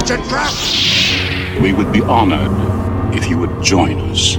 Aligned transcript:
It's 0.00 0.10
a 0.10 0.16
trap! 0.28 0.50
We 1.62 1.74
would 1.74 1.92
be 1.92 2.00
honored 2.00 2.50
if 3.14 3.28
you 3.28 3.36
would 3.36 3.62
join 3.62 4.00
us. 4.10 4.38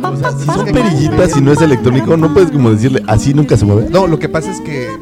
O 0.00 0.16
sea, 0.16 0.32
si 0.32 0.46
son 0.46 0.66
perillitas 0.66 1.36
y 1.36 1.40
no 1.40 1.52
es 1.52 1.60
electrónico, 1.60 2.16
no 2.16 2.32
puedes 2.32 2.52
como 2.52 2.70
decirle 2.70 3.02
así 3.08 3.34
nunca 3.34 3.56
se 3.56 3.64
mueve. 3.64 3.88
No, 3.90 4.06
lo 4.06 4.20
que 4.20 4.28
pasa 4.28 4.52
es 4.52 4.60
que 4.60 4.96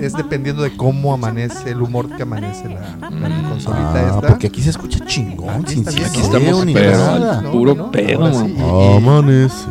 es 0.00 0.12
dependiendo 0.12 0.62
de 0.62 0.76
cómo 0.76 1.12
amanece, 1.14 1.70
el 1.70 1.82
humor 1.82 2.14
que 2.16 2.22
amanece 2.22 2.64
la, 2.68 3.08
la 3.10 3.48
consolita 3.48 3.92
Ah, 3.94 4.06
esta. 4.16 4.28
porque 4.28 4.46
aquí 4.48 4.62
se 4.62 4.70
escucha 4.70 5.04
chingón, 5.06 5.48
Aquí 5.64 5.74
sin 5.74 5.78
está 5.80 5.90
bien, 5.92 6.06
aquí 6.06 6.18
¿no? 6.18 6.24
estamos 6.24 6.66
ni 6.66 6.74
pero 6.74 6.90
nada. 6.98 7.38
al 7.40 7.44
puro 7.50 7.74
No, 7.74 7.90
pedo, 7.90 8.32
sí. 8.32 8.54
Y- 8.58 8.96
Amanece. 8.96 9.64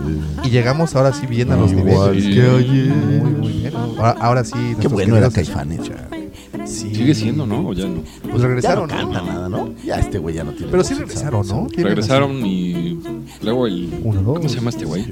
Y 0.43 0.49
llegamos 0.49 0.95
ahora 0.95 1.13
sí 1.13 1.25
bien 1.27 1.51
a 1.51 1.55
los 1.55 1.71
Igual 1.71 2.15
niveles. 2.17 2.23
que 2.35 2.41
ayer. 2.41 2.87
Muy, 2.95 3.31
muy 3.31 3.51
bien. 3.53 3.75
Ahora, 3.75 4.15
ahora 4.19 4.43
sí. 4.43 4.75
Qué 4.79 4.87
bueno 4.87 5.17
era 5.17 5.29
Caifanes. 5.29 5.81
Sí. 6.75 6.93
Sigue 6.95 7.15
siendo, 7.15 7.45
¿no? 7.47 7.67
O 7.69 7.73
ya 7.73 7.85
no. 7.87 8.01
Pues 8.21 8.23
Ya 8.23 8.31
no 8.41 8.47
regresaron, 8.47 8.89
¿no? 8.89 8.95
canta 8.95 9.21
nada, 9.21 9.49
¿no? 9.49 9.73
Ya 9.83 9.95
este 9.99 10.17
güey 10.19 10.35
ya 10.35 10.43
no 10.43 10.51
tiene. 10.51 10.71
Pero 10.71 10.83
sí 10.83 10.93
voz, 10.93 11.01
regresaron. 11.03 11.47
¿no? 11.47 11.67
Regresaron 11.75 12.45
y 12.45 12.99
luego 13.41 13.67
el. 13.67 14.01
Uno, 14.03 14.21
dos. 14.21 14.37
¿Cómo 14.37 14.49
se 14.49 14.55
llama 14.55 14.69
este 14.71 14.85
güey? 14.85 15.05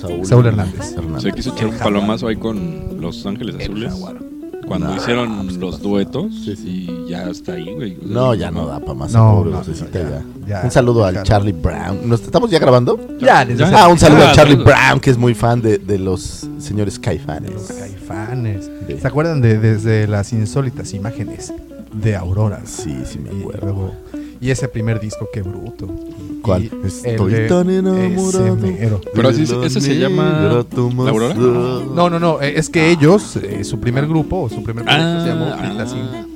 Saúl, 0.00 0.24
Saúl 0.26 0.46
Hernández. 0.46 0.94
Se 1.18 1.32
quiso 1.32 1.52
echar 1.52 1.66
un 1.68 1.76
palomazo 1.76 2.28
ahí 2.28 2.36
con 2.36 3.00
Los 3.00 3.24
Ángeles 3.26 3.56
Azules. 3.56 3.92
Cuando 4.66 4.86
Nah, 4.88 4.96
hicieron 4.98 5.42
pues, 5.46 5.56
los 5.56 5.82
duetos 5.82 6.32
Sí, 6.44 6.54
sí. 6.54 6.86
y 6.88 7.10
ya 7.10 7.24
está 7.28 7.54
ahí, 7.54 7.74
güey. 7.74 7.96
O 7.96 8.00
sea, 8.02 8.08
No, 8.08 8.34
ya 8.34 8.52
no 8.52 8.66
da 8.66 8.78
para 8.78 8.94
más. 8.94 9.12
No, 9.12 9.36
pobre 9.42 9.50
no, 9.50 9.62
ya. 9.64 9.84
ya, 9.92 10.22
ya. 10.46 10.60
Un 10.62 10.70
saludo 10.70 11.04
al 11.04 11.12
Claro. 11.14 11.26
Charlie 11.26 11.52
Brown. 11.52 12.08
¿Nos 12.08 12.20
estamos 12.22 12.50
ya 12.52 12.60
grabando? 12.60 12.96
Ya, 13.18 13.42
Ya. 13.44 13.68
Ah, 13.74 13.88
un 13.88 13.98
saludo 13.98 14.22
Ah, 14.26 14.30
a 14.30 14.32
Charlie. 14.32 14.54
Brown, 14.54 15.00
que 15.00 15.10
es 15.10 15.18
muy 15.18 15.34
fan 15.34 15.60
de, 15.60 15.78
de 15.78 15.98
los 15.98 16.46
señores 16.58 17.00
Caifanes. 17.00 17.52
Caifanes. 18.14 18.70
¿Se 19.00 19.06
acuerdan 19.06 19.40
de 19.40 19.58
desde 19.58 20.06
las 20.06 20.32
insólitas 20.32 20.92
imágenes 20.94 21.52
de 21.92 22.16
Aurora? 22.16 22.60
Sí, 22.64 22.96
sí 23.04 23.18
me 23.18 23.32
Y, 23.32 23.40
acuerdo. 23.40 23.66
luego- 23.66 23.92
y 24.40 24.50
ese 24.50 24.68
primer 24.68 25.00
disco, 25.00 25.28
qué 25.32 25.42
bruto. 25.42 25.88
¿Cuál? 26.42 26.64
Y 26.64 26.70
Estoy 26.86 27.34
el 27.34 27.48
tan 27.48 27.68
enamorado. 27.68 28.56
ese 28.56 28.66
mero. 28.66 29.00
Pero 29.14 29.28
así- 29.28 29.42
ese 29.42 29.80
se 29.80 29.98
llama 29.98 30.40
negra 30.40 30.64
Tomás 30.64 31.04
¿La 31.06 31.10
Aurora? 31.12 31.34
Ra- 31.34 31.40
No, 31.94 32.08
no, 32.10 32.18
no. 32.18 32.40
eh, 32.40 32.54
Es 32.56 32.70
que 32.70 32.90
ellos, 32.90 33.36
eh, 33.36 33.62
su 33.64 33.78
primer 33.78 34.06
grupo, 34.06 34.48
su 34.48 34.62
primer 34.62 34.84
proyecto 34.84 35.06
Ah, 35.18 35.20
se 35.22 35.28
llamó 35.28 35.46
ah. 35.52 36.26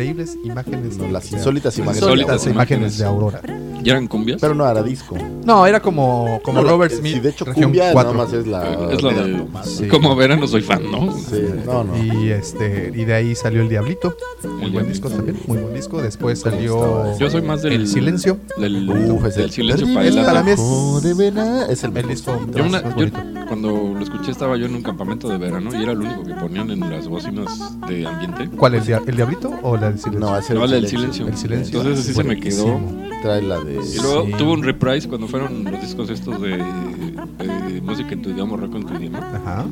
Increíbles 0.00 0.36
Imágenes. 0.44 0.98
No, 0.98 1.08
las 1.08 1.30
de- 1.30 1.36
insólitas 1.38 1.76
imágenes. 1.78 2.02
Insólitas 2.02 2.34
Insólitas 2.34 2.46
imágenes 2.46 2.98
de 2.98 3.04
Aurora. 3.06 3.40
¿Ya 3.82 3.92
eran 3.92 4.08
cumbias? 4.08 4.40
Pero 4.40 4.54
no 4.54 4.68
era 4.68 4.82
disco. 4.82 5.16
No, 5.44 5.64
era 5.66 5.80
como, 5.80 6.40
como 6.42 6.60
No, 6.62 6.68
Robert 6.68 6.92
sí, 6.92 6.98
Smith. 6.98 7.22
de 7.22 7.28
hecho, 7.30 7.44
región 7.44 7.64
cumbia 7.66 7.92
4. 7.92 8.12
nada 8.12 8.24
más 8.24 8.34
es 8.34 8.46
la. 8.46 8.90
es 8.92 9.02
la 9.02 9.12
de. 9.12 9.46
Sí. 9.64 9.86
Como 9.88 10.14
verán, 10.16 10.40
no 10.40 10.46
soy 10.48 10.62
fan, 10.62 10.90
¿no? 10.90 11.12
Sí, 11.16 11.40
no, 11.64 11.84
no. 11.84 11.96
Y 11.96 12.30
este 12.30 12.92
y 12.94 13.04
de 13.04 13.14
ahí 13.14 13.34
salió 13.34 13.62
El 13.62 13.68
Diablito. 13.68 14.16
Muy 14.42 14.50
buen 14.52 14.70
Diablito. 14.72 14.92
disco 14.92 15.08
también, 15.10 15.38
muy 15.46 15.58
buen 15.58 15.74
disco. 15.74 16.02
Después 16.02 16.40
salió 16.40 17.16
Yo 17.18 17.30
soy 17.30 17.42
más 17.42 17.62
del. 17.62 17.72
El 17.74 17.88
Silencio. 17.88 18.38
Del, 18.58 18.88
Uf, 18.90 19.24
ese 19.26 19.40
del 19.42 19.50
silencio 19.50 19.86
para 19.94 20.06
el 20.08 20.18
es 20.18 20.24
para 20.24 20.42
mí 20.42 20.50
es- 20.50 20.58
de. 20.58 21.72
Es 21.72 21.84
el 21.84 21.96
El 21.96 22.08
disco 22.08 22.38
Yo, 22.54 22.64
más 22.64 22.82
una- 22.82 22.96
yo 22.96 23.06
cuando 23.48 23.70
lo 23.70 24.00
escuché 24.02 24.30
estaba 24.32 24.56
yo 24.56 24.66
en 24.66 24.74
un 24.74 24.82
campamento 24.82 25.28
de 25.28 25.38
verano 25.38 25.70
y 25.78 25.82
era 25.82 25.92
lo 25.94 26.04
único 26.04 26.24
que 26.24 26.34
ponían 26.34 26.70
en 26.70 26.80
las 26.80 27.06
bocinas 27.08 27.46
de 27.86 28.06
ambiente. 28.06 28.48
¿Cuál? 28.56 28.74
¿El, 28.74 28.84
dia- 28.84 29.02
el 29.06 29.14
Diablito 29.16 29.52
o 29.62 29.76
la 29.76 29.85
del 29.90 29.98
Silencio? 29.98 30.20
No, 30.20 30.66
la 30.66 30.74
del 30.74 30.88
silencio. 30.88 31.26
El 31.28 31.36
Silencio. 31.36 31.78
Entonces 31.80 32.04
así 32.04 32.14
se 32.14 32.24
me 32.24 32.38
quedó. 32.40 32.80
Trae 33.22 33.42
la 33.42 33.60
de. 33.60 33.74
Y 33.74 33.96
luego 33.98 34.26
Sí. 34.26 34.32
tuvo 34.38 34.52
un 34.52 34.62
reprise 34.62 35.08
cuando 35.08 35.26
fueron 35.26 35.64
los 35.64 35.80
discos 35.80 36.10
estos 36.10 36.40
de, 36.40 36.58
de 36.58 37.80
música 37.80 38.12
en 38.12 38.22
tu 38.22 38.30
idioma, 38.30 38.56
rock 38.56 38.74
en 38.76 38.86
tu 38.86 38.94
idioma, 38.94 39.18
Ajá. 39.18 39.64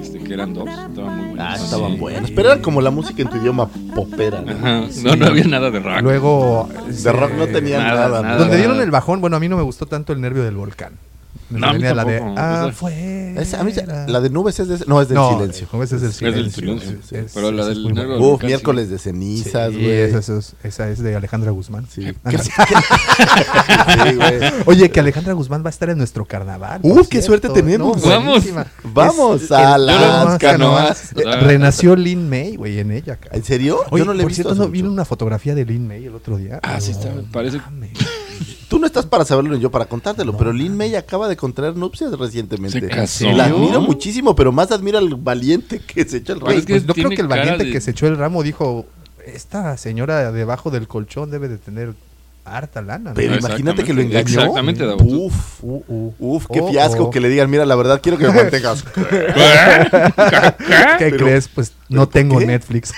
este, 0.00 0.18
que 0.20 0.32
eran 0.34 0.54
dos, 0.54 0.68
estaban 0.68 1.16
muy 1.16 1.26
buenos. 1.30 1.46
Ah, 1.46 1.54
estaban 1.56 1.92
Sí. 1.92 1.98
buenos. 1.98 2.30
Pero 2.30 2.52
era 2.52 2.62
como 2.62 2.80
la 2.80 2.90
música 2.90 3.22
en 3.22 3.28
tu 3.28 3.36
idioma 3.38 3.68
popera. 3.94 4.40
¿no? 4.40 4.52
Ajá. 4.52 4.82
No, 5.02 5.16
no 5.16 5.26
había 5.26 5.44
nada 5.44 5.70
de 5.70 5.80
rock. 5.80 6.00
Luego. 6.02 6.68
De 6.88 7.12
rock 7.12 7.32
no 7.36 7.46
tenía 7.48 7.78
Nada, 7.78 8.08
nada. 8.08 8.22
nada. 8.22 8.38
Donde 8.38 8.56
dieron 8.56 8.80
el 8.80 8.90
bajón, 8.90 9.20
bueno, 9.20 9.36
a 9.36 9.40
mí 9.40 9.48
no 9.48 9.56
me 9.56 9.62
gustó 9.62 9.86
tanto 9.86 10.12
el 10.12 10.20
nervio 10.20 10.42
del 10.44 10.54
volcán. 10.56 10.92
Me 11.48 11.60
No, 11.60 11.68
a 11.68 11.72
mí 11.74 11.78
la 11.80 12.04
de. 12.04 12.16
Esa- 12.16 12.64
afuera. 12.64 13.40
Esa- 13.40 13.60
a 13.60 13.64
mí 13.64 13.72
la 14.08 14.20
de 14.20 14.30
nubes 14.30 14.58
es 14.58 14.66
de, 14.68 14.84
no 14.86 15.00
es 15.00 15.08
del 15.08 15.14
no, 15.16 15.30
silencio. 15.38 15.68
ese 15.82 15.96
es 15.96 16.02
del 16.02 16.10
Es 16.10 16.20
del 16.20 16.50
silencio. 16.52 16.60
silencio. 16.88 16.98
Es- 17.18 17.26
es- 17.26 17.32
Pero 17.34 17.52
la 17.52 17.66
del 17.66 17.84
del 17.94 18.20
Uf, 18.20 18.42
miércoles 18.42 18.90
de 18.90 18.98
cenizas, 18.98 19.70
Sí, 19.72 19.78
güey. 19.80 19.90
esa, 19.92 20.18
esa 20.18 20.38
es, 20.38 20.56
esa 20.64 20.88
es 20.90 20.98
de 21.02 21.14
Alejandra 21.14 21.52
Guzmán. 21.52 21.86
Sí. 21.88 22.12
Ah, 22.24 22.30
¿Qué- 22.30 22.36
no. 22.36 22.42
Sí, 24.10 24.14
güey. 24.16 24.52
Oye, 24.66 24.90
que 24.90 25.00
Alejandra 25.00 25.32
Guzmán 25.34 25.62
va 25.64 25.68
a 25.68 25.70
estar 25.70 25.88
en 25.90 25.98
nuestro 25.98 26.24
carnaval. 26.24 26.80
Uh, 26.82 26.96
qué 27.04 27.22
cierto. 27.22 27.26
suerte 27.26 27.48
tenemos. 27.50 28.02
No, 28.02 28.08
Vamos. 28.08 28.44
Vamos 28.84 29.52
a 29.52 29.78
las 29.78 30.38
canoas. 30.38 31.12
Renació 31.14 31.94
Lin 31.96 32.28
May, 32.28 32.56
güey, 32.56 32.80
en 32.80 32.90
ella. 32.90 33.16
cara. 33.16 33.36
¿En 33.36 33.44
serio? 33.44 33.80
Oye, 33.90 34.02
Yo 34.02 34.04
no 34.06 34.14
le 34.14 34.20
he 34.20 34.22
por 34.24 34.30
visto. 34.30 34.42
cierto, 34.42 34.60
no, 34.64 34.68
vino 34.68 34.90
una 34.90 35.04
fotografía 35.04 35.54
de 35.54 35.64
Lin 35.64 35.86
May 35.86 36.06
el 36.06 36.14
otro 36.14 36.36
día. 36.36 36.58
Ah, 36.62 36.80
sí 36.80 36.90
está, 36.92 37.08
parece-. 37.32 37.60
Tú 38.68 38.78
no 38.80 38.86
estás 38.86 39.06
para 39.06 39.24
saberlo 39.24 39.54
ni 39.54 39.60
yo 39.60 39.70
para 39.70 39.84
contártelo, 39.84 40.36
pero 40.36 40.52
Lin 40.52 40.76
May 40.76 40.96
acaba 40.96 41.28
de 41.28 41.36
contraer 41.36 41.76
nupcias 41.76 42.10
recientemente. 42.18 42.80
Se 42.80 42.88
casó. 42.88 43.30
La 43.32 43.44
admiro 43.44 43.80
muchísimo, 43.80 44.34
pero 44.34 44.50
más 44.50 44.72
admiro 44.72 44.98
al 44.98 45.14
valiente 45.14 45.78
que 45.80 46.04
se 46.04 46.16
echó 46.18 46.32
el 46.32 46.40
rey. 46.40 46.58
es 46.58 46.66
que 46.66 46.72
Pues 46.74 46.82
yo 46.86 46.94
creo 46.94 47.08
tiene 47.08 47.16
que 47.16 47.22
el 47.22 47.28
valiente 47.28 47.64
de- 47.64 47.70
que 47.72 47.80
se 47.80 47.92
echó 47.92 48.06
el 48.08 48.16
ramo 48.16 48.42
dijo, 48.42 48.86
esta 49.24 49.76
señora 49.76 50.32
debajo 50.32 50.70
del 50.70 50.88
colchón 50.88 51.30
debe 51.30 51.48
de 51.48 51.58
tener 51.58 51.94
harta 52.46 52.82
lana. 52.82 53.10
¿no?" 53.10 53.14
Pero 53.14 53.32
No, 53.32 53.38
imagínate 53.38 53.84
que 53.84 53.92
lo 53.94 54.00
engañó. 54.02 54.20
Exactamente, 54.20 54.84
Uf, 54.86 55.34
Uh, 55.62 55.82
uh. 55.88 56.14
uf, 56.18 56.46
qué 56.52 56.60
Oh, 56.60 56.68
fiasco 56.70 57.04
oh. 57.04 57.10
que 57.10 57.20
le 57.20 57.28
digan, 57.28 57.50
mira, 57.50 57.64
la 57.66 57.74
verdad 57.76 58.00
quiero 58.02 58.18
que 58.18 58.26
me 58.28 58.32
mantengas. 58.42 58.84
¿Qué 60.98 61.10
Pero- 61.10 61.16
crees? 61.26 61.48
Pues 61.48 61.72
no 61.88 62.02
¿por 62.04 62.12
tengo 62.12 62.38
qué? 62.38 62.46
Netflix. 62.46 62.92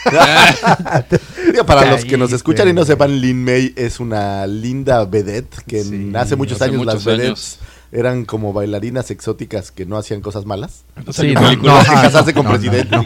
Digo, 1.53 1.65
para 1.67 1.91
los 1.91 2.05
que 2.05 2.17
nos 2.17 2.33
escuchan 2.33 2.69
y 2.69 2.73
no 2.73 2.85
sepan, 2.85 3.21
Lin 3.21 3.45
May 3.45 3.73
es 3.77 4.01
una 4.01 4.47
linda 4.47 5.05
vedette 5.05 5.63
que 5.67 5.83
Sí, 5.85 6.13
hace 6.15 6.37
muchos 6.37 6.61
hace 6.61 6.71
años 6.71 6.85
las 6.87 7.05
vedettes 7.05 7.59
eran 7.91 8.25
como 8.25 8.53
bailarinas 8.53 9.11
exóticas 9.11 9.73
que 9.73 9.87
no 9.87 9.97
hacían 9.97 10.21
cosas 10.21 10.45
malas. 10.45 10.85
Sí, 11.13 11.33
no, 11.35 11.41
no, 11.41 11.57
no, 11.57 11.63
no, 11.63 11.79
de 11.79 11.85
casarse 11.85 12.35
con 12.35 12.47
presidente 12.47 12.97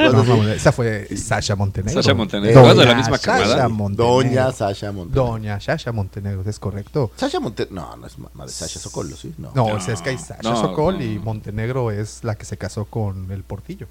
esa 0.55 0.73
fue 0.73 1.09
Sasha 1.17 1.57
Montenegro. 1.57 2.03
Sasha 2.03 2.15
Montenegro. 2.15 2.61
Doña 2.61 2.69
¿Vas 2.69 2.79
de 2.79 2.85
la 2.87 2.95
misma 2.95 3.19
Sasha 3.19 3.45
camada? 3.45 3.69
Montenegro. 3.69 4.15
Doña 4.15 4.53
Sasha 4.53 4.93
Montenegro. 4.93 5.25
Doña 5.25 5.61
Sasha 5.61 5.93
Montenegro, 5.93 6.43
es 6.47 6.59
correcto. 6.59 7.11
Sasha 7.17 7.41
Montenegro. 7.41 7.75
No, 7.75 7.97
no 7.97 8.07
es 8.07 8.19
mamá 8.19 8.47
de 8.47 8.53
Sasha 8.53 8.81
Sokolo, 8.81 9.17
¿sí? 9.17 9.35
No. 9.39 9.53
No, 9.55 9.69
No, 9.69 9.75
o 9.77 9.81
sea, 9.81 9.95
es 9.95 10.03
que 10.03 10.11
hay 10.11 10.19
Sasha 10.19 10.43
no, 10.43 10.61
Sokol 10.61 10.99
no, 10.99 11.05
y. 11.05 11.19
Montenegro 11.19 11.91
es 11.91 12.25
la 12.25 12.35
que 12.35 12.45
se 12.45 12.57
casó 12.57 12.85
con 12.85 13.31
el 13.31 13.43
Portillo, 13.43 13.87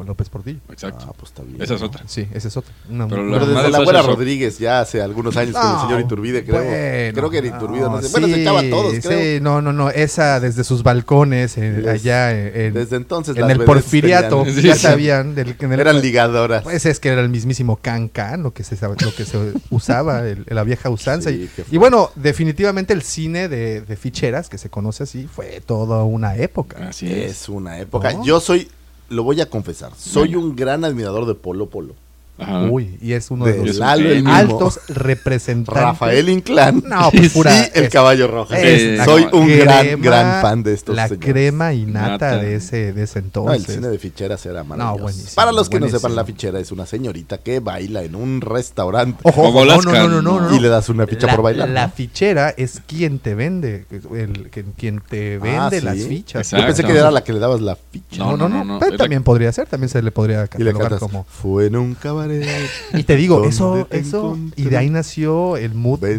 con 0.00 0.06
López 0.06 0.30
Portillo. 0.30 0.60
Exacto. 0.72 1.04
Ah, 1.06 1.12
pues 1.14 1.30
está 1.30 1.42
bien. 1.42 1.60
Esa 1.60 1.74
es 1.74 1.80
¿no? 1.82 1.88
otra. 1.88 2.04
Sí, 2.06 2.26
esa 2.32 2.48
es 2.48 2.56
otra. 2.56 2.72
Una- 2.88 3.06
Pero 3.06 3.46
desde 3.46 3.62
de 3.64 3.68
la 3.68 3.76
abuela 3.78 4.00
Rodríguez, 4.00 4.58
ya 4.58 4.80
hace 4.80 5.02
algunos 5.02 5.36
años 5.36 5.52
con 5.54 5.62
el 5.66 5.72
No, 5.74 5.82
señor 5.82 6.00
Iturbide, 6.00 6.42
creo. 6.42 6.54
bueno, 6.56 7.14
creo 7.14 7.28
que 7.30 7.36
era 7.36 7.46
Iturbide, 7.48 7.80
no, 7.82 8.00
sé. 8.00 8.04
no, 8.04 8.10
Bueno, 8.12 8.26
se 8.28 8.40
echaba 8.40 8.60
a 8.60 8.70
todos, 8.70 8.94
sí, 8.94 9.00
creo. 9.02 9.20
Sí, 9.36 9.42
no, 9.42 9.60
no, 9.60 9.74
no. 9.74 9.90
Esa 9.90 10.40
desde 10.40 10.64
sus 10.64 10.82
balcones, 10.82 11.58
eh, 11.58 11.80
Les- 11.82 11.86
allá 11.86 12.32
en, 12.32 12.72
Desde 12.72 12.96
entonces 12.96 13.36
en 13.36 13.42
las 13.42 13.50
el 13.50 13.62
porfiriato, 13.64 14.42
tenían- 14.44 14.62
ya 14.64 14.74
sí. 14.74 14.80
sabían. 14.80 15.34
Del, 15.34 15.54
en 15.60 15.72
el- 15.74 15.80
Eran 15.80 16.00
ligadoras. 16.00 16.62
Pues 16.62 16.86
es 16.86 16.98
que 16.98 17.10
era 17.10 17.20
el 17.20 17.28
mismísimo 17.28 17.76
can 17.76 18.08
can, 18.08 18.42
lo 18.42 18.54
que 18.54 18.64
se, 18.64 18.78
lo 18.80 18.94
que 18.96 19.26
se 19.26 19.52
usaba, 19.68 20.26
el- 20.26 20.46
la 20.48 20.64
vieja 20.64 20.88
usanza. 20.88 21.28
Sí, 21.28 21.46
y, 21.70 21.76
bueno, 21.76 22.08
definitivamente 22.14 22.94
el 22.94 23.02
cine 23.02 23.50
de, 23.50 23.82
de 23.82 23.96
ficheras, 23.96 24.48
que 24.48 24.56
se 24.56 24.70
conoce 24.70 25.02
así, 25.02 25.26
fue 25.26 25.60
toda 25.60 26.04
una 26.04 26.36
época. 26.36 26.88
Así 26.88 27.12
es. 27.12 27.42
Es 27.42 27.48
una 27.50 27.78
época. 27.78 28.14
¿No? 28.14 28.24
Yo 28.24 28.40
soy, 28.40 28.66
lo 29.10 29.24
voy 29.24 29.40
a 29.40 29.50
confesar, 29.50 29.92
soy 29.96 30.36
un 30.36 30.56
gran 30.56 30.84
admirador 30.84 31.26
de 31.26 31.34
Polo 31.34 31.68
Polo. 31.68 31.94
Ajá. 32.40 32.62
Uy, 32.70 32.96
y 33.02 33.12
es 33.12 33.30
uno 33.30 33.44
de, 33.44 33.52
De 33.52 33.66
los 33.66 33.76
Lalo 33.76 34.08
el 34.08 34.16
mismo. 34.16 34.32
altos 34.34 34.80
representantes. 34.88 35.82
Rafael 35.82 36.28
Inclán. 36.28 36.82
No, 36.86 37.10
pues 37.10 37.32
pura. 37.32 37.54
y 37.56 37.70
el 37.78 37.84
es- 37.84 37.90
caballo 37.90 38.26
rojo. 38.26 38.54
es 38.54 39.04
Soy 39.04 39.26
un 39.32 39.46
gran, 39.58 39.86
crema- 39.86 40.02
gran 40.04 40.42
fan 40.42 40.62
de 40.62 40.72
estos 40.74 40.96
La 40.96 41.08
señores. 41.08 41.30
crema 41.32 41.72
innata 41.74 42.10
Nata. 42.10 42.36
de 42.38 42.54
ese, 42.56 42.92
de 42.92 43.02
ese 43.02 43.20
No, 43.20 43.26
entonces. 43.26 43.68
el 43.68 43.74
cine 43.76 43.88
de 43.88 43.98
ficheras 43.98 44.44
era 44.46 44.64
maravilloso. 44.64 45.02
buenísimo, 45.02 45.32
Para 45.36 45.52
los 45.52 45.68
que 45.68 45.80
no 45.80 45.88
sepan, 45.88 46.14
la 46.14 46.24
fichera 46.24 46.58
es 46.60 46.72
una 46.72 46.86
señorita 46.86 47.38
que 47.38 47.60
baila 47.60 48.02
en 48.02 48.14
un 48.14 48.40
restaurante 48.40 49.18
Ojo, 49.24 49.42
ojo, 49.48 49.64
no, 49.64 49.76
no, 49.82 49.92
no, 49.92 50.08
no, 50.08 50.22
no, 50.22 50.40
no. 50.50 50.56
y 50.56 50.60
le 50.60 50.68
das 50.68 50.88
una 50.88 51.06
ficha 51.06 51.26
la, 51.26 51.34
por 51.36 51.44
bailar. 51.44 51.68
La 51.68 51.86
¿no? 51.88 51.92
fichera 51.92 52.50
es 52.56 52.80
quien 52.86 53.18
te 53.18 53.34
vende, 53.34 53.86
el, 54.14 54.50
quien 54.76 55.00
te 55.08 55.38
vende 55.38 55.58
Ah, 55.58 55.70
¿sí? 55.70 55.80
las 55.80 55.96
fichas. 55.98 56.50
Yo 56.50 56.58
pensé 56.64 56.84
que 56.84 56.92
era 56.92 57.10
la 57.10 57.22
que 57.22 57.32
le 57.32 57.38
dabas 57.38 57.60
la 57.60 57.76
ficha. 57.76 58.18
No, 58.18 58.36
no, 58.36 58.48
no, 58.48 58.78
pero 58.78 58.96
también 58.96 59.22
podría 59.22 59.52
ser, 59.52 59.66
también 59.68 59.88
se 59.88 60.02
le 60.02 60.10
podría 60.10 60.44
Y 60.44 60.48
catalogar 60.48 60.98
como. 60.98 61.24
fue 61.24 61.66
en 61.66 61.76
un 61.76 61.94
Y 62.94 63.02
te 63.04 63.16
digo, 63.16 63.36
¿Dónde 63.36 63.50
eso, 63.50 63.86
eso, 63.90 64.38
y 64.56 64.64
de 64.64 64.76
ahí 64.76 64.90
nació 64.90 65.56
el 65.56 65.74
mood 65.74 66.00
de, 66.00 66.18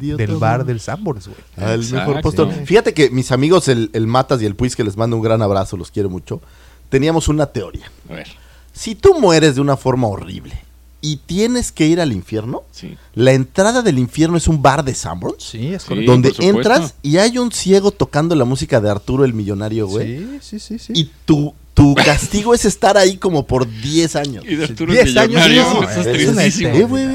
del 0.00 0.36
bar 0.36 0.64
del 0.64 0.80
Sambors, 0.80 1.28
güey. 1.28 1.38
Al 1.56 1.80
Exacto. 1.80 2.06
mejor 2.08 2.22
postor. 2.22 2.52
Fíjate 2.64 2.94
que 2.94 3.10
mis 3.10 3.32
amigos, 3.32 3.68
el, 3.68 3.90
el 3.92 4.06
Matas 4.06 4.40
y 4.42 4.46
el 4.46 4.54
Puis, 4.54 4.76
que 4.76 4.84
les 4.84 4.96
mando 4.96 5.16
un 5.16 5.22
gran 5.22 5.42
abrazo, 5.42 5.76
los 5.76 5.90
quiero 5.90 6.10
mucho, 6.10 6.40
teníamos 6.88 7.28
una 7.28 7.46
teoría. 7.46 7.90
A 8.08 8.14
ver, 8.14 8.28
Si 8.72 8.94
tú 8.94 9.18
mueres 9.20 9.54
de 9.54 9.60
una 9.60 9.76
forma 9.76 10.08
horrible 10.08 10.62
y 11.00 11.16
tienes 11.16 11.70
que 11.70 11.86
ir 11.86 12.00
al 12.00 12.12
infierno, 12.12 12.62
sí. 12.72 12.96
la 13.14 13.32
entrada 13.32 13.82
del 13.82 13.98
infierno 13.98 14.36
es 14.38 14.48
un 14.48 14.62
bar 14.62 14.84
de 14.84 14.94
Sanborns. 14.94 15.42
Sí, 15.44 15.74
es 15.74 15.84
correcto. 15.84 16.10
donde 16.10 16.34
entras 16.38 16.94
y 17.02 17.18
hay 17.18 17.36
un 17.36 17.52
ciego 17.52 17.90
tocando 17.90 18.34
la 18.34 18.44
música 18.46 18.80
de 18.80 18.90
Arturo 18.90 19.24
el 19.24 19.34
Millonario, 19.34 19.86
güey. 19.86 20.18
Sí, 20.18 20.38
sí, 20.40 20.58
sí, 20.60 20.78
sí. 20.78 20.92
Y 20.96 21.10
tu, 21.26 21.52
tu 21.74 21.94
castigo 21.96 22.54
es 22.54 22.64
estar 22.64 22.96
ahí 22.96 23.16
como 23.16 23.46
por 23.46 23.66
10 23.68 24.16
años. 24.16 24.44
Y 24.48 24.54
de 24.56 24.64
Arturo 24.64 24.92
10 24.92 25.06
el 25.06 25.18
años, 25.18 25.32
no, 25.34 25.82
eso 25.90 26.00
es 26.00 26.06
es 26.06 26.28
una. 26.28 26.44
Eh, 26.46 26.84
güey, 26.84 27.06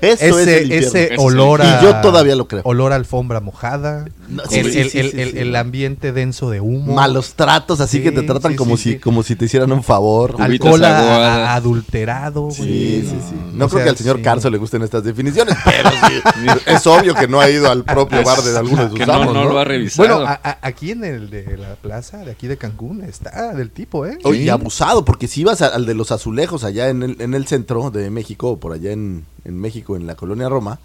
Eso 0.01 0.39
es 0.39 0.47
el 0.47 0.49
ese 0.49 0.63
infierno. 0.63 0.89
ese 0.89 1.15
es 1.15 1.21
olor 1.21 1.63
a. 1.63 1.81
Y 1.81 1.85
yo 1.85 1.97
todavía 2.01 2.35
lo 2.37 2.49
creo. 2.49 2.63
Olor 2.65 2.93
a 2.93 2.97
alfombra 2.97 3.41
mojada. 3.41 4.07
No, 4.29 4.43
el, 4.45 4.49
sí, 4.51 4.59
el- 4.59 4.73
sí, 4.73 4.79
el- 4.81 4.91
sí, 4.91 5.21
el- 5.21 5.31
sí. 5.33 5.39
el 5.39 5.57
ambiente 5.57 6.13
denso 6.13 6.51
de 6.51 6.61
humo. 6.61 6.95
Malos 6.95 7.35
tratos, 7.35 7.81
así 7.81 7.99
Sí, 7.99 8.03
que 8.03 8.11
te 8.13 8.23
tratan 8.23 8.53
sí, 8.53 8.57
como 8.57 8.77
sí, 8.77 8.83
si 8.83 8.93
sí. 8.95 8.99
como 8.99 9.23
si 9.23 9.37
te 9.37 9.45
hicieran 9.45 9.71
un 9.73 9.83
favor. 9.85 10.37
Alcohol 10.39 10.85
a- 10.85 11.55
adulterado, 11.55 12.43
güey. 12.43 12.55
Sí, 12.55 13.01
sí, 13.09 13.17
sí. 13.29 13.35
No 13.53 13.69
creo 13.69 13.79
sea, 13.79 13.85
que 13.85 13.91
al 13.91 13.97
señor 13.97 14.17
sí. 14.17 14.23
Carso 14.23 14.51
le 14.51 14.59
gusten 14.59 14.83
estas 14.83 15.05
definiciones, 15.05 15.57
pero 15.65 15.91
sí. 16.35 16.61
es 16.67 16.87
obvio 16.87 17.15
que 17.15 17.29
no 17.29 17.41
ha 17.41 17.49
ido 17.51 17.71
al 17.71 17.85
propio 17.85 18.23
bar 18.25 18.41
de 18.43 18.57
alguno 18.59 18.89
de 18.89 18.91
sus 18.99 19.09
amos, 19.09 19.27
no 19.35 19.45
¿no? 19.45 19.51
lo 19.53 19.59
ha 19.59 19.65
revisado. 19.65 20.21
Bueno, 20.21 20.39
aquí 20.63 20.95
en 21.05 21.15
el 21.15 21.31
de 21.31 21.57
la 21.57 21.75
plaza 21.77 22.19
de 22.19 22.31
aquí 22.33 22.47
de 22.47 22.57
Cancún 22.57 23.03
está 23.03 23.55
del 23.55 23.71
tipo, 23.71 24.07
¿eh? 24.07 24.19
Oye, 24.25 24.43
y 24.45 24.49
abusado, 24.49 25.05
porque 25.05 25.29
si 25.29 25.43
ibas 25.43 25.63
al 25.63 25.87
de 25.87 25.95
los 25.95 26.13
azulejos 26.13 26.65
allá 26.65 26.89
en 26.89 27.03
el, 27.03 27.21
en 27.21 27.35
el 27.35 27.47
centro 27.47 27.91
de 27.91 28.11
México, 28.11 28.51
o 28.53 28.57
por 28.61 28.73
allá 28.73 28.93
en, 28.93 29.25
en 29.45 29.59
México, 29.61 29.97
en 29.97 30.07
la 30.07 30.15
colonia 30.15 30.49
Roma, 30.49 30.79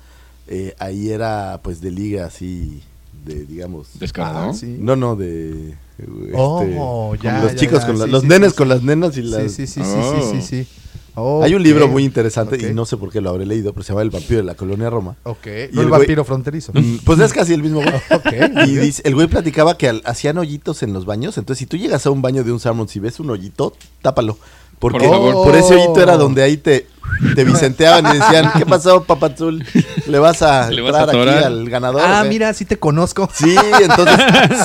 eh, 0.47 0.75
ahí 0.79 1.09
era 1.11 1.59
pues 1.63 1.81
de 1.81 1.91
liga 1.91 2.25
así, 2.25 2.81
de 3.25 3.45
digamos... 3.45 3.87
Descarado. 3.99 4.49
Ah, 4.51 4.53
sí. 4.53 4.77
No, 4.79 4.95
no, 4.95 5.15
de... 5.15 5.71
este, 5.97 6.31
Oh, 6.35 7.09
con 7.15 7.19
ya, 7.19 7.41
los 7.43 7.51
ya, 7.53 7.57
chicos, 7.57 7.81
ya, 7.81 7.87
con 7.87 7.99
la- 7.99 8.05
sí, 8.05 8.11
los 8.11 8.21
sí, 8.23 8.27
nenes 8.27 8.51
sí, 8.51 8.57
con 8.57 8.67
sí. 8.67 8.73
las 8.73 8.83
nenas 8.83 9.17
y 9.17 9.21
Sí, 9.21 9.27
las... 9.27 9.51
sí, 9.51 9.67
sí, 9.67 9.81
sí, 9.81 9.81
Oh. 9.83 10.31
sí, 10.31 10.41
sí, 10.41 10.65
sí. 10.65 10.67
Hay 11.15 11.53
un 11.55 11.63
libro 11.63 11.87
muy 11.87 12.03
interesante 12.03 12.57
y 12.69 12.73
no 12.73 12.85
sé 12.85 12.97
por 12.97 13.11
qué 13.11 13.21
lo 13.21 13.29
habré 13.31 13.45
leído, 13.45 13.73
pero 13.73 13.83
se 13.83 13.89
llama 13.93 14.01
El 14.01 14.09
vampiro 14.09 14.37
de 14.37 14.43
la 14.43 14.55
colonia 14.55 14.89
Roma. 14.89 15.15
Ok, 15.23 15.45
Y 15.45 15.49
no 15.75 15.81
el 15.81 15.87
el 15.87 15.87
güey- 15.87 15.89
vampiro 15.89 16.23
fronterizo. 16.25 16.71
Mm, 16.73 16.97
Pues 17.03 17.19
es 17.19 17.33
casi 17.33 17.53
el 17.53 17.61
mismo 17.63 17.81
güey. 17.81 17.93
Ok, 18.11 18.33
Y 18.67 18.75
dice, 18.77 19.01
el 19.05 19.15
güey 19.15 19.27
platicaba 19.27 19.77
que 19.77 19.89
al- 19.89 20.01
hacían 20.05 20.37
hoyitos 20.37 20.83
en 20.83 20.93
los 20.93 21.05
baños. 21.05 21.37
Entonces, 21.37 21.59
si 21.59 21.65
tú 21.65 21.77
llegas 21.77 22.05
a 22.05 22.11
un 22.11 22.21
baño 22.21 22.43
de 22.43 22.51
un 22.51 22.59
Salmon, 22.59 22.87
si 22.87 22.99
ves 22.99 23.19
un 23.19 23.29
hoyito, 23.29 23.73
tápalo. 24.01 24.37
Porque 24.79 24.97
Por 24.99 25.09
favor. 25.09 25.33
por 25.45 25.55
ese 25.55 25.75
hoyito 25.75 26.01
era 26.01 26.17
donde 26.17 26.41
ahí 26.41 26.57
te, 26.57 26.87
te 27.35 27.43
vicenteaban 27.43 28.03
y 28.15 28.17
decían, 28.17 28.51
¿qué 28.57 28.65
pasó, 28.65 29.03
papazul? 29.03 29.63
¿Le 30.07 30.17
vas 30.17 30.41
a 30.41 30.71
¿Le 30.71 30.81
vas 30.81 30.95
a 30.95 31.03
entrar 31.03 31.29
aquí 31.29 31.43
al 31.43 31.69
ganador? 31.69 32.01
Ah, 32.03 32.21
o 32.21 32.23
qué?" 32.23 32.29
mira, 32.29 32.51
sí 32.55 32.65
te 32.65 32.79
conozco. 32.79 33.29
Sí, 33.31 33.53
entonces, 33.79 34.15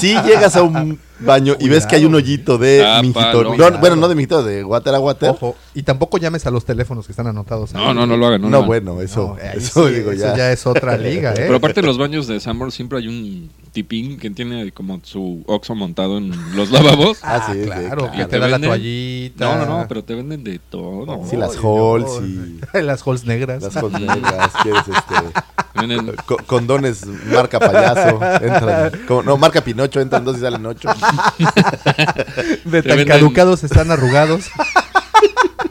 si 0.00 0.14
llegas 0.22 0.56
a 0.56 0.62
un 0.62 0.98
baño 1.20 1.56
y 1.58 1.68
ves 1.68 1.86
que 1.86 1.96
hay 1.96 2.04
un 2.04 2.14
hoyito 2.14 2.58
de 2.58 2.78
Tápalo. 2.80 3.02
mijito. 3.02 3.42
no, 3.44 3.48
Cuidado. 3.50 3.78
bueno, 3.78 3.96
no 3.96 4.08
de 4.08 4.14
mijito, 4.14 4.42
de 4.42 4.64
water 4.64 4.94
a 4.94 5.00
water. 5.00 5.30
Ojo, 5.30 5.56
y 5.74 5.82
tampoco 5.82 6.18
llames 6.18 6.46
a 6.46 6.50
los 6.50 6.64
teléfonos 6.64 7.06
que 7.06 7.12
están 7.12 7.26
anotados. 7.26 7.74
ahí. 7.74 7.82
No, 7.84 7.94
no, 7.94 8.06
no 8.06 8.16
lo 8.16 8.26
hagan. 8.26 8.42
No, 8.42 8.48
No, 8.50 8.60
no. 8.60 8.66
bueno, 8.66 9.00
eso, 9.00 9.36
eso 9.54 9.88
sí, 9.88 9.94
digo 9.94 10.12
eso 10.12 10.26
ya. 10.26 10.36
ya 10.36 10.52
es 10.52 10.66
otra 10.66 10.96
liga, 10.98 11.30
¿eh? 11.32 11.36
Pero 11.38 11.56
aparte 11.56 11.80
en 11.80 11.86
los 11.86 11.98
baños 11.98 12.26
de 12.26 12.38
Sanborn 12.40 12.70
siempre 12.70 12.98
hay 12.98 13.08
un 13.08 13.50
tipín 13.72 14.18
que 14.18 14.30
tiene 14.30 14.72
como 14.72 15.00
su 15.02 15.42
oxo 15.46 15.74
montado 15.74 16.18
en 16.18 16.32
los 16.56 16.70
lavabos. 16.70 17.18
Ah, 17.22 17.36
Ah, 17.46 17.52
sí, 17.52 17.60
sí, 17.62 17.66
claro, 17.66 18.10
que 18.10 18.18
te 18.18 18.26
Te 18.26 18.38
da 18.38 18.48
la 18.48 18.58
toallita. 18.58 19.44
No, 19.56 19.64
no, 19.66 19.78
no, 19.80 19.88
pero 19.88 20.02
te 20.04 20.14
venden 20.14 20.42
de 20.44 20.58
todo. 20.58 21.22
Sí, 21.28 21.36
las 21.36 21.56
halls 21.56 22.20
y 22.74 22.78
las 22.82 23.02
halls 23.06 23.24
negras. 23.26 23.62
las 23.62 23.76
halls 23.76 23.92
negras, 24.00 24.52
quieres 24.62 24.82
este... 24.88 25.40
Co- 26.26 26.36
condones 26.46 27.04
marca 27.06 27.58
payaso, 27.58 28.20
entran, 28.42 28.92
como- 29.06 29.22
no, 29.22 29.36
marca 29.36 29.60
Pinocho, 29.60 30.00
entran 30.00 30.24
dos 30.24 30.38
y 30.38 30.40
salen 30.40 30.64
ocho. 30.66 30.88
de 32.64 32.82
tan 32.82 33.04
caducados 33.04 33.64
están 33.64 33.90
arrugados 33.90 34.46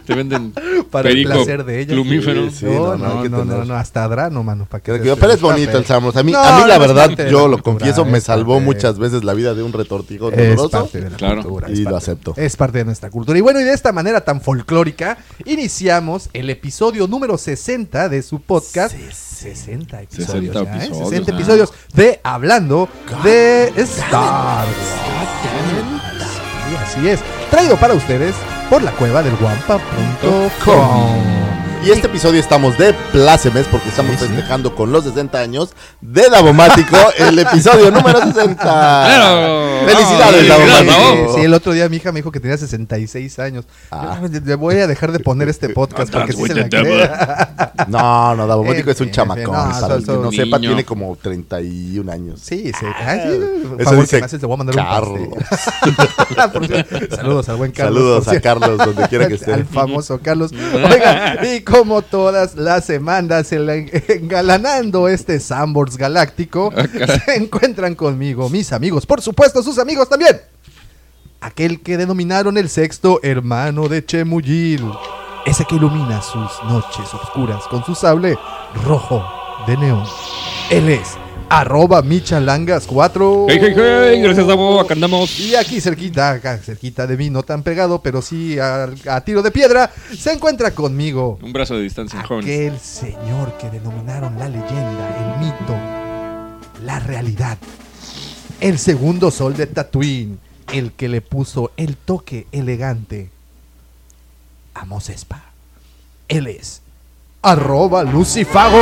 Te 0.05 0.15
venden 0.15 0.53
para 0.91 1.09
perico 1.09 1.31
el 1.31 1.35
placer 1.37 1.63
de 1.65 1.81
ellos. 1.81 1.93
plumífero. 1.93 2.49
Sí, 2.49 2.57
sí. 2.59 2.65
no, 2.65 2.95
no, 2.97 3.23
no, 3.23 3.29
no, 3.29 3.45
no, 3.45 3.65
no, 3.65 3.75
hasta 3.75 4.03
Adrano, 4.03 4.43
mano, 4.43 4.65
para 4.69 4.83
que 4.83 4.93
pero 5.19 5.33
es 5.33 5.41
bonito 5.41 5.77
el. 5.77 5.85
Samos. 5.85 6.15
A 6.15 6.23
mí, 6.23 6.31
No, 6.31 6.39
a 6.43 6.61
mí 6.61 6.67
la 6.67 6.75
es 6.75 6.79
verdad, 6.79 7.27
yo 7.29 7.47
lo 7.47 7.61
confieso, 7.61 8.05
me 8.05 8.19
es 8.19 8.23
salvó 8.25 8.59
muchas 8.59 8.97
veces 8.99 9.23
la 9.23 9.33
vida 9.33 9.53
de 9.53 9.63
un 9.63 9.73
retortijo 9.73 10.31
Es 10.31 10.37
doloroso. 10.55 10.69
parte 10.69 11.01
de 11.01 11.09
la 11.09 11.17
Claro. 11.17 11.41
cultura. 11.43 11.69
Y 11.69 11.73
es 11.73 11.79
lo 11.81 11.95
acepto. 11.95 12.33
Es 12.37 12.55
parte 12.55 12.79
de 12.79 12.85
nuestra 12.85 13.09
cultura. 13.09 13.37
Y 13.37 13.41
bueno, 13.41 13.59
y 13.59 13.63
de 13.63 13.73
esta 13.73 13.91
manera 13.91 14.21
tan 14.21 14.41
folclórica, 14.41 15.17
iniciamos 15.45 16.29
el 16.33 16.49
episodio 16.49 17.07
número 17.07 17.37
60 17.37 18.09
de 18.09 18.21
su 18.21 18.41
podcast. 18.41 18.95
60 18.95 20.01
episodios. 20.01 20.53
60 20.53 20.53
ya, 20.53 20.59
¿eh? 20.61 20.77
episodios, 20.77 21.09
60 21.09 21.31
ah. 21.31 21.35
episodios 21.35 21.73
de 21.93 22.19
Hablando 22.23 22.89
de 23.23 23.73
Star 23.77 24.65
Wars. 24.65 24.77
Así 26.81 27.07
es. 27.07 27.19
Traído 27.49 27.77
para 27.77 27.93
ustedes 27.93 28.35
por 28.69 28.83
la 28.83 28.91
cueva 28.91 29.23
del 29.23 29.35
guampa.com. 29.38 31.44
Y 31.85 31.91
este 31.91 32.07
episodio 32.07 32.39
estamos 32.39 32.79
de 32.79 32.93
plácemes 33.11 33.67
porque 33.67 33.89
estamos 33.89 34.13
Sí, 34.13 34.21
sí. 34.25 34.27
festejando 34.33 34.73
con 34.75 34.91
los 34.91 35.03
60 35.03 35.37
años 35.37 35.75
de 36.01 36.27
Davomático 36.31 36.97
el 37.19 37.37
episodio 37.37 37.91
número 37.91 38.19
60. 38.23 38.55
¡Claro! 38.55 39.85
¡Felicidades, 39.85 40.49
¡Ah, 40.49 40.57
Davomático! 40.57 41.27
Sí, 41.27 41.33
sí, 41.35 41.45
el 41.45 41.53
otro 41.53 41.73
día 41.73 41.87
mi 41.87 41.97
hija 41.97 42.11
me 42.11 42.19
dijo 42.21 42.31
que 42.31 42.39
tenía 42.39 42.57
66 42.57 43.37
años. 43.37 43.65
Ah. 43.91 44.17
Yo, 44.31 44.39
Le 44.43 44.55
voy 44.55 44.77
a 44.77 44.87
dejar 44.87 45.11
de 45.11 45.19
poner 45.19 45.47
este 45.47 45.69
podcast 45.69 46.11
porque 46.11 46.33
sí 46.33 46.43
se 46.47 46.55
la. 46.55 47.73
No, 47.88 48.35
no, 48.35 48.47
Davomático 48.47 48.89
Eh, 48.89 48.93
es 48.93 49.01
un 49.01 49.09
eh, 49.09 49.11
chamacón. 49.11 49.43
no, 49.43 49.51
para 49.51 49.79
son- 49.79 49.91
el 49.91 50.05
que 50.05 50.11
no 50.13 50.31
sepa, 50.31 50.57
niño. 50.57 50.69
tiene 50.71 50.85
como 50.85 51.15
31 51.21 52.11
años. 52.11 52.39
Sí, 52.41 52.71
sí. 52.79 52.85
Ah, 52.85 53.15
sí, 53.21 53.29
por 53.67 53.81
Eso 53.81 53.89
favor, 53.91 54.01
dice 54.01 54.15
que 54.15 54.21
me 54.21 54.25
haces, 54.25 54.39
te 54.39 54.45
voy 54.47 54.53
a 54.55 54.57
mandar 54.57 54.75
Carlos. 54.75 55.19
un 55.19 57.09
Saludos 57.15 57.49
al 57.49 57.55
buen 57.57 57.71
Carlos. 57.71 57.95
Saludos 58.23 58.27
a. 58.29 58.41
Carlos, 58.41 58.77
donde 58.77 59.07
quiera 59.07 59.27
que 59.27 59.33
esté. 59.35 59.53
Al 59.53 59.65
famoso 59.65 60.19
Carlos. 60.23 60.51
Oigan, 60.51 61.38
y 61.45 61.61
como 61.77 62.01
todas 62.01 62.56
las 62.56 62.86
semanas, 62.86 63.51
engalanando 63.51 65.10
este 65.10 65.39
Sambors 65.39 65.98
galáctico, 65.98 66.72
se 67.25 67.36
encuentran 67.36 67.95
conmigo 67.95 68.50
mis 68.50 68.72
amigos, 68.72 69.06
por 69.06 69.22
supuesto, 69.22 69.62
sus 69.62 69.77
amigos 69.77 70.07
también. 70.07 70.39
Aquel 71.41 71.82
que 71.82 71.98
denominaron 71.98 72.58
el 72.58 72.70
sexto 72.70 73.20
hermano 73.24 73.89
de 73.89 74.05
Chemuyil. 74.05 74.89
Ese 75.46 75.65
que 75.65 75.75
ilumina 75.75 76.22
sus 76.22 76.51
noches 76.63 77.13
oscuras 77.13 77.67
con 77.67 77.84
su 77.84 77.94
sable 77.94 78.38
rojo 78.86 79.24
de 79.67 79.77
neón. 79.77 80.05
Él 80.72 80.89
es 80.89 81.17
arroba 81.49 82.03
michalangas4. 82.03 83.45
Hey, 83.49 83.57
hey, 83.61 83.73
hey, 83.75 84.21
gracias 84.21 84.47
Davo, 84.47 84.79
acá 84.79 84.93
andamos. 84.93 85.39
Y 85.39 85.55
aquí 85.55 85.81
cerquita, 85.81 86.31
acá 86.31 86.57
cerquita 86.57 87.07
de 87.07 87.17
mí, 87.17 87.29
no 87.29 87.43
tan 87.43 87.63
pegado, 87.63 88.01
pero 88.01 88.21
sí 88.21 88.59
a, 88.59 88.89
a 89.09 89.21
tiro 89.21 89.41
de 89.41 89.51
piedra, 89.51 89.91
se 90.17 90.33
encuentra 90.33 90.71
conmigo 90.71 91.39
Un 91.41 91.53
brazo 91.53 91.75
de 91.75 91.83
distancia, 91.83 92.21
aquel 92.21 92.79
señor 92.79 93.57
que 93.57 93.69
denominaron 93.69 94.37
la 94.37 94.49
leyenda, 94.49 95.37
el 95.39 95.45
mito, 95.45 95.75
la 96.83 96.99
realidad. 96.99 97.57
El 98.61 98.79
segundo 98.79 99.31
sol 99.31 99.55
de 99.55 99.67
Tatooine, 99.67 100.39
el 100.71 100.93
que 100.93 101.09
le 101.09 101.21
puso 101.21 101.71
el 101.77 101.97
toque 101.97 102.47
elegante 102.51 103.29
a 104.73 104.85
Mos 104.85 105.09
Espa. 105.09 105.43
Él 106.27 106.47
es 106.47 106.81
arroba 107.45 108.03
Lucifago. 108.03 108.77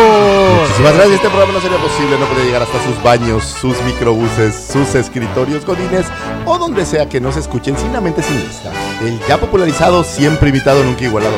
Muchísimas 0.62 0.94
gracias. 0.94 1.16
Este 1.16 1.28
programa 1.28 1.54
no 1.54 1.62
sería 1.62 1.78
posible, 1.78 2.18
no 2.18 2.26
podría 2.26 2.46
llegar 2.46 2.62
hasta 2.62 2.84
sus 2.84 3.04
baños, 3.04 3.44
sus 3.44 3.82
microbuses, 3.84 4.56
sus 4.72 4.96
escritorios 4.96 5.66
godines 5.66 6.06
o 6.46 6.58
donde 6.58 6.86
sea 6.86 7.10
que 7.10 7.20
nos 7.20 7.36
escuchen 7.36 7.78
sin 7.78 7.92
la 7.92 8.00
mente 8.00 8.24
siniestra. 8.24 8.72
El 9.02 9.20
ya 9.28 9.38
popularizado, 9.38 10.04
siempre 10.06 10.50
imitado, 10.50 10.82
nunca 10.84 11.04
igualado 11.04 11.36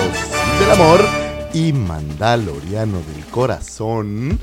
del 0.60 0.72
amor 0.72 1.02
y 1.54 1.74
mandaloriano 1.74 2.98
del 2.98 3.26
corazón. 3.32 4.40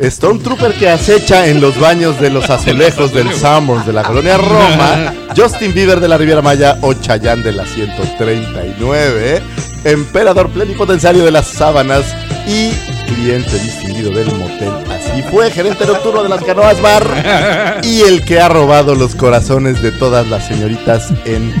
Stormtrooper 0.00 0.74
que 0.74 0.88
acecha 0.88 1.46
en 1.46 1.60
los 1.60 1.78
baños 1.78 2.20
de 2.20 2.30
los 2.30 2.50
azulejos 2.50 3.12
del 3.12 3.32
Sanborns 3.32 3.86
de 3.86 3.92
la 3.92 4.02
colonia 4.02 4.36
Roma, 4.36 5.14
Justin 5.36 5.72
Bieber 5.72 6.00
de 6.00 6.08
la 6.08 6.18
Riviera 6.18 6.42
Maya 6.42 6.78
o 6.80 6.94
Chayanne 6.94 7.42
de 7.42 7.52
la 7.52 7.66
139, 7.66 9.42
emperador 9.84 10.50
plenipotenciario 10.50 11.24
de 11.24 11.30
las 11.30 11.46
sábanas 11.46 12.04
y 12.46 12.70
cliente 13.06 13.58
distinguido 13.58 14.10
del 14.10 14.26
motel. 14.32 14.72
Así 14.90 15.22
fue, 15.30 15.50
gerente 15.50 15.86
nocturno 15.86 16.22
de 16.22 16.28
las 16.28 16.42
canoas 16.42 16.80
bar 16.80 17.80
y 17.82 18.02
el 18.02 18.24
que 18.24 18.40
ha 18.40 18.48
robado 18.48 18.94
los 18.94 19.14
corazones 19.14 19.82
de 19.82 19.92
todas 19.92 20.26
las 20.28 20.46
señoritas 20.46 21.10
en 21.24 21.54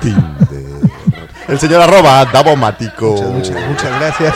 Tinder. 0.00 0.55
El 1.48 1.58
señor 1.60 1.80
arroba 1.82 2.24
Davomático. 2.26 3.12
Muchas, 3.12 3.30
muchas, 3.54 3.68
muchas 3.68 4.00
gracias. 4.00 4.34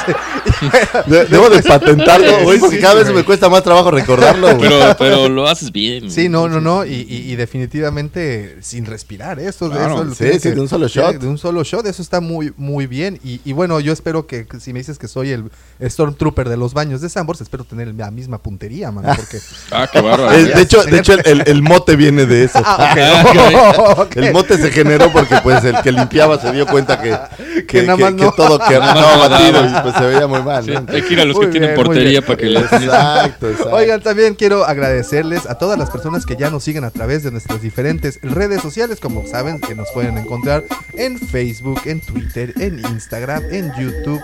De- 1.06 1.24
Debo 1.26 1.50
de 1.50 1.62
patentarlo, 1.62 2.42
güey, 2.44 2.58
porque 2.58 2.78
cada 2.80 2.94
vez 2.94 3.12
me 3.12 3.24
cuesta 3.24 3.48
más 3.48 3.62
trabajo 3.62 3.90
recordarlo. 3.90 4.56
güey. 4.56 4.68
Pero, 4.70 4.96
pero 4.98 5.28
lo 5.28 5.48
haces 5.48 5.72
bien. 5.72 6.10
Sí, 6.10 6.28
no, 6.28 6.48
no, 6.48 6.60
no, 6.60 6.84
y, 6.84 6.94
y- 7.08 7.32
y 7.32 7.36
definitivamente 7.36 8.58
sin 8.62 8.86
respirar, 8.86 9.38
¿eh? 9.40 9.48
esto, 9.48 9.70
Claro, 9.70 10.02
eso 10.02 10.14
sí, 10.14 10.38
sí, 10.40 10.50
de 10.50 10.60
un 10.60 10.68
solo 10.68 10.86
shot. 10.88 11.16
De 11.16 11.26
un 11.26 11.38
solo 11.38 11.62
shot, 11.64 11.86
eso 11.86 12.02
está 12.02 12.20
muy, 12.20 12.52
muy 12.56 12.86
bien. 12.86 13.18
Y, 13.24 13.40
y 13.44 13.52
bueno, 13.52 13.80
yo 13.80 13.92
espero 13.92 14.26
que, 14.26 14.46
si 14.60 14.72
me 14.72 14.78
dices 14.80 14.98
que 14.98 15.08
soy 15.08 15.30
el 15.30 15.50
Stormtrooper 15.82 16.48
de 16.48 16.56
los 16.56 16.74
baños 16.74 17.00
de 17.00 17.08
Sambors, 17.08 17.40
espero 17.40 17.64
tener 17.64 17.92
la 17.94 18.10
misma 18.10 18.38
puntería, 18.38 18.90
mano, 18.90 19.12
porque... 19.16 19.38
Ah, 19.72 19.88
qué 19.90 20.00
bárbaro. 20.00 20.32
Eh, 20.32 20.44
de 20.54 20.62
hecho, 20.62 20.82
de 20.84 20.98
hecho 20.98 21.14
el, 21.14 21.22
el- 21.24 21.42
el 21.46 21.62
mote 21.62 21.96
viene 21.96 22.26
de 22.26 22.44
eso. 22.44 22.60
Ah, 22.64 23.94
ok. 23.98 24.16
El 24.20 24.32
mote 24.32 24.56
se 24.58 24.70
generó 24.70 25.10
porque 25.12 25.36
pues 25.42 25.64
el 25.64 25.80
que 25.82 25.92
limpiaba 25.92 26.38
se 26.40 26.52
dio 26.52 26.66
cuenta 26.66 26.99
que, 27.00 27.18
que, 27.54 27.66
Que 27.66 27.82
nada 27.82 27.96
más 27.96 28.14
que 28.14 28.24
no. 28.24 28.32
todo 28.32 28.58
que 28.68 28.78
Nada 28.78 28.94
más 28.94 28.96
andaba 28.96 29.14
no 29.14 29.30
batido 29.30 29.66
y 29.66 29.82
pues 29.82 29.94
se 29.96 30.06
veía 30.06 30.26
muy 30.26 30.42
mal. 30.42 30.64
Sí, 30.64 30.70
¿no? 30.72 30.84
hay 30.88 31.02
que 31.02 31.12
ir 31.12 31.20
a 31.20 31.24
los 31.24 31.36
Muy 31.36 31.46
que 31.46 31.52
tienen 31.52 31.70
bien, 31.74 31.84
portería 31.84 32.22
para 32.22 32.36
que 32.36 32.46
les 32.46 32.62
Exacto, 32.72 33.48
exacto. 33.50 33.74
Oigan, 33.74 34.00
también 34.00 34.34
quiero 34.34 34.64
agradecerles 34.64 35.46
a 35.46 35.56
todas 35.56 35.78
las 35.78 35.90
personas 35.90 36.26
que 36.26 36.36
ya 36.36 36.50
nos 36.50 36.64
siguen 36.64 36.84
a 36.84 36.90
través 36.90 37.22
de 37.22 37.30
nuestras 37.30 37.60
diferentes 37.62 38.18
redes 38.22 38.62
sociales. 38.62 39.00
Como 39.00 39.26
saben, 39.26 39.60
que 39.60 39.74
nos 39.74 39.90
pueden 39.92 40.18
encontrar 40.18 40.64
en 40.94 41.18
Facebook, 41.18 41.80
en 41.86 42.00
Twitter, 42.00 42.52
en 42.58 42.78
Instagram, 42.78 43.42
en 43.50 43.72
YouTube. 43.78 44.20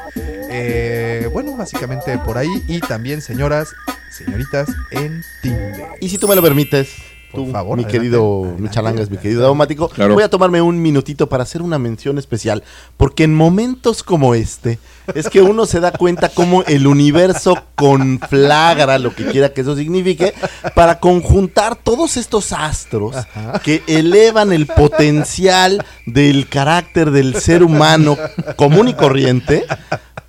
eh, 0.50 1.28
bueno, 1.32 1.56
básicamente 1.56 2.18
por 2.18 2.38
ahí. 2.38 2.62
Y 2.68 2.80
también, 2.80 3.20
señoras, 3.20 3.68
señoritas, 4.10 4.68
en 4.90 5.22
Tinder. 5.42 5.86
Y 6.00 6.08
si 6.08 6.18
tú 6.18 6.28
me 6.28 6.34
lo 6.36 6.42
permites, 6.42 6.94
tú, 7.36 7.50
favor, 7.52 7.76
mi 7.76 7.84
adelante, 7.84 7.98
querido 7.98 8.40
adelante, 8.42 8.62
Michalangas, 8.62 8.94
mi 8.94 9.02
adelante. 9.04 9.22
querido 9.22 9.42
Daumático, 9.42 9.88
Claro. 9.88 10.14
voy 10.14 10.22
a 10.22 10.30
tomarme 10.30 10.60
un 10.62 10.80
minutito 10.82 11.28
para 11.28 11.42
hacer 11.44 11.62
una 11.62 11.78
mención 11.78 12.18
especial, 12.18 12.62
porque 12.96 13.24
en 13.24 13.34
momentos 13.34 14.02
como 14.02 14.34
este 14.34 14.78
es 15.14 15.28
que 15.28 15.42
uno 15.42 15.66
se 15.66 15.80
da 15.80 15.92
cuenta 15.92 16.28
cómo 16.28 16.62
el 16.64 16.86
universo 16.86 17.62
conflagra 17.74 18.98
lo 18.98 19.14
que 19.14 19.26
quiera 19.26 19.50
que 19.50 19.60
eso 19.60 19.76
signifique 19.76 20.34
para 20.74 21.00
conjuntar 21.00 21.76
todos 21.76 22.16
estos 22.16 22.52
astros 22.52 23.16
que 23.62 23.82
elevan 23.86 24.52
el 24.52 24.66
potencial 24.66 25.84
del 26.06 26.48
carácter 26.48 27.10
del 27.10 27.36
ser 27.40 27.62
humano 27.62 28.16
común 28.56 28.88
y 28.88 28.94
corriente 28.94 29.66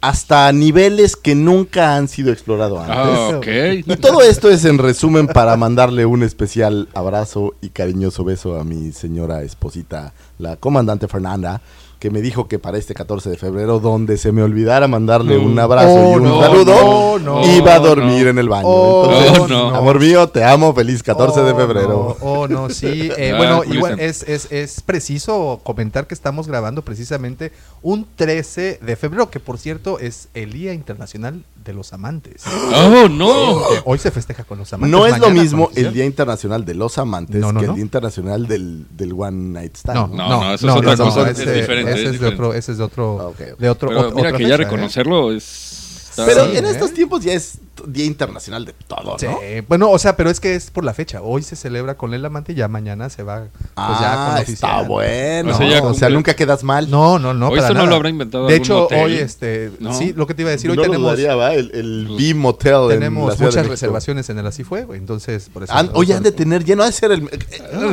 hasta 0.01 0.51
niveles 0.51 1.15
que 1.15 1.35
nunca 1.35 1.95
han 1.95 2.07
sido 2.07 2.31
explorados 2.31 2.79
antes. 2.79 2.95
Ah, 2.95 3.37
ok. 3.37 3.47
Y 3.85 3.97
todo 3.97 4.21
esto 4.21 4.49
es 4.49 4.63
en 4.65 4.77
resumen 4.77 5.27
para 5.27 5.57
mandarle 5.57 6.05
un 6.05 6.23
especial 6.23 6.87
abrazo 6.93 7.55
y 7.61 7.69
cariñoso 7.69 8.23
beso 8.23 8.59
a 8.59 8.63
mi 8.63 8.91
señora 8.91 9.41
esposita, 9.41 10.13
la 10.37 10.55
comandante 10.55 11.07
Fernanda, 11.07 11.61
que 11.99 12.11
me 12.11 12.21
dijo 12.21 12.47
que 12.47 12.59
para 12.59 12.77
este 12.77 12.93
14 12.93 13.29
de 13.31 13.37
febrero, 13.37 13.79
donde 13.79 14.17
se 14.17 14.31
me 14.31 14.43
olvidara 14.43 14.87
mandarle 14.87 15.37
un 15.37 15.57
abrazo 15.57 15.89
Oh, 15.89 16.13
y 16.13 16.15
un 16.17 16.23
no, 16.25 16.41
saludo, 16.41 17.19
no, 17.19 17.41
no. 17.41 17.55
iba 17.55 17.73
a 17.75 17.79
Oh, 17.81 17.83
dormir 17.85 18.25
no. 18.25 18.29
en 18.29 18.37
el 18.37 18.49
baño. 18.49 18.67
Oh, 18.67 19.11
Entonces, 19.11 19.49
no. 19.49 19.75
amor 19.75 19.99
mío, 19.99 20.29
te 20.29 20.43
amo, 20.43 20.73
feliz 20.75 21.01
14 21.01 21.41
de 21.41 21.55
febrero. 21.55 22.15
no, 22.21 22.27
oh, 22.27 22.47
no, 22.47 22.69
sí. 22.69 23.09
Eh, 23.17 23.31
Ah, 23.33 23.37
bueno, 23.37 23.57
curioso. 23.57 23.75
igual 23.77 23.99
es, 23.99 24.23
es, 24.27 24.51
es 24.51 24.81
preciso 24.81 25.59
comentar 25.63 26.05
que 26.07 26.13
estamos 26.13 26.47
grabando 26.47 26.83
precisamente 26.83 27.51
un 27.81 28.05
13 28.15 28.79
de 28.81 28.95
febrero, 28.95 29.29
que 29.29 29.39
por 29.39 29.57
cierto 29.57 29.99
es 29.99 30.27
el 30.35 30.53
Día 30.53 30.73
Internacional 30.73 31.43
de 31.67 31.73
los 31.73 31.93
Amantes. 31.93 32.43
Oh, 32.47 33.07
no. 33.09 33.61
Hoy 33.85 33.97
se 33.99 34.09
festeja 34.11 34.43
con 34.43 34.57
los 34.57 34.71
amantes. 34.73 34.91
No 34.91 35.05
es 35.05 35.17
lo 35.19 35.29
mismo 35.29 35.69
el 35.75 35.93
Día 35.93 36.05
Internacional 36.05 36.65
de 36.65 36.73
los 36.73 36.97
Amantes 36.97 37.35
No, 37.39 37.51
no, 37.51 37.59
que 37.59 37.65
no. 37.67 37.71
el 37.73 37.75
Día 37.77 37.83
Internacional 37.83 38.47
del, 38.47 38.85
del 38.89 39.13
One 39.13 39.53
Night 39.59 39.75
Stand. 39.77 39.97
No, 39.99 40.07
¿no? 40.07 40.15
no, 40.17 40.29
No, 40.29 40.29
no, 40.39 40.43
no, 40.45 40.53
eso 40.53 40.67
es 40.69 40.75
otra 40.75 40.97
cosa, 40.97 41.29
es 41.29 41.39
ese- 41.39 41.53
diferente, 41.53 41.91
Ese 41.91 42.03
es 42.05 42.13
es, 42.15 42.19
de 42.19 42.27
otro, 42.27 42.53
ese 42.53 42.71
es 42.71 42.77
de 42.77 42.83
otro, 42.83 43.33
Ah, 43.37 43.43
de 43.59 43.69
otro. 43.69 43.89
Pero 43.89 44.11
mira 44.11 44.29
otra 44.29 44.37
que 44.37 44.47
ya 44.47 44.55
¿eh? 44.55 44.57
reconocerlo 44.57 45.31
es. 45.31 46.11
Pero 46.15 46.45
Sí, 46.45 46.57
en 46.57 46.65
¿eh? 46.65 46.69
estos 46.71 46.93
tiempos 46.93 47.23
ya 47.23 47.33
es 47.33 47.59
Día 47.85 48.05
Internacional 48.05 48.65
de 48.65 48.73
todo, 48.87 49.17
Sí, 49.19 49.25
¿no? 49.25 49.39
bueno, 49.67 49.89
o 49.91 49.99
sea, 49.99 50.15
pero 50.15 50.29
es 50.29 50.39
que 50.39 50.55
es 50.55 50.71
por 50.71 50.83
la 50.83 50.93
fecha. 50.93 51.21
Hoy 51.21 51.43
se 51.43 51.55
celebra 51.55 51.95
con 51.95 52.13
el 52.13 52.23
amante 52.25 52.53
y 52.53 52.55
ya 52.55 52.67
mañana 52.67 53.09
se 53.09 53.23
va 53.23 53.45
pues 53.49 53.99
ya 53.99 54.13
con 54.15 54.35
ah, 54.37 54.43
está 54.45 54.81
bueno. 54.83 55.57
O 55.83 55.93
sea, 55.93 56.09
nunca 56.09 56.35
quedas 56.35 56.63
mal. 56.63 56.89
No, 56.89 57.19
no, 57.19 57.33
no. 57.33 57.49
Hoy 57.49 57.57
para 57.59 57.67
esto 57.69 57.79
no 57.79 57.85
lo 57.85 57.95
habrá 57.95 58.09
inventado 58.09 58.47
De 58.47 58.55
hecho, 58.55 58.87
hoy, 58.87 59.15
este, 59.15 59.71
¿no? 59.79 59.93
sí, 59.93 60.13
lo 60.15 60.25
que 60.27 60.33
te 60.33 60.41
iba 60.43 60.49
a 60.49 60.53
decir, 60.53 60.69
hoy 60.69 60.75
no 60.77 60.83
lo 60.83 60.87
tenemos, 60.89 61.11
dudaría, 61.11 61.35
¿va? 61.35 61.53
El, 61.53 61.71
el 61.73 62.07
B 62.17 62.33
Motel 62.33 62.73
en 62.73 62.81
la 62.87 62.93
tenemos 62.93 63.39
muchas 63.39 63.67
reservaciones 63.67 64.29
en 64.29 64.39
el 64.39 64.47
Así 64.47 64.63
Fue, 64.63 64.83
güey, 64.85 64.99
entonces 64.99 65.49
por 65.53 65.63
eso. 65.63 65.73
Han- 65.73 65.91
oye, 65.93 66.13
han 66.13 66.23
de 66.23 66.31
tener 66.31 66.63
lleno, 66.63 66.83
ha 66.83 66.87
de 66.87 66.91
ser 66.91 67.11
el, 67.11 67.27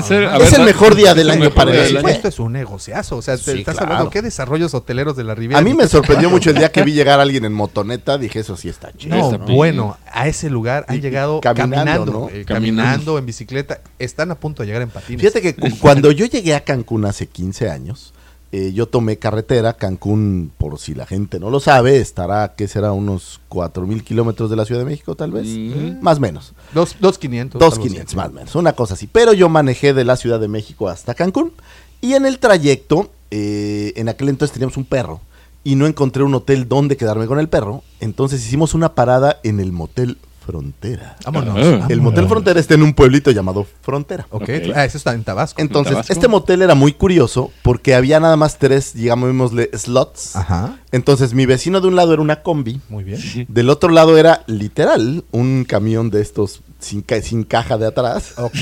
ser- 0.04 0.26
a 0.26 0.36
es 0.38 0.50
ver, 0.50 0.60
el 0.60 0.66
mejor 0.66 0.94
día 0.94 1.14
del 1.14 1.30
el 1.30 1.42
año 1.42 1.50
para 1.50 1.72
el. 1.74 1.96
Esto 2.06 2.28
es 2.28 2.38
un 2.38 2.52
negociazo, 2.52 3.16
o 3.16 3.22
sea, 3.22 3.36
te 3.36 3.52
Sí, 3.52 3.58
estás 3.58 3.78
hablando 3.80 4.10
qué 4.10 4.22
desarrollos 4.22 4.74
hoteleros 4.74 5.16
de 5.16 5.24
la 5.24 5.34
Riviera. 5.34 5.58
A 5.58 5.62
mí 5.62 5.74
me 5.74 5.86
sorprendió 5.88 6.30
mucho 6.30 6.50
el 6.50 6.56
día 6.56 6.70
que 6.70 6.82
vi 6.82 6.92
llegar 6.92 7.18
a 7.18 7.22
alguien 7.22 7.44
en 7.44 7.52
motoneta, 7.52 8.18
dije, 8.18 8.40
eso 8.40 8.56
sí 8.56 8.68
está 8.68 8.92
chido. 8.96 9.16
No, 9.16 9.30
Está 9.32 9.44
bien. 9.44 9.56
Bueno, 9.76 9.96
a 10.12 10.28
ese 10.28 10.50
lugar 10.50 10.84
han 10.88 10.96
Y- 10.96 11.00
llegado 11.00 11.40
caminando, 11.40 11.84
caminando, 11.84 12.30
Caminando. 12.46 13.18
en 13.18 13.26
bicicleta, 13.26 13.80
están 13.98 14.30
a 14.30 14.34
punto 14.36 14.62
de 14.62 14.66
llegar 14.68 14.82
en 14.82 14.90
patines. 14.90 15.20
Fíjate 15.20 15.40
que 15.42 15.54
cu- 15.54 15.68
cuando 15.80 16.10
yo 16.10 16.26
llegué 16.26 16.54
a 16.54 16.64
Cancún 16.64 17.04
hace 17.04 17.26
15 17.26 17.70
años, 17.70 18.12
eh, 18.52 18.72
yo 18.72 18.86
tomé 18.86 19.16
carretera. 19.18 19.72
Cancún, 19.72 20.52
por 20.58 20.78
si 20.78 20.94
la 20.94 21.06
gente 21.06 21.40
no 21.40 21.50
lo 21.50 21.58
sabe, 21.58 21.96
estará, 21.98 22.54
¿qué 22.56 22.68
será? 22.68 22.92
Unos 22.92 23.40
4 23.48 23.84
mil 23.86 24.04
kilómetros 24.04 24.48
de 24.48 24.54
la 24.56 24.64
Ciudad 24.64 24.80
de 24.80 24.84
México, 24.86 25.16
tal 25.16 25.32
vez. 25.32 25.46
Mm. 25.48 26.00
Más 26.00 26.18
o 26.18 26.20
menos. 26.20 26.52
Dos, 26.72 26.94
dos 27.00 27.18
quinientos. 27.18 27.58
Dos 27.58 27.72
algo 27.72 27.82
así. 27.82 27.88
quinientos, 27.90 28.14
más 28.14 28.28
o 28.28 28.32
menos, 28.32 28.54
una 28.54 28.72
cosa 28.72 28.94
así. 28.94 29.08
Pero 29.08 29.32
yo 29.32 29.48
manejé 29.48 29.92
de 29.92 30.04
la 30.04 30.16
Ciudad 30.16 30.38
de 30.38 30.46
México 30.48 30.88
hasta 30.88 31.14
Cancún. 31.14 31.52
Y 32.00 32.12
en 32.14 32.26
el 32.26 32.38
trayecto, 32.38 33.10
eh, 33.32 33.92
en 33.96 34.08
aquel 34.08 34.28
entonces 34.28 34.52
teníamos 34.52 34.76
un 34.76 34.84
perro. 34.84 35.20
Y 35.64 35.76
no 35.76 35.86
encontré 35.86 36.22
un 36.22 36.34
hotel 36.34 36.68
donde 36.68 36.96
quedarme 36.96 37.26
con 37.26 37.38
el 37.40 37.48
perro. 37.48 37.82
Entonces 38.00 38.44
hicimos 38.46 38.74
una 38.74 38.94
parada 38.94 39.40
en 39.42 39.60
el 39.60 39.72
motel 39.72 40.18
Frontera. 40.44 41.16
Vámonos. 41.24 41.56
Ah. 41.56 41.60
El 41.62 41.70
vámonos. 41.80 42.00
motel 42.02 42.28
Frontera 42.28 42.60
está 42.60 42.74
en 42.74 42.82
un 42.82 42.92
pueblito 42.92 43.30
llamado 43.30 43.66
Frontera. 43.80 44.26
Ok, 44.30 44.42
Ok. 44.42 44.50
ah, 44.74 44.84
eso 44.84 44.98
está 44.98 45.14
en 45.14 45.24
Tabasco. 45.24 45.60
Entonces, 45.62 45.92
Tabasco. 45.94 46.12
este 46.12 46.28
motel 46.28 46.60
era 46.60 46.74
muy 46.74 46.92
curioso 46.92 47.50
porque 47.62 47.94
había 47.94 48.20
nada 48.20 48.36
más 48.36 48.58
tres, 48.58 48.92
digámosle, 48.92 49.70
slots. 49.72 50.36
Ajá, 50.36 50.78
Entonces, 50.92 51.32
mi 51.32 51.46
vecino 51.46 51.80
de 51.80 51.88
un 51.88 51.96
lado 51.96 52.12
era 52.12 52.20
una 52.20 52.42
combi. 52.42 52.80
muy 52.90 53.04
bien. 53.04 53.18
Del 53.48 53.70
otro 53.70 53.88
lado 53.88 54.18
era 54.18 54.44
literal 54.46 55.24
un 55.32 55.64
camión 55.66 56.10
de 56.10 56.20
estos 56.20 56.60
sin, 56.78 57.02
ca- 57.02 57.20
sin 57.22 57.44
caja 57.44 57.78
de 57.78 57.86
atrás. 57.86 58.34
Ok, 58.36 58.54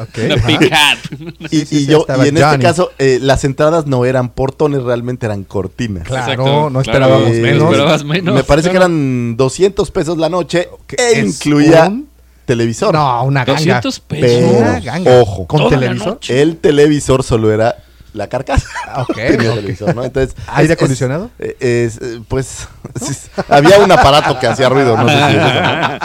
ok. 0.00 0.18
Y, 1.50 1.56
y 1.62 1.66
sí, 1.66 1.86
yo, 1.86 2.04
y 2.08 2.12
en 2.12 2.36
Johnny. 2.36 2.40
este 2.40 2.58
caso, 2.60 2.90
eh, 2.98 3.18
las 3.20 3.44
entradas 3.44 3.86
no 3.86 4.04
eran 4.04 4.30
portones, 4.30 4.82
realmente 4.82 5.26
eran 5.26 5.44
cortinas. 5.44 6.04
Claro, 6.04 6.32
Exacto, 6.32 6.70
no 6.70 6.80
esperábamos 6.80 7.30
menos. 7.30 7.70
esperabas 7.70 8.04
menos. 8.04 8.34
Me 8.34 8.44
parece 8.44 8.70
que 8.70 8.76
eran 8.76 9.36
200 9.36 9.90
pesos 9.90 10.18
la 10.18 10.28
noche 10.28 10.68
Que 10.86 10.96
e 10.96 11.20
incluía 11.20 11.86
un- 11.88 12.08
televisor. 12.46 12.92
No, 12.94 13.24
una 13.24 13.44
ganga. 13.44 13.58
200 13.58 14.00
pesos. 14.00 14.26
Pero, 14.50 14.58
Una 14.58 14.80
ganga. 14.80 15.20
ojo, 15.20 15.46
¿Con 15.46 15.68
televisor? 15.68 16.18
el 16.28 16.56
televisor 16.56 17.22
solo 17.22 17.52
era 17.52 17.76
la 18.12 18.28
carcasa. 18.28 18.66
Ah, 18.86 19.02
ok, 19.02 19.14
Tenía 19.14 19.50
ok. 19.50 19.56
televisor, 19.56 19.94
¿no? 19.94 20.04
Entonces, 20.04 20.36
¿Aire 20.48 20.72
es- 20.74 20.78
acondicionado? 20.78 21.30
es- 21.38 21.50
eh, 21.60 21.84
es, 21.86 21.96
eh, 22.02 22.20
pues 22.28 22.68
sí, 23.00 23.14
había 23.48 23.78
un 23.78 23.90
aparato 23.92 24.38
que 24.38 24.46
hacía 24.46 24.68
ruido, 24.68 24.96
no 24.96 25.08
sé 25.08 25.14
si 25.14 25.22
es 25.22 25.28
eso, 25.44 25.60
¿no? 25.62 25.98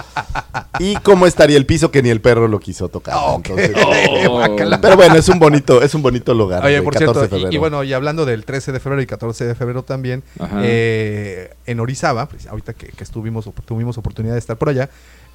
Y 0.79 0.95
cómo 0.97 1.25
estaría 1.25 1.57
el 1.57 1.65
piso 1.65 1.89
que 1.91 2.03
ni 2.03 2.09
el 2.09 2.21
perro 2.21 2.47
lo 2.47 2.59
quiso 2.59 2.87
tocar. 2.89 3.15
Ah, 3.17 3.31
ok. 3.33 3.49
entonces- 3.49 3.71
Oh. 4.29 4.55
Pero 4.81 4.95
bueno, 4.95 5.15
es 5.15 5.27
un 5.29 5.39
bonito, 5.39 5.81
es 5.81 5.93
un 5.95 6.01
bonito 6.01 6.33
lugar. 6.33 6.63
Oye, 6.65 6.81
por 6.81 6.93
14 6.93 7.21
de 7.21 7.27
cierto, 7.29 7.55
y- 7.55 7.57
bueno, 7.57 7.83
y 7.83 7.93
hablando 7.93 8.25
del 8.25 8.45
13 8.45 8.71
de 8.71 8.79
febrero 8.79 9.01
y 9.01 9.07
14 9.07 9.45
de 9.45 9.55
febrero 9.55 9.83
también, 9.83 10.23
eh, 10.61 11.53
en 11.65 11.79
Orizaba, 11.79 12.27
pues, 12.27 12.47
ahorita 12.47 12.73
que, 12.73 12.87
que 12.87 13.03
estuvimos, 13.03 13.49
tuvimos 13.65 13.97
oportunidad 13.97 14.33
de 14.33 14.39
estar 14.39 14.57
por 14.57 14.69
allá, 14.69 14.89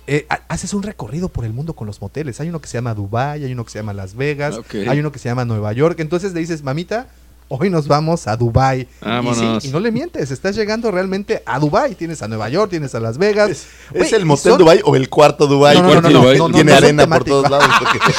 eh, 0.07 0.27
ha- 0.29 0.41
haces 0.49 0.75
un 0.75 0.83
recorrido 0.83 1.29
por 1.29 1.45
el 1.45 1.53
mundo 1.53 1.75
con 1.75 1.87
los 1.87 2.01
moteles. 2.01 2.41
Hay 2.41 2.49
uno 2.49 2.61
que 2.61 2.69
se 2.69 2.75
llama 2.79 2.95
Dubai, 2.95 3.45
hay 3.45 3.53
uno 3.53 3.65
que 3.65 3.71
se 3.71 3.79
llama 3.79 3.93
Las 3.93 4.15
Vegas, 4.15 4.59
hay 4.89 4.99
uno 5.01 5.13
que 5.13 5.19
se 5.19 5.29
llama 5.29 5.45
Nueva 5.45 5.73
York. 5.73 6.01
Entonces 6.01 6.33
le 6.35 6.41
dices, 6.41 6.63
mamita, 6.63 7.07
hoy 7.49 7.69
nos 7.71 7.87
vamos 7.87 8.27
a 8.27 8.37
Dubai. 8.37 8.81
Y, 8.83 8.89
Vámonos. 9.05 9.63
sí, 9.63 9.69
y 9.69 9.71
no 9.73 9.79
le 9.79 9.93
mientes, 9.93 10.31
estás 10.31 10.57
llegando 10.57 10.91
realmente 10.91 11.43
a 11.47 11.59
Dubai. 11.59 11.95
Tienes 11.95 12.23
a 12.23 12.29
Nueva 12.29 12.49
York, 12.49 12.71
tienes 12.71 12.95
a 12.95 13.01
Las 13.01 13.19
Vegas. 13.19 13.67
¿Es, 13.93 14.13
el 14.13 14.25
motel 14.25 14.53
son- 14.53 14.59
Dubai 14.59 14.81
o 14.85 14.97
el 14.97 15.09
cuarto 15.09 15.47
Dubai? 15.47 15.77
No, 15.77 15.83
no, 15.83 16.01
no, 16.01 16.01
no, 16.01 16.11
no, 16.11 16.33
no, 16.35 16.49
no, 16.49 16.55
Tiene 16.55 16.73
no 16.73 16.79
arena 16.79 17.07
por 17.07 17.25
todos 17.25 17.51
lados. 17.51 17.69
porque- 17.79 17.99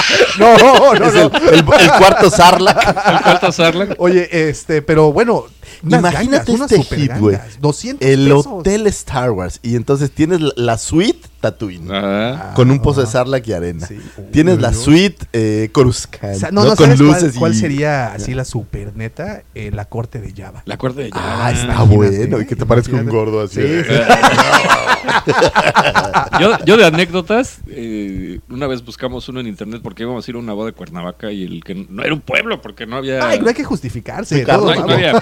No, 0.38 0.56
no, 0.58 0.92
es 0.94 1.14
no. 1.14 1.20
el, 1.22 1.42
el- 1.48 1.58
el 1.58 1.64
cuarto 1.98 2.30
Sarlacc. 2.30 2.78
¿El 3.08 3.22
cuarto 3.22 3.52
Sarlacc? 3.52 3.94
Oye, 3.98 4.48
este, 4.50 4.82
pero 4.82 5.12
bueno, 5.12 5.44
Unas 5.82 6.00
Imagínate 6.00 6.52
gangas, 6.52 6.72
este 6.72 6.96
hit, 6.96 7.12
güey. 7.18 7.36
gangas, 7.36 7.60
200 7.60 8.08
El 8.08 8.24
pesos. 8.24 8.46
Hotel 8.46 8.86
Star 8.88 9.30
Wars. 9.32 9.60
Y 9.62 9.76
entonces 9.76 10.10
tienes 10.10 10.40
la, 10.40 10.52
la 10.56 10.78
suite 10.78 11.28
Tatooine. 11.40 11.88
Ah, 11.90 12.52
con 12.54 12.70
un 12.70 12.80
pozo 12.82 13.00
de 13.00 13.06
Sarlacc 13.06 13.46
y 13.48 13.52
arena. 13.54 13.86
Sí. 13.86 13.98
Tienes 14.30 14.56
Uy, 14.56 14.60
la 14.62 14.74
suite 14.74 15.26
eh, 15.32 15.70
Coruscant. 15.72 16.36
O 16.36 16.38
sea, 16.38 16.50
no, 16.50 16.64
no, 16.64 16.70
no, 16.70 16.76
con 16.76 16.86
¿sabes 16.86 17.00
cuál- 17.00 17.08
luces 17.12 17.34
cuál, 17.38 17.54
y... 17.54 17.56
sería 17.56 18.12
así 18.12 18.34
la 18.34 18.44
super 18.44 18.94
neta? 18.94 19.42
Eh, 19.54 19.70
la 19.72 19.86
corte 19.86 20.20
de 20.20 20.32
Java. 20.34 20.62
la 20.66 20.76
cuerda 20.76 21.02
de 21.02 21.10
Ah, 21.14 21.50
Java. 21.50 21.50
está 21.52 21.82
bueno. 21.84 22.40
Y 22.40 22.46
que 22.46 22.56
te 22.56 22.66
parezca 22.66 22.94
un 22.96 23.06
gordo 23.06 23.40
así. 23.40 23.60
Sí, 23.62 23.82
sí. 23.88 23.94
yo, 26.40 26.58
yo 26.64 26.76
de 26.76 26.84
anécdotas, 26.84 27.58
eh, 27.68 28.40
una 28.48 28.66
vez 28.66 28.84
buscamos 28.84 29.28
uno 29.28 29.40
en 29.40 29.46
internet 29.46 29.80
porque 29.82 30.02
íbamos 30.02 30.26
a 30.26 30.30
ir 30.30 30.36
a 30.36 30.40
una 30.40 30.52
boda 30.52 30.66
de 30.66 30.72
Cuernavaca 30.72 31.30
y 31.32 31.44
el 31.44 31.64
que 31.64 31.74
no 31.88 32.02
era 32.02 32.12
un 32.14 32.20
pueblo 32.20 32.60
porque 32.60 32.86
no 32.86 32.96
había... 32.96 33.26
Ay, 33.26 33.38
no 33.40 33.48
hay 33.48 33.54
que 33.54 33.64
justificarse. 33.64 34.44
No, 34.44 34.74
no 34.74 34.92
había. 34.92 35.12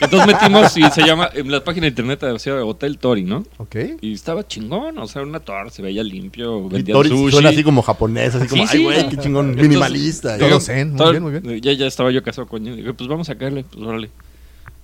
Entonces 0.00 0.26
metimos 0.26 0.76
y 0.76 0.82
se 0.90 1.02
llama, 1.04 1.28
en 1.34 1.50
la 1.50 1.62
página 1.64 1.84
de 1.84 1.88
internet 1.88 2.20
decía 2.20 2.54
Hotel 2.64 2.98
Tori, 2.98 3.22
¿no? 3.24 3.44
Ok. 3.58 3.76
Y 4.00 4.12
estaba 4.14 4.46
chingón, 4.46 4.98
o 4.98 5.06
sea, 5.08 5.22
una 5.22 5.40
torre, 5.40 5.70
se 5.70 5.82
veía 5.82 6.02
limpio, 6.02 6.66
Y 6.66 6.68
vendían 6.74 6.96
Tori 6.96 7.08
sushi. 7.10 7.30
suena 7.32 7.48
así 7.50 7.62
como 7.64 7.82
japonés, 7.82 8.34
así 8.34 8.46
como, 8.48 8.62
Sí, 8.66 8.68
ay, 8.72 8.78
sí. 8.78 8.84
güey, 8.84 9.08
qué 9.08 9.16
chingón, 9.16 9.46
Entonces, 9.50 9.68
minimalista. 9.68 10.36
Todo 10.38 10.46
digo, 10.48 10.60
zen, 10.60 10.88
muy 10.90 10.96
todo- 10.96 11.10
bien, 11.10 11.22
muy 11.22 11.32
bien. 11.40 11.60
Ya, 11.60 11.72
ya 11.72 11.86
estaba 11.86 12.10
yo 12.10 12.22
casado 12.22 12.46
con 12.46 12.66
él. 12.66 12.94
Pues 12.96 13.08
vamos 13.08 13.28
a 13.30 13.36
caerle, 13.36 13.64
pues 13.64 13.82
órale. 13.84 14.10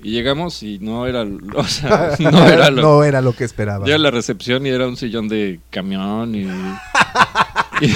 Y 0.03 0.11
llegamos 0.11 0.63
y 0.63 0.79
no 0.81 1.07
era, 1.07 1.23
o 1.57 1.65
sea, 1.65 2.11
no 2.19 2.45
era 2.47 2.71
lo, 2.71 2.83
No 2.99 3.05
era 3.05 3.21
lo 3.23 3.33
que 3.35 3.45
esperaba. 3.45 3.87
ya 3.87 3.97
la 3.99 4.11
recepción 4.11 4.67
y 4.67 4.71
era 4.71 4.87
un 4.87 4.97
sillón 4.97 5.29
de 5.29 5.61
camión 5.71 6.35
y... 6.35 6.47
y, 7.81 7.95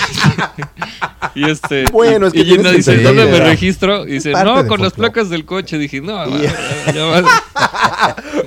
y 1.34 1.50
este 1.50 1.84
Bueno, 1.92 2.26
es 2.28 2.32
que 2.32 2.40
y 2.40 2.44
Gina 2.44 2.70
dice 2.72 2.96
¿dónde 3.02 3.24
me 3.26 3.40
registro? 3.40 4.06
Y 4.06 4.12
dice, 4.14 4.32
parte 4.32 4.62
no, 4.62 4.66
con 4.68 4.80
las 4.82 4.92
placas 4.92 5.28
del 5.30 5.44
coche. 5.44 5.78
Dije, 5.78 6.00
no, 6.00 6.26
ya- 6.40 6.54
ya 6.94 7.04
va- 7.04 7.24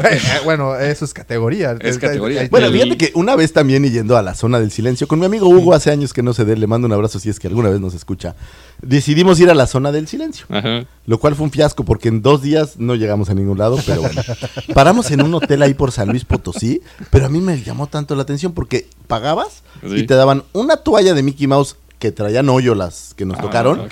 Eh, 0.03 0.19
bueno, 0.43 0.75
eso 0.77 1.05
es 1.05 1.13
categoría. 1.13 1.75
Es 1.79 1.97
categoría. 1.97 2.47
Bueno, 2.50 2.71
fíjate 2.71 2.97
que 2.97 3.11
una 3.15 3.35
vez 3.35 3.53
también 3.53 3.83
yendo 3.91 4.17
a 4.17 4.21
la 4.21 4.33
zona 4.35 4.59
del 4.59 4.71
silencio, 4.71 5.07
con 5.07 5.19
mi 5.19 5.25
amigo 5.25 5.47
Hugo, 5.47 5.73
hace 5.73 5.91
años 5.91 6.13
que 6.13 6.23
no 6.23 6.33
sé 6.33 6.45
de 6.45 6.53
él, 6.53 6.59
le 6.59 6.67
mando 6.67 6.88
un 6.88 6.93
abrazo 6.93 7.19
si 7.19 7.29
es 7.29 7.39
que 7.39 7.47
alguna 7.47 7.69
vez 7.69 7.79
nos 7.79 7.93
escucha, 7.93 8.35
decidimos 8.81 9.39
ir 9.39 9.50
a 9.50 9.53
la 9.53 9.67
zona 9.67 9.91
del 9.91 10.07
silencio. 10.07 10.45
Ajá. 10.50 10.85
Lo 11.05 11.19
cual 11.19 11.35
fue 11.35 11.45
un 11.45 11.51
fiasco 11.51 11.83
porque 11.83 12.07
en 12.09 12.21
dos 12.21 12.41
días 12.41 12.75
no 12.77 12.95
llegamos 12.95 13.29
a 13.29 13.33
ningún 13.33 13.57
lado, 13.57 13.77
pero 13.85 14.01
bueno. 14.01 14.21
Paramos 14.73 15.11
en 15.11 15.21
un 15.21 15.33
hotel 15.33 15.61
ahí 15.61 15.73
por 15.73 15.91
San 15.91 16.09
Luis 16.09 16.25
Potosí, 16.25 16.81
pero 17.09 17.25
a 17.25 17.29
mí 17.29 17.39
me 17.41 17.61
llamó 17.61 17.88
tanto 17.88 18.15
la 18.15 18.23
atención 18.23 18.53
porque 18.53 18.88
pagabas 19.07 19.63
Sí. 19.81 19.95
y 19.95 20.05
te 20.05 20.13
daban 20.13 20.43
una 20.53 20.77
toalla 20.77 21.15
de 21.15 21.20
Mickey 21.23 21.47
Mouse 21.47 21.75
que 21.99 22.11
traían 22.11 22.49
hoyo 22.49 22.73
las 22.73 23.13
que 23.15 23.25
nos 23.25 23.37
Ah, 23.37 23.41
tocaron. 23.43 23.87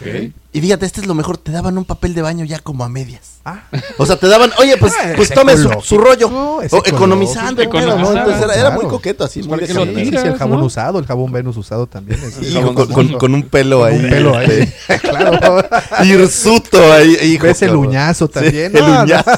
Y 0.51 0.61
fíjate, 0.61 0.83
este 0.87 0.99
es 1.01 1.05
lo 1.05 1.13
mejor, 1.13 1.37
te 1.37 1.51
daban 1.51 1.77
un 1.77 1.85
papel 1.85 2.15
de 2.15 2.23
baño 2.23 2.43
ya 2.43 2.57
como 2.57 2.83
a 2.83 2.89
medias. 2.89 3.33
Ah, 3.45 3.65
O 3.99 4.05
sea, 4.07 4.15
te 4.15 4.27
daban, 4.27 4.49
oye, 4.57 4.77
pues, 4.77 4.93
Ah, 4.99 5.11
pues 5.15 5.29
es 5.29 5.35
tome 5.35 5.55
su, 5.55 5.69
rollo. 5.99 6.59
es 6.63 6.73
O 6.73 6.81
economizando, 6.83 7.61
pedo, 7.69 7.97
¿no? 7.99 8.11
Entonces 8.17 8.41
era, 8.41 8.55
era 8.55 8.71
muy 8.71 8.85
coqueto, 8.87 9.23
así, 9.23 9.41
Pues, 9.43 9.47
muy 9.47 9.57
¿para 9.59 9.61
de 9.61 9.67
qué 9.67 9.73
lo 9.75 9.81
sí, 9.81 9.87
cariño. 9.93 10.05
sí, 10.05 10.09
tiras, 10.09 10.25
el 10.25 10.35
jabón 10.39 10.59
¿no? 10.61 10.65
usado, 10.65 10.97
el 10.97 11.05
jabón 11.05 11.31
Venus 11.31 11.55
usado 11.55 11.85
también. 11.85 12.19
Y 12.41 13.13
con, 13.13 13.33
un 13.35 13.43
pelo 13.43 13.83
ahí. 13.85 13.97
un 13.97 14.09
pelo 14.09 14.35
ahí. 14.35 14.73
este, 14.87 14.99
claro. 15.07 15.67
Hirsuto 16.03 16.91
ahí. 16.93 17.15
hijo, 17.21 17.43
Ves 17.45 17.61
el 17.61 17.75
uñazo 17.75 18.25
Sí, 18.25 18.33
también. 18.33 18.75
el 18.75 18.83
uñazo. 18.83 19.29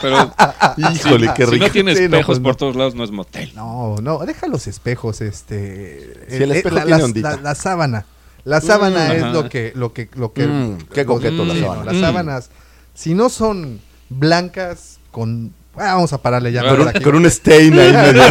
Pero 0.00 0.32
Híjole, 0.76 1.30
qué 1.36 1.44
si 1.46 1.50
rico. 1.52 1.66
no 1.66 1.72
tiene 1.72 1.94
Sí, 1.94 2.00
no, 2.02 2.04
espejos 2.16 2.36
pues, 2.38 2.40
por 2.40 2.56
todos 2.56 2.76
lados, 2.76 2.94
no 2.94 3.04
es 3.04 3.10
motel. 3.10 3.52
No, 3.54 3.96
no, 4.02 4.18
deja 4.20 4.46
los 4.48 4.66
espejos, 4.66 5.20
este. 5.20 6.14
Sí, 6.28 6.36
el 6.42 6.52
eh, 6.52 6.56
espejo 6.58 6.74
la, 6.76 6.84
tiene 6.84 6.98
la- 6.98 7.04
ondita. 7.04 7.30
la- 7.36 7.42
la 7.42 7.54
sábana. 7.54 8.06
La 8.44 8.60
sábana 8.60 9.08
Mm, 9.08 9.12
es 9.12 9.22
ajá. 9.24 9.32
lo 9.32 9.48
que, 9.48 9.72
lo 9.74 9.92
que, 9.92 10.08
lo 10.14 10.32
que. 10.32 10.46
Mm, 10.46 10.78
qué 10.94 11.04
coqueto 11.04 11.44
la 11.44 11.54
sí, 11.54 11.60
sábana. 11.60 11.80
no, 11.80 11.84
las 11.84 11.94
Mm. 11.96 12.00
sábanas, 12.00 12.50
si 12.94 13.14
no 13.14 13.28
son 13.28 13.80
blancas 14.08 14.98
con. 15.10 15.52
Ah, 15.78 15.94
vamos 15.94 16.12
a 16.12 16.18
pararle 16.18 16.52
ya. 16.52 16.62
Con 16.68 16.80
un, 16.80 16.92
con 17.02 17.14
un 17.16 17.26
stain 17.26 17.78
ahí 17.78 17.92
medio. 18.12 18.22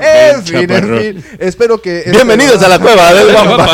En 0.00 0.42
fin, 0.44 0.70
en 0.70 0.98
fin. 0.98 1.24
Espero 1.38 1.80
que. 1.80 2.04
Bienvenidos 2.10 2.62
a 2.62 2.68
la 2.68 2.78
cueva 2.78 3.12
del 3.14 3.32
guapa. 3.32 3.66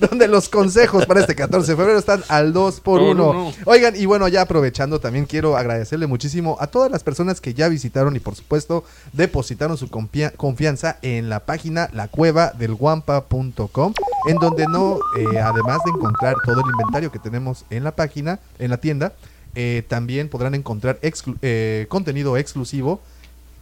Donde, 0.00 0.28
los 0.28 0.48
consejos 0.48 1.06
para 1.06 1.20
este 1.20 1.34
14 1.34 1.72
de 1.72 1.76
febrero 1.76 1.98
están 1.98 2.22
al 2.28 2.52
2 2.52 2.80
por 2.80 3.00
Por 3.00 3.10
1 3.10 3.30
uno. 3.30 3.52
Oigan, 3.64 3.94
y 3.96 4.06
bueno, 4.06 4.28
ya 4.28 4.42
aprovechando, 4.42 5.00
también 5.00 5.26
quiero 5.26 5.56
agradecerle 5.56 6.06
muchísimo 6.06 6.56
a 6.60 6.66
todas 6.66 6.90
las 6.90 7.02
personas 7.02 7.40
que 7.40 7.54
ya 7.54 7.68
visitaron 7.68 8.14
y 8.16 8.20
por 8.20 8.34
supuesto 8.36 8.84
depositaron 9.12 9.76
su 9.76 9.88
confia- 9.88 10.32
confianza 10.36 10.98
en 11.02 11.28
la 11.28 11.40
página 11.40 11.88
lacuevadelguampa.com, 11.92 13.94
en 14.28 14.36
donde 14.38 14.66
no, 14.66 14.98
eh, 15.18 15.38
además 15.38 15.78
de 15.84 15.90
encontrar 15.90 16.34
todo 16.44 16.60
el 16.60 16.66
inventario 16.70 17.10
que 17.12 17.18
tenemos 17.18 17.64
en 17.70 17.84
la 17.84 17.92
página, 17.92 18.38
en 18.58 18.70
la 18.70 18.76
tienda, 18.78 19.12
eh, 19.54 19.82
también 19.86 20.28
podrán 20.28 20.54
encontrar 20.54 20.98
exclu- 21.00 21.38
eh, 21.42 21.86
contenido 21.88 22.36
exclusivo 22.36 23.00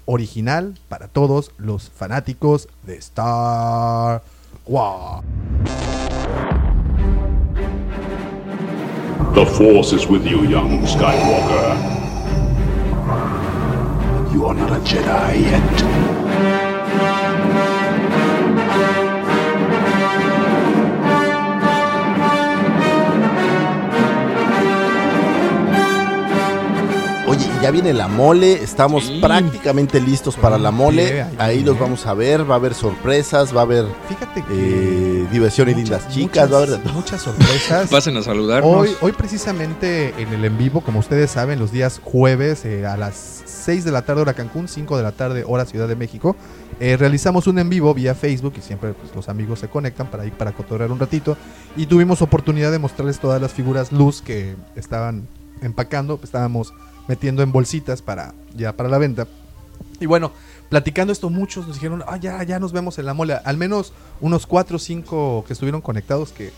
original 0.05 0.75
para 0.89 1.09
todos 1.09 1.53
los 1.59 1.91
fanáticos 1.91 2.69
de 2.87 2.97
Star 2.97 4.23
Wars. 4.67 5.25
The 9.35 9.47
Force 9.47 9.95
is 9.95 10.07
with 10.09 10.25
you, 10.25 10.45
young 10.45 10.85
Skywalker. 10.87 11.77
You 14.35 14.47
are 14.47 14.55
not 14.55 14.71
a 14.73 14.81
Jedi 14.85 15.43
yet. 15.43 16.12
Ya 27.63 27.71
viene 27.71 27.93
la 27.93 28.09
mole, 28.09 28.55
estamos 28.63 29.05
Sí. 29.05 29.19
prácticamente 29.21 30.01
listos 30.01 30.37
para 30.37 30.59
la 30.59 30.71
mole. 30.71 31.13
Bien, 31.13 31.29
ahí 31.39 31.63
los 31.63 31.79
vamos 31.79 32.07
a 32.07 32.15
ver, 32.15 32.49
va 32.49 32.55
a 32.55 32.59
haber 32.59 32.75
sorpresas, 32.75 33.55
va 33.55 33.61
a 33.61 33.65
haber 33.65 33.87
Fíjate 34.09 34.43
que 34.43 34.53
eh, 35.23 35.27
diversión 35.31 35.69
y 35.69 35.75
lindas 35.75 36.09
chicas, 36.09 36.53
va 36.53 36.59
a 36.59 36.63
haber 36.63 36.81
muchas 36.93 37.23
sorpresas. 37.23 37.89
Pasen 37.91 38.17
a 38.17 38.23
saludarnos. 38.23 38.71
Hoy, 38.75 38.91
hoy 39.01 39.13
precisamente 39.13 40.15
en 40.19 40.33
el 40.33 40.45
en 40.45 40.59
vivo, 40.59 40.81
como 40.81 40.99
ustedes 41.01 41.31
saben, 41.31 41.59
los 41.59 41.73
días 41.73 42.01
jueves 42.03 42.65
eh, 42.65 42.87
a 42.87 42.97
las 42.97 43.43
6 43.47 43.85
de 43.85 43.93
la 43.93 44.03
tarde 44.03 44.23
hora 44.23 44.35
Cancún, 44.35 44.69
5 44.69 44.97
de 44.97 45.03
la 45.03 45.13
tarde 45.13 45.45
hora 45.47 45.65
Ciudad 45.65 45.89
de 45.89 45.97
México, 45.97 46.37
eh, 46.81 46.97
realizamos 46.97 47.47
un 47.47 47.59
en 47.59 47.69
vivo 47.69 47.95
vía 47.95 48.15
Facebook 48.15 48.55
y 48.59 48.61
siempre 48.61 48.93
pues, 48.93 49.15
los 49.15 49.29
amigos 49.29 49.61
se 49.61 49.69
conectan 49.69 50.09
para 50.11 50.27
ir 50.27 50.33
para 50.33 50.53
cotorrear 50.53 50.91
un 50.91 50.99
ratito 50.99 51.37
y 51.77 51.87
tuvimos 51.87 52.23
oportunidad 52.23 52.73
de 52.73 52.79
mostrarles 52.79 53.21
todas 53.21 53.41
las 53.41 53.53
figuras 53.53 53.93
luz 53.93 54.21
que 54.21 54.57
estaban 54.75 55.29
empacando, 55.61 56.19
estábamos 56.23 56.73
metiendo 57.09 57.43
en 57.43 57.53
bolsitas 57.53 58.03
para 58.03 58.35
ya 58.55 58.77
para 58.77 58.89
la 58.89 58.99
venta. 58.99 59.27
Y 60.01 60.07
bueno, 60.07 60.33
platicando 60.69 61.13
esto, 61.13 61.31
muchos 61.31 61.67
nos 61.67 61.77
dijeron, 61.77 62.03
ah, 62.07 62.17
ya, 62.17 62.43
ya 62.43 62.59
nos 62.59 62.73
vemos 62.73 62.99
en 62.99 63.07
la 63.07 63.15
mole. 63.15 63.35
Al 63.45 63.57
menos 63.57 63.93
unos 64.21 64.47
4 64.47 64.77
o 64.77 64.79
5 64.79 65.45
que 65.47 65.53
estuvieron 65.53 65.81
conectados, 65.81 66.33
que, 66.33 66.53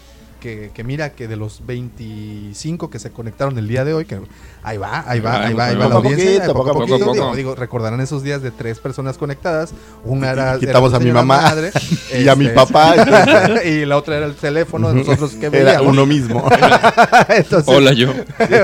que, 0.45 0.71
que 0.75 0.85
mira 0.85 1.13
que 1.15 1.27
de 1.27 1.37
los 1.37 1.65
25 1.65 2.91
que 2.91 2.99
se 2.99 3.11
conectaron 3.11 3.57
el 3.57 3.67
día 3.67 3.83
de 3.87 3.95
hoy, 3.95 4.05
que 4.05 4.21
ahí 4.63 4.77
va, 4.77 5.03
ahí 5.09 5.19
va, 5.19 5.43
ahí 5.47 5.55
va, 5.55 5.65
ahí 5.69 5.75
va 5.75 5.89
la 5.89 5.95
audiencia. 5.95 6.33
poquito, 6.35 6.53
poco 6.53 6.71
a 6.71 6.73
poco 6.75 6.87
poquito, 6.87 6.99
poco. 7.07 7.13
digo, 7.15 7.35
digo, 7.37 7.55
recordarán 7.55 7.99
esos 8.03 8.23
días 8.23 8.43
de 8.43 8.51
tres 8.51 8.79
personas 8.79 9.17
conectadas. 9.17 9.73
Una 10.05 10.27
Y- 10.27 10.31
era. 10.35 10.57
y 10.57 10.61
quitamos 10.61 10.91
era 10.93 10.99
a 10.99 11.01
mi 11.01 11.13
mamá 11.13 11.41
madre, 11.41 11.73
y 12.23 12.29
a 12.29 12.37
mi 12.37 12.45
este, 12.45 12.57
papá. 12.57 12.95
y 13.65 13.87
la 13.87 13.97
otra 13.97 14.19
era 14.19 14.27
el 14.27 14.35
teléfono 14.35 14.91
de 14.91 14.97
nosotros 14.97 15.31
que 15.33 15.47
Era 15.47 15.57
veíamos. 15.65 15.87
uno 15.87 16.05
mismo. 16.05 16.47
Entonces, 17.31 17.75
Hola 17.75 17.95
yo. 17.95 18.13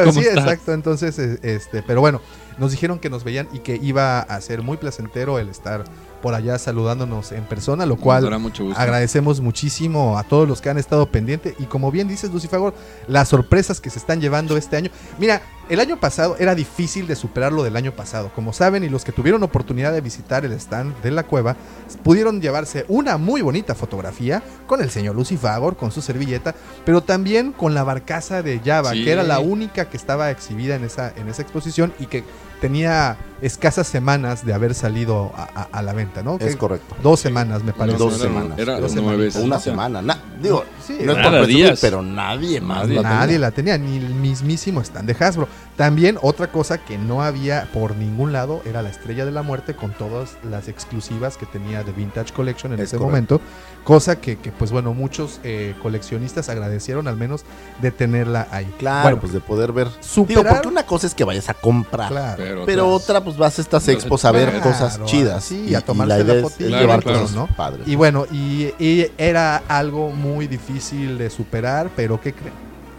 ¿Cómo 0.05 0.13
sí, 0.13 0.21
estás? 0.21 0.45
exacto. 0.45 0.75
Entonces, 0.75 1.19
este, 1.19 1.83
pero 1.83 2.03
bueno, 2.03 2.21
nos 2.59 2.73
dijeron 2.73 2.99
que 2.99 3.09
nos 3.09 3.25
veían 3.25 3.49
y 3.55 3.61
que 3.61 3.79
iba 3.83 4.21
a 4.21 4.41
ser 4.43 4.61
muy 4.61 4.77
placentero 4.77 5.39
el 5.39 5.49
estar 5.49 5.85
por 6.21 6.35
allá 6.35 6.59
saludándonos 6.59 7.33
en 7.33 7.45
persona, 7.45 7.87
lo 7.87 7.97
cual 7.97 8.39
mucho 8.39 8.65
gusto. 8.65 8.81
agradecemos 8.81 9.41
muchísimo 9.41 10.19
a 10.19 10.23
todos 10.25 10.47
los 10.49 10.61
que 10.61 10.71
han 10.71 10.79
estado 10.79 11.07
pendientes 11.07 11.55
y 11.59 11.65
como 11.65 11.91
bien 11.91 12.09
dices 12.09 12.31
Lucifagor, 12.31 12.75
las 13.09 13.29
sorpresas 13.29 13.81
que 13.81 13.91
se 13.91 13.99
están 13.99 14.21
llevando 14.21 14.57
este 14.57 14.77
año. 14.77 14.91
Mira, 15.19 15.43
el 15.69 15.79
año 15.79 15.99
pasado 16.01 16.37
era 16.39 16.55
difícil 16.57 17.07
de 17.07 17.15
superar 17.15 17.53
lo 17.53 17.63
del 17.63 17.77
año 17.77 17.93
pasado. 17.93 18.33
Como 18.35 18.53
saben, 18.53 18.83
y 18.83 18.89
los 18.89 19.05
que 19.05 19.13
tuvieron 19.13 19.43
oportunidad 19.45 19.93
de 19.93 20.01
visitar 20.01 20.45
el 20.45 20.53
stand 20.53 21.01
de 21.01 21.13
la 21.13 21.23
cueva, 21.23 21.57
pudieron 22.03 22.41
llevarse 22.41 22.85
una 22.89 23.19
muy 23.19 23.41
bonita 23.41 23.75
fotografía 23.77 24.43
con 24.67 24.83
el 24.83 24.91
señor 24.91 25.15
Lucifagor, 25.15 25.77
con 25.77 25.93
su 25.93 26.03
servilleta, 26.03 26.57
pero 26.85 27.03
también 27.03 27.53
con 27.53 27.73
la 27.75 27.85
barcaza 27.85 28.43
de 28.43 28.61
Java, 28.65 28.93
Sí. 28.93 29.05
que 29.05 29.13
era 29.13 29.23
la 29.23 29.39
única 29.39 29.89
que 29.89 29.97
estaba 29.97 30.31
exhibida 30.33 30.75
en 30.75 30.83
esa, 30.85 31.13
en 31.17 31.29
esa 31.29 31.43
exposición 31.43 31.93
y 32.01 32.07
que 32.07 32.25
tenía 32.61 33.17
escasas 33.43 33.87
semanas 33.87 34.45
de 34.45 34.53
haber 34.53 34.75
salido 34.75 35.33
a, 35.37 35.43
a- 35.43 35.69
a 35.73 35.83
la 35.83 35.93
venta, 35.93 36.23
¿no? 36.23 36.35
Es 36.41 36.53
Que- 36.53 36.57
correcto. 36.59 36.95
Dos 37.03 37.21
semanas, 37.21 37.63
me 37.65 37.73
parece. 37.73 37.99
Dos 37.99 38.19
semanas. 38.19 38.59
Era 38.59 38.79
Dos 38.81 38.95
nueve. 38.95 39.31
O 39.37 39.41
una 39.41 39.59
semana. 39.59 40.03
Na- 40.03 40.19
digo, 40.43 40.65
Sí, 40.87 40.99
no 41.05 41.13
es 41.13 41.27
por 41.27 41.47
días. 41.47 41.79
pero 41.81 42.03
nadie 42.03 42.61
más. 42.61 42.81
Nadie. 42.89 42.95
la 42.97 43.03
Nadie 43.03 43.27
tenía. 43.27 43.39
la 43.39 43.51
tenía, 43.51 43.79
ni 43.79 43.97
el 43.99 44.15
mismísimo 44.15 44.81
stand 44.83 45.07
de 45.13 45.25
Hasbro. 45.25 45.49
También 45.77 46.19
otra 46.21 46.51
cosa 46.53 46.79
que 46.79 46.99
no 46.99 47.23
había 47.23 47.69
por 47.73 47.97
ningún 47.97 48.33
lado 48.33 48.61
era 48.67 48.83
la 48.83 48.91
Estrella 48.91 49.25
de 49.25 49.31
la 49.31 49.43
Muerte 49.43 49.75
con 49.75 49.93
todas 49.93 50.37
las 50.49 50.69
exclusivas 50.69 51.37
que 51.39 51.47
tenía 51.47 51.83
de 51.85 51.93
Vintage 51.93 52.33
Collection 52.35 52.73
en 52.75 52.81
Es 52.81 52.89
ese 52.89 52.99
correcto. 52.99 53.37
momento. 53.39 53.41
Cosa 53.85 54.21
que, 54.21 54.37
que, 54.39 54.53
pues 54.53 54.71
bueno, 54.73 54.93
muchos 54.93 55.41
eh, 55.43 55.75
coleccionistas 55.83 56.51
agradecieron 56.51 57.09
al 57.09 57.17
menos 57.17 57.45
de 57.81 57.91
tenerla 57.91 58.47
ahí. 58.51 58.71
Claro, 58.79 59.03
Bueno, 59.05 59.21
pues 59.21 59.33
de 59.33 59.41
poder 59.41 59.73
ver. 59.73 59.89
superar- 60.03 60.27
Digo, 60.29 60.45
porque 60.45 60.69
una 60.69 60.83
cosa 60.85 61.07
es 61.07 61.15
que 61.15 61.25
vayas 61.25 61.49
a 61.49 61.55
comprar. 61.55 62.09
claro. 62.11 62.35
Pero, 62.37 62.67
Pero 62.67 62.89
otra, 62.91 63.25
pues 63.25 63.30
vas 63.37 63.59
a 63.59 63.63
estas 63.63 63.87
expos 63.89 64.25
a 64.25 64.33
ver 64.33 64.49
claro, 64.51 64.63
cosas 64.65 65.01
chidas. 65.05 65.45
sí, 65.45 65.67
y, 65.69 65.75
a 65.75 65.81
y 65.81 65.83
tomarse 65.83 66.25
la 66.25 66.35
la 66.35 66.41
es 66.41 66.53
Claro, 66.55 66.81
llevar 66.81 67.03
claro. 67.03 67.21
cosas 67.21 67.37
¿no? 67.37 67.47
padres. 67.57 67.87
Y 67.89 67.95
bueno, 67.97 68.27
y, 68.31 68.73
y 68.79 69.07
era 69.19 69.63
algo 69.69 70.11
muy 70.11 70.47
difícil 70.47 71.19
de 71.19 71.31
superar, 71.31 71.91
pero 71.97 72.21
¿qué 72.21 72.33
creen? 72.33 72.55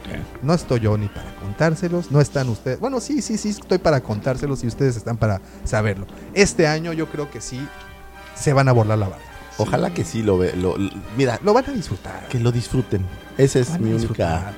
¿Qué? 0.06 0.20
No 0.42 0.54
estoy 0.54 0.80
yo 0.80 0.98
ni 0.98 1.08
para 1.08 1.34
contárselos, 1.36 2.12
no 2.12 2.20
están 2.22 2.50
ustedes. 2.50 2.80
Bueno, 2.80 3.00
sí, 3.00 3.22
sí, 3.22 3.38
sí, 3.38 3.50
estoy 3.50 3.78
para 3.78 4.02
contárselos 4.02 4.64
y 4.64 4.68
ustedes 4.68 4.96
están 4.98 5.18
para 5.18 5.42
saberlo. 5.64 6.08
Este 6.34 6.66
año 6.68 6.92
yo 6.94 7.08
creo 7.08 7.30
que 7.30 7.40
sí 7.42 7.60
se 8.36 8.54
van 8.54 8.68
a 8.68 8.72
borrar 8.72 8.98
la 8.98 9.08
barra. 9.10 9.22
Ojalá 9.58 9.94
que 9.94 10.04
sí 10.04 10.24
lo 10.24 10.38
ve. 10.40 10.54
Lo, 10.56 10.76
lo- 10.78 10.90
mira, 11.16 11.40
Lo 11.44 11.54
van 11.54 11.70
a 11.70 11.74
disfrutar. 11.74 12.28
que 12.30 12.40
lo 12.40 12.52
disfruten. 12.52 13.06
Esa 13.38 13.60
es 13.60 13.70
mi 13.80 13.90
única, 13.90 13.98
disfrutar. 13.98 14.54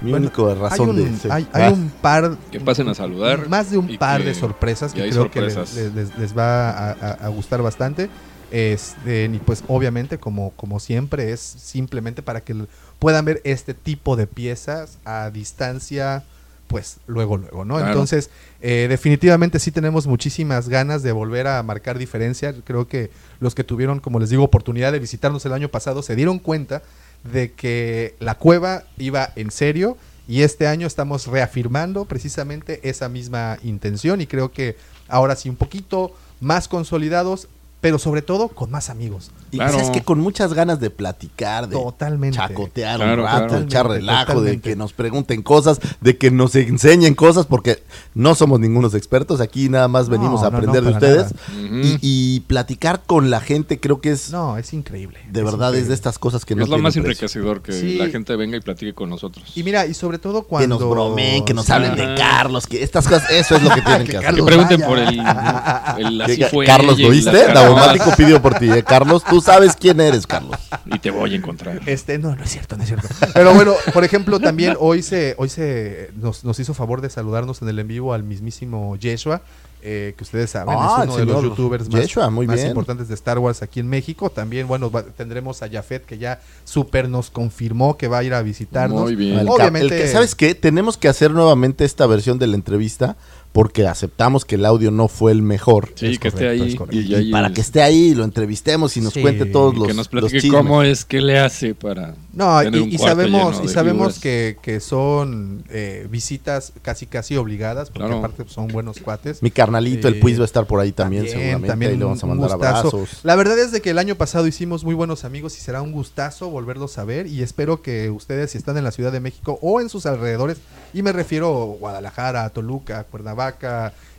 Mi 0.00 0.10
Bueno, 0.12 0.26
única 0.34 0.54
razón 0.54 0.90
hay 0.96 1.02
un, 1.02 1.12
de 1.12 1.18
ser. 1.18 1.32
hay, 1.32 1.48
hay 1.52 1.62
Ah, 1.64 1.70
un 1.72 1.90
par. 2.02 2.36
Que 2.50 2.60
pasen 2.60 2.88
a 2.88 2.94
saludar 2.94 3.48
Más 3.48 3.70
de 3.70 3.78
un 3.78 3.96
par 3.98 4.20
que- 4.20 4.28
de 4.28 4.34
sorpresas 4.34 4.92
que 4.92 5.08
creo 5.08 5.30
que 5.30 5.40
les, 5.40 5.54
sorpresas. 5.54 5.94
les- 5.94 6.18
les 6.18 6.36
va 6.36 6.70
a, 6.70 6.90
a- 6.92 7.12
a 7.26 7.28
gustar 7.28 7.62
bastante. 7.62 8.08
Este, 8.50 9.24
y 9.32 9.38
pues 9.38 9.62
obviamente, 9.68 10.18
como, 10.18 10.50
como 10.52 10.80
siempre, 10.80 11.32
es 11.32 11.40
simplemente 11.40 12.22
para 12.22 12.40
que 12.42 12.54
puedan 12.98 13.24
ver 13.24 13.40
este 13.44 13.74
tipo 13.74 14.16
de 14.16 14.26
piezas 14.26 14.98
a 15.04 15.30
distancia, 15.30 16.24
pues 16.66 16.96
luego, 17.06 17.36
luego, 17.36 17.64
¿no? 17.64 17.74
Claro. 17.76 17.88
Entonces, 17.92 18.30
eh, 18.60 18.86
definitivamente 18.88 19.58
sí 19.58 19.70
tenemos 19.70 20.06
muchísimas 20.06 20.68
ganas 20.68 21.02
de 21.02 21.12
volver 21.12 21.46
a 21.46 21.62
marcar 21.62 21.98
diferencia. 21.98 22.54
Creo 22.64 22.88
que 22.88 23.10
los 23.40 23.54
que 23.54 23.64
tuvieron, 23.64 24.00
como 24.00 24.18
les 24.18 24.30
digo, 24.30 24.44
oportunidad 24.44 24.92
de 24.92 24.98
visitarnos 24.98 25.44
el 25.46 25.52
año 25.52 25.68
pasado 25.68 26.02
se 26.02 26.16
dieron 26.16 26.38
cuenta 26.38 26.82
de 27.24 27.52
que 27.52 28.14
la 28.20 28.36
cueva 28.36 28.84
iba 28.96 29.32
en 29.36 29.50
serio 29.50 29.96
y 30.28 30.42
este 30.42 30.66
año 30.66 30.86
estamos 30.86 31.26
reafirmando 31.26 32.04
precisamente 32.04 32.80
esa 32.88 33.08
misma 33.08 33.58
intención 33.62 34.20
y 34.20 34.26
creo 34.26 34.52
que 34.52 34.76
ahora 35.08 35.36
sí 35.36 35.48
un 35.48 35.56
poquito 35.56 36.12
más 36.40 36.68
consolidados, 36.68 37.48
pero 37.80 37.98
sobre 37.98 38.22
todo 38.22 38.48
con 38.48 38.70
más 38.70 38.90
amigos. 38.90 39.30
Y 39.50 39.56
Claro. 39.56 39.72
sabes 39.74 39.90
que 39.90 40.02
con 40.02 40.18
muchas 40.20 40.52
ganas 40.52 40.80
de 40.80 40.90
platicar, 40.90 41.68
de 41.68 41.76
Totalmente. 41.76 42.36
chacotear 42.36 42.96
Claro, 42.96 43.22
un 43.22 43.26
rato, 43.28 43.46
claro. 43.48 43.64
echar 43.64 43.82
Totalmente, 43.84 44.10
relajo, 44.12 44.40
de 44.42 44.60
que 44.60 44.76
nos 44.76 44.92
pregunten 44.92 45.42
cosas, 45.42 45.80
de 46.00 46.18
que 46.18 46.30
nos 46.30 46.54
enseñen 46.56 47.14
cosas, 47.14 47.46
porque 47.46 47.82
no 48.14 48.34
somos 48.34 48.60
ningunos 48.60 48.94
expertos, 48.94 49.40
aquí 49.40 49.68
nada 49.68 49.88
más 49.88 50.06
No, 50.08 50.12
venimos 50.18 50.40
a 50.42 50.44
no, 50.44 50.50
no, 50.50 50.56
aprender 50.58 50.82
de 50.84 50.90
ustedes. 50.90 51.34
Y, 51.82 51.98
y 52.02 52.40
platicar 52.40 53.02
con 53.06 53.30
la 53.30 53.40
gente 53.40 53.78
creo 53.80 54.00
que 54.00 54.10
es, 54.10 54.30
No, 54.30 54.58
es 54.58 54.72
increíble. 54.72 55.18
de 55.30 55.42
verdad, 55.42 55.74
es 55.74 55.88
de 55.88 55.94
estas 55.94 56.18
cosas 56.18 56.44
que 56.44 56.54
no 56.54 56.64
es 56.64 56.68
lo 56.68 56.78
más 56.78 56.94
precio. 56.94 57.02
enriquecedor 57.02 57.62
que 57.62 57.72
Sí. 57.72 57.94
la 57.96 58.08
gente 58.08 58.34
venga 58.36 58.56
y 58.56 58.60
platique 58.60 58.92
con 58.92 59.08
nosotros. 59.08 59.52
Y 59.54 59.62
mira, 59.62 59.86
y 59.86 59.94
sobre 59.94 60.18
todo 60.18 60.42
Que 60.42 60.48
cuando... 60.48 60.78
nos 60.80 60.90
bromeen, 60.90 61.44
que 61.44 61.54
nos 61.54 61.66
Sí. 61.66 61.72
hablen 61.72 61.94
de 61.96 62.14
Carlos, 62.16 62.66
que 62.66 62.82
estas 62.82 63.06
cosas, 63.06 63.30
eso 63.30 63.56
es 63.56 63.62
lo 63.62 63.70
que 63.70 63.80
tienen 63.82 64.04
Que 64.04 64.12
que 64.12 64.18
hacer. 64.18 64.34
que 64.34 64.42
pregunten 64.42 64.80
vaya. 64.80 64.88
por 64.88 64.98
el, 64.98 65.20
el 66.06 66.20
así 66.22 66.36
Que- 66.38 66.46
fue 66.46 66.66
Carlos, 66.66 66.98
¿lo 66.98 67.08
viste? 67.10 67.30
Daumático 67.74 68.10
pidió 68.16 68.40
por 68.42 68.54
ti, 68.58 68.70
¿eh? 68.70 68.82
Carlos, 68.82 69.22
tú 69.24 69.40
sabes 69.40 69.76
quién 69.76 70.00
eres, 70.00 70.26
Carlos. 70.26 70.58
Y 70.86 70.98
te 70.98 71.10
voy 71.10 71.32
a 71.32 71.36
encontrar. 71.36 71.80
Este, 71.86 72.18
no, 72.18 72.34
no 72.34 72.42
es 72.42 72.50
cierto, 72.50 72.76
no 72.76 72.82
es 72.82 72.88
cierto. 72.88 73.08
Pero 73.34 73.54
bueno, 73.54 73.74
por 73.92 74.04
ejemplo, 74.04 74.40
también 74.40 74.76
hoy 74.80 75.02
se, 75.02 75.34
hoy 75.38 75.48
se 75.48 76.10
nos, 76.16 76.44
nos 76.44 76.58
hizo 76.60 76.74
favor 76.74 77.00
de 77.00 77.10
saludarnos 77.10 77.62
en 77.62 77.68
el 77.68 77.78
en 77.78 77.88
vivo 77.88 78.12
al 78.14 78.22
mismísimo 78.22 78.96
Yeshua, 78.96 79.42
eh, 79.80 80.14
que 80.16 80.24
ustedes 80.24 80.50
saben, 80.50 80.74
Ah, 80.76 81.02
es 81.04 81.08
uno 81.08 81.16
de 81.18 81.24
los 81.26 81.42
youtubers 81.44 81.88
más, 81.88 82.00
Yeshua, 82.02 82.28
muy 82.30 82.48
más 82.48 82.56
bien. 82.56 82.68
importantes 82.68 83.06
de 83.06 83.14
Star 83.14 83.38
Wars 83.38 83.62
aquí 83.62 83.78
en 83.78 83.86
México. 83.88 84.28
También, 84.28 84.66
bueno, 84.66 84.90
va- 84.90 85.04
tendremos 85.04 85.62
a 85.62 85.68
Jafet 85.70 86.04
que 86.04 86.18
ya 86.18 86.40
súper 86.64 87.08
nos 87.08 87.30
confirmó 87.30 87.96
que 87.96 88.08
va 88.08 88.18
a 88.18 88.24
ir 88.24 88.34
a 88.34 88.42
visitarnos. 88.42 89.02
Muy 89.02 89.14
bien. 89.14 89.38
El 89.38 89.48
Obviamente, 89.48 89.94
el 89.96 90.02
que- 90.02 90.08
¿Sabes 90.08 90.34
qué? 90.34 90.56
Tenemos 90.56 90.96
que 90.96 91.06
hacer 91.08 91.30
nuevamente 91.30 91.84
esta 91.84 92.06
versión 92.08 92.40
de 92.40 92.48
la 92.48 92.56
entrevista 92.56 93.16
porque 93.58 93.88
aceptamos 93.88 94.44
que 94.44 94.54
el 94.54 94.64
audio 94.64 94.92
no 94.92 95.08
fue 95.08 95.32
el 95.32 95.42
mejor. 95.42 95.88
Sí, 95.96 96.06
es 96.12 96.20
que 96.20 96.28
esté 96.28 96.48
ahí. 96.48 96.76
es. 96.76 96.94
Y, 96.94 97.12
Y, 97.16 97.32
para 97.32 97.48
es- 97.48 97.54
que 97.54 97.60
esté 97.60 97.82
ahí, 97.82 98.14
lo 98.14 98.22
entrevistemos 98.22 98.96
y 98.96 99.00
nos 99.00 99.14
Sí, 99.14 99.20
cuente 99.20 99.46
todos 99.46 99.74
y 99.74 99.78
los, 99.78 99.88
que 99.88 99.94
nos 99.94 99.96
los 99.96 100.08
platique 100.08 100.40
chismes. 100.42 100.56
cómo 100.62 100.84
es 100.84 101.04
que 101.04 101.20
le 101.20 101.40
hace 101.40 101.74
para. 101.74 102.14
No, 102.32 102.56
tener 102.60 102.76
y, 102.80 102.84
un 102.84 102.92
y 102.92 102.98
sabemos, 102.98 103.54
lleno 103.56 103.64
y 103.64 103.68
sabemos 103.74 104.20
que, 104.20 104.58
que 104.62 104.78
son 104.78 105.64
eh, 105.70 106.06
visitas 106.08 106.72
casi 106.82 107.06
casi 107.06 107.36
obligadas, 107.36 107.88
porque 107.90 108.06
Claro. 108.06 108.18
aparte 108.24 108.44
son 108.46 108.68
buenos 108.68 109.00
cuates. 109.00 109.42
Mi 109.42 109.50
carnalito, 109.50 110.06
el 110.06 110.14
Eh, 110.14 110.20
Puis 110.22 110.38
va 110.38 110.42
a 110.42 110.44
estar 110.44 110.64
por 110.68 110.78
ahí 110.78 110.92
también, 110.92 111.26
seguramente. 111.26 111.72
ahí 111.86 111.96
le 111.96 112.04
vamos 112.04 112.22
a 112.22 112.26
mandar 112.28 112.50
gustazo. 112.52 112.76
abrazos. 112.90 113.08
La 113.24 113.34
verdad 113.34 113.58
es 113.58 113.72
de 113.72 113.80
que 113.80 113.90
el 113.90 113.98
año 113.98 114.14
pasado 114.14 114.46
hicimos 114.46 114.84
muy 114.84 114.94
buenos 114.94 115.24
amigos 115.24 115.58
y 115.58 115.60
será 115.60 115.82
un 115.82 115.90
gustazo 115.90 116.48
volverlos 116.48 116.96
a 116.98 117.04
ver 117.04 117.26
y 117.26 117.42
espero 117.42 117.82
que 117.82 118.08
ustedes 118.10 118.52
si 118.52 118.58
están 118.58 118.76
en 118.76 118.84
la 118.84 118.92
Ciudad 118.92 119.10
de 119.10 119.18
México 119.18 119.58
o 119.62 119.80
en 119.80 119.88
sus 119.88 120.06
alrededores 120.06 120.58
y 120.94 121.02
me 121.02 121.10
refiero 121.10 121.48
a 121.60 121.76
Guadalajara, 121.80 122.48
Toluca, 122.50 123.02
Cuernavaca, 123.02 123.47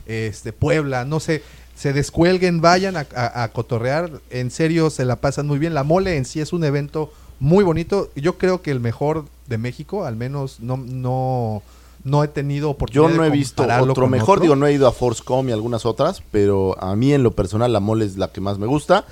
este 0.06 0.52
Puebla, 0.52 1.04
no 1.04 1.20
sé, 1.20 1.42
se 1.76 1.92
descuelguen, 1.92 2.60
vayan 2.60 2.96
a, 2.96 3.06
a- 3.14 3.48
cotorrear, 3.48 4.10
en 4.30 4.50
serio 4.50 4.90
se 4.90 5.04
la 5.04 5.16
pasan 5.16 5.46
muy 5.46 5.58
bien. 5.58 5.74
La 5.74 5.84
mole 5.84 6.16
en 6.16 6.24
sí 6.24 6.40
es 6.40 6.52
un 6.52 6.64
evento 6.64 7.12
muy 7.38 7.64
bonito. 7.64 8.10
Yo 8.16 8.36
creo 8.36 8.60
que 8.62 8.70
el 8.70 8.80
mejor 8.80 9.24
de 9.46 9.58
México, 9.58 10.04
al 10.04 10.16
menos 10.16 10.60
no 10.60 10.76
no 10.76 11.62
no 12.04 12.24
he 12.24 12.28
tenido 12.28 12.70
oportunidad 12.70 13.10
Yo 13.10 13.16
no 13.16 13.22
de 13.22 13.28
he 13.28 13.30
visto 13.32 13.62
otro 13.62 14.06
mejor, 14.08 14.38
otro. 14.38 14.42
digo, 14.42 14.56
no 14.56 14.66
he 14.66 14.72
ido 14.72 14.86
a 14.86 14.92
Forcecom 14.92 15.48
y 15.48 15.52
algunas 15.52 15.84
otras, 15.84 16.22
pero 16.30 16.76
a 16.82 16.96
mí 16.96 17.12
en 17.12 17.22
lo 17.22 17.32
personal 17.32 17.72
la 17.72 17.80
mole 17.80 18.04
es 18.06 18.16
la 18.16 18.28
que 18.28 18.40
más 18.40 18.58
me 18.58 18.66
gusta. 18.66 19.04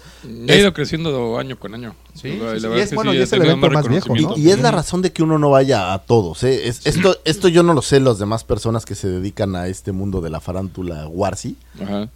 Ha 0.49 0.55
ido 0.55 0.73
creciendo 0.73 1.39
año 1.39 1.59
con 1.59 1.75
año. 1.75 1.95
Sí, 2.15 2.37
La- 2.37 2.55
sí, 2.55 2.61
la 2.61 2.67
y 2.69 2.71
verdad 2.71 2.79
es 2.79 2.89
que 2.91 2.95
bueno, 2.97 3.13
sí, 3.13 3.19
y 3.19 3.21
es 3.21 3.33
el 3.33 3.43
evento 3.43 3.71
más 3.71 3.89
viejo, 3.89 4.07
Y, 4.07 4.19
reconocimiento. 4.19 4.41
y 4.41 4.51
es 4.51 4.61
la 4.61 4.71
razón 4.73 5.03
de 5.03 5.13
que 5.13 5.23
uno 5.23 5.39
no 5.39 5.51
vaya 5.51 5.93
a 5.93 5.99
todos. 6.01 6.43
¿eh? 6.43 6.67
Es- 6.69 6.85
esto, 6.87 7.17
esto 7.25 7.47
yo 7.49 7.63
no 7.63 7.75
lo 7.75 7.83
sé 7.83 8.01
los 8.01 8.19
demás 8.19 8.43
personas 8.43 8.85
que 8.85 8.95
se 8.97 9.09
dedican 9.09 9.55
a 9.55 9.69
este 9.69 9.93
mundo 9.93 10.21
de 10.21 10.31
la 10.31 10.41
farándula 10.41 11.07
Warsi, 11.09 11.57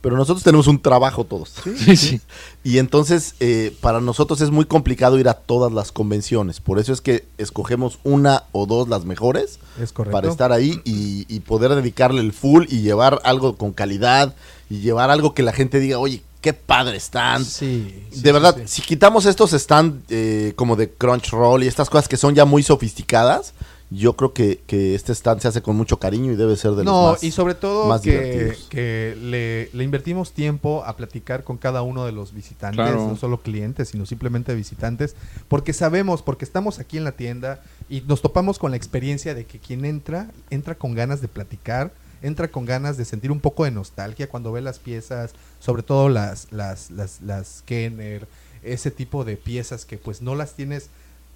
pero 0.01 0.17
nosotros 0.17 0.43
tenemos 0.43 0.67
un 0.67 0.81
trabajo 0.83 1.25
todos. 1.25 1.55
Sí, 1.77 1.97
sí. 1.97 2.21
Y 2.65 2.79
entonces 2.79 3.35
eh, 3.41 3.77
para 3.81 4.01
nosotros 4.01 4.41
es 4.41 4.51
muy 4.51 4.65
complicado 4.65 5.19
ir 5.19 5.29
a 5.29 5.35
todas 5.35 5.73
las 5.73 5.93
convenciones. 5.93 6.61
Por 6.61 6.79
eso 6.79 6.93
es 6.93 7.01
que 7.01 7.25
escogemos 7.39 7.99
una 8.05 8.45
o 8.53 8.67
dos 8.67 8.89
las 8.89 9.05
mejores 9.05 9.59
Es 9.81 9.93
correcto. 9.93 10.13
para 10.17 10.29
estar 10.31 10.53
ahí 10.53 10.62
y, 10.67 11.27
y 11.29 11.41
poder 11.41 11.75
dedicarle 11.75 12.21
el 12.21 12.33
full 12.33 12.65
y 12.69 12.81
llevar 12.81 13.21
algo 13.25 13.57
con 13.57 13.73
calidad 13.73 14.35
y 14.71 14.81
llevar 14.81 15.11
algo 15.11 15.35
que 15.35 15.43
la 15.43 15.53
gente 15.53 15.81
diga, 15.81 15.99
oye, 15.99 16.23
qué 16.43 16.53
padre 16.53 16.97
están. 16.97 17.45
Sí, 17.45 18.05
sí, 18.11 18.21
de 18.21 18.29
sí, 18.29 18.33
verdad, 18.33 18.57
si 18.67 18.83
quitamos 18.83 19.25
estos 19.25 19.53
stand 19.53 20.03
eh, 20.11 20.53
como 20.57 20.77
de 20.77 20.91
Crunchyroll 20.91 21.63
y 21.63 21.69
estas 21.69 21.89
cosas 21.89 22.09
que 22.09 22.17
son 22.19 22.35
ya 22.35 22.45
muy 22.45 22.63
sofisticadas, 22.63 23.55
yo 23.95 24.15
creo 24.15 24.33
que, 24.33 24.61
que 24.67 24.95
este 24.95 25.13
stand 25.13 25.41
se 25.41 25.49
hace 25.49 25.63
con 25.63 25.77
mucho 25.77 25.99
cariño 25.99 26.33
y 26.33 26.37
debe 26.37 26.57
ser 26.57 26.71
de 26.73 26.85
los 26.85 26.87
No, 26.87 27.11
más, 27.13 27.23
y 27.25 27.31
sobre 27.31 27.55
todo 27.55 27.87
más 27.89 28.01
que, 28.01 28.57
que 28.69 29.17
le, 29.21 29.71
le 29.73 29.85
invertimos 29.85 30.33
tiempo 30.33 30.83
a 30.85 30.97
platicar 30.97 31.45
con 31.45 31.59
cada 31.59 31.83
uno 31.83 32.05
de 32.07 32.13
los 32.13 32.33
visitantes, 32.33 32.77
Claro. 32.77 33.07
no 33.09 33.17
solo 33.17 33.39
clientes, 33.41 33.89
sino 33.91 34.07
simplemente 34.07 34.55
visitantes, 34.55 35.15
porque 35.49 35.73
sabemos, 35.73 36.23
porque 36.23 36.45
estamos 36.45 36.79
aquí 36.79 36.97
en 36.97 37.05
la 37.05 37.13
tienda 37.13 37.61
y 37.89 38.01
nos 38.03 38.23
topamos 38.23 38.59
con 38.59 38.71
la 38.71 38.77
experiencia 38.77 39.35
de 39.35 39.45
que 39.45 39.59
quien 39.59 39.85
entra, 39.85 40.31
entra 40.51 40.75
con 40.75 40.95
ganas 40.95 41.21
de 41.21 41.29
platicar, 41.29 41.93
entra 42.23 42.49
con 42.49 42.65
ganas 42.65 42.97
de 42.97 43.05
sentir 43.05 43.33
un 43.33 43.41
poco 43.41 43.65
de 43.65 43.73
nostalgia 43.73 44.29
cuando 44.29 44.53
ve 44.53 44.61
las 44.61 44.79
piezas, 44.79 45.33
sobre 45.59 45.83
todo 45.83 46.09
las, 46.09 46.47
las, 46.53 46.91
las, 46.91 47.21
las 47.21 47.63
Kenner, 47.67 48.27
ese 48.63 48.91
tipo 48.93 49.25
de 49.25 49.37
piezas 49.37 49.85
que 49.85 49.99
pues 49.99 50.23
no 50.23 50.37
las 50.37 50.55
tienes, 50.55 50.89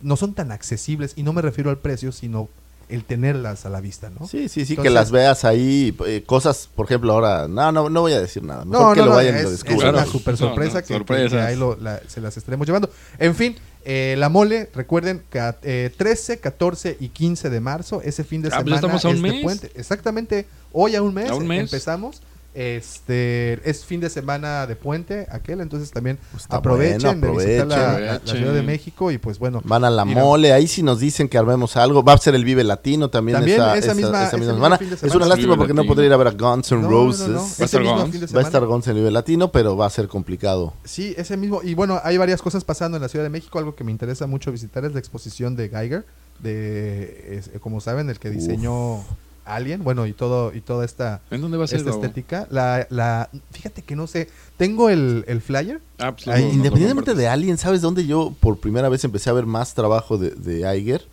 no 0.02 0.16
son 0.16 0.34
tan 0.34 0.52
accesibles, 0.52 1.12
y 1.16 1.22
no 1.22 1.32
me 1.32 1.42
refiero 1.42 1.70
al 1.70 1.78
precio, 1.78 2.12
sino 2.12 2.48
el 2.88 3.02
tenerlas 3.02 3.66
a 3.66 3.68
la 3.68 3.80
vista, 3.80 4.10
¿no? 4.10 4.28
Sí, 4.28 4.48
sí, 4.48 4.60
sí, 4.64 4.74
que 4.76 4.82
Entonces- 4.82 4.92
las 4.92 5.10
veas 5.10 5.44
ahí, 5.44 5.96
eh, 6.06 6.22
cosas, 6.24 6.68
por 6.72 6.86
ejemplo, 6.86 7.12
ahora, 7.14 7.48
no, 7.48 7.72
no, 7.72 7.90
no 7.90 8.00
voy 8.02 8.12
a 8.12 8.20
decir 8.20 8.44
nada, 8.44 8.64
mejor 8.64 8.88
No, 8.88 8.92
que 8.94 9.00
no, 9.00 9.06
lo 9.06 9.10
no, 9.12 9.16
vayan 9.16 9.34
y 9.34 9.38
es, 9.38 9.64
es 9.64 9.82
una 9.82 10.04
super 10.06 10.34
No, 10.34 10.38
sorpresa 10.38 10.80
no, 10.82 10.86
que- 10.86 11.04
que, 11.04 11.28
que 11.28 11.40
ahí 11.40 11.56
lo- 11.56 11.74
la- 11.76 12.00
se 12.06 12.20
las 12.20 12.36
estaremos 12.36 12.64
llevando. 12.64 12.88
En 13.18 13.34
fin, 13.34 13.56
eh, 13.84 14.14
la 14.18 14.28
mole, 14.28 14.70
recuerden, 14.72 15.22
que 15.30 15.52
eh, 15.62 15.92
13, 15.96 16.38
14 16.38 16.96
y 17.00 17.08
15 17.08 17.50
de 17.50 17.58
marzo, 17.58 18.02
ese 18.04 18.22
fin 18.22 18.40
de 18.42 18.48
Ah, 18.48 18.62
pues 18.62 18.64
semana 18.64 18.76
estamos 18.76 19.04
a 19.04 19.08
un 19.08 19.16
es 19.16 19.22
de 19.22 19.28
mes. 19.32 19.42
puente. 19.42 19.72
Exactamente, 19.74 20.46
hoy 20.72 20.94
a 20.94 21.02
un 21.02 21.12
mes, 21.12 21.30
A 21.30 21.34
un 21.34 21.46
mes. 21.48 21.62
empezamos. 21.62 22.22
Este 22.56 23.60
es 23.68 23.84
fin 23.84 24.00
de 24.00 24.08
semana 24.08 24.66
de 24.66 24.76
puente 24.76 25.26
aquel, 25.30 25.60
entonces 25.60 25.90
también 25.90 26.18
Pues 26.30 26.44
está 26.44 26.56
aprovechen 26.56 27.20
bueno, 27.20 27.38
de 27.38 27.44
visitar 27.46 27.66
la, 27.66 27.76
aprovechen. 27.90 28.06
la- 28.06 28.12
la 28.24 28.32
Ciudad 28.38 28.54
de 28.54 28.62
México 28.62 29.10
y 29.10 29.18
pues 29.18 29.38
bueno. 29.38 29.60
Van 29.64 29.84
a 29.84 29.90
la 29.90 30.04
mira, 30.04 30.22
mole, 30.22 30.52
ahí 30.52 30.66
si 30.66 30.82
nos 30.82 30.98
dicen 31.00 31.28
que 31.28 31.36
armemos 31.38 31.76
algo. 31.76 32.02
Va 32.02 32.14
a 32.14 32.18
ser 32.18 32.34
el 32.34 32.44
Vive 32.44 32.64
Latino 32.64 33.10
también, 33.10 33.36
También 33.38 33.58
esa, 33.60 33.76
esa 33.76 33.86
esa- 33.92 33.94
misma- 33.94 34.26
esa 34.26 34.38
semana. 34.38 34.78
Es 35.02 35.14
una 35.14 35.26
lástima 35.26 35.52
Vive 35.54 35.56
porque 35.58 35.74
no 35.74 35.84
podría 35.84 36.06
ir 36.06 36.12
a 36.12 36.16
ver 36.16 36.28
a 36.28 36.30
Guns 36.32 36.72
N' 36.72 36.80
no, 36.82 36.88
Roses. 36.88 37.28
no, 37.28 37.34
no, 37.34 37.40
Va 37.40 37.44
a 37.44 37.48
ese 37.48 37.64
estar 37.64 37.80
mismo 37.82 37.96
Guns. 37.98 38.10
fin 38.10 38.20
de 38.20 38.26
Va 38.32 38.40
a 38.40 38.44
estar 38.44 38.64
Guns 38.66 38.86
en 38.86 38.90
el 38.92 38.96
Vive 38.98 39.10
Latino, 39.10 39.52
pero 39.52 39.76
va 39.76 39.86
a 39.86 39.90
ser 39.90 40.08
complicado. 40.08 40.72
Sí, 40.84 41.14
ese 41.18 41.36
mismo. 41.36 41.60
Y 41.62 41.74
bueno, 41.74 42.00
hay 42.02 42.16
varias 42.16 42.40
cosas 42.42 42.64
pasando 42.64 42.96
en 42.96 43.02
la 43.02 43.08
Ciudad 43.08 43.24
de 43.24 43.30
México. 43.30 43.58
Algo 43.58 43.74
que 43.74 43.84
me 43.84 43.92
interesa 43.92 44.26
mucho 44.26 44.50
visitar 44.50 44.84
es 44.84 44.92
la 44.92 44.98
exposición 44.98 45.56
de 45.56 45.68
Geiger, 45.68 46.06
de, 46.40 47.36
es- 47.38 47.50
como 47.60 47.80
saben, 47.80 48.08
el 48.10 48.18
que 48.18 48.30
diseñó 48.30 49.02
Alien. 49.46 49.82
Bueno, 49.84 50.06
y 50.06 50.12
todo 50.12 50.52
y 50.54 50.60
toda 50.60 50.84
esta, 50.84 51.20
¿En 51.30 51.40
dónde 51.40 51.56
va 51.56 51.64
a 51.64 51.68
ser? 51.68 51.78
esta 51.78 51.90
estética. 51.90 52.46
La, 52.50 52.86
la, 52.90 53.30
fíjate 53.52 53.82
que 53.82 53.96
no 53.96 54.06
sé. 54.06 54.28
Tengo 54.56 54.90
el, 54.90 55.24
el 55.28 55.40
flyer. 55.40 55.80
Ah, 55.98 56.12
pues, 56.14 56.28
Ahí, 56.28 56.42
lo 56.44 56.52
Independientemente 56.52 57.14
de 57.14 57.28
Alien, 57.28 57.58
¿sabes 57.58 57.80
dónde 57.80 58.06
yo 58.06 58.34
por 58.40 58.58
primera 58.58 58.88
vez 58.88 59.04
empecé 59.04 59.30
a 59.30 59.32
ver 59.34 59.46
más 59.46 59.74
trabajo 59.74 60.18
de, 60.18 60.30
de 60.30 60.76
Iger? 60.78 61.06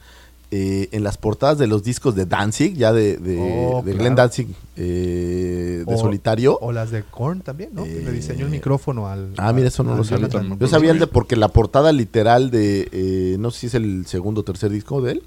Eh, 0.56 0.90
en 0.92 1.04
las 1.04 1.18
portadas 1.18 1.58
de 1.58 1.66
los 1.66 1.84
discos 1.84 2.14
de 2.14 2.28
Danzig, 2.28 2.76
ya 2.76 2.94
de, 2.94 3.18
de, 3.18 3.40
Oh, 3.40 3.78
de 3.78 3.92
claro. 3.94 3.98
Glenn 3.98 4.16
Danzig 4.16 4.48
eh, 4.76 5.84
de 5.88 5.94
O- 5.96 5.98
solitario. 5.98 6.60
O 6.62 6.72
las 6.72 6.92
de 6.92 7.02
Korn 7.04 7.42
también, 7.42 7.72
¿no? 7.74 7.84
Que 7.86 8.02
le 8.02 8.10
Eh, 8.10 8.14
diseñó 8.14 8.46
el 8.46 8.52
micrófono 8.52 9.08
al. 9.08 9.34
Ah, 9.38 9.52
mira, 9.52 9.70
eso 9.70 9.84
no 9.84 9.96
lo 9.96 10.04
sabía. 10.04 10.28
Yo 10.60 10.68
sabía 10.68 10.92
el 10.92 11.00
de 11.00 11.08
porque 11.08 11.36
la 11.36 11.48
portada 11.48 11.92
literal 11.92 12.52
de, 12.52 12.88
eh, 12.92 13.36
no 13.40 13.50
sé 13.50 13.62
si 13.62 13.68
es 13.68 13.74
el 13.74 14.06
segundo 14.06 14.42
o 14.42 14.44
tercer 14.44 14.72
disco 14.72 15.02
de 15.02 15.14
él, 15.14 15.24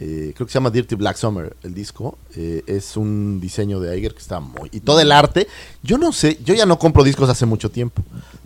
eh, 0.00 0.32
creo 0.34 0.46
que 0.46 0.52
se 0.52 0.58
llama 0.58 0.70
Dirty 0.70 0.94
Black 0.94 1.16
Summer, 1.16 1.56
el 1.62 1.74
disco, 1.74 2.18
eh, 2.36 2.62
es 2.66 2.96
un 2.96 3.40
diseño 3.40 3.80
de 3.80 3.98
Iger 3.98 4.12
que 4.14 4.20
está 4.20 4.38
muy... 4.40 4.68
Y 4.72 4.80
todo 4.80 5.00
el 5.00 5.10
arte, 5.10 5.48
yo 5.82 5.98
no 5.98 6.12
sé, 6.12 6.38
yo 6.44 6.54
ya 6.54 6.66
no 6.66 6.78
compro 6.78 7.02
discos 7.02 7.28
hace 7.28 7.46
mucho 7.46 7.70
tiempo, 7.70 8.02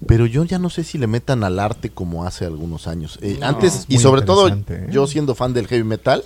pero 0.07 0.25
yo 0.27 0.45
ya 0.45 0.59
no 0.59 0.71
sé 0.71 0.83
si 0.85 0.97
le 0.99 1.07
metan 1.07 1.45
al 1.45 1.59
arte 1.59 1.91
como 1.91 2.25
hace 2.25 2.47
algunos 2.47 2.87
años. 2.87 3.19
Eh, 3.21 3.37
No, 3.41 3.47
antes, 3.49 3.75
es 3.75 3.85
y 3.89 3.99
sobre 3.99 4.23
todo 4.23 4.49
¿eh? 4.49 4.89
yo 4.91 5.07
siendo 5.07 5.35
fan 5.35 5.53
del 5.53 5.67
heavy 5.67 5.85
metal, 5.85 6.25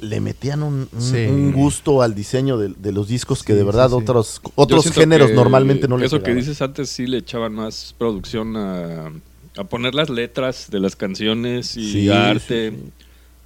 le 0.00 0.20
metían 0.20 0.62
un, 0.62 0.88
un- 0.92 1.00
Sí. 1.02 1.24
un 1.28 1.52
gusto 1.52 2.02
al 2.02 2.14
diseño 2.14 2.56
de, 2.58 2.68
de 2.68 2.92
los 2.92 3.08
discos 3.08 3.42
que 3.42 3.54
de 3.54 3.64
verdad 3.64 3.88
sí, 3.90 3.96
sí. 3.96 4.02
otros, 4.02 4.40
otros 4.54 4.90
géneros 4.92 5.32
normalmente 5.32 5.88
no 5.88 5.98
le 5.98 6.06
Eso 6.06 6.22
que 6.22 6.34
dices 6.34 6.62
antes 6.62 6.88
sí 6.90 7.06
le 7.08 7.18
echaban 7.18 7.52
más 7.54 7.94
producción 7.98 8.56
a, 8.56 9.10
a 9.56 9.64
poner 9.64 9.94
las 9.96 10.08
letras 10.08 10.68
de 10.70 10.78
las 10.78 10.94
canciones 10.94 11.76
y 11.76 11.90
Sí, 11.92 12.08
arte. 12.10 12.74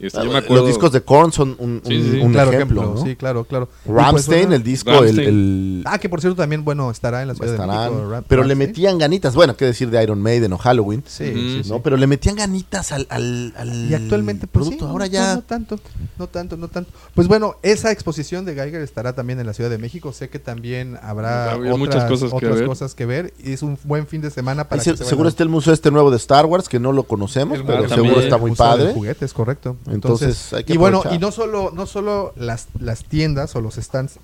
Este, 0.02 0.18
Ah, 0.18 0.24
yo 0.24 0.32
me 0.32 0.38
acuerdo, 0.38 0.56
Los 0.64 0.66
discos 0.66 0.90
de 0.92 1.00
Korn 1.02 1.32
son 1.32 1.54
un, 1.60 1.80
Sí, 1.86 1.94
un- 1.96 2.02
sí, 2.02 2.10
sí. 2.12 2.18
un 2.20 2.32
claro 2.32 2.50
ejemplo, 2.50 2.80
ejemplo, 2.82 3.00
¿no? 3.00 3.06
sí, 3.08 3.14
claro, 3.16 3.44
claro. 3.44 3.68
Pues, 3.84 3.96
Ramstein, 3.96 4.52
el 4.52 4.62
disco, 4.64 4.90
el, 4.90 4.96
Rammstein. 4.98 5.28
el- 5.28 5.82
Ah, 5.86 5.98
que 5.98 6.08
por 6.08 6.20
cierto 6.20 6.36
también, 6.42 6.64
bueno, 6.64 6.90
estará 6.90 7.22
en 7.22 7.28
la 7.28 7.34
Ciudad 7.34 7.50
de 7.50 7.54
estarán, 7.56 7.92
México. 7.92 8.10
Ram- 8.10 8.24
pero 8.26 8.42
le 8.42 8.54
metían 8.56 8.98
ganitas, 8.98 9.34
bueno, 9.36 9.56
qué 9.56 9.64
decir 9.64 9.90
de 9.90 10.02
Iron 10.02 10.20
Maiden 10.20 10.52
o 10.52 10.58
Halloween, 10.58 11.04
Sí, 11.06 11.24
Ujú. 11.30 11.38
sí, 11.38 11.60
sí. 11.64 11.70
¿no? 11.70 11.80
Pero 11.82 11.96
le 11.96 12.06
metían 12.08 12.34
ganitas 12.34 12.90
al, 12.90 13.06
al, 13.10 13.54
al 13.56 13.90
Y 13.90 13.94
actualmente, 13.94 14.46
pues 14.48 14.64
producto. 14.64 14.86
sí, 14.86 14.90
Ahora 14.90 15.06
no, 15.06 15.12
ya 15.12 15.34
No, 15.36 15.42
tanto, 15.42 15.78
no 16.18 16.26
tanto, 16.26 16.56
no 16.56 16.66
tanto. 16.68 16.90
Pues 17.14 17.28
bueno, 17.28 17.54
esa 17.62 17.92
exposición 17.92 18.44
de 18.44 18.54
Geiger 18.54 18.82
estará 18.82 19.14
también 19.14 19.38
en 19.38 19.46
la 19.46 19.52
Ciudad 19.54 19.70
de 19.70 19.78
México. 19.78 20.12
Sé 20.12 20.28
que 20.28 20.40
también 20.40 20.98
habrá 21.00 21.56
otras, 21.56 21.78
muchas 21.78 22.04
cosas 22.10 22.30
que 22.30 22.36
otras 22.36 22.56
ver. 22.56 22.66
cosas 22.66 22.94
que 22.96 23.06
ver. 23.06 23.32
Y 23.42 23.52
es 23.52 23.62
un 23.62 23.78
buen 23.84 24.06
fin 24.08 24.20
de 24.20 24.30
semana 24.30 24.68
para 24.68 24.82
se- 24.82 24.90
que 24.92 24.96
se 24.96 25.04
seguro 25.04 25.28
está 25.28 25.44
el 25.44 25.48
museo 25.48 25.72
este 25.72 25.92
nuevo 25.92 26.10
de 26.10 26.16
Star 26.16 26.46
Wars, 26.46 26.68
que 26.68 26.80
no 26.80 26.90
lo 26.92 27.04
conocemos, 27.04 27.60
pero 27.64 27.88
seguro 27.88 28.18
está 28.20 28.36
muy 28.36 28.50
padre. 28.52 28.92
juguete, 28.92 29.24
es 29.24 29.32
correcto. 29.32 29.76
Entonces, 29.92 30.28
Entonces, 30.28 30.52
hay 30.54 30.64
que 30.64 30.72
y 30.74 30.76
bueno, 30.76 31.02
y 31.12 31.18
no 31.18 31.30
solo, 31.32 31.70
no 31.74 31.86
solo 31.86 32.32
las, 32.36 32.68
las 32.78 33.04
tiendas 33.04 33.54
o 33.56 33.60
los 33.60 33.74
stands 33.76 34.18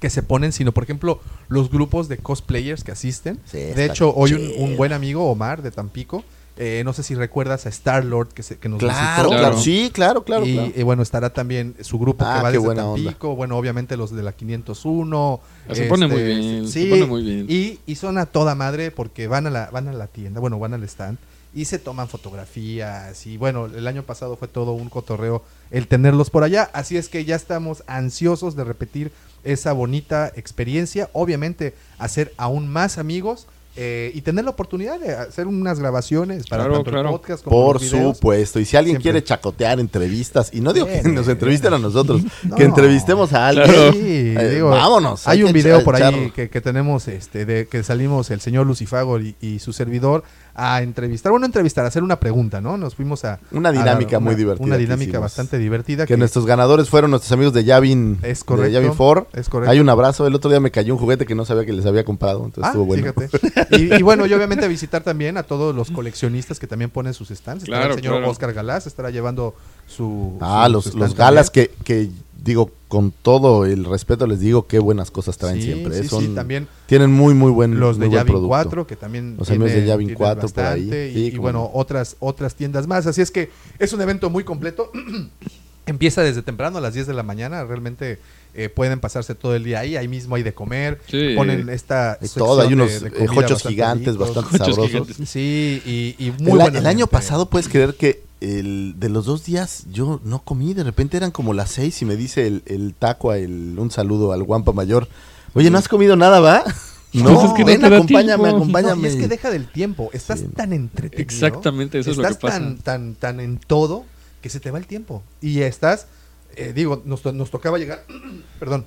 que 0.00 0.10
se 0.10 0.22
ponen, 0.22 0.52
sino 0.52 0.72
por 0.72 0.84
ejemplo 0.84 1.20
los 1.48 1.70
grupos 1.70 2.08
de 2.08 2.18
cosplayers 2.18 2.84
que 2.84 2.92
asisten. 2.92 3.40
Sí, 3.44 3.58
de 3.58 3.84
hecho, 3.84 4.14
hoy 4.14 4.32
un, 4.58 4.76
buen 4.76 4.92
amigo, 4.92 5.30
Omar, 5.30 5.62
de 5.62 5.70
Tampico, 5.70 6.24
eh, 6.56 6.82
no 6.84 6.92
sé 6.92 7.02
si 7.04 7.14
recuerdas 7.14 7.66
a 7.66 7.68
Star 7.68 8.04
Lord 8.04 8.28
que, 8.28 8.42
se, 8.42 8.58
que 8.58 8.68
nos 8.68 8.80
Claro, 8.80 9.28
visitó. 9.28 9.40
claro, 9.40 9.60
sí, 9.60 9.90
claro, 9.92 10.24
claro. 10.24 10.44
y, 10.46 10.54
claro. 10.54 10.84
bueno, 10.84 11.02
estará 11.02 11.30
también 11.30 11.76
su 11.82 11.98
grupo 11.98 12.24
Ah, 12.24 12.36
que 12.38 12.42
va 12.42 12.50
desde 12.50 12.64
buena 12.64 12.84
onda. 12.86 13.04
Tampico, 13.04 13.36
bueno, 13.36 13.56
obviamente 13.56 13.96
los 13.96 14.10
de 14.10 14.22
la 14.22 14.32
501. 14.32 15.40
Ah, 15.68 15.74
se 15.74 15.84
pone 15.86 16.06
muy 16.08 16.22
bien, 16.22 16.68
se 16.68 16.86
pone 16.86 17.06
muy 17.06 17.22
bien. 17.22 17.46
Y, 17.48 17.78
y 17.86 17.94
son 17.96 18.18
a 18.18 18.26
toda 18.26 18.54
madre 18.54 18.90
porque 18.90 19.28
van 19.28 19.46
a 19.46 19.50
la, 19.50 19.70
van 19.70 19.88
a 19.88 19.92
la 19.92 20.08
tienda, 20.08 20.40
bueno, 20.40 20.58
van 20.58 20.74
al 20.74 20.82
stand 20.84 21.18
y 21.60 21.64
se 21.64 21.78
toman 21.78 22.08
fotografías 22.08 23.26
y 23.26 23.36
bueno, 23.36 23.66
el 23.66 23.86
año 23.86 24.02
pasado 24.04 24.36
fue 24.36 24.48
todo 24.48 24.72
un 24.72 24.88
cotorreo 24.88 25.42
el 25.70 25.86
tenerlos 25.88 26.30
por 26.30 26.44
allá, 26.44 26.70
así 26.72 26.96
es 26.96 27.08
que 27.08 27.24
ya 27.24 27.36
estamos 27.36 27.82
ansiosos 27.86 28.54
de 28.56 28.64
repetir 28.64 29.10
esa 29.44 29.72
bonita 29.72 30.30
experiencia, 30.36 31.10
obviamente 31.12 31.74
hacer 31.98 32.32
aún 32.36 32.68
más 32.68 32.98
amigos 32.98 33.46
eh, 33.80 34.10
y 34.14 34.22
tener 34.22 34.44
la 34.44 34.50
oportunidad 34.50 34.98
de 34.98 35.14
hacer 35.14 35.46
unas 35.46 35.78
grabaciones 35.78 36.48
para 36.48 36.64
Claro, 36.64 36.74
tanto 36.78 36.90
claro. 36.90 37.08
el 37.10 37.14
podcast 37.14 37.44
como 37.44 37.56
Por 37.64 37.74
los 37.80 37.82
videos. 37.92 38.16
supuesto. 38.16 38.58
Y 38.58 38.64
si 38.64 38.76
alguien 38.76 38.94
Siempre. 38.94 39.02
quiere 39.12 39.24
chacotear 39.24 39.78
entrevistas, 39.78 40.50
y 40.52 40.60
no 40.60 40.72
digo 40.72 40.86
que 40.88 41.02
nos 41.04 41.28
entrevisten 41.28 41.72
a 41.72 41.78
nosotros, 41.78 42.22
No. 42.42 42.56
que 42.56 42.64
entrevistemos 42.64 43.32
a 43.34 43.46
alguien. 43.46 43.66
Claro. 43.68 43.92
Sí, 43.92 44.34
Eh, 44.36 44.50
digo, 44.54 44.70
vámonos. 44.70 45.28
Hay 45.28 45.38
hay 45.38 45.44
un 45.44 45.52
video 45.52 45.84
por 45.84 45.94
ahí 45.94 46.32
que, 46.34 46.50
que 46.50 46.60
tenemos, 46.60 47.06
este, 47.06 47.44
de 47.46 47.68
que 47.68 47.84
salimos 47.84 48.32
el 48.32 48.40
señor 48.40 48.66
Lucifago 48.66 49.20
y, 49.20 49.36
y 49.40 49.60
su 49.60 49.72
servidor 49.72 50.24
a 50.60 50.82
entrevistar, 50.82 51.30
bueno, 51.30 51.46
entrevistar, 51.46 51.84
a 51.84 51.88
hacer 51.88 52.02
una 52.02 52.18
pregunta, 52.18 52.60
¿no? 52.60 52.76
Nos 52.76 52.96
fuimos 52.96 53.24
a 53.24 53.38
Una 53.52 53.68
a 53.68 53.72
dinámica 53.72 54.18
muy 54.18 54.34
divertida 54.34 54.66
Una 54.66 54.76
dinámica 54.76 55.10
hicimos. 55.10 55.22
bastante 55.22 55.56
divertida. 55.56 56.04
Que 56.04 56.16
nuestros 56.16 56.46
ganadores 56.46 56.88
fueron 56.90 57.12
nuestros 57.12 57.30
amigos 57.30 57.52
de 57.54 57.62
Yavin, 57.62 58.18
Es 58.22 58.40
de 58.40 58.44
correcto, 58.44 58.72
Yavin 58.72 58.92
Ford. 58.94 59.26
es 59.34 59.48
correcto. 59.48 59.70
Hay 59.70 59.78
un 59.78 59.88
abrazo. 59.88 60.26
El 60.26 60.34
otro 60.34 60.50
día 60.50 60.58
me 60.58 60.72
cayó 60.72 60.94
un 60.94 60.98
juguete 61.00 61.26
que 61.26 61.36
no 61.36 61.44
sabía 61.44 61.64
que 61.64 61.72
les 61.72 61.86
había 61.86 62.04
comprado, 62.04 62.44
entonces 62.44 62.64
Ah, 62.64 62.68
estuvo 62.68 62.86
bueno. 62.86 63.12
fíjate. 63.14 63.28
Y, 63.78 63.94
y 63.94 64.02
bueno, 64.02 64.26
y 64.26 64.32
obviamente 64.34 64.66
visitar 64.66 65.02
también 65.04 65.36
a 65.36 65.44
todos 65.44 65.74
los 65.76 65.90
coleccionistas 65.92 66.58
que 66.58 66.66
también 66.66 66.90
ponen 66.90 67.14
sus 67.14 67.28
stands. 67.28 67.62
Estará 67.62 67.82
Claro, 67.82 67.94
el 67.94 68.00
señor 68.00 68.16
claro. 68.16 68.30
Oscar 68.30 68.52
Galás, 68.52 68.86
estará 68.88 69.10
llevando 69.10 69.54
su. 69.86 70.36
Ah, 70.40 70.64
su- 70.66 70.72
los, 70.72 70.84
su 70.86 70.98
los 70.98 71.14
galas 71.14 71.50
que, 71.50 71.70
que, 71.84 72.10
digo, 72.42 72.70
con 72.88 73.10
todo 73.10 73.66
el 73.66 73.84
respeto 73.84 74.26
les 74.26 74.40
digo 74.40 74.66
qué 74.66 74.78
buenas 74.78 75.10
cosas 75.10 75.36
traen 75.38 75.56
Sí, 75.56 75.62
siempre. 75.64 75.98
eh, 75.98 76.02
sí, 76.02 76.08
son- 76.08 76.24
sí, 76.24 76.28
también 76.34 76.66
Tienen 76.86 77.10
muy, 77.12 77.34
muy 77.34 77.50
buen, 77.50 77.78
los 77.78 77.98
muy 77.98 78.08
de 78.08 78.14
Yavin 78.14 78.32
producto. 78.32 78.48
4 78.48 78.86
que 78.86 78.96
también 78.96 79.36
Los 79.38 79.48
amigos 79.50 79.68
de 79.68 79.72
tienen- 79.74 79.88
Yavin 79.88 80.06
tienen 80.08 80.18
4 80.18 80.48
por 80.48 80.64
ahí. 80.64 80.80
bastante, 80.82 81.12
Sí, 81.12 81.18
y, 81.20 81.26
y 81.34 81.36
bueno 81.38 81.58
no. 81.60 81.70
otras 81.78 82.16
otras 82.20 82.54
tiendas 82.54 82.86
más 82.86 83.06
así 83.06 83.20
es 83.20 83.30
que 83.30 83.50
es 83.78 83.92
un 83.92 84.00
evento 84.00 84.30
muy 84.30 84.44
completo 84.44 84.90
empieza 85.86 86.22
desde 86.22 86.42
temprano 86.42 86.78
a 86.78 86.80
las 86.80 86.94
10 86.94 87.06
de 87.06 87.14
la 87.14 87.22
mañana 87.22 87.64
realmente 87.64 88.18
eh, 88.54 88.68
pueden 88.68 89.00
pasarse 89.00 89.34
todo 89.34 89.54
el 89.54 89.64
día 89.64 89.80
ahí 89.80 89.96
ahí 89.96 90.08
mismo 90.08 90.34
hay 90.36 90.42
de 90.42 90.52
comer 90.54 91.00
Sí. 91.08 91.34
ponen 91.36 91.68
esta 91.68 92.18
todo, 92.36 92.60
hay 92.62 92.68
de- 92.68 92.74
unos 92.74 93.00
de 93.00 93.08
eh, 93.08 93.10
comida 93.10 93.26
jochos 93.34 93.50
bastante 93.52 93.68
gigantes 93.74 94.16
bastante 94.16 94.58
sabrosos. 94.58 94.86
gigantes. 94.88 95.16
sí 95.28 95.82
y, 95.84 96.14
y 96.18 96.30
muy 96.42 96.60
El, 96.60 96.76
el 96.76 96.86
año 96.86 97.06
pasado 97.06 97.46
puedes 97.50 97.68
creer 97.68 97.94
que 97.94 98.22
el, 98.40 98.94
de 98.98 99.08
los 99.08 99.26
dos 99.26 99.44
días 99.44 99.84
yo 99.92 100.20
no 100.24 100.40
comí, 100.40 100.74
de 100.74 100.84
repente 100.84 101.16
eran 101.16 101.30
como 101.30 101.54
las 101.54 101.70
seis 101.70 102.00
y 102.02 102.04
me 102.04 102.16
dice 102.16 102.46
el, 102.46 102.62
el 102.66 102.94
taco, 102.94 103.30
a 103.30 103.38
el, 103.38 103.76
un 103.78 103.90
saludo 103.90 104.32
al 104.32 104.42
guampa 104.44 104.72
mayor. 104.72 105.08
Oye, 105.54 105.70
¿no 105.70 105.78
has 105.78 105.88
comido 105.88 106.16
nada, 106.16 106.40
va? 106.40 106.62
No, 107.14 107.24
Pues 107.34 107.46
es 107.46 107.52
que 107.54 107.60
no 107.62 107.66
ven, 107.66 107.80
da 107.80 107.86
acompáñame, 107.88 108.42
tiempo. 108.44 108.56
acompáñame. 108.58 109.00
No, 109.00 109.08
y 109.08 109.10
es 109.10 109.16
que 109.16 109.28
deja 109.28 109.50
del 109.50 109.66
tiempo. 109.66 110.10
Estás 110.12 110.40
Sí. 110.40 110.48
tan 110.54 110.74
entretenido. 110.74 111.22
Exactamente, 111.22 111.98
eso 111.98 112.10
es 112.10 112.18
lo 112.18 112.22
estás 112.24 112.36
que 112.36 112.42
pasa. 112.48 112.58
tan, 112.58 112.76
tan, 112.80 113.14
tan 113.14 113.40
en 113.40 113.56
todo 113.58 114.04
que 114.42 114.50
se 114.50 114.60
te 114.60 114.70
va 114.70 114.76
el 114.78 114.86
tiempo. 114.86 115.22
Y 115.40 115.60
estás, 115.62 116.06
eh, 116.54 116.74
digo, 116.74 117.00
nos, 117.06 117.22
to- 117.22 117.32
nos 117.32 117.50
tocaba 117.50 117.78
llegar, 117.78 118.04
perdón, 118.60 118.84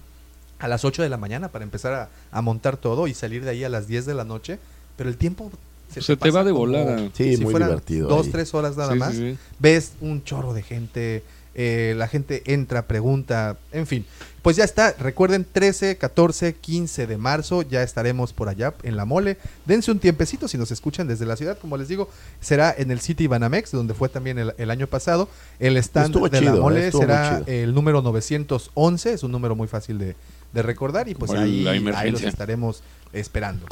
a 0.59 0.67
las 0.67 0.85
8 0.85 1.01
de 1.01 1.09
la 1.09 1.17
mañana 1.17 1.47
para 1.51 1.63
empezar 1.63 1.93
a, 1.95 2.09
a 2.31 2.41
montar 2.43 2.77
todo 2.77 3.07
y 3.07 3.15
salir 3.15 3.43
de 3.43 3.49
ahí 3.49 3.63
a 3.63 3.69
las 3.69 3.87
10 3.87 4.05
de 4.05 4.13
la 4.13 4.23
noche. 4.23 4.59
Pero 4.97 5.09
el 5.09 5.17
tiempo 5.17 5.51
Se 5.99 6.15
te 6.15 6.17
pasa 6.17 6.31
va 6.37 6.43
de 6.43 6.51
como 6.51 6.59
volada. 6.61 7.09
Sí, 7.13 7.35
si 7.35 7.43
muy 7.43 7.53
divertido 7.53 8.07
Dos, 8.07 8.27
ahí. 8.27 8.31
tres 8.31 8.53
horas 8.53 8.77
nada 8.77 8.93
Sí, 8.93 8.99
más. 8.99 9.11
sí, 9.13 9.31
sí. 9.33 9.37
Ves 9.59 9.93
un 9.99 10.23
chorro 10.23 10.53
de 10.53 10.61
gente. 10.63 11.23
eh, 11.53 11.93
la 11.97 12.07
gente 12.07 12.43
entra, 12.53 12.87
pregunta, 12.87 13.57
en 13.73 13.85
fin. 13.85 14.05
Pues 14.41 14.55
ya 14.55 14.63
está, 14.63 14.93
recuerden 14.97 15.45
13, 15.51 15.97
14, 15.97 16.53
15 16.55 17.07
de 17.07 17.17
marzo, 17.17 17.61
ya 17.61 17.83
estaremos 17.83 18.31
por 18.31 18.47
allá 18.47 18.73
en 18.83 18.95
la 18.95 19.03
mole. 19.03 19.37
Dense 19.65 19.91
un 19.91 19.99
tiempecito 19.99 20.47
si 20.47 20.57
nos 20.57 20.71
escuchan 20.71 21.07
desde 21.09 21.25
la 21.25 21.35
ciudad, 21.35 21.57
como 21.59 21.75
les 21.75 21.89
digo, 21.89 22.07
será 22.39 22.73
en 22.75 22.89
el 22.89 23.01
City 23.01 23.27
Banamex, 23.27 23.71
donde 23.71 23.93
fue 23.93 24.07
también 24.07 24.39
el, 24.39 24.53
el 24.57 24.71
año 24.71 24.87
pasado. 24.87 25.27
El 25.59 25.75
stand 25.75 26.07
Estuvo 26.07 26.29
de 26.29 26.39
chido, 26.39 26.55
la 26.55 26.61
mole 26.61 26.89
será 26.91 27.43
el 27.45 27.73
número 27.73 28.01
911, 28.01 29.11
es 29.13 29.23
un 29.23 29.31
número 29.33 29.53
muy 29.53 29.67
fácil 29.67 29.97
de, 29.99 30.15
de 30.53 30.61
recordar 30.63 31.09
y 31.09 31.15
pues 31.15 31.31
ahí, 31.31 31.67
ahí 31.67 32.11
los 32.11 32.23
estaremos 32.23 32.81
esperando. 33.11 33.65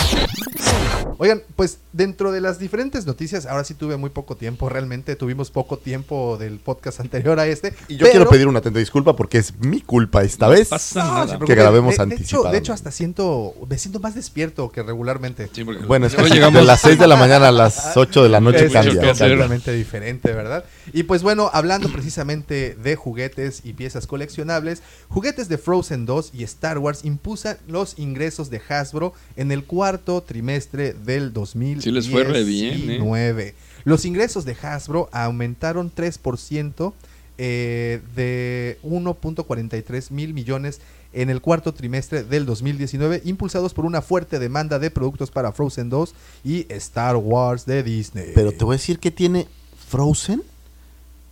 Oigan, 1.17 1.41
pues 1.55 1.79
dentro 1.93 2.31
de 2.31 2.39
las 2.41 2.59
diferentes 2.59 3.05
noticias, 3.05 3.45
ahora 3.45 3.63
sí 3.63 3.73
tuve 3.73 3.97
muy 3.97 4.09
poco 4.09 4.35
tiempo, 4.35 4.69
realmente 4.69 5.15
tuvimos 5.15 5.51
poco 5.51 5.77
tiempo 5.77 6.37
del 6.37 6.59
podcast 6.59 6.99
anterior 6.99 7.39
a 7.39 7.47
este. 7.47 7.73
Y 7.87 7.97
yo 7.97 8.09
quiero 8.09 8.29
pedir 8.29 8.47
una 8.47 8.59
atenta 8.59 8.79
disculpa 8.79 9.15
porque 9.15 9.37
es 9.39 9.57
mi 9.59 9.81
culpa 9.81 10.23
esta 10.23 10.45
No 10.45 10.51
vez. 10.53 10.69
pasa 10.69 11.03
nada. 11.03 11.39
que 11.39 11.55
grabemos 11.55 11.97
de, 11.97 12.05
de 12.05 12.15
hecho, 12.15 12.15
anticipado. 12.15 12.51
de 12.51 12.57
hecho, 12.57 12.73
hasta 12.73 12.91
siento, 12.91 13.53
me 13.67 13.77
siento 13.77 13.99
más 13.99 14.15
despierto 14.15 14.71
que 14.71 14.83
regularmente. 14.83 15.49
Sí, 15.53 15.63
porque 15.63 15.85
Bueno, 15.85 16.05
es 16.07 16.15
que 16.15 16.21
no 16.21 16.27
de 16.27 16.33
llegamos 16.33 16.65
las 16.65 16.81
6 16.81 16.99
de 16.99 17.07
la 17.07 17.15
mañana 17.15 17.49
a 17.49 17.51
las 17.51 17.97
8 17.97 18.23
de 18.23 18.29
la 18.29 18.39
noche 18.39 18.65
Es 18.65 18.73
cambia. 18.73 19.11
hacer. 19.11 19.31
totalmente 19.31 19.73
diferente, 19.73 20.31
¿verdad? 20.31 20.63
Y 20.93 21.03
pues 21.03 21.21
bueno, 21.23 21.49
hablando 21.53 21.91
precisamente 21.91 22.75
de 22.75 22.95
juguetes 22.95 23.61
y 23.63 23.73
piezas 23.73 24.07
coleccionables, 24.07 24.81
juguetes 25.09 25.49
de 25.49 25.57
Frozen 25.57 26.05
2 26.05 26.31
y 26.33 26.43
Star 26.43 26.77
Wars 26.77 27.03
impulsan 27.03 27.57
los 27.67 27.97
ingresos 27.99 28.49
de 28.49 28.61
Hasbro 28.69 29.13
en 29.35 29.51
el 29.51 29.63
cuarto 29.65 30.21
trimestre 30.23 30.93
del 31.05 31.33
2019. 31.33 31.81
Sí 31.81 31.91
les 31.91 32.09
fue 32.09 32.23
re 32.23 32.43
bien, 32.43 32.89
¿eh? 32.89 33.55
Los 33.85 34.05
ingresos 34.05 34.45
de 34.45 34.55
Hasbro 34.61 35.09
aumentaron 35.11 35.91
3% 35.93 36.93
eh, 37.37 38.01
de 38.15 38.77
1.43 38.83 40.11
mil 40.11 40.33
millones 40.33 40.81
en 41.13 41.29
el 41.29 41.41
cuarto 41.41 41.73
trimestre 41.73 42.23
del 42.23 42.45
2019, 42.45 43.21
impulsados 43.25 43.73
por 43.73 43.85
una 43.85 44.01
fuerte 44.01 44.37
demanda 44.37 44.77
de 44.77 44.91
productos 44.91 45.31
para 45.31 45.51
Frozen 45.51 45.89
2 45.89 46.13
y 46.43 46.65
Star 46.69 47.15
Wars 47.15 47.65
de 47.65 47.81
Disney. 47.81 48.31
Pero 48.35 48.51
te 48.51 48.63
voy 48.63 48.73
a 48.75 48.77
decir 48.77 48.99
que 48.99 49.09
tiene 49.09 49.47
Frozen 49.87 50.43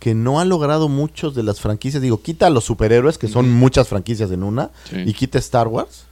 que 0.00 0.14
no 0.14 0.40
ha 0.40 0.44
logrado 0.44 0.88
muchos 0.88 1.34
de 1.34 1.42
las 1.42 1.60
franquicias. 1.60 2.02
Digo, 2.02 2.22
quita 2.22 2.46
a 2.46 2.50
los 2.50 2.64
superhéroes, 2.64 3.18
que 3.18 3.28
son 3.28 3.50
muchas 3.50 3.88
franquicias 3.88 4.30
en 4.30 4.42
una, 4.44 4.70
Sí. 4.90 4.96
y 5.04 5.12
quita 5.12 5.38
Star 5.38 5.68
Wars. 5.68 6.04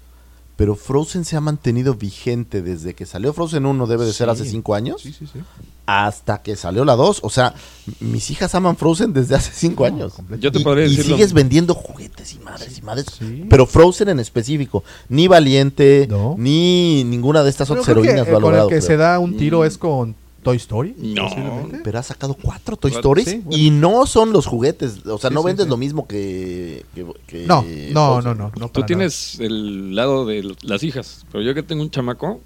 Pero 0.57 0.75
Frozen 0.75 1.25
se 1.27 1.37
ha 1.37 1.41
mantenido 1.43 1.95
vigente 1.95 2.63
desde 2.63 2.95
que 2.95 3.05
salió 3.05 3.33
Frozen 3.35 3.67
1, 3.67 3.87
debe 3.87 4.07
de 4.07 4.13
ser 4.15 4.31
hace 4.31 4.47
5 4.47 4.75
años, 4.75 5.03
Sí, 5.03 5.13
sí, 5.13 5.27
sí. 5.31 5.41
hasta 5.85 6.41
que 6.43 6.57
salió 6.57 6.85
la 6.87 6.97
2. 6.97 7.21
O 7.23 7.29
sea, 7.29 7.55
mis 8.01 8.31
hijas 8.31 8.55
aman 8.55 8.77
Frozen 8.77 9.13
desde 9.13 9.35
hace 9.35 9.53
5 9.53 9.85
años. 9.85 10.15
Yo 10.41 10.51
te 10.51 10.61
Y- 10.61 10.65
podría 10.65 10.87
y, 10.87 10.97
sigues 10.97 11.35
vendiendo 11.35 11.75
juguetes 11.75 12.33
y 12.35 12.39
madres 12.39 12.79
y 12.79 12.83
madres. 12.83 13.07
Sí. 13.19 13.45
Pero 13.51 13.67
Frozen 13.67 14.09
en 14.09 14.19
específico, 14.21 14.83
ni 15.11 15.29
Valiente, 15.29 16.07
No. 16.09 16.35
ni 16.39 17.05
ninguna 17.05 17.43
de 17.43 17.51
estas 17.51 17.69
Pero 17.69 17.83
otras 17.83 17.93
creo 17.93 18.03
que, 18.03 18.09
heroínas 18.09 18.29
eh, 18.29 18.31
lo 18.31 18.37
ha 18.39 18.41
con 18.41 18.51
logrado. 18.53 18.69
el 18.69 18.75
que 18.75 18.79
creo. 18.79 18.87
se 18.89 18.97
da 18.97 19.19
un 19.19 19.37
tiro 19.37 19.63
es 19.67 19.77
con 19.77 20.17
Toy 20.47 20.57
Story. 20.57 20.95
No. 20.99 21.69
Pero 21.85 21.99
ha 21.99 22.03
sacado 22.03 22.35
cuatro 22.41 22.77
Toy 22.77 22.91
Cuatro, 22.93 23.11
Stories 23.13 23.29
sí, 23.29 23.41
bueno. 23.45 23.63
y 23.63 23.71
no 23.71 24.07
son 24.07 24.33
los 24.33 24.47
juguetes. 24.47 25.07
O 25.07 25.19
sea, 25.19 25.29
Sí, 25.31 25.35
no 25.35 25.41
sí, 25.43 25.47
vendes 25.47 25.65
sí. 25.67 25.71
lo 25.71 25.77
mismo 25.77 26.07
que. 26.07 26.85
que- 26.95 27.07
que 27.27 27.47
No, 27.47 27.65
no, 27.93 28.23
no, 28.23 28.35
no. 28.35 28.53
no 28.59 28.67
Tú 28.69 28.73
para 28.75 28.87
tienes 28.87 29.39
el 29.41 29.95
lado 29.95 30.25
de 30.27 30.39
l- 30.39 30.55
las 30.63 30.83
hijas, 30.83 31.27
pero 31.31 31.43
yo 31.45 31.55
que 31.55 31.63
tengo 31.63 31.83
un 31.83 31.91
chamaco, 31.91 32.41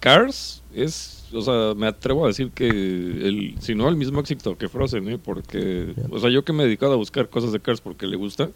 Cars 0.00 0.62
es, 0.74 1.24
o 1.32 1.40
sea, 1.42 1.74
me 1.74 1.86
atrevo 1.86 2.24
a 2.24 2.28
decir 2.28 2.50
que 2.50 2.68
el, 2.68 3.54
si 3.60 3.74
no 3.74 3.88
el 3.88 3.96
mismo 3.96 4.20
éxito 4.20 4.56
que 4.58 4.68
Frozen, 4.68 5.08
¿eh? 5.08 5.18
porque, 5.18 5.94
o 6.10 6.18
sea, 6.18 6.30
yo 6.30 6.44
que 6.44 6.52
me 6.52 6.62
he 6.62 6.66
dedicado 6.66 6.92
a 6.92 6.96
buscar 6.96 7.28
cosas 7.28 7.52
de 7.52 7.60
Cars 7.60 7.80
porque 7.80 8.06
le 8.06 8.16
gusta, 8.16 8.50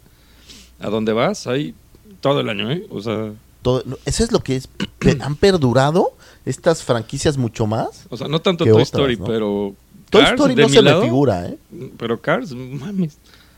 a 0.79 0.89
donde 0.89 1.13
vas 1.13 1.47
hay 1.47 1.73
todo 2.21 2.39
el 2.41 2.49
año, 2.49 2.71
¿eh? 2.71 2.85
O 2.89 3.01
sea, 3.01 3.33
Todo- 3.61 3.83
no, 3.85 3.97
eso 4.05 4.23
es 4.23 4.31
lo 4.31 4.39
que 4.39 4.55
es. 4.55 4.69
han 5.21 5.35
perdurado 5.35 6.13
estas 6.45 6.83
franquicias 6.83 7.37
mucho 7.37 7.67
más. 7.67 8.05
o 8.09 8.17
sea, 8.17 8.27
no 8.27 8.41
tanto 8.41 8.63
Toy 8.63 8.71
otras, 8.73 8.87
Story, 8.87 9.17
¿no? 9.17 9.25
pero 9.25 9.75
Toy 10.09 10.21
Cars, 10.21 10.33
Story 10.33 10.55
de 10.55 10.61
no 10.63 10.69
se 10.69 10.81
lado, 10.81 10.99
me 11.01 11.05
figura, 11.07 11.45
¿eh? 11.47 11.57
Pero 11.97 12.19
Cars, 12.21 12.51
mames. 12.53 13.17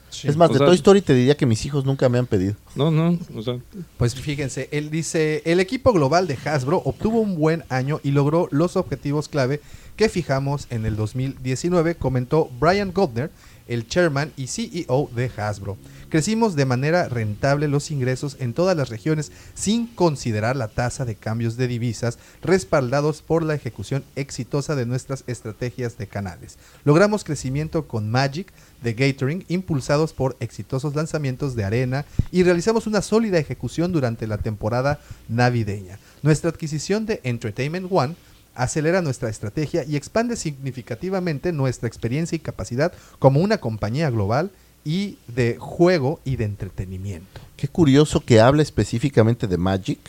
Sí. 0.10 0.28
es 0.28 0.36
más, 0.36 0.50
o 0.50 0.54
de 0.54 0.58
sea- 0.58 0.67
Toy 0.67 0.76
Story 0.76 1.02
te 1.02 1.13
diría 1.13 1.38
que 1.38 1.46
mis 1.46 1.65
hijos 1.65 1.86
nunca 1.86 2.10
me 2.10 2.17
han 2.20 2.26
pedido. 2.28 2.56
No, 2.76 2.91
no, 2.91 3.17
o 3.34 3.41
sea, 3.41 3.58
Pues 3.98 4.13
fíjense, 4.13 4.67
él 4.74 4.89
dice, 4.89 5.41
el 5.46 5.62
equipo 5.62 5.94
global 5.94 6.28
de 6.28 6.38
Hasbro 6.44 6.82
obtuvo 6.84 7.22
un 7.22 7.38
buen 7.38 7.63
año 7.70 8.02
y 8.04 8.12
logró 8.12 8.50
los 8.52 8.76
objetivos 8.76 9.30
clave 9.30 9.62
que 9.96 10.10
fijamos 10.10 10.67
en 10.70 10.86
el 10.86 10.98
2019, 10.98 11.96
comentó 11.96 12.50
Brian 12.60 12.91
Goldner, 12.91 13.32
el 13.70 13.88
chairman 13.88 14.34
y 14.36 14.48
CEO 14.48 15.10
de 15.15 15.32
Hasbro. 15.38 15.78
Crecimos 16.12 16.58
de 16.58 16.65
manera 16.65 17.08
rentable 17.08 17.69
los 17.69 17.89
ingresos 17.89 18.36
en 18.41 18.54
todas 18.54 18.76
las 18.76 18.89
regiones 18.89 19.32
sin 19.54 19.88
considerar 19.88 20.58
la 20.58 20.67
tasa 20.67 21.06
de 21.06 21.15
cambios 21.15 21.56
de 21.56 21.69
divisas 21.69 22.19
respaldados 22.41 23.21
por 23.21 23.43
la 23.43 23.56
ejecución 23.56 24.04
exitosa 24.17 24.76
de 24.76 24.86
nuestras 24.86 25.24
estrategias 25.28 25.97
de 25.97 26.08
canales. 26.08 26.58
Logramos 26.84 27.24
crecimiento 27.24 27.88
con 27.88 28.12
Magic 28.12 28.52
de 28.84 28.93
Gathering 28.93 29.45
impulsados 29.47 30.12
por 30.12 30.36
exitosos 30.41 30.95
lanzamientos 30.95 31.56
de 31.56 31.63
arena 31.63 32.04
y 32.30 32.43
realizamos 32.43 32.88
una 32.88 33.02
sólida 33.02 33.39
ejecución 33.39 33.93
durante 33.93 34.28
la 34.28 34.38
temporada 34.38 35.00
navideña. 35.30 35.97
Nuestra 36.24 36.50
adquisición 36.50 37.06
de 37.06 37.21
Entertainment 37.24 37.88
One 37.89 38.15
acelera 38.54 39.02
nuestra 39.02 39.30
estrategia 39.30 39.86
y 39.86 39.95
expande 39.95 40.36
significativamente 40.36 41.54
nuestra 41.54 41.88
experiencia 41.88 42.36
y 42.36 42.39
capacidad 42.39 42.91
como 43.17 43.39
una 43.39 43.60
compañía 43.60 44.10
global 44.10 44.52
y 44.84 45.17
de 45.28 45.58
juego 45.60 46.20
y 46.26 46.36
de 46.36 46.46
entretenimiento. 46.46 47.41
Qué 47.56 47.67
curioso 47.67 48.22
que 48.22 48.39
hable 48.39 48.63
específicamente 48.63 49.48
de 49.48 49.58
Magic. 49.58 50.00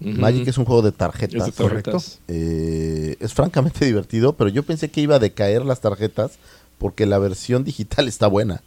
Magic 0.00 0.46
es 0.48 0.58
un 0.58 0.64
juego 0.64 0.82
de 0.82 0.90
es 0.90 0.96
tarjetas. 0.96 1.46
de 1.46 1.52
tarjetas. 1.52 2.20
Eh, 2.28 3.16
es 3.20 3.32
francamente 3.32 3.84
divertido, 3.86 4.34
pero 4.34 4.50
yo 4.50 4.62
pensé 4.62 4.90
que 4.90 5.00
iba 5.00 5.16
a 5.16 5.18
decaer 5.18 5.64
las 5.64 5.80
tarjetas 5.80 6.38
porque 6.78 7.06
la 7.06 7.18
versión 7.18 7.64
digital 7.64 8.08
está 8.08 8.26
buena. 8.26 8.62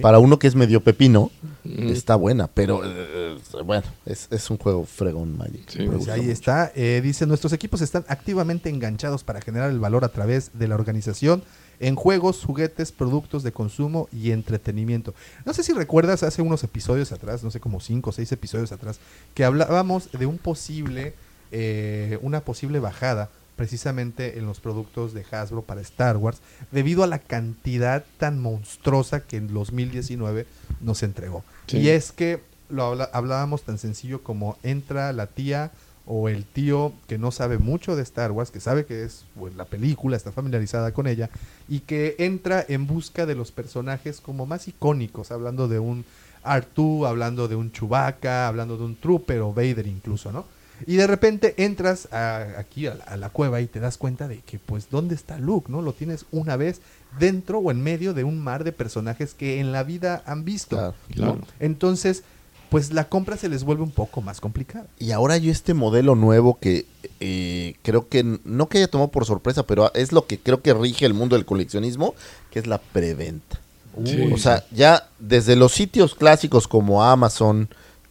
Para 0.00 0.18
uno 0.18 0.38
que 0.38 0.46
es 0.46 0.54
medio 0.54 0.80
pepino, 0.80 1.30
está 1.64 2.16
buena, 2.16 2.46
pero 2.46 2.80
eh, 2.82 3.36
bueno, 3.62 3.84
es, 4.06 4.26
es 4.30 4.48
un 4.48 4.56
juego 4.56 4.86
fregón 4.86 5.36
Magic. 5.36 5.68
Sí. 5.68 5.84
Pues 5.86 6.08
ahí 6.08 6.22
mucho. 6.22 6.32
está. 6.32 6.72
Eh, 6.74 7.02
dice, 7.02 7.26
nuestros 7.26 7.52
equipos 7.52 7.82
están 7.82 8.04
activamente 8.08 8.70
enganchados 8.70 9.22
para 9.22 9.42
generar 9.42 9.70
el 9.70 9.78
valor 9.78 10.04
a 10.04 10.08
través 10.08 10.50
de 10.54 10.68
la 10.68 10.76
organización 10.76 11.42
en 11.80 11.94
juegos, 11.94 12.42
juguetes, 12.44 12.92
productos 12.92 13.42
de 13.42 13.52
consumo 13.52 14.08
y 14.12 14.30
entretenimiento. 14.30 15.14
No 15.44 15.52
sé 15.52 15.62
si 15.62 15.72
recuerdas 15.72 16.22
hace 16.22 16.42
unos 16.42 16.64
episodios 16.64 17.12
atrás, 17.12 17.42
no 17.44 17.50
sé, 17.50 17.60
como 17.60 17.80
cinco 17.80 18.10
o 18.10 18.12
seis 18.12 18.30
episodios 18.32 18.72
atrás, 18.72 18.98
que 19.34 19.44
hablábamos 19.44 20.10
de 20.12 20.26
un 20.26 20.38
posible, 20.38 21.14
eh, 21.52 22.18
una 22.22 22.40
posible 22.40 22.80
bajada 22.80 23.30
precisamente 23.56 24.38
en 24.38 24.44
los 24.46 24.60
productos 24.60 25.14
de 25.14 25.24
Hasbro 25.30 25.62
para 25.62 25.80
Star 25.80 26.18
Wars, 26.18 26.38
debido 26.72 27.02
a 27.02 27.06
la 27.06 27.18
cantidad 27.18 28.04
tan 28.18 28.38
monstruosa 28.38 29.20
que 29.20 29.38
en 29.38 29.52
2019 29.52 30.46
nos 30.82 31.02
entregó. 31.02 31.42
Sí. 31.66 31.78
Y 31.78 31.88
es 31.88 32.12
que 32.12 32.40
lo 32.68 32.84
habla- 32.84 33.08
hablábamos 33.14 33.62
tan 33.62 33.78
sencillo 33.78 34.22
como 34.22 34.58
entra 34.62 35.12
la 35.14 35.26
tía 35.26 35.70
o 36.06 36.28
el 36.28 36.44
tío 36.44 36.92
que 37.08 37.18
no 37.18 37.30
sabe 37.32 37.58
mucho 37.58 37.96
de 37.96 38.02
Star 38.04 38.30
Wars, 38.32 38.50
que 38.50 38.60
sabe 38.60 38.86
que 38.86 39.02
es 39.04 39.24
pues, 39.38 39.54
la 39.56 39.64
película, 39.64 40.16
está 40.16 40.30
familiarizada 40.32 40.92
con 40.92 41.06
ella, 41.08 41.30
y 41.68 41.80
que 41.80 42.14
entra 42.18 42.64
en 42.68 42.86
busca 42.86 43.26
de 43.26 43.34
los 43.34 43.50
personajes 43.52 44.20
como 44.20 44.46
más 44.46 44.68
icónicos, 44.68 45.32
hablando 45.32 45.66
de 45.68 45.80
un 45.80 46.04
R2, 46.44 47.08
hablando 47.08 47.48
de 47.48 47.56
un 47.56 47.72
Chewbacca, 47.72 48.46
hablando 48.48 48.76
de 48.76 48.84
un 48.84 48.96
Trooper 48.96 49.40
o 49.40 49.52
Vader 49.52 49.86
incluso, 49.86 50.30
¿no? 50.32 50.44
Y 50.86 50.96
de 50.96 51.06
repente 51.06 51.54
entras 51.56 52.06
a- 52.12 52.58
aquí 52.58 52.86
a 52.86 52.94
la, 52.94 53.04
a 53.04 53.16
la 53.16 53.30
cueva 53.30 53.60
y 53.62 53.66
te 53.66 53.80
das 53.80 53.96
cuenta 53.96 54.28
de 54.28 54.40
que, 54.40 54.58
pues, 54.58 54.88
¿dónde 54.90 55.14
está 55.14 55.38
Luke? 55.38 55.72
¿No? 55.72 55.80
Lo 55.80 55.94
tienes 55.94 56.26
una 56.32 56.56
vez 56.56 56.82
dentro 57.18 57.58
o 57.60 57.70
en 57.70 57.82
medio 57.82 58.12
de 58.12 58.24
un 58.24 58.38
mar 58.38 58.62
de 58.62 58.72
personajes 58.72 59.32
que 59.32 59.58
en 59.58 59.72
la 59.72 59.84
vida 59.84 60.22
han 60.26 60.44
visto. 60.44 60.76
Claro, 60.76 60.94
¿no? 61.08 61.14
claro. 61.14 61.40
Entonces, 61.60 62.24
pues 62.70 62.92
la 62.92 63.08
compra 63.08 63.36
se 63.36 63.48
les 63.48 63.64
vuelve 63.64 63.82
un 63.82 63.90
poco 63.90 64.20
más 64.20 64.40
complicada. 64.40 64.86
Y 64.98 65.12
ahora 65.12 65.36
yo 65.36 65.50
este 65.50 65.74
modelo 65.74 66.14
nuevo 66.14 66.58
que 66.58 66.86
eh, 67.20 67.76
creo 67.82 68.08
que 68.08 68.24
no 68.44 68.68
que 68.68 68.78
haya 68.78 68.88
tomado 68.88 69.10
por 69.10 69.24
sorpresa, 69.24 69.66
pero 69.66 69.92
es 69.94 70.12
lo 70.12 70.26
que 70.26 70.38
creo 70.38 70.62
que 70.62 70.74
rige 70.74 71.06
el 71.06 71.14
mundo 71.14 71.36
del 71.36 71.44
coleccionismo, 71.44 72.14
que 72.50 72.58
es 72.58 72.66
la 72.66 72.78
preventa. 72.78 73.60
Sí. 74.04 74.30
O 74.32 74.36
sea, 74.36 74.64
ya 74.72 75.08
desde 75.18 75.56
los 75.56 75.72
sitios 75.72 76.14
clásicos 76.14 76.68
como 76.68 77.02
Amazon, 77.02 77.68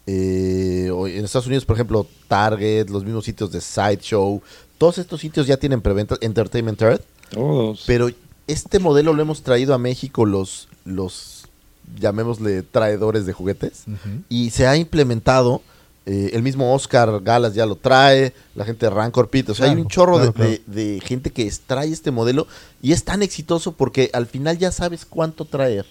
eh, 0.08 0.90
o 0.94 1.08
en 1.08 1.26
Estados 1.26 1.48
Unidos, 1.48 1.66
por 1.66 1.76
ejemplo, 1.76 2.08
Target, 2.28 2.90
los 2.90 3.04
mismos 3.04 3.26
sitios 3.26 3.52
de 3.52 3.62
Sideshow, 3.62 4.42
todos 4.78 4.98
estos 4.98 5.22
sitios 5.22 5.48
ya 5.48 5.58
tienen 5.58 5.82
preventa, 5.82 6.16
Entertainment 6.22 6.82
Earth, 6.82 7.04
Todos. 7.30 7.84
pero 7.86 8.10
este 8.48 8.80
modelo 8.80 9.14
lo 9.14 9.22
hemos 9.22 9.42
traído 9.44 9.74
a 9.74 9.78
México 9.78 10.26
los, 10.26 10.68
los 10.86 11.35
llamémosle 12.00 12.64
traidores 12.64 13.26
de 13.26 13.34
juguetes 13.34 13.84
y 14.30 14.50
se 14.52 14.68
ha 14.68 14.76
implementado. 14.78 15.62
eh, 16.08 16.30
el 16.34 16.44
mismo 16.44 16.72
Oscar 16.76 17.20
Galas 17.24 17.56
ya 17.56 17.66
lo 17.66 17.76
trae, 17.78 18.32
la 18.54 18.64
gente 18.64 18.86
de 18.86 18.92
Rancor 18.92 19.28
Pit, 19.30 19.50
o 19.50 19.56
sea, 19.56 19.66
hay 19.72 19.76
un 19.76 19.88
chorro 19.88 20.20
de- 20.20 20.32
claro, 20.32 20.52
de, 20.52 20.62
de 20.68 21.00
gente 21.02 21.32
que 21.32 21.52
trae 21.66 21.92
este 21.92 22.12
modelo 22.12 22.46
y 22.80 22.92
es 22.92 23.04
tan 23.04 23.24
exitoso 23.24 23.72
porque 23.72 24.12
al 24.14 24.28
final 24.28 24.60
ya 24.60 24.72
sabes 24.72 25.04
cuánto 25.04 25.46
traer 25.46 25.88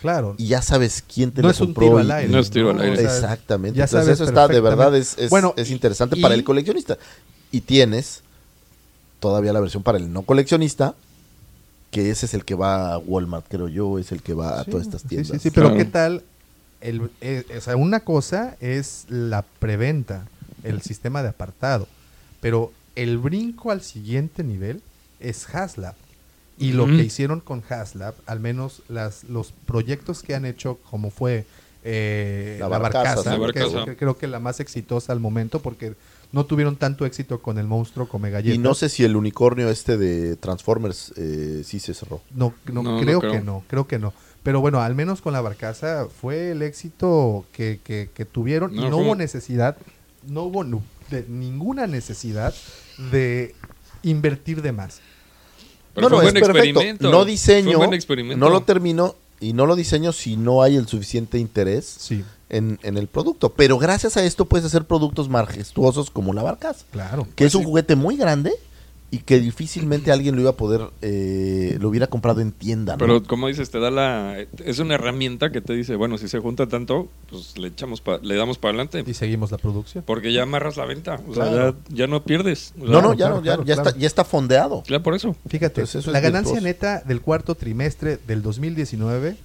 Claro. 0.00 0.34
y 0.38 0.48
ya 0.48 0.60
sabes 0.60 1.04
quién 1.14 1.30
te 1.30 1.40
no 1.42 1.48
lo 1.48 1.52
es 1.52 1.60
un 1.60 1.72
tiro 1.72 1.98
y- 1.98 2.00
al 2.00 2.10
aire. 2.10 2.32
No 2.32 2.40
es 2.40 2.50
tiro 2.50 2.70
al 2.70 2.80
aire. 2.80 3.00
Exactamente. 3.00 3.78
ya 3.78 3.84
Entonces 3.84 4.06
sabes 4.06 4.20
eso 4.20 4.24
está 4.28 4.48
de 4.48 4.60
verdad 4.60 4.96
es, 4.96 5.16
Bueno, 5.30 5.54
es 5.56 5.70
interesante 5.70 6.18
y- 6.18 6.20
para 6.22 6.34
el 6.34 6.42
coleccionista. 6.42 6.98
Y 7.52 7.60
tienes 7.60 8.22
todavía 9.20 9.52
la 9.52 9.60
versión 9.60 9.84
para 9.84 9.98
el 9.98 10.12
no 10.12 10.22
coleccionista, 10.22 10.94
que 11.90 12.10
ese 12.10 12.26
es 12.26 12.34
el 12.34 12.44
que 12.44 12.54
va 12.54 12.94
a 12.94 12.98
Walmart, 12.98 13.46
creo 13.48 13.68
yo, 13.68 13.98
es 13.98 14.12
el 14.12 14.22
que 14.22 14.34
va 14.34 14.60
a 14.60 14.64
Sí, 14.64 14.70
todas 14.70 14.86
estas 14.86 15.02
sí, 15.02 15.08
tiendas. 15.08 15.30
Sí, 15.32 15.38
sí, 15.38 15.50
pero 15.50 15.68
Claro. 15.68 15.78
¿qué 15.84 15.90
tal? 15.90 16.22
El, 16.80 17.10
eh, 17.20 17.44
o 17.56 17.60
sea, 17.60 17.76
una 17.76 18.00
cosa 18.00 18.56
es 18.60 19.06
la 19.08 19.42
preventa, 19.58 20.26
el 20.62 20.80
sistema 20.82 21.22
de 21.22 21.30
apartado, 21.30 21.88
pero 22.40 22.72
el 22.94 23.18
brinco 23.18 23.70
al 23.70 23.80
siguiente 23.82 24.44
nivel 24.44 24.82
es 25.20 25.46
Haslab. 25.54 25.94
Y 26.60 26.72
lo 26.72 26.86
que 26.86 27.04
hicieron 27.04 27.38
con 27.40 27.62
Haslab, 27.68 28.14
al 28.26 28.40
menos 28.40 28.82
las, 28.88 29.22
los 29.24 29.52
proyectos 29.64 30.24
que 30.24 30.34
han 30.34 30.44
hecho, 30.44 30.78
como 30.90 31.10
fue 31.10 31.46
eh, 31.84 32.56
La 32.58 32.68
La, 32.68 32.78
Barcaza, 32.78 33.14
Barcaza, 33.14 33.30
La 33.30 33.38
Barcaza. 33.38 33.84
que 33.84 33.96
creo 33.96 34.18
que 34.18 34.26
la 34.26 34.40
más 34.40 34.58
exitosa 34.58 35.12
al 35.12 35.20
momento, 35.20 35.60
porque 35.60 35.94
no 36.32 36.44
tuvieron 36.46 36.76
tanto 36.76 37.06
éxito 37.06 37.40
con 37.40 37.58
el 37.58 37.66
monstruo 37.66 38.08
come 38.08 38.30
galletas. 38.30 38.54
Y 38.54 38.58
no 38.58 38.74
sé 38.74 38.88
si 38.88 39.04
el 39.04 39.16
unicornio 39.16 39.70
este 39.70 39.96
de 39.96 40.36
Transformers 40.36 41.12
eh, 41.16 41.62
sí 41.64 41.80
se 41.80 41.94
cerró. 41.94 42.20
No, 42.34 42.52
no, 42.72 42.82
No, 42.82 42.92
no 42.96 43.00
creo, 43.00 43.20
que 43.20 43.40
no, 43.40 43.64
creo 43.66 43.86
que 43.86 43.98
no. 43.98 44.12
Pero 44.42 44.60
bueno, 44.60 44.80
al 44.80 44.94
menos 44.94 45.20
con 45.20 45.32
la 45.32 45.40
barcaza 45.40 46.06
fue 46.08 46.50
el 46.52 46.62
éxito 46.62 47.44
que, 47.52 47.80
que- 47.82 48.10
que 48.14 48.24
tuvieron 48.24 48.74
No, 48.74 48.82
y 48.82 48.84
no 48.90 48.96
fue- 48.96 49.04
hubo 49.06 49.14
necesidad, 49.16 49.76
no 50.26 50.42
hubo 50.44 50.64
de 51.10 51.24
ninguna 51.28 51.86
necesidad 51.86 52.54
de 53.10 53.54
invertir 54.02 54.62
de 54.62 54.72
más. 54.72 55.00
Pero 55.94 56.08
fue 56.08 56.18
un 56.18 56.22
buen 56.24 56.36
experimento. 56.36 57.04
No 57.04 57.10
Fue 57.10 57.20
un 57.22 57.26
diseño, 57.26 57.78
buen 57.78 57.94
experimento. 57.94 58.38
no 58.44 58.50
lo 58.50 58.60
termino 58.62 59.16
y 59.40 59.52
no 59.52 59.66
lo 59.66 59.74
diseño 59.76 60.12
si 60.12 60.36
no 60.36 60.62
hay 60.62 60.76
el 60.76 60.86
suficiente 60.86 61.38
interés 61.38 61.84
Sí, 61.86 62.24
en, 62.50 62.78
en 62.82 62.96
el 62.98 63.06
producto. 63.08 63.50
Pero 63.50 63.78
gracias 63.78 64.16
a 64.16 64.24
esto 64.24 64.44
puedes 64.46 64.66
hacer 64.66 64.84
productos 64.84 65.28
majestuosos 65.28 66.10
como 66.10 66.32
la 66.32 66.42
barcaza, 66.42 66.84
claro. 66.90 67.26
que 67.34 67.44
es 67.44 67.54
un 67.54 67.62
sí. 67.62 67.66
juguete 67.66 67.96
muy 67.96 68.16
grande 68.16 68.52
y 69.10 69.20
que 69.20 69.40
difícilmente 69.40 70.12
alguien 70.12 70.34
lo 70.34 70.42
iba 70.42 70.50
a 70.50 70.56
poder, 70.56 70.82
eh, 71.00 71.78
lo 71.80 71.88
hubiera 71.88 72.08
comprado 72.08 72.42
en 72.42 72.52
tienda. 72.52 72.92
¿no? 72.92 72.98
Pero 72.98 73.22
como 73.22 73.48
dices, 73.48 73.70
te 73.70 73.80
da 73.80 73.90
la... 73.90 74.36
Es 74.62 74.80
una 74.80 74.96
herramienta 74.96 75.50
que 75.50 75.62
te 75.62 75.72
dice, 75.72 75.96
bueno, 75.96 76.18
si 76.18 76.28
se 76.28 76.40
junta 76.40 76.66
tanto, 76.66 77.08
pues 77.30 77.56
le 77.56 77.68
echamos 77.68 78.02
pa- 78.02 78.18
le 78.22 78.34
damos 78.36 78.58
para 78.58 78.70
adelante. 78.74 79.02
Y 79.06 79.14
seguimos 79.14 79.50
la 79.50 79.56
producción. 79.56 80.04
Porque 80.06 80.30
ya 80.34 80.42
amarras 80.42 80.76
la 80.76 80.84
venta. 80.84 81.22
O 81.26 81.34
sea, 81.34 81.44
Claro. 81.48 81.76
ya, 81.88 81.96
ya 81.96 82.06
no 82.06 82.22
pierdes. 82.22 82.74
O 82.78 82.82
sea, 82.84 82.92
no, 82.92 83.00
no, 83.00 83.12
ya, 83.14 83.16
claro, 83.16 83.34
no, 83.36 83.40
ya, 83.40 83.44
claro, 83.54 83.62
ya 83.64 83.74
claro. 83.76 83.88
está, 83.88 83.98
ya 84.00 84.06
está 84.06 84.24
fondeado. 84.24 84.82
Ya 84.86 85.00
por 85.02 85.14
eso. 85.14 85.34
Fíjate, 85.48 85.80
Entonces, 85.80 85.94
eso 86.02 86.10
la 86.10 86.18
es 86.18 86.24
ganancia 86.24 86.60
virtuoso. 86.60 86.66
neta 86.66 87.02
del 87.06 87.22
cuarto 87.22 87.54
trimestre 87.54 88.18
del 88.26 88.42
2019 88.42 89.38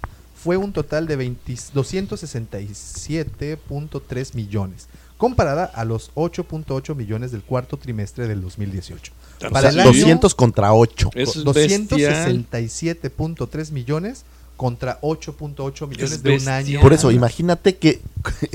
fue 0.43 0.57
un 0.57 0.73
total 0.73 1.07
de 1.07 1.15
20 1.15 1.53
267.3 1.53 4.33
millones, 4.35 4.87
comparada 5.17 5.65
a 5.65 5.85
los 5.85 6.11
8.8 6.15 6.95
millones 6.95 7.31
del 7.31 7.41
cuarto 7.43 7.77
trimestre 7.77 8.27
del 8.27 8.41
2018. 8.41 9.11
O 9.47 9.49
Para 9.49 9.69
el 9.69 9.79
año, 9.79 9.89
200 9.91 10.35
contra 10.35 10.73
8. 10.73 11.09
Es 11.15 11.43
bestial. 11.43 11.87
267.3 12.51 13.71
millones 13.71 14.23
contra 14.57 14.99
8.8 15.01 15.87
millones 15.87 16.11
Es 16.11 16.23
de 16.23 16.35
un 16.37 16.47
año. 16.47 16.81
Por 16.81 16.93
eso, 16.93 17.11
imagínate 17.11 17.75
que, 17.77 18.01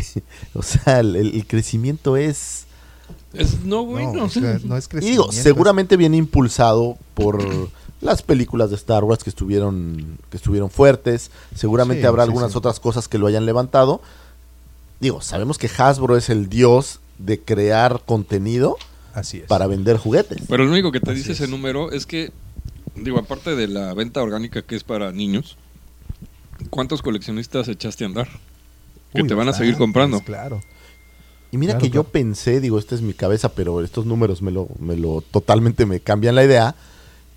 o 0.55 0.63
sea, 0.63 1.01
el, 1.01 1.17
el 1.17 1.47
crecimiento 1.47 2.17
es... 2.17 2.65
Es 3.33 3.61
no 3.65 3.77
No, 3.83 3.87
bueno. 3.87 4.27
es 4.27 4.35
que 4.35 4.41
no 4.65 4.77
es 4.77 4.85
Y 4.87 4.89
crecimiento. 4.89 5.23
digo, 5.25 5.31
es- 5.31 5.37
seguramente 5.43 5.97
viene 5.97 6.17
impulsado 6.17 6.97
por 7.15 7.43
las 8.01 8.23
películas 8.23 8.71
de 8.71 8.77
Star 8.77 9.05
Wars 9.05 9.25
que 9.25 9.31
estuvieron, 9.31 10.19
que 10.31 10.37
estuvieron 10.37 10.71
fuertes. 10.71 11.31
Seguramente 11.55 12.03
Sí, 12.03 12.07
habrá 12.07 12.25
sí, 12.25 12.29
algunas 12.29 12.53
sí. 12.53 12.59
otras 12.59 12.79
cosas 12.81 13.09
que 13.09 13.19
lo 13.19 13.27
hayan 13.27 13.47
levantado. 13.47 14.01
Digo, 15.01 15.21
sabemos 15.21 15.59
que 15.59 15.69
Hasbro 15.77 16.17
es 16.17 16.29
el 16.31 16.49
dios 16.49 17.01
de 17.19 17.41
crear 17.41 18.03
contenido 18.05 18.77
Así 19.15 19.39
es. 19.39 19.45
para 19.47 19.67
vender 19.67 19.97
juguetes. 19.97 20.39
Pero 20.49 20.65
lo 20.65 20.71
único 20.73 20.93
que 20.93 21.01
te 21.01 21.11
Así 21.11 21.19
dice 21.21 21.33
es. 21.33 21.41
ese 21.41 21.51
número 21.51 21.91
es 21.93 22.07
que, 22.07 22.33
digo, 22.95 23.19
aparte 23.19 23.55
de 23.57 23.69
la 23.69 23.95
venta 23.95 24.23
orgánica 24.23 24.63
que 24.63 24.77
es 24.77 24.85
para 24.85 25.11
niños, 25.13 25.57
¿cuántos 26.71 27.03
coleccionistas 27.03 27.69
echaste 27.69 28.05
a 28.05 28.09
andar? 28.09 28.29
Que 29.15 29.23
Uy, 29.23 29.29
te 29.29 29.35
van 29.35 29.49
a 29.49 29.53
seguir 29.53 29.77
comprando. 29.77 30.21
Claro. 30.21 30.61
Y 31.51 31.57
mira 31.57 31.73
Claro, 31.75 31.85
que 31.85 31.91
yo 31.91 32.05
pensé, 32.05 32.61
digo, 32.61 32.79
esta 32.79 32.95
es 32.95 33.01
mi 33.01 33.15
cabeza, 33.15 33.51
pero 33.51 33.83
estos 33.83 34.05
números 34.05 34.43
me 34.43 34.51
lo, 34.51 34.69
me 34.79 34.97
lo 34.97 35.23
totalmente 35.31 35.87
me 35.87 35.99
cambian 36.01 36.35
la 36.35 36.45
idea, 36.45 36.75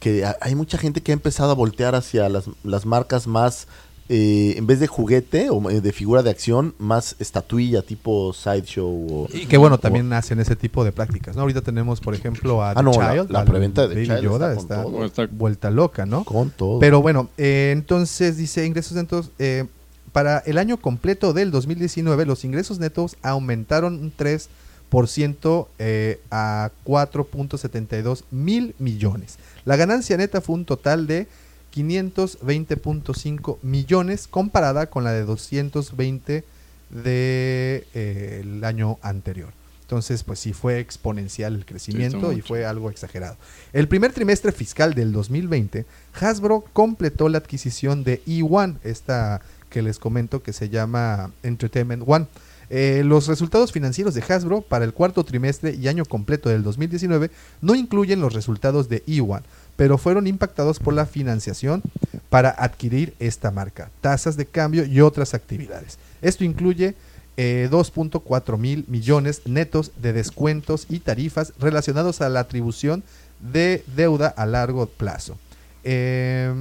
que 0.02 0.26
ha- 0.26 0.36
hay 0.42 0.56
mucha 0.56 0.78
gente 0.78 1.00
que 1.00 1.14
ha 1.14 1.14
empezado 1.14 1.52
a 1.52 1.56
voltear 1.56 1.96
hacia 1.96 2.28
las, 2.28 2.46
las 2.66 2.86
marcas 2.86 3.26
más, 3.28 3.68
eh, 4.10 4.56
en 4.58 4.68
vez 4.68 4.82
de 4.82 4.88
juguete 4.88 5.50
o 5.50 5.70
eh, 5.70 5.80
de 5.80 5.94
figura 5.94 6.22
de 6.24 6.30
acción, 6.32 6.76
más 6.80 7.16
estatuilla, 7.20 7.82
tipo 7.82 8.34
Sideshow 8.34 8.90
o... 9.10 9.28
Y 9.34 9.46
que 9.46 9.56
bueno, 9.56 9.78
también 9.78 10.12
hacen 10.12 10.42
ese 10.42 10.58
tipo 10.58 10.84
de 10.84 10.92
prácticas, 10.92 11.36
¿no? 11.38 11.44
Ahorita 11.44 11.62
tenemos, 11.62 12.02
por 12.02 12.14
ejemplo, 12.14 12.62
a 12.62 12.72
Ah, 12.72 12.76
The 12.76 12.84
no, 12.84 12.92
la- 12.92 13.14
Child, 13.14 13.30
la 13.32 13.46
preventa 13.46 13.84
de 13.84 13.88
The 13.90 13.94
Baby 13.96 14.08
Child 14.08 14.22
Yoda, 14.24 14.54
está 14.54 14.84
todo. 14.84 15.28
Vuelta 15.32 15.70
loca, 15.72 16.06
¿no? 16.06 16.26
Con 16.26 16.50
todo. 16.50 16.80
Pero 16.80 17.02
bueno, 17.02 17.30
eh, 17.38 17.70
entonces 17.72 18.36
dice 18.36 18.66
ingresos 18.66 18.98
netos. 18.98 19.30
eh, 19.40 19.66
para 20.12 20.40
el 20.40 20.58
año 20.58 20.76
completo 20.76 21.32
del 21.32 21.52
2019, 21.52 22.26
los 22.26 22.44
ingresos 22.44 22.80
netos 22.80 23.16
aumentaron 23.22 23.94
un 23.94 24.12
3% 24.12 25.68
eh, 25.80 26.20
a 26.32 26.70
4.72 26.86 28.24
mil 28.32 28.76
millones. 28.80 29.38
La 29.66 29.76
ganancia 29.76 30.18
neta 30.18 30.42
fue 30.42 30.56
un 30.56 30.66
total 30.66 31.08
de 31.08 31.28
520.5 31.74 33.58
millones 33.62 34.28
comparada 34.28 34.88
con 34.88 35.04
la 35.04 35.14
de 35.14 35.24
220 35.24 36.44
del 36.90 37.04
de, 37.04 37.88
eh, 37.94 38.62
año 38.64 38.98
anterior. 39.02 39.54
Entonces, 39.82 40.24
pues 40.24 40.40
sí 40.40 40.54
fue 40.54 40.80
exponencial 40.80 41.54
el 41.54 41.66
crecimiento 41.66 42.32
Sí, 42.32 42.38
y 42.38 42.42
fue 42.42 42.66
algo 42.66 42.90
exagerado. 42.90 43.36
El 43.74 43.90
primer 43.90 44.14
trimestre 44.14 44.54
fiscal 44.54 44.94
del 44.94 45.12
2020, 45.12 45.86
Hasbro 46.14 46.64
completó 46.72 47.28
la 47.28 47.40
adquisición 47.40 48.06
de 48.06 48.24
E1, 48.24 48.78
esta 48.84 49.42
que 49.70 49.82
les 49.82 50.00
comento 50.00 50.44
que 50.44 50.54
se 50.54 50.70
llama 50.70 51.32
Entertainment 51.44 52.04
One. 52.06 52.28
Eh, 52.74 53.04
los 53.04 53.28
resultados 53.28 53.74
financieros 53.74 54.14
de 54.14 54.22
Hasbro 54.22 54.62
para 54.62 54.86
el 54.86 54.94
cuarto 54.94 55.26
trimestre 55.26 55.76
y 55.76 55.90
año 55.90 56.06
completo 56.06 56.48
del 56.48 56.64
2019 56.64 57.30
no 57.60 57.76
incluyen 57.76 58.22
los 58.22 58.32
resultados 58.32 58.88
de 58.88 59.04
E1, 59.06 59.42
pero 59.76 59.98
fueron 59.98 60.26
impactados 60.26 60.80
por 60.80 60.94
la 60.94 61.06
financiación 61.06 61.82
para 62.30 62.50
adquirir 62.50 63.14
esta 63.20 63.52
marca, 63.52 63.92
tasas 64.00 64.38
de 64.38 64.46
cambio 64.46 64.86
y 64.86 65.02
otras 65.02 65.34
actividades. 65.34 65.98
Esto 66.22 66.46
incluye 66.46 66.96
eh, 67.36 67.68
2.4 67.70 68.58
mil 68.58 68.86
millones 68.88 69.42
netos 69.44 69.92
de 70.02 70.14
descuentos 70.14 70.86
y 70.88 71.00
tarifas 71.00 71.52
relacionados 71.60 72.22
a 72.22 72.30
la 72.30 72.40
atribución 72.40 73.04
de 73.42 73.84
deuda 73.98 74.30
a 74.30 74.46
largo 74.46 74.86
plazo. 74.86 75.38
Eh, 75.84 76.54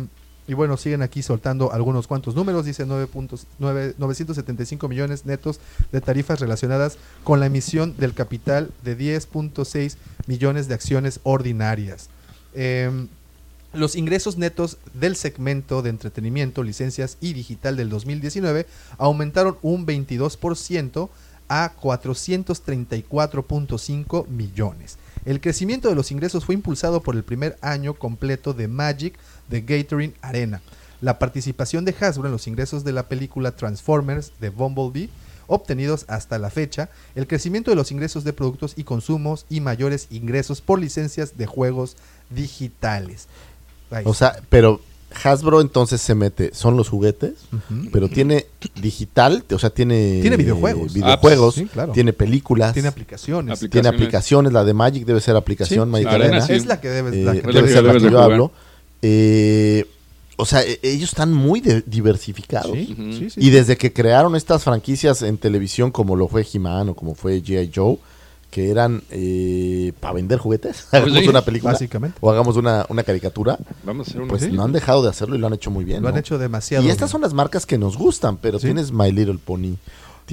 y 0.51 0.55
bueno, 0.55 0.77
siguen 0.77 1.01
aquí 1.01 1.23
soltando 1.23 1.73
algunos 1.73 2.09
cuantos 2.09 2.35
números. 2.35 2.65
Dice 2.65 2.85
9 2.85 3.07
puntos- 3.07 3.47
nueve- 3.61 3.95
975 3.99 4.89
millones 4.89 5.25
netos 5.25 5.61
de 5.93 6.01
tarifas 6.01 6.41
relacionadas 6.41 6.99
con 7.23 7.39
la 7.39 7.47
emisión 7.47 7.95
del 7.99 8.15
capital 8.15 8.73
de 8.83 8.99
10.6 8.99 9.97
millones 10.27 10.67
de 10.67 10.75
acciones 10.75 11.21
ordinarias. 11.23 12.09
Em, 12.53 13.07
los 13.73 13.95
ingresos 13.95 14.39
netos 14.39 14.79
del 14.93 15.15
segmento 15.15 15.83
de 15.83 15.91
entretenimiento, 15.91 16.65
licencias 16.65 17.17
y 17.21 17.33
digital 17.33 17.77
del 17.77 17.89
2019 17.89 18.67
aumentaron 18.99 19.57
un 19.63 19.87
22% 19.87 21.11
a 21.49 21.75
434.5 21.81 24.27
millones. 24.27 24.99
El 25.25 25.41
crecimiento 25.41 25.89
de 25.89 25.95
los 25.95 26.11
ingresos 26.11 26.45
fue 26.45 26.55
impulsado 26.55 27.03
por 27.03 27.15
el 27.15 27.25
primer 27.25 27.59
año 27.61 27.95
completo 27.95 28.55
de 28.55 28.69
Magic 28.69 29.19
de 29.49 29.61
Gathering 29.61 30.15
Arena. 30.23 30.63
La 31.01 31.19
participación 31.19 31.85
de 31.85 31.95
Hasbro 31.99 32.27
en 32.27 32.33
los 32.33 32.47
ingresos 32.47 32.85
de 32.85 32.93
la 32.93 33.09
película 33.09 33.53
Transformers 33.53 34.33
de 34.41 34.51
Bumblebee 34.51 35.11
obtenidos 35.51 36.05
hasta 36.09 36.39
la 36.39 36.49
fecha, 36.49 36.91
el 37.17 37.27
crecimiento 37.27 37.71
de 37.71 37.77
los 37.77 37.91
ingresos 37.91 38.23
de 38.23 38.33
productos 38.33 38.75
y 38.77 38.85
consumos 38.85 39.47
y 39.51 39.61
mayores 39.61 40.07
ingresos 40.11 40.61
por 40.61 40.79
licencias 40.79 41.37
de 41.37 41.47
juegos 41.47 41.97
digitales. 42.31 43.27
Ahí 43.91 44.05
O 44.07 44.15
sea, 44.15 44.41
pero 44.49 44.81
Hasbro 45.25 45.61
entonces 45.61 46.01
se 46.01 46.15
mete, 46.15 46.55
son 46.55 46.77
los 46.77 46.89
juguetes, 46.89 47.33
pero 47.93 48.09
tiene 48.09 48.47
digital, 48.81 49.45
o 49.53 49.59
sea, 49.59 49.71
tiene... 49.71 50.21
Tiene 50.21 50.37
videojuegos. 50.37 50.95
videojuegos, 50.95 51.57
Apps, 51.59 51.67
sí, 51.69 51.73
claro. 51.73 51.93
tiene 51.93 52.13
películas, 52.13 52.73
tiene 52.73 52.89
aplicaciones. 52.89 53.61
Apli- 53.61 53.71
tiene 53.71 53.89
aplicaciones. 53.89 54.53
la 54.53 54.65
de 54.65 54.73
Magic 54.73 55.05
debe 55.05 55.21
ser 55.21 55.35
aplicación, 55.37 55.89
Sí, 55.89 55.93
Magic 55.93 56.07
la 56.07 56.13
Arena 56.15 56.29
Arena. 56.37 56.47
sí. 56.47 56.53
Es 56.53 56.67
la 56.67 56.81
que 56.81 56.89
debes 56.89 57.15
Eh, 57.15 57.25
la 57.25 57.33
que 57.33 57.41
debe 57.53 57.69
ser 57.69 57.83
la 57.85 57.93
que 57.95 58.01
yo 58.01 58.09
jugar. 58.11 58.23
hablo. 58.25 58.53
Eh, 59.03 59.87
o 60.37 60.47
sea, 60.47 60.63
e- 60.63 60.79
ellos 60.83 61.11
están 61.11 61.33
muy 61.33 61.61
de- 61.61 61.83
diversificados. 61.87 62.73
Sí, 62.73 62.97
Ujú. 62.99 63.13
sí, 63.13 63.31
sí, 63.31 63.41
Y 63.41 63.51
desde 63.51 63.77
que 63.77 63.93
crearon 63.93 64.37
estas 64.37 64.63
franquicias 64.65 65.23
en 65.23 65.37
televisión, 65.39 65.91
como 65.91 66.17
lo 66.17 66.29
fue 66.29 66.47
He-Man 66.51 66.91
o 66.91 66.95
como 66.95 67.15
fue 67.15 67.43
G.I. 67.43 67.71
Joe, 67.75 67.99
que 68.51 68.71
eran 68.71 69.03
para 70.01 70.15
vender 70.15 70.39
juguetes, 70.39 70.87
hagamos 70.93 71.19
sí, 71.21 71.29
una 71.29 71.43
película 71.43 71.73
básicamente. 71.73 72.19
o 72.21 72.31
hagamos 72.31 72.57
una, 72.57 72.85
una 72.89 73.03
caricatura, 73.05 73.59
Vamos 73.85 74.09
a 74.09 74.11
hacer 74.11 74.23
una 74.23 74.31
pues 74.31 74.53
no 74.53 74.65
han 74.65 74.73
dejado 74.73 75.03
de 75.03 75.09
hacerlo 75.11 75.37
y 75.37 75.39
lo 75.39 75.47
han 75.47 75.53
hecho 75.55 75.71
muy 75.71 75.85
bien. 75.85 76.03
Lo 76.03 76.09
han 76.09 76.15
¿no? 76.15 76.21
hecho 76.21 76.37
demasiado. 76.39 76.85
Y 76.85 76.89
estas 76.89 77.09
bien. 77.09 77.13
son 77.13 77.21
las 77.23 77.33
marcas 77.33 77.65
que 77.67 77.79
nos 77.79 77.97
gustan, 77.97 78.37
pero 78.39 78.59
Sí. 78.59 78.67
tienes 78.67 78.93
My 78.93 79.13
Little 79.13 79.39
Pony. 79.45 79.77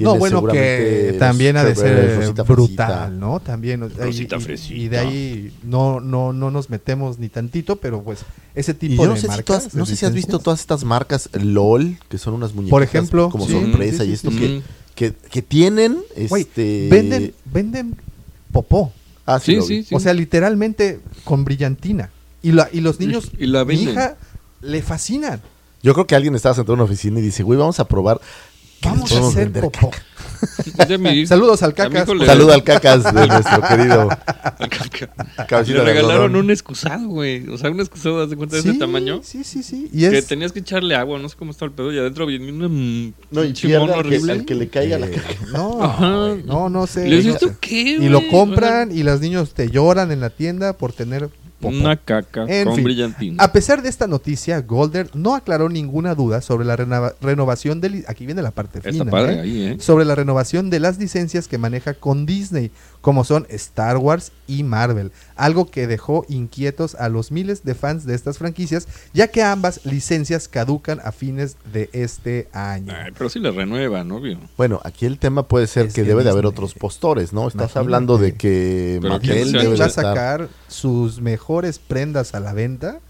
No, 0.00 0.12
tienes 0.12 0.18
bueno, 0.20 0.36
seguramente 0.36 1.10
que 1.12 1.16
también 1.18 1.56
ha 1.56 1.64
de 1.64 1.74
ser 1.74 2.16
Rosita 2.20 2.42
brutal, 2.44 2.66
Fresita. 2.66 3.08
¿no? 3.10 3.40
También. 3.40 3.80
Rosita 3.96 4.36
y, 4.36 4.40
Fresita. 4.40 4.74
y 4.74 4.88
de 4.88 4.98
ahí 4.98 5.52
no, 5.64 5.98
no, 5.98 6.32
no 6.32 6.52
nos 6.52 6.70
metemos 6.70 7.18
ni 7.18 7.28
tantito, 7.28 7.76
pero 7.76 8.02
pues 8.04 8.20
ese 8.54 8.72
Y 8.72 8.74
tipo 8.74 9.02
yo 9.02 9.08
no 9.08 9.14
de 9.14 9.20
sé, 9.20 9.26
si, 9.26 9.28
marcas. 9.28 9.44
tú 9.46 9.52
has- 9.54 9.72
de 9.72 9.78
no 9.78 9.86
sé 9.86 9.96
si 9.96 10.06
has 10.06 10.12
visto 10.14 10.38
todas 10.38 10.60
estas 10.60 10.84
marcas 10.84 11.28
LOL, 11.32 11.98
que 12.08 12.16
son 12.18 12.34
unas 12.34 12.54
muñecas 12.54 12.70
Por 12.70 12.82
ejemplo, 12.84 13.28
como 13.28 13.46
sí, 13.46 13.52
sorpresa 13.52 14.04
sí, 14.04 14.04
y 14.04 14.06
sí, 14.06 14.12
esto 14.12 14.30
sí. 14.30 14.38
que, 14.38 14.62
que, 14.94 15.14
que 15.30 15.42
tienen 15.42 15.98
este 16.14 16.86
venden, 16.88 17.34
venden 17.46 17.96
popó. 18.62 18.92
Ah, 19.26 19.38
sí, 19.38 19.52
Sí, 19.52 19.56
lo 19.56 19.66
vi. 19.66 19.76
sí, 19.82 19.84
sí. 19.90 19.94
O 19.94 20.00
sea, 20.00 20.14
literalmente 20.14 21.00
con 21.24 21.44
brillantina. 21.44 22.10
Y, 22.42 22.52
la, 22.52 22.68
y 22.72 22.80
los 22.80 22.98
niños, 23.00 23.30
Y 23.38 23.46
la 23.46 23.64
mi 23.64 23.74
hija, 23.74 24.16
le 24.60 24.80
fascinan. 24.82 25.40
Yo 25.82 25.92
creo 25.94 26.06
que 26.06 26.14
alguien 26.16 26.34
estaba 26.34 26.54
sentado 26.54 26.74
en 26.74 26.80
una 26.80 26.84
oficina 26.84 27.18
y 27.18 27.22
dice, 27.22 27.42
güey, 27.42 27.58
vamos 27.58 27.78
a 27.80 27.86
probar. 27.86 28.20
Vamos 28.82 29.10
a 29.12 29.26
hacer 29.26 29.52
popó. 29.52 29.90
caca". 29.90 30.02
Mi- 30.98 31.26
Saludos 31.26 31.62
al 31.62 31.74
Cacas. 31.74 32.04
hijo 32.04 32.14
le- 32.14 32.26
Saludo 32.26 32.52
al 32.52 32.62
cacas 32.62 33.04
de 33.14 33.26
nuestro 33.26 33.60
querido 33.68 34.08
al 34.10 34.68
caca. 34.68 35.46
cabecita 35.46 35.78
Le 35.78 35.84
regalaron 35.84 36.34
un 36.36 36.50
excusado, 36.50 37.08
güey. 37.08 37.48
O 37.48 37.58
sea, 37.58 37.70
un 37.70 37.80
excusado, 37.80 38.18
¿das 38.20 38.30
de 38.30 38.36
cuenta 38.36 38.56
de 38.56 38.62
Sí, 38.62 38.70
ese 38.70 38.78
tamaño? 38.78 39.20
Sí, 39.22 39.44
sí, 39.44 39.62
sí. 39.62 39.88
Y 39.92 40.08
Que 40.08 40.18
es, 40.18 40.26
tenías 40.26 40.52
que 40.52 40.60
echarle 40.60 40.94
agua, 40.94 41.18
no 41.18 41.28
sé 41.28 41.36
cómo 41.36 41.50
está 41.50 41.64
el 41.64 41.72
pedo, 41.72 41.92
y 41.92 41.98
adentro 41.98 42.26
viene 42.26 42.52
una 42.52 42.68
mm, 42.68 43.12
No, 43.30 43.44
y 43.44 43.52
que, 43.52 43.76
horrible. 43.76 44.32
al 44.32 44.44
que 44.44 44.54
le 44.54 44.68
caiga 44.68 44.98
la 44.98 45.06
Eh, 45.06 45.10
caca. 45.10 45.28
No, 45.52 45.82
Ajá. 45.82 46.36
no, 46.44 46.68
no 46.68 46.86
sé. 46.86 47.08
Le 47.08 47.16
dices, 47.16 47.34
no 47.34 47.38
sé. 47.38 47.46
¿esto 47.46 47.58
qué, 47.60 47.80
Y 48.00 48.08
lo 48.08 48.26
compran 48.28 48.90
y 48.96 49.02
los 49.02 49.20
niños 49.20 49.54
te 49.54 49.70
lloran 49.70 50.12
en 50.12 50.20
la 50.20 50.30
tienda 50.30 50.72
por 50.74 50.92
tener 50.92 51.28
popó. 51.60 51.74
Una 51.76 51.96
caca 51.96 52.44
En 52.48 52.64
con 52.66 52.74
fin, 52.76 52.84
brillantina. 52.84 53.42
A 53.42 53.52
pesar 53.52 53.82
de 53.82 53.88
esta 53.88 54.06
noticia, 54.06 54.60
Golder 54.62 55.10
no 55.14 55.34
aclaró 55.34 55.68
ninguna 55.68 56.14
duda 56.14 56.40
sobre 56.40 56.64
la 56.66 56.76
renova- 56.76 57.14
renovación 57.20 57.80
de... 57.80 57.90
li- 57.90 58.04
Aquí 58.08 58.26
viene 58.26 58.42
la 58.42 58.50
parte 58.52 58.80
fina, 58.80 59.04
padre 59.06 59.34
¿eh? 59.34 59.40
ahí, 59.40 59.62
¿eh? 59.68 59.76
Sobre 59.80 60.04
la 60.04 60.14
renovación 60.14 60.70
de 60.70 60.80
las 60.80 60.98
licencias 60.98 61.48
que 61.48 61.58
maneja 61.58 61.94
con 61.94 62.26
Disney, 62.26 62.70
como 63.00 63.24
son 63.24 63.46
Star 63.50 63.96
Wars 63.98 64.32
y 64.46 64.62
Marvel. 64.64 65.12
Algo 65.36 65.70
que 65.70 65.86
dejó 65.86 66.24
inquietos 66.28 66.94
a 66.96 67.08
los 67.08 67.30
miles 67.30 67.64
de 67.64 67.74
fans 67.74 68.04
de 68.04 68.14
estas 68.14 68.38
franquicias, 68.38 68.88
ya 69.14 69.28
que 69.28 69.42
ambas 69.42 69.80
licencias 69.84 70.48
caducan 70.48 71.00
a 71.04 71.12
fines 71.12 71.56
de 71.72 71.88
este 71.92 72.48
año. 72.52 72.92
Ay, 72.96 73.12
pero 73.16 73.30
sí 73.30 73.38
le 73.38 73.50
renuevan, 73.50 74.10
obvio. 74.10 74.38
Bueno, 74.56 74.80
aquí 74.84 75.06
el 75.06 75.18
tema 75.18 75.44
puede 75.48 75.66
ser 75.66 75.86
Es 75.86 75.94
que 75.94 76.02
que 76.02 76.08
debe 76.08 76.24
de 76.24 76.30
haber 76.30 76.46
otros 76.46 76.74
postores, 76.74 77.32
¿no? 77.32 77.42
Estás 77.48 77.54
Imagínate. 77.72 77.78
hablando 77.78 78.18
de 78.18 78.34
que 78.34 78.98
Pero 79.00 79.14
Mattel 79.14 79.30
¿quién 79.30 79.44
se 79.46 79.52
debe 79.52 79.58
Disney 79.58 79.72
de 79.72 79.78
va 79.78 79.84
a 79.84 79.88
estar- 79.88 80.04
sacar 80.04 80.48
sus 80.66 81.20
mejores 81.20 81.78
prendas 81.78 82.34
a 82.34 82.40
la 82.40 82.52
venta 82.52 83.00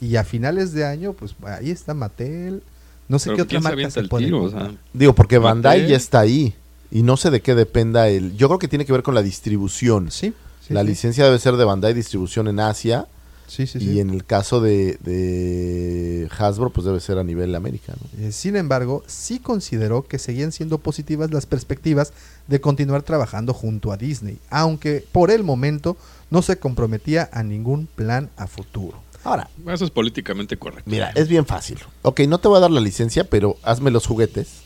y 0.00 0.16
a 0.16 0.24
finales 0.24 0.72
de 0.72 0.84
año, 0.84 1.12
pues 1.14 1.34
ahí 1.44 1.70
está 1.70 1.94
Mattel. 1.94 2.62
No 3.08 3.18
sé 3.20 3.26
Pero 3.30 3.36
qué 3.36 3.42
otra 3.42 3.50
¿quién 3.50 3.62
se 3.62 3.68
marca 3.68 3.90
se 3.90 4.24
tiro? 4.24 4.42
O 4.42 4.50
sea, 4.50 4.72
Digo, 4.92 5.14
porque 5.14 5.38
Bandai 5.38 5.86
ya 5.86 5.96
está 5.96 6.20
ahí. 6.20 6.54
Y 6.90 7.02
no 7.02 7.16
sé 7.16 7.30
de 7.30 7.40
qué 7.40 7.54
dependa 7.54 8.08
el... 8.08 8.36
Yo 8.36 8.48
creo 8.48 8.58
que 8.58 8.68
tiene 8.68 8.84
que 8.84 8.92
ver 8.92 9.02
con 9.02 9.14
la 9.14 9.22
distribución. 9.22 10.10
Sí, 10.10 10.32
sí, 10.66 10.74
la 10.74 10.82
sí. 10.82 10.88
licencia 10.88 11.24
debe 11.24 11.38
ser 11.38 11.56
de 11.56 11.64
Bandai 11.64 11.94
Distribución 11.94 12.48
en 12.48 12.60
Asia. 12.60 13.06
Sí, 13.48 13.66
sí, 13.68 13.78
y 13.78 13.80
sí. 13.80 14.00
en 14.00 14.10
el 14.10 14.24
caso 14.24 14.60
de, 14.60 14.98
de 15.02 16.28
Hasbro, 16.36 16.70
pues 16.70 16.84
debe 16.84 16.98
ser 16.98 17.18
a 17.18 17.22
nivel 17.22 17.54
América, 17.54 17.94
¿no? 18.00 18.26
Eh, 18.26 18.32
Sin 18.32 18.56
embargo, 18.56 19.04
sí 19.06 19.38
consideró 19.38 20.02
que 20.02 20.18
seguían 20.18 20.50
siendo 20.50 20.78
positivas 20.78 21.30
las 21.30 21.46
perspectivas 21.46 22.12
de 22.48 22.60
continuar 22.60 23.02
trabajando 23.02 23.54
junto 23.54 23.92
a 23.92 23.96
Disney, 23.96 24.38
aunque 24.50 25.04
por 25.12 25.30
el 25.30 25.44
momento 25.44 25.96
no 26.28 26.42
se 26.42 26.58
comprometía 26.58 27.28
a 27.32 27.44
ningún 27.44 27.86
plan 27.86 28.30
a 28.36 28.48
futuro. 28.48 29.00
Ahora, 29.26 29.50
eso 29.66 29.84
es 29.84 29.90
políticamente 29.90 30.56
correcto. 30.56 30.88
mira, 30.88 31.10
es 31.16 31.26
bien 31.26 31.46
fácil. 31.46 31.78
Ok, 32.02 32.20
no 32.28 32.38
te 32.38 32.46
voy 32.46 32.58
a 32.58 32.60
dar 32.60 32.70
la 32.70 32.80
licencia, 32.80 33.24
pero 33.24 33.56
hazme 33.64 33.90
los 33.90 34.06
juguetes. 34.06 34.62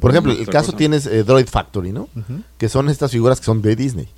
Por 0.00 0.10
ejemplo, 0.10 0.32
el 0.32 0.46
caso 0.48 0.66
cosa. 0.66 0.78
tienes 0.78 1.06
eh, 1.06 1.22
Droid 1.22 1.46
Factory, 1.46 1.92
¿no? 1.92 2.08
Que 2.58 2.68
son 2.68 2.88
estas 2.88 3.12
figuras 3.12 3.38
que 3.38 3.46
son 3.46 3.62
de 3.62 3.76
Disney. 3.76 4.08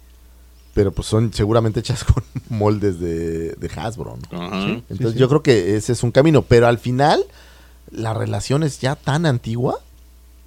Pero 0.73 0.91
pues 0.91 1.07
son 1.07 1.35
seguramente 1.35 1.81
hechas 1.81 2.03
con 2.05 2.25
moldes 2.49 2.99
de, 2.99 3.53
de 3.53 3.71
Hasbro. 3.77 4.17
Entonces 4.89 5.13
sí. 5.13 5.19
yo 5.19 5.29
creo 5.29 5.43
que 5.43 5.77
ese 5.77 5.93
es 5.93 6.03
un 6.03 6.13
camino. 6.13 6.41
Pero 6.43 6.67
al 6.67 6.79
final, 6.79 7.23
la 7.91 8.15
relación 8.15 8.63
es 8.63 8.81
ya 8.81 8.97
tan 8.97 9.27
antigua 9.27 9.81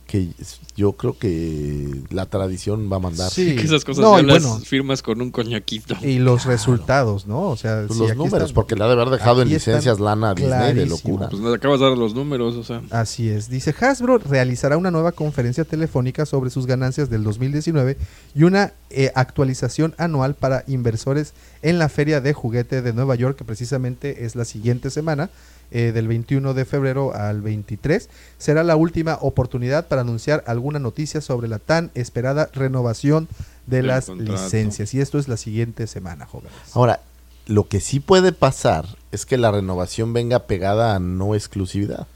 que 0.07 0.29
yo 0.75 0.93
creo 0.93 1.17
que 1.17 2.01
la 2.09 2.25
tradición 2.27 2.89
va 2.91 2.95
a 2.95 2.99
mandar. 2.99 3.29
Sí. 3.29 3.55
Que 3.57 3.63
esas 3.63 3.83
cosas 3.85 4.01
No, 4.03 4.15
ya 4.17 4.23
y 4.23 4.25
las 4.27 4.43
bueno. 4.43 4.59
firmas 4.65 5.01
con 5.01 5.21
un 5.21 5.31
coñaquito. 5.31 5.95
Y 6.01 6.19
los 6.19 6.45
resultados, 6.45 7.27
¿no? 7.27 7.41
O 7.49 7.57
sea, 7.57 7.83
Pues 7.87 7.97
sí, 7.97 8.03
los 8.03 8.11
aquí 8.11 8.17
números, 8.17 8.41
están. 8.49 8.55
porque 8.55 8.75
le 8.75 8.83
ha 8.83 8.87
de 8.87 8.93
haber 8.93 9.09
dejado 9.09 9.41
en 9.41 9.49
licencias 9.49 9.99
lana 9.99 10.29
a 10.31 10.33
Disney 10.33 10.73
de 10.73 10.85
locura. 10.85 11.29
Pues 11.29 11.41
nos 11.41 11.53
acabas 11.55 11.79
de 11.79 11.89
dar 11.89 11.97
los 11.97 12.13
números, 12.15 12.55
o 12.55 12.63
sea. 12.63 12.81
Así 12.89 13.29
es. 13.29 13.49
Dice 13.49 13.75
Hasbro 13.79 14.17
realizará 14.19 14.77
una 14.77 14.91
nueva 14.91 15.11
conferencia 15.11 15.65
telefónica 15.65 16.25
sobre 16.25 16.49
sus 16.49 16.65
ganancias 16.65 17.09
del 17.09 17.23
2019 17.23 17.97
y 18.33 18.43
una 18.43 18.73
eh, 18.89 19.11
actualización 19.15 19.93
anual 19.97 20.35
para 20.35 20.63
inversores 20.67 21.33
en 21.61 21.79
la 21.79 21.89
Feria 21.89 22.21
de 22.21 22.31
Juguete 22.33 22.81
de 22.81 22.93
Nueva 22.93 23.15
York, 23.15 23.37
que 23.37 23.43
precisamente 23.43 24.25
es 24.25 24.35
la 24.35 24.45
siguiente 24.45 24.89
semana, 24.89 25.29
eh, 25.71 25.91
del 25.93 26.07
21 26.07 26.53
de 26.53 26.65
febrero 26.65 27.13
al 27.13 27.41
23. 27.41 28.09
Será 28.37 28.63
la 28.63 28.75
última 28.75 29.17
oportunidad 29.21 29.87
para 29.87 30.01
anunciar 30.01 30.43
alguna 30.47 30.79
noticia 30.79 31.21
sobre 31.21 31.47
la 31.47 31.59
tan 31.59 31.91
esperada 31.93 32.49
renovación 32.53 33.27
de 33.65 33.83
las 33.83 34.05
contrato. 34.05 34.31
licencias. 34.31 34.93
Y 34.93 35.01
esto 35.01 35.19
es 35.19 35.27
la 35.27 35.37
siguiente 35.37 35.87
semana, 35.87 36.25
jóvenes. 36.25 36.53
Ahora, 36.73 37.01
lo 37.47 37.67
que 37.67 37.79
sí 37.79 37.99
puede 37.99 38.31
pasar 38.31 38.85
es 39.11 39.25
que 39.25 39.37
la 39.37 39.51
renovación 39.51 40.13
venga 40.13 40.47
pegada 40.47 40.95
a 40.95 40.99
no 40.99 41.35
exclusividad. 41.35 42.07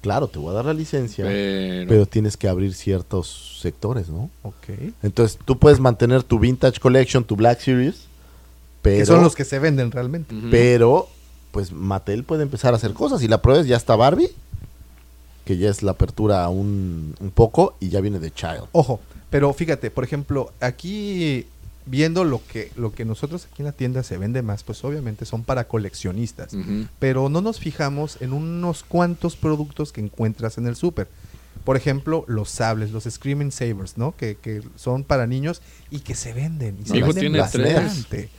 Claro, 0.00 0.28
te 0.28 0.38
voy 0.38 0.50
a 0.50 0.54
dar 0.54 0.64
la 0.64 0.74
licencia, 0.74 1.24
Pero, 1.26 1.88
pero 1.88 2.06
tienes 2.06 2.36
que 2.36 2.48
abrir 2.48 2.74
ciertos 2.74 3.58
sectores, 3.60 4.08
¿no? 4.08 4.30
Ok. 4.42 4.94
Entonces, 5.02 5.38
tú 5.44 5.58
puedes 5.58 5.78
mantener 5.78 6.22
tu 6.22 6.38
Vintage 6.38 6.80
Collection, 6.80 7.22
tu 7.22 7.36
Black 7.36 7.60
Series, 7.60 8.06
pero, 8.82 8.98
que 8.98 9.06
son 9.06 9.22
los 9.22 9.34
que 9.34 9.44
se 9.44 9.58
venden 9.58 9.90
realmente. 9.90 10.34
Pero 10.50 11.08
pues 11.50 11.72
Mattel 11.72 12.24
puede 12.24 12.42
empezar 12.42 12.74
a 12.74 12.76
hacer 12.76 12.92
cosas. 12.92 13.22
Y 13.22 13.28
la 13.28 13.42
prueba 13.42 13.60
es, 13.60 13.66
ya 13.66 13.76
está 13.76 13.96
Barbie, 13.96 14.30
que 15.44 15.56
ya 15.56 15.70
es 15.70 15.82
la 15.82 15.92
apertura 15.92 16.48
un, 16.48 17.14
un 17.20 17.30
poco, 17.30 17.76
y 17.80 17.88
ya 17.88 18.00
viene 18.00 18.18
de 18.18 18.32
Child. 18.32 18.64
Ojo, 18.72 19.00
pero 19.30 19.52
fíjate, 19.52 19.90
por 19.90 20.04
ejemplo, 20.04 20.52
aquí 20.60 21.46
viendo 21.86 22.24
lo 22.24 22.40
que 22.46 22.70
lo 22.76 22.92
que 22.92 23.04
nosotros 23.04 23.48
aquí 23.50 23.62
en 23.62 23.66
la 23.66 23.72
tienda 23.72 24.02
se 24.02 24.18
vende 24.18 24.42
más, 24.42 24.62
pues 24.62 24.84
obviamente 24.84 25.24
son 25.24 25.42
para 25.42 25.66
coleccionistas, 25.66 26.52
pero 26.98 27.28
no 27.28 27.40
nos 27.40 27.58
fijamos 27.58 28.18
en 28.20 28.32
unos 28.32 28.82
cuantos 28.82 29.36
productos 29.36 29.92
que 29.92 30.00
encuentras 30.00 30.58
en 30.58 30.66
el 30.66 30.76
súper. 30.76 31.08
Por 31.64 31.76
ejemplo, 31.76 32.24
los 32.26 32.48
sables, 32.48 32.90
los 32.90 33.04
Screaming 33.04 33.52
Sabers, 33.52 33.98
¿no? 33.98 34.16
Que, 34.16 34.36
que 34.36 34.62
son 34.76 35.04
para 35.04 35.26
niños 35.26 35.60
y 35.90 36.00
que 36.00 36.14
se 36.14 36.32
venden. 36.32 36.78
Y 36.82 36.86
se 36.86 36.92
Mi 36.92 36.98
hijo 36.98 37.08
venden 37.08 37.20
tiene 37.20 37.38
bastante. 37.38 38.30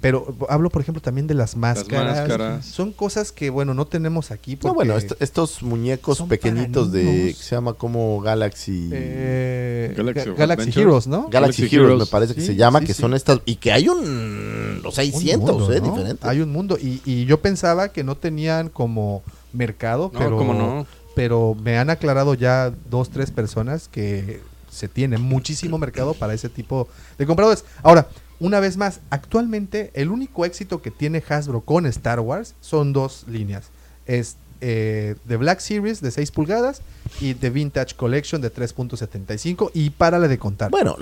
Pero 0.00 0.34
hablo, 0.48 0.70
por 0.70 0.82
ejemplo, 0.82 1.00
también 1.00 1.26
de 1.28 1.34
las 1.34 1.56
máscaras. 1.56 2.18
máscaras. 2.18 2.66
Son 2.66 2.92
cosas 2.92 3.30
que, 3.30 3.48
bueno, 3.48 3.74
no 3.74 3.86
tenemos 3.86 4.32
aquí. 4.32 4.58
No, 4.64 4.74
bueno, 4.74 4.96
est- 4.96 5.12
estos 5.20 5.62
muñecos 5.62 6.20
pequeñitos 6.22 6.90
de 6.90 7.02
que 7.28 7.34
se 7.34 7.54
llama 7.54 7.74
como 7.74 8.20
Galaxy 8.20 8.90
eh, 8.92 9.94
Galaxy. 10.36 10.80
Heroes, 10.80 11.06
¿no? 11.06 11.28
Galaxy, 11.28 11.62
Galaxy 11.62 11.76
Heroes, 11.76 11.98
me 12.00 12.06
parece 12.06 12.34
que 12.34 12.40
se 12.40 12.56
llama, 12.56 12.80
sí, 12.80 12.86
que 12.86 12.94
sí. 12.94 13.00
son 13.02 13.14
estas 13.14 13.40
y 13.44 13.56
que 13.56 13.70
hay 13.72 13.88
un 13.88 14.82
o 14.84 14.90
sea, 14.90 15.02
hay 15.02 15.12
Un 15.14 15.20
cientos, 15.20 15.58
mundo, 15.58 15.72
eh, 15.72 15.80
¿no? 15.80 15.90
diferentes. 15.94 16.28
Hay 16.28 16.40
un 16.40 16.50
mundo 16.50 16.76
y, 16.80 17.00
y 17.04 17.24
yo 17.26 17.40
pensaba 17.40 17.90
que 17.90 18.02
no 18.04 18.16
tenían 18.16 18.68
como 18.70 19.22
mercado, 19.52 20.10
No, 20.12 20.18
pero, 20.18 20.36
cómo 20.38 20.54
no. 20.54 20.86
pero 21.14 21.54
me 21.54 21.78
han 21.78 21.88
aclarado 21.90 22.34
ya 22.34 22.72
dos, 22.90 23.10
tres 23.10 23.30
personas 23.30 23.88
que 23.88 24.40
se 24.70 24.88
tiene 24.88 25.18
muchísimo 25.18 25.78
mercado 25.78 26.14
para 26.14 26.34
ese 26.34 26.48
tipo 26.48 26.88
de 27.16 27.26
compradores. 27.26 27.64
Ahora, 27.82 28.08
una 28.40 28.60
vez 28.60 28.76
más, 28.76 29.00
actualmente 29.10 29.90
el 29.94 30.10
único 30.10 30.44
éxito 30.44 30.80
que 30.80 30.90
tiene 30.90 31.22
Hasbro 31.28 31.62
con 31.62 31.86
Star 31.86 32.20
Wars 32.20 32.54
son 32.60 32.92
dos 32.92 33.24
líneas. 33.28 33.70
Es 34.06 34.36
eh, 34.60 35.14
The 35.26 35.36
Black 35.36 35.60
Series 35.60 36.00
de 36.00 36.10
6 36.10 36.30
pulgadas 36.30 36.82
y 37.20 37.34
The 37.34 37.50
Vintage 37.50 37.94
Collection 37.94 38.40
de 38.40 38.52
3.75 38.52 39.70
y 39.74 39.90
párale 39.90 40.28
de 40.28 40.38
contar. 40.38 40.70
Bueno, 40.70 40.96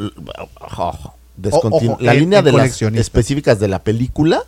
ojo, 0.61 1.15
ojo, 1.51 1.99
la 2.01 2.15
línea 2.15 2.43
de 2.43 2.53
las 2.53 2.81
específicas 2.83 3.59
de 3.59 3.69
la 3.69 3.83
película. 3.83 4.43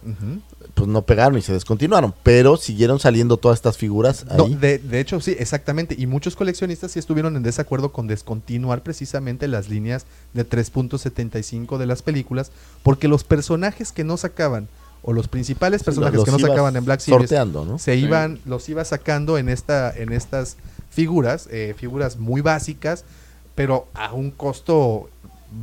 Pues 0.79 0.89
no 0.89 1.03
pegaron 1.03 1.37
y 1.37 1.43
se 1.43 1.53
descontinuaron, 1.53 2.15
pero 2.23 2.57
siguieron 2.57 3.01
saliendo 3.01 3.37
todas 3.37 3.59
estas 3.59 3.77
figuras 3.77 4.25
No, 4.37 4.45
ahí. 4.45 4.55
de, 4.55 4.79
de 4.79 5.01
hecho, 5.01 5.21
sí, 5.21 5.35
exactamente. 5.39 5.97
Y 5.99 6.07
muchos 6.07 6.37
coleccionistas 6.37 6.93
sí 6.93 6.99
estuvieron 6.99 7.37
en 7.37 7.43
desacuerdo 7.43 7.91
con 7.91 8.07
descontinuar 8.07 8.83
precisamente 8.83 9.49
las 9.49 9.69
líneas 9.69 10.07
de 10.35 10.49
3.75 10.49 11.79
de 11.79 11.87
las 11.87 12.03
películas, 12.03 12.53
porque 12.83 13.09
los 13.09 13.25
personajes 13.25 13.91
que 13.93 14.05
no 14.05 14.17
sacaban, 14.17 14.69
o 15.03 15.13
los 15.13 15.29
principales 15.29 15.83
personajes 15.83 16.17
Los 16.17 16.25
que 16.25 16.33
no 16.33 16.39
sacaban 16.39 16.77
en 16.77 16.85
Black 16.85 17.01
Series, 17.01 17.31
¿no? 17.31 17.79
se 17.79 17.97
iban, 17.97 18.41
los 18.45 18.69
iba 18.69 18.85
sacando 18.85 19.39
en 19.39 19.49
esta, 19.49 19.97
en 19.97 20.13
estas 20.13 20.57
figuras, 20.91 21.49
eh, 21.51 21.75
figuras 21.77 22.19
muy 22.19 22.41
básicas, 22.41 23.05
pero 23.55 23.89
a 23.95 24.13
un 24.13 24.31
costo 24.31 25.11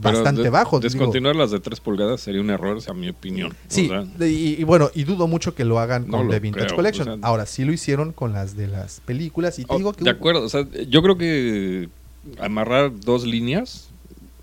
bastante 0.01 0.41
de- 0.43 0.49
bajo. 0.49 0.79
digo. 0.79 0.89
Descontinuar 0.89 1.35
las 1.35 1.51
de 1.51 1.59
3 1.59 1.79
pulgadas 1.79 2.21
sería 2.21 2.41
un 2.41 2.49
error, 2.49 2.79
a 2.87 2.93
mi 2.93 3.09
opinión. 3.09 3.51
O 3.51 3.55
Sí, 3.67 3.87
sea, 3.87 4.05
y, 4.27 4.55
y 4.59 4.63
bueno, 4.63 4.89
y 4.93 5.03
dudo 5.03 5.27
mucho 5.27 5.53
que 5.55 5.63
lo 5.65 5.79
hagan 5.79 6.05
No 6.07 6.17
con 6.17 6.27
lo 6.27 6.31
The 6.33 6.39
Vintage 6.39 6.65
creo, 6.67 6.75
Collection. 6.75 7.07
o 7.09 7.17
sea- 7.17 7.27
Ahora 7.27 7.45
sí 7.45 7.63
lo 7.65 7.71
hicieron 7.73 8.11
con 8.11 8.33
las 8.33 8.55
de 8.57 8.67
las 8.67 8.99
películas 9.01 9.59
y 9.59 9.65
te 9.65 9.73
oh, 9.73 9.77
digo 9.77 9.93
que 9.93 10.03
de 10.03 10.09
acuerdo, 10.09 10.41
o 10.43 10.49
sea, 10.49 10.65
yo 10.89 11.01
creo 11.01 11.17
que 11.17 11.89
amarrar 12.39 12.91
dos 12.99 13.25
líneas, 13.25 13.89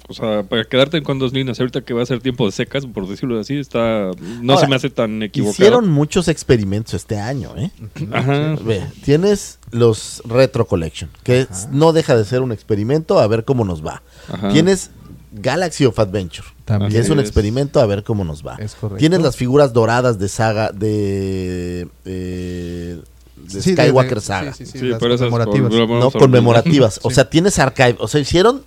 o 0.08 0.14
sea, 0.14 0.42
para 0.42 0.64
quedarte 0.64 1.02
con 1.02 1.18
dos 1.18 1.32
líneas, 1.32 1.58
ahorita 1.58 1.80
que 1.82 1.94
va 1.94 2.02
a 2.02 2.06
ser 2.06 2.20
tiempo 2.20 2.44
de 2.46 2.52
secas, 2.52 2.84
por 2.86 3.08
decirlo 3.08 3.38
así, 3.40 3.56
está 3.58 4.10
no 4.40 4.52
Ahora, 4.52 4.64
se 4.66 4.70
me 4.70 4.76
hace 4.76 4.90
tan 4.90 5.22
equivocado. 5.22 5.52
Hicieron 5.54 5.88
muchos 5.88 6.28
experimentos 6.28 6.94
este 6.94 7.18
año, 7.18 7.54
¿eh? 7.56 7.70
Ajá. 8.12 8.56
Ve, 8.64 8.82
tienes 9.04 9.58
los 9.70 10.22
Retro 10.26 10.66
Collection, 10.66 11.08
que 11.22 11.46
no 11.70 11.92
deja 11.92 12.16
de 12.16 12.24
ser 12.24 12.42
un 12.42 12.52
experimento 12.52 13.18
a 13.20 13.26
ver 13.26 13.44
cómo 13.44 13.64
nos 13.64 13.84
va. 13.84 14.02
Ajá. 14.28 14.48
Tienes 14.50 14.90
Galaxy 15.32 15.84
of 15.86 15.98
Adventure. 15.98 16.46
También. 16.64 16.92
Que 16.92 16.98
es 16.98 17.08
un 17.10 17.18
experimento 17.20 17.80
a 17.80 17.86
ver 17.86 18.04
cómo 18.04 18.24
nos 18.24 18.46
va. 18.46 18.56
Es 18.56 18.74
correcto. 18.74 18.98
Tienes 18.98 19.20
las 19.20 19.36
figuras 19.36 19.72
doradas 19.72 20.18
de 20.18 20.28
saga 20.28 20.70
de, 20.72 21.88
eh, 22.04 23.00
de 23.36 23.62
Sí, 23.62 23.72
Skywalker 23.72 24.16
de- 24.16 24.20
Saga. 24.20 24.52
Sí, 24.54 24.64
sí, 24.66 24.72
sí, 24.72 24.78
Sí, 24.78 24.90
pero 25.00 25.14
esas 25.14 25.28
conmemorativas. 25.30 25.70
con- 25.86 25.98
No 26.00 26.10
conmemorativas. 26.10 27.00
O 27.02 27.08
Sí. 27.10 27.16
sea, 27.16 27.28
tienes 27.28 27.58
archive. 27.58 27.96
O 27.98 28.08
sea, 28.08 28.20
hicieron 28.20 28.62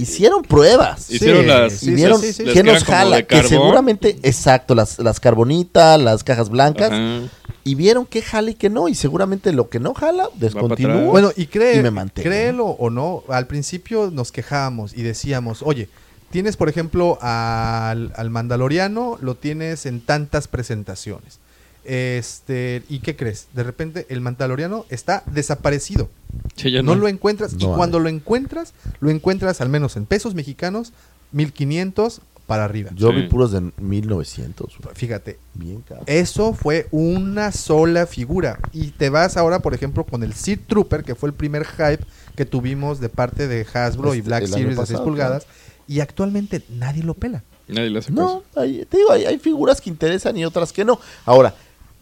hicieron 0.00 0.42
pruebas. 0.42 1.10
Hicieron 1.10 1.46
las- 1.46 1.82
y 1.82 1.90
vieron 1.90 2.20
sí, 2.20 2.32
sí, 2.32 2.44
las 2.44 2.54
qué 2.54 2.62
que 2.62 2.72
nos 2.72 2.84
jala. 2.84 3.22
Que 3.22 3.42
seguramente, 3.42 4.16
exacto, 4.22 4.74
las, 4.76 4.98
las 5.00 5.18
carbonitas, 5.18 6.00
las 6.00 6.22
cajas 6.22 6.50
blancas. 6.50 6.92
Ajá. 6.92 7.20
Y 7.68 7.74
vieron 7.74 8.06
qué 8.06 8.22
jala 8.22 8.52
y 8.52 8.54
qué 8.54 8.70
no. 8.70 8.88
Y 8.88 8.94
seguramente 8.94 9.52
lo 9.52 9.68
que 9.68 9.78
no 9.78 9.92
jala, 9.92 10.30
descontinúa. 10.36 10.94
atrás. 10.94 11.10
Bueno, 11.10 11.32
y, 11.36 11.48
cree, 11.48 11.76
Y 11.76 11.82
me 11.82 11.90
mantengo, 11.90 12.26
créelo 12.26 12.64
o 12.64 12.88
no, 12.88 13.24
al 13.28 13.46
principio 13.46 14.10
nos 14.10 14.32
quejábamos 14.32 14.96
y 14.96 15.02
decíamos, 15.02 15.62
oye, 15.62 15.90
tienes 16.30 16.56
por 16.56 16.70
ejemplo 16.70 17.18
al, 17.20 18.12
al 18.16 18.30
Mandaloriano, 18.30 19.18
lo 19.20 19.34
tienes 19.34 19.84
en 19.84 20.00
tantas 20.00 20.48
presentaciones. 20.48 21.40
Este, 21.84 22.84
¿y 22.88 23.00
qué 23.00 23.16
crees? 23.16 23.48
De 23.52 23.64
repente 23.64 24.06
el 24.08 24.22
Mandaloriano 24.22 24.86
está 24.88 25.22
desaparecido. 25.26 26.08
Sí, 26.56 26.70
ya 26.70 26.82
no. 26.82 26.94
no. 26.94 27.02
lo 27.02 27.08
encuentras 27.08 27.52
y 27.52 27.66
No 27.66 27.76
cuando 27.76 27.98
lo 27.98 28.08
encuentras, 28.08 28.72
lo 29.00 29.10
encuentras 29.10 29.60
al 29.60 29.68
menos 29.68 29.96
en 29.98 30.06
pesos 30.06 30.34
mexicanos 30.34 30.94
1500 31.32 32.22
para 32.48 32.64
arriba. 32.64 32.90
Yo 32.96 33.10
Sí. 33.10 33.16
vi 33.16 33.22
puros 33.28 33.52
de 33.52 33.70
1900. 33.76 34.78
güey. 34.82 34.94
Fíjate, 34.96 35.38
Bien, 35.54 35.82
cabrón. 35.82 36.04
eso 36.08 36.54
fue 36.54 36.88
una 36.90 37.52
sola 37.52 38.06
figura. 38.06 38.58
Y 38.72 38.88
te 38.92 39.10
vas 39.10 39.36
ahora, 39.36 39.60
por 39.60 39.74
ejemplo, 39.74 40.02
con 40.04 40.24
el 40.24 40.32
Seed 40.32 40.60
Trooper, 40.66 41.04
que 41.04 41.14
fue 41.14 41.28
el 41.28 41.34
primer 41.34 41.64
hype 41.66 42.00
que 42.34 42.44
tuvimos 42.46 42.98
de 43.00 43.08
parte 43.10 43.46
de 43.46 43.64
Hasbro 43.72 44.14
y 44.14 44.18
Este, 44.18 44.28
Black 44.28 44.46
Series 44.46 44.68
de 44.70 44.74
6 44.74 44.76
pasado, 44.78 45.04
pulgadas. 45.04 45.46
Y 45.86 46.00
actualmente 46.00 46.62
nadie 46.70 47.02
lo 47.04 47.14
pela. 47.14 47.42
Nadie 47.68 47.90
le 47.90 47.98
hace 47.98 48.10
No, 48.12 48.42
hay, 48.56 48.84
te 48.86 48.96
digo, 48.96 49.12
hay, 49.12 49.26
hay 49.26 49.38
figuras 49.38 49.80
que 49.80 49.90
interesan 49.90 50.36
y 50.38 50.44
otras 50.44 50.72
que 50.72 50.84
no. 50.86 50.98
Ahora, 51.26 51.54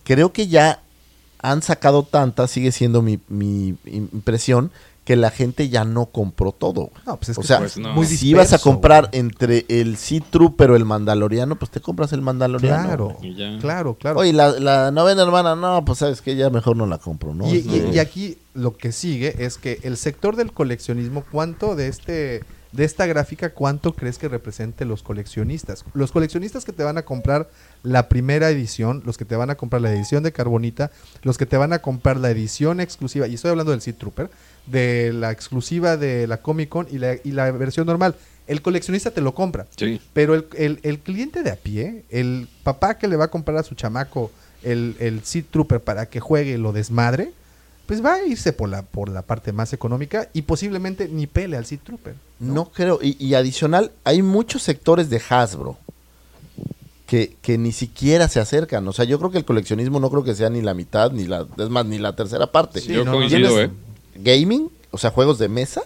creo 0.04 0.32
que 0.32 0.46
ya 0.46 0.80
han 1.40 1.60
sacado 1.62 2.04
tantas, 2.04 2.50
sigue 2.52 2.70
siendo 2.70 3.02
mi, 3.02 3.18
mi 3.28 3.76
impresión, 3.84 4.70
que 5.06 5.16
la 5.16 5.30
gente 5.30 5.68
ya 5.70 5.84
no 5.84 6.06
compró 6.06 6.52
todo. 6.52 6.90
No, 7.06 7.16
pues 7.16 7.30
es 7.30 7.38
o 7.38 7.40
que 7.40 7.46
sea, 7.46 7.58
pues 7.60 7.78
no. 7.78 7.94
muy 7.94 8.04
si 8.06 8.28
ibas 8.30 8.48
a 8.52 8.56
disperso, 8.56 8.70
comprar 8.70 9.06
güey. 9.08 9.20
entre 9.20 9.64
el 9.68 9.96
Sea 9.96 10.20
Trooper 10.30 10.72
o 10.72 10.76
el 10.76 10.84
Mandaloriano, 10.84 11.56
pues 11.56 11.70
te 11.70 11.80
compras 11.80 12.12
el 12.12 12.20
Mandaloriano. 12.22 12.82
Claro, 12.82 13.16
claro, 13.60 13.94
claro. 13.94 14.18
Oye, 14.18 14.32
la, 14.34 14.50
la 14.58 14.90
novena 14.90 15.22
hermana, 15.22 15.54
no, 15.56 15.84
pues 15.84 16.00
sabes 16.00 16.20
que 16.20 16.36
ya 16.36 16.50
mejor 16.50 16.76
no 16.76 16.86
la 16.86 16.98
compro, 16.98 17.32
¿no? 17.34 17.48
y, 17.48 17.58
y- 17.58 17.90
y 17.94 17.98
aquí 18.00 18.36
lo 18.52 18.76
que 18.76 18.90
sigue 18.92 19.44
es 19.44 19.56
que 19.58 19.78
el 19.84 19.96
sector 19.96 20.36
del 20.36 20.52
coleccionismo, 20.52 21.24
¿cuánto 21.30 21.76
de 21.76 21.88
este 21.88 22.42
de 22.72 22.84
esta 22.84 23.06
gráfica, 23.06 23.54
cuánto 23.54 23.94
crees 23.94 24.18
que 24.18 24.28
represente 24.28 24.84
los 24.84 25.02
coleccionistas? 25.02 25.84
Los 25.94 26.12
coleccionistas 26.12 26.64
que 26.66 26.72
te 26.72 26.82
van 26.84 26.98
a 26.98 27.02
comprar 27.04 27.48
la 27.82 28.08
primera 28.08 28.50
edición, 28.50 29.02
los 29.06 29.16
que 29.16 29.24
te 29.24 29.34
van 29.36 29.48
a 29.48 29.54
comprar 29.54 29.80
la 29.80 29.90
edición 29.92 30.22
de 30.24 30.32
Carbonita, 30.32 30.90
los 31.22 31.38
que 31.38 31.46
te 31.46 31.56
van 31.56 31.72
a 31.72 31.78
comprar 31.78 32.18
la 32.18 32.28
edición 32.30 32.80
exclusiva, 32.80 33.28
y 33.28 33.34
estoy 33.34 33.52
hablando 33.52 33.70
del 33.72 33.80
Seed 33.80 33.94
Trooper, 33.94 34.28
de 34.66 35.12
la 35.12 35.30
exclusiva 35.32 35.96
de 35.96 36.26
la 36.26 36.38
Comic 36.38 36.68
Con 36.68 36.86
y 36.90 36.98
la, 36.98 37.14
y 37.22 37.30
la 37.32 37.50
versión 37.52 37.86
normal. 37.86 38.14
El 38.46 38.62
coleccionista 38.62 39.10
te 39.10 39.20
lo 39.20 39.34
compra. 39.34 39.66
Sí. 39.76 40.00
Pero 40.12 40.34
el, 40.34 40.46
el- 40.56 40.78
el 40.82 40.98
cliente 41.00 41.42
de 41.42 41.50
a 41.50 41.56
pie, 41.56 42.04
el 42.10 42.46
papá 42.62 42.96
que 42.98 43.08
le 43.08 43.16
va 43.16 43.24
a 43.26 43.28
comprar 43.30 43.56
a 43.58 43.62
su 43.62 43.74
chamaco 43.74 44.30
el, 44.62 44.96
el 45.00 45.22
Seed 45.24 45.44
Trooper 45.50 45.80
para 45.80 46.06
que 46.06 46.20
juegue 46.20 46.52
y 46.52 46.56
lo 46.56 46.72
desmadre, 46.72 47.32
pues 47.86 48.04
va 48.04 48.14
a 48.14 48.24
irse 48.24 48.52
por 48.52 48.68
la, 48.68 48.82
por 48.82 49.08
la 49.08 49.22
parte 49.22 49.52
más 49.52 49.72
económica 49.72 50.28
y 50.32 50.42
posiblemente 50.42 51.08
ni 51.08 51.26
pele 51.26 51.56
al 51.56 51.66
Seed 51.66 51.80
Trooper. 51.84 52.14
No 52.40 52.70
creo. 52.70 52.98
Y, 53.02 53.16
y 53.24 53.34
adicional, 53.34 53.92
hay 54.04 54.22
muchos 54.22 54.62
sectores 54.62 55.08
de 55.10 55.20
Hasbro 55.28 55.76
que, 57.06 57.36
que 57.42 57.58
ni 57.58 57.70
siquiera 57.72 58.28
se 58.28 58.40
acercan. 58.40 58.86
O 58.88 58.92
sea, 58.92 59.04
yo 59.04 59.18
creo 59.18 59.30
que 59.30 59.38
el 59.38 59.44
coleccionismo 59.44 60.00
no 60.00 60.10
creo 60.10 60.24
que 60.24 60.34
sea 60.34 60.50
ni 60.50 60.62
la 60.62 60.74
mitad, 60.74 61.12
ni 61.12 61.24
la, 61.26 61.46
es 61.58 61.68
más, 61.68 61.86
ni 61.86 61.98
la 61.98 62.16
tercera 62.16 62.50
parte. 62.50 62.80
Sí, 62.80 62.92
Yo 62.92 63.04
no, 63.04 63.12
coincido, 63.12 63.48
Tienes 63.50 63.70
¿eh? 63.70 63.72
Gaming, 64.20 64.70
o 64.90 64.98
sea, 64.98 65.10
juegos 65.10 65.38
de 65.38 65.48
mesa, 65.48 65.82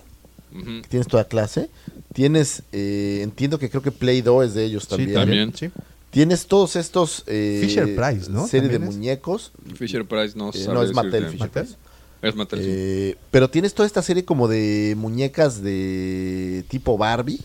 que 0.53 0.89
tienes 0.89 1.07
toda 1.07 1.25
clase. 1.25 1.71
Tienes, 2.13 2.65
eh, 2.73 3.21
entiendo 3.23 3.59
que 3.59 3.71
creo 3.71 3.83
que 3.83 3.93
Play-Doh 3.93 4.43
es 4.43 4.55
de 4.55 4.65
ellos 4.65 4.89
también. 4.89 5.15
también. 5.15 5.55
Sí. 5.55 5.71
Tienes 6.11 6.47
todos 6.47 6.75
estos... 6.75 7.23
eh, 7.29 7.61
Fisher 7.63 7.95
Price, 7.95 8.29
¿no? 8.29 8.49
Serie 8.49 8.69
de 8.69 8.77
es. 8.77 8.83
muñecos. 8.83 9.53
Fisher 9.77 10.05
Price 10.05 10.37
no 10.37 10.51
Eh, 10.53 10.67
no, 10.67 10.83
es. 10.83 10.93
Mattel, 10.93 11.27
Fisher 11.27 11.39
¿Mattel? 11.39 11.63
Price. 11.65 11.79
Es 12.23 12.35
Mattel, 12.35 12.59
sí. 12.59 12.67
Eh, 12.69 13.17
pero 13.31 13.49
tienes 13.49 13.75
toda 13.75 13.87
esta 13.87 14.03
serie 14.03 14.25
como 14.25 14.49
de 14.49 14.95
muñecas 14.99 15.63
de 15.63 16.65
tipo 16.69 16.99
Barbie, 16.99 17.41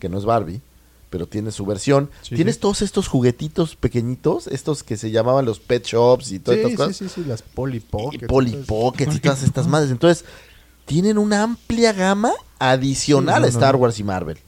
que 0.00 0.08
no 0.08 0.18
es 0.18 0.24
Barbie, 0.24 0.62
pero 1.10 1.26
tiene 1.26 1.50
su 1.52 1.64
versión. 1.64 2.10
Sí, 2.22 2.34
tienes 2.34 2.56
sí. 2.56 2.60
todos 2.60 2.82
estos 2.82 3.08
juguetitos 3.08 3.76
pequeñitos, 3.76 4.46
estos 4.48 4.82
que 4.82 4.96
se 4.96 5.10
llamaban 5.10 5.44
los 5.44 5.60
pet 5.60 5.84
shops 5.86 6.32
y 6.32 6.38
todas 6.38 6.60
Sí, 6.60 6.66
estas 6.66 6.70
sí, 6.70 6.76
cosas. 6.76 6.96
sí, 6.96 7.22
sí, 7.22 7.28
las 7.28 7.42
Polly 7.42 7.78
y 7.78 8.64
Pockets 8.64 9.16
y 9.16 9.20
todas 9.20 9.42
estas 9.42 9.66
madres. 9.68 9.90
Entonces, 9.90 10.24
tienen 10.84 11.18
una 11.18 11.42
amplia 11.42 11.92
gama 11.92 12.32
adicional 12.58 13.36
Sí, 13.36 13.40
no, 13.40 13.46
a 13.46 13.50
Star 13.50 13.74
no, 13.74 13.78
no. 13.78 13.82
Wars 13.84 13.98
y 13.98 14.04
Marvel. 14.04 14.38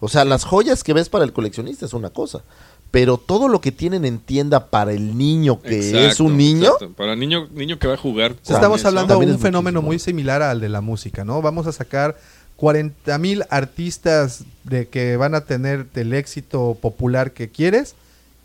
O 0.00 0.08
sea, 0.08 0.24
las 0.24 0.44
joyas 0.44 0.84
que 0.84 0.92
ves 0.92 1.08
para 1.08 1.24
el 1.24 1.32
coleccionista 1.32 1.84
es 1.86 1.92
una 1.92 2.10
cosa. 2.10 2.42
Pero 2.90 3.18
todo 3.18 3.48
lo 3.48 3.60
que 3.60 3.70
tienen 3.70 4.06
en 4.06 4.18
tienda 4.18 4.70
para 4.70 4.92
el 4.92 5.18
niño 5.18 5.60
que 5.60 6.06
es 6.06 6.20
un 6.20 6.38
niño, 6.38 6.72
exacto. 6.72 6.92
Para 6.94 7.16
niño, 7.16 7.46
niño 7.52 7.78
que 7.78 7.86
va 7.86 7.94
a 7.94 7.98
jugar. 7.98 8.34
Estamos 8.42 8.82
hablando 8.86 9.18
de 9.18 9.26
un 9.26 9.38
fenómeno 9.38 9.82
muchísimo. 9.82 9.88
muy 9.88 9.98
similar 9.98 10.40
al 10.40 10.60
de 10.60 10.70
la 10.70 10.80
música, 10.80 11.22
¿no? 11.22 11.42
Vamos 11.42 11.66
a 11.66 11.72
sacar 11.72 12.16
40 12.58 13.16
mil 13.18 13.44
artistas 13.50 14.42
de 14.64 14.88
que 14.88 15.16
van 15.16 15.36
a 15.36 15.42
tener 15.42 15.86
el 15.94 16.12
éxito 16.12 16.76
popular 16.80 17.30
que 17.32 17.48
quieres 17.50 17.94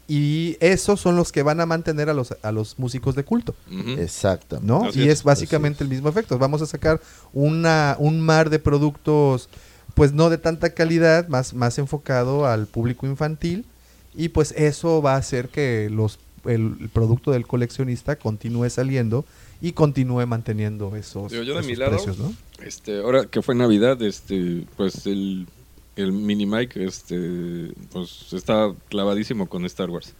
y 0.07 0.55
esos 0.59 1.01
son 1.01 1.15
los 1.15 1.31
que 1.31 1.41
van 1.41 1.59
a 1.61 1.65
mantener 1.65 2.09
a 2.09 2.13
los, 2.13 2.35
a 2.43 2.51
los 2.51 2.77
músicos 2.77 3.15
de 3.15 3.23
culto, 3.23 3.55
Ujú. 3.71 3.91
exacto. 3.99 4.59
¿no? 4.61 4.85
Así 4.85 4.99
y 4.99 5.03
es, 5.03 5.19
es 5.19 5.23
básicamente 5.23 5.83
el 5.83 5.89
mismo 5.89 6.09
efecto. 6.09 6.37
Vamos 6.37 6.61
a 6.61 6.67
sacar 6.67 7.01
una, 7.33 7.95
un 7.97 8.21
mar 8.21 8.51
de 8.51 8.59
productos, 8.59 9.49
pues 9.95 10.13
no 10.13 10.29
de 10.29 10.37
tanta 10.37 10.75
calidad, 10.75 11.27
más, 11.27 11.55
más 11.55 11.79
enfocado 11.79 12.45
al 12.45 12.67
público 12.67 13.07
infantil 13.07 13.65
y 14.13 14.29
pues 14.29 14.51
eso 14.55 15.01
va 15.01 15.15
a 15.15 15.17
hacer 15.17 15.49
que 15.49 15.89
los 15.91 16.19
el, 16.45 16.89
producto 16.91 17.31
del 17.31 17.47
coleccionista 17.47 18.17
continúe 18.17 18.69
saliendo 18.69 19.25
y 19.61 19.73
continúe 19.73 20.25
manteniendo 20.27 20.95
esos, 20.95 21.31
yo 21.31 21.43
de 21.43 21.51
esos 21.51 21.65
mi 21.65 21.75
lado, 21.75 21.91
precios, 21.91 22.17
¿no? 22.17 22.33
Este, 22.63 22.99
ahora 22.99 23.25
que 23.25 23.41
fue 23.41 23.55
Navidad, 23.55 24.01
este, 24.01 24.65
pues 24.75 25.05
el, 25.05 25.47
el 25.95 26.11
mini 26.11 26.45
Mike, 26.45 26.83
este, 26.83 27.71
pues 27.91 28.33
está 28.33 28.73
clavadísimo 28.89 29.47
con 29.47 29.65
Star 29.65 29.89
Wars. 29.89 30.13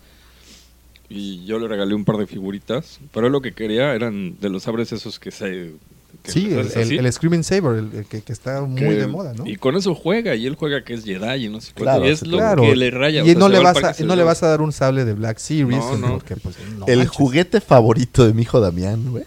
Y 1.10 1.46
yo 1.46 1.60
le 1.60 1.68
regalé 1.68 1.94
un 1.94 2.06
par 2.06 2.18
de 2.18 2.28
figuritas, 2.28 3.00
pero 3.14 3.30
lo 3.30 3.42
que 3.42 3.54
quería 3.54 3.94
eran 3.94 4.40
de 4.40 4.50
los 4.50 4.64
sabres 4.64 4.92
esos 4.92 5.20
que 5.20 5.32
se... 5.32 5.74
Sí, 6.26 6.54
el, 6.54 7.12
Screaming 7.12 7.44
Saber, 7.44 7.78
el, 7.78 7.90
el 7.94 8.06
que, 8.06 8.22
que 8.22 8.32
está 8.32 8.62
muy 8.62 8.80
que- 8.80 8.94
de 8.96 9.08
moda, 9.08 9.34
¿no? 9.34 9.46
Y 9.46 9.58
con 9.58 9.76
eso 9.76 9.94
juega, 9.94 10.36
y 10.36 10.46
él 10.48 10.56
juega 10.56 10.84
que 10.84 10.94
es 10.94 11.04
Jedi 11.04 11.46
y 11.46 11.50
no 11.50 11.60
sé 11.60 11.74
Claro, 11.74 12.06
y 12.06 12.10
es 12.10 12.26
lo 12.26 12.38
Claro, 12.38 12.62
que 12.64 12.76
le 12.76 12.92
raya. 12.92 13.24
o 13.24 13.26
y 13.26 13.32
sea, 13.32 13.40
no, 13.40 13.48
se 13.48 13.52
le 13.52 13.58
va 13.60 13.70
al 13.70 13.74
vas 13.74 13.82
parque 13.84 14.02
a, 14.02 14.06
y 14.06 14.08
no 14.08 14.16
le 14.16 14.24
vas 14.24 14.42
a 14.44 14.48
dar 14.48 14.62
un 14.62 14.72
sable 14.72 15.04
de 15.04 15.14
Black 15.14 15.38
Series, 15.40 15.80
No, 15.84 15.98
no. 15.98 16.08
porque, 16.14 16.38
pues, 16.38 16.56
no 16.78 16.86
el 16.88 17.00
manches. 17.00 17.16
juguete 17.18 17.60
favorito 17.62 18.26
de 18.26 18.34
mi 18.34 18.44
hijo 18.44 18.62
Damián, 18.62 19.12
güey, 19.12 19.26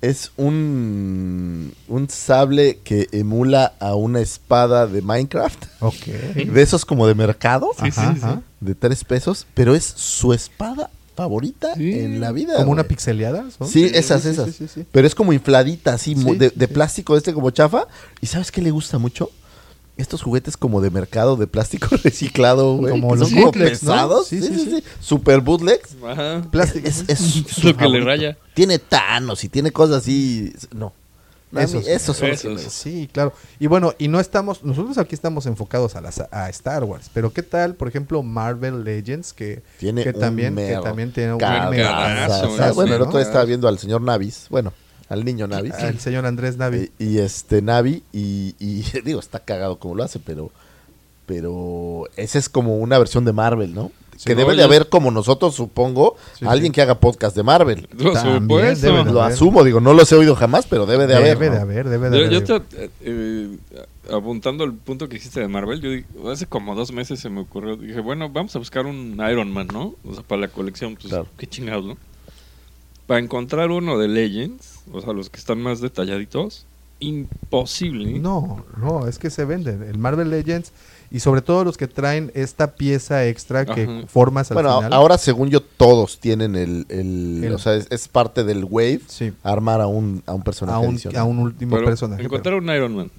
es 0.00 0.30
un, 0.36 1.72
un 1.88 2.08
sable 2.08 2.78
que 2.84 3.08
emula 3.10 3.74
a 3.80 3.96
una 3.96 4.20
espada 4.20 4.86
de 4.86 5.02
Minecraft. 5.02 5.64
Ok. 5.80 5.94
De 6.36 6.62
esos 6.62 6.84
como 6.84 7.08
de 7.08 7.16
mercado. 7.16 7.70
Ajá, 7.76 7.84
sí, 7.86 7.90
sí. 7.92 8.00
ajá. 8.00 8.42
De 8.60 8.76
tres 8.76 9.02
pesos. 9.02 9.44
Pero 9.54 9.74
es 9.74 9.84
su 9.84 10.32
espada 10.32 10.90
favorita 11.18 11.74
Sí. 11.74 11.92
en 11.98 12.20
la 12.20 12.30
vida. 12.32 12.54
Como 12.56 12.70
una 12.70 12.84
pixeleada. 12.84 13.44
¿son? 13.50 13.66
Sí, 13.68 13.84
esas, 13.92 14.24
esas. 14.24 14.46
sí, 14.46 14.52
sí, 14.66 14.68
sí. 14.72 14.86
Pero 14.92 15.06
es 15.06 15.14
como 15.16 15.32
infladita, 15.32 15.92
así, 15.94 16.14
de, 16.14 16.50
de 16.54 16.66
sí. 16.66 16.72
plástico 16.72 17.16
este 17.16 17.34
como 17.34 17.50
chafa. 17.50 17.86
¿Y 18.20 18.26
sabes 18.26 18.52
qué 18.52 18.62
le 18.62 18.70
gusta 18.70 18.98
mucho? 18.98 19.30
Estos 19.96 20.22
juguetes 20.22 20.56
como 20.56 20.80
de 20.80 20.90
mercado 20.90 21.34
de 21.36 21.48
plástico 21.48 21.88
reciclado, 22.04 22.76
güey. 22.76 22.92
Como 22.92 23.16
los 23.16 23.30
son 23.30 23.38
como 23.40 23.50
bootlegs. 23.50 23.80
Sí, 23.80 24.40
Sí, 24.40 24.40
sí, 24.42 24.54
sí, 24.54 24.64
sí. 24.64 24.70
sí. 24.76 24.82
Super 25.00 25.40
bootlegs. 25.40 25.96
Ajá. 26.06 26.46
Plástico. 26.52 26.86
Es, 26.86 27.04
es 27.08 27.18
su- 27.18 27.40
Es 27.40 27.46
su 27.56 27.66
lo 27.66 27.76
que 27.76 27.88
le 27.88 28.00
raya. 28.00 28.38
Tiene 28.54 28.78
Thanos 28.78 29.42
y 29.42 29.48
tiene 29.48 29.72
cosas 29.72 29.96
así. 30.02 30.52
No. 30.72 30.92
Mí 31.50 31.62
Esos. 31.62 31.86
esos 31.86 32.16
son 32.16 32.28
los 32.28 32.42
que 32.42 32.48
me 32.48 32.54
Esos. 32.54 32.64
gustan. 32.66 32.92
Sí, 32.92 33.08
claro. 33.12 33.32
Y 33.58 33.66
bueno, 33.66 33.94
y 33.98 34.08
no 34.08 34.20
estamos, 34.20 34.62
nosotros 34.64 34.98
aquí 34.98 35.14
estamos 35.14 35.46
enfocados 35.46 35.96
a, 35.96 36.00
las, 36.00 36.20
a 36.30 36.48
Star 36.50 36.84
Wars, 36.84 37.10
pero 37.12 37.32
¿qué 37.32 37.42
tal, 37.42 37.74
por 37.74 37.88
ejemplo, 37.88 38.22
Marvel 38.22 38.84
Legends, 38.84 39.32
que, 39.32 39.62
Tiene 39.78 40.04
que 40.04 40.12
también, 40.12 40.54
que 40.56 40.78
también 40.82 41.12
tiene 41.12 41.32
un 41.32 41.38
Cagazo, 41.38 41.70
megadazo, 41.70 42.50
o 42.50 42.56
sea, 42.56 42.68
¿no? 42.68 42.74
Bueno, 42.74 42.94
el 42.94 43.02
otro 43.02 43.18
día 43.18 43.26
estaba 43.26 43.44
viendo 43.44 43.68
al 43.68 43.78
señor 43.78 44.02
Navis. 44.02 44.46
Bueno, 44.50 44.72
al 45.08 45.24
niño 45.24 45.46
Navis. 45.46 45.74
al 45.74 45.98
señor 46.00 46.26
Andrés 46.26 46.56
Navi. 46.56 46.90
Y, 46.98 47.04
y 47.06 47.18
este 47.18 47.62
Navi, 47.62 48.02
y, 48.12 48.54
y 48.58 48.84
digo, 49.04 49.20
está 49.20 49.40
cagado 49.40 49.78
como 49.78 49.94
lo 49.94 50.02
hace, 50.04 50.18
pero 50.18 50.50
pero 51.28 52.04
esa 52.16 52.38
es 52.38 52.48
como 52.48 52.78
una 52.78 52.98
versión 52.98 53.26
de 53.26 53.34
Marvel, 53.34 53.74
¿no? 53.74 53.92
Que 54.24 54.34
no, 54.34 54.40
debe 54.40 54.56
de 54.56 54.62
haber 54.64 54.88
como 54.88 55.10
nosotros, 55.10 55.54
supongo, 55.54 56.16
Sí, 56.38 56.44
alguien 56.46 56.70
sí. 56.72 56.74
que 56.74 56.82
haga 56.82 56.98
podcast 56.98 57.36
de 57.36 57.42
Marvel. 57.42 57.88
Por 57.88 58.12
También 58.14 58.80
debe 58.80 59.04
de 59.04 59.12
Lo 59.12 59.22
asumo, 59.22 59.62
digo, 59.64 59.80
no 59.80 59.94
los 59.94 60.10
he 60.12 60.16
oído 60.16 60.34
jamás, 60.36 60.66
pero 60.66 60.86
debe 60.86 61.06
de 61.06 61.14
Debe 61.14 61.30
haber. 61.32 61.50
de 61.50 61.56
¿no? 61.56 61.62
haber, 61.62 61.88
debe 61.88 62.10
de 62.10 62.18
Yo, 62.18 62.26
haber. 62.26 62.44
yo 62.46 62.62
te- 62.62 62.90
eh, 63.02 63.56
apuntando 64.10 64.64
el 64.64 64.72
punto 64.72 65.08
que 65.08 65.14
dijiste 65.16 65.40
de 65.40 65.48
Marvel, 65.48 65.80
yo 65.80 66.30
hace 66.30 66.46
como 66.46 66.74
dos 66.74 66.92
meses 66.92 67.20
se 67.20 67.28
me 67.30 67.40
ocurrió, 67.40 67.76
dije, 67.76 68.00
bueno, 68.00 68.28
vamos 68.30 68.54
a 68.56 68.58
buscar 68.58 68.86
un 68.86 69.20
Iron 69.30 69.52
Man, 69.52 69.68
¿no? 69.72 69.94
O 70.08 70.14
sea, 70.14 70.22
para 70.22 70.40
la 70.42 70.48
colección, 70.48 70.94
pues 70.94 71.08
Claro. 71.08 71.26
qué 71.36 71.46
chingados, 71.46 71.84
¿no? 71.84 71.96
Para 73.06 73.20
encontrar 73.20 73.70
uno 73.70 73.98
de 73.98 74.08
Legends, 74.08 74.80
o 74.92 75.00
sea, 75.00 75.12
los 75.12 75.30
que 75.30 75.38
están 75.38 75.60
más 75.62 75.80
detalladitos, 75.80 76.64
imposible. 77.00 78.18
No, 78.18 78.64
no, 78.76 79.06
es 79.06 79.18
que 79.18 79.30
se 79.30 79.44
venden. 79.44 79.82
El 79.82 79.98
Marvel 79.98 80.30
Legends 80.30 80.72
y 81.10 81.20
sobre 81.20 81.40
todo 81.42 81.64
los 81.64 81.76
que 81.76 81.86
traen 81.88 82.30
esta 82.34 82.74
pieza 82.74 83.26
extra 83.26 83.64
que 83.64 83.84
Ajá. 83.84 84.06
formas 84.08 84.50
al 84.50 84.56
Bueno, 84.56 84.76
final. 84.76 84.92
ahora 84.92 85.16
según 85.18 85.48
yo 85.50 85.60
todos 85.62 86.18
tienen 86.18 86.54
el, 86.56 86.84
el- 86.88 87.44
El- 87.44 87.52
o 87.54 87.58
sea, 87.58 87.74
es, 87.76 87.86
es 87.90 88.08
parte 88.08 88.44
del 88.44 88.64
wave 88.64 89.00
Sí. 89.06 89.32
armar 89.42 89.80
a 89.80 89.86
un, 89.86 90.22
a 90.26 90.34
un 90.34 90.42
personaje 90.42 90.76
a 90.76 90.80
un, 90.80 90.94
adicional. 90.94 91.20
a 91.20 91.24
un 91.24 91.38
último 91.38 91.76
Pero 91.76 91.86
personaje. 91.86 92.22
encontrar 92.22 92.54
un 92.56 92.68
Iron 92.68 92.94
Man, 92.94 93.10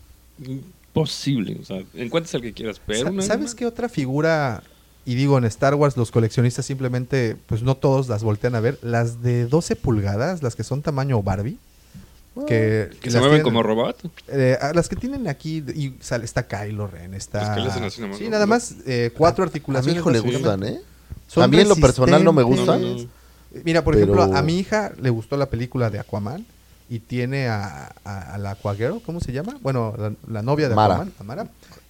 imposible. 0.89 1.57
O 1.61 1.65
sea, 1.65 1.81
encuentres 1.95 2.33
el 2.35 2.41
que 2.41 2.53
quieras, 2.53 2.81
pero 2.85 2.99
Sa- 3.21 3.27
¿Sabes 3.27 3.47
Man- 3.49 3.55
qué 3.57 3.65
otra 3.65 3.89
figura? 3.89 4.63
Y 5.05 5.15
digo, 5.15 5.37
en 5.37 5.45
Star 5.45 5.73
Wars 5.75 5.97
los 5.97 6.11
coleccionistas 6.11 6.65
simplemente, 6.65 7.35
pues 7.47 7.63
no 7.63 7.75
todos 7.75 8.07
las 8.09 8.21
voltean 8.23 8.53
a 8.55 8.59
ver. 8.59 8.77
Las 8.83 9.23
de 9.23 9.45
12 9.47 9.75
pulgadas, 9.75 10.43
las 10.43 10.55
que 10.55 10.63
son 10.63 10.81
tamaño 10.81 11.23
Barbie. 11.23 11.57
Que, 12.45 12.89
Que 13.01 13.11
se 13.11 13.17
mueven 13.19 13.37
tienen- 13.37 13.43
como 13.43 13.63
robot. 13.63 13.97
eh, 14.27 14.57
a 14.61 14.73
las 14.73 14.89
que 14.89 14.95
tienen 14.95 15.27
aquí, 15.27 15.63
y 15.75 15.95
sale, 16.01 16.25
está 16.25 16.47
Kylo 16.47 16.87
Ren, 16.87 17.13
está... 17.13 17.39
Pues 17.39 17.49
que 17.55 17.59
le 17.61 17.67
hacen 17.69 17.83
así 17.83 18.01
nomás, 18.01 18.17
sí, 18.17 18.29
nada 18.29 18.45
más 18.45 18.75
eh, 18.85 19.11
cuatro 19.17 19.43
a 19.43 19.45
mi 19.45 19.49
articulaciones. 19.49 19.99
hijo 19.99 20.11
le 20.11 20.19
gustan, 20.19 20.63
¿eh? 20.63 20.81
Son 21.27 21.43
a 21.43 21.47
mí 21.47 21.59
en 21.59 21.69
lo 21.69 21.75
personal 21.75 22.23
no 22.23 22.33
me 22.33 22.43
gustan. 22.43 22.81
No, 22.81 22.95
no. 22.95 23.09
Mira, 23.63 23.83
por 23.83 23.93
Pero- 23.95 24.03
ejemplo, 24.13 24.37
a 24.37 24.41
mi 24.41 24.57
hija 24.59 24.91
le 25.01 25.09
gustó 25.09 25.37
la 25.37 25.47
película 25.47 25.89
de 25.89 25.99
Aquaman 25.99 26.45
y 26.89 26.99
tiene 26.99 27.47
a, 27.49 27.93
a, 28.03 28.33
a 28.33 28.37
la 28.37 28.51
Aquagirl, 28.51 29.01
¿cómo 29.05 29.19
se 29.19 29.31
llama? 29.31 29.57
Bueno, 29.61 29.93
la, 29.97 30.13
la 30.27 30.41
novia 30.41 30.69
de 30.69 30.75
Mara. 30.75 30.95
Aquaman, 30.95 31.13
a 31.19 31.23
Mara. 31.23 31.47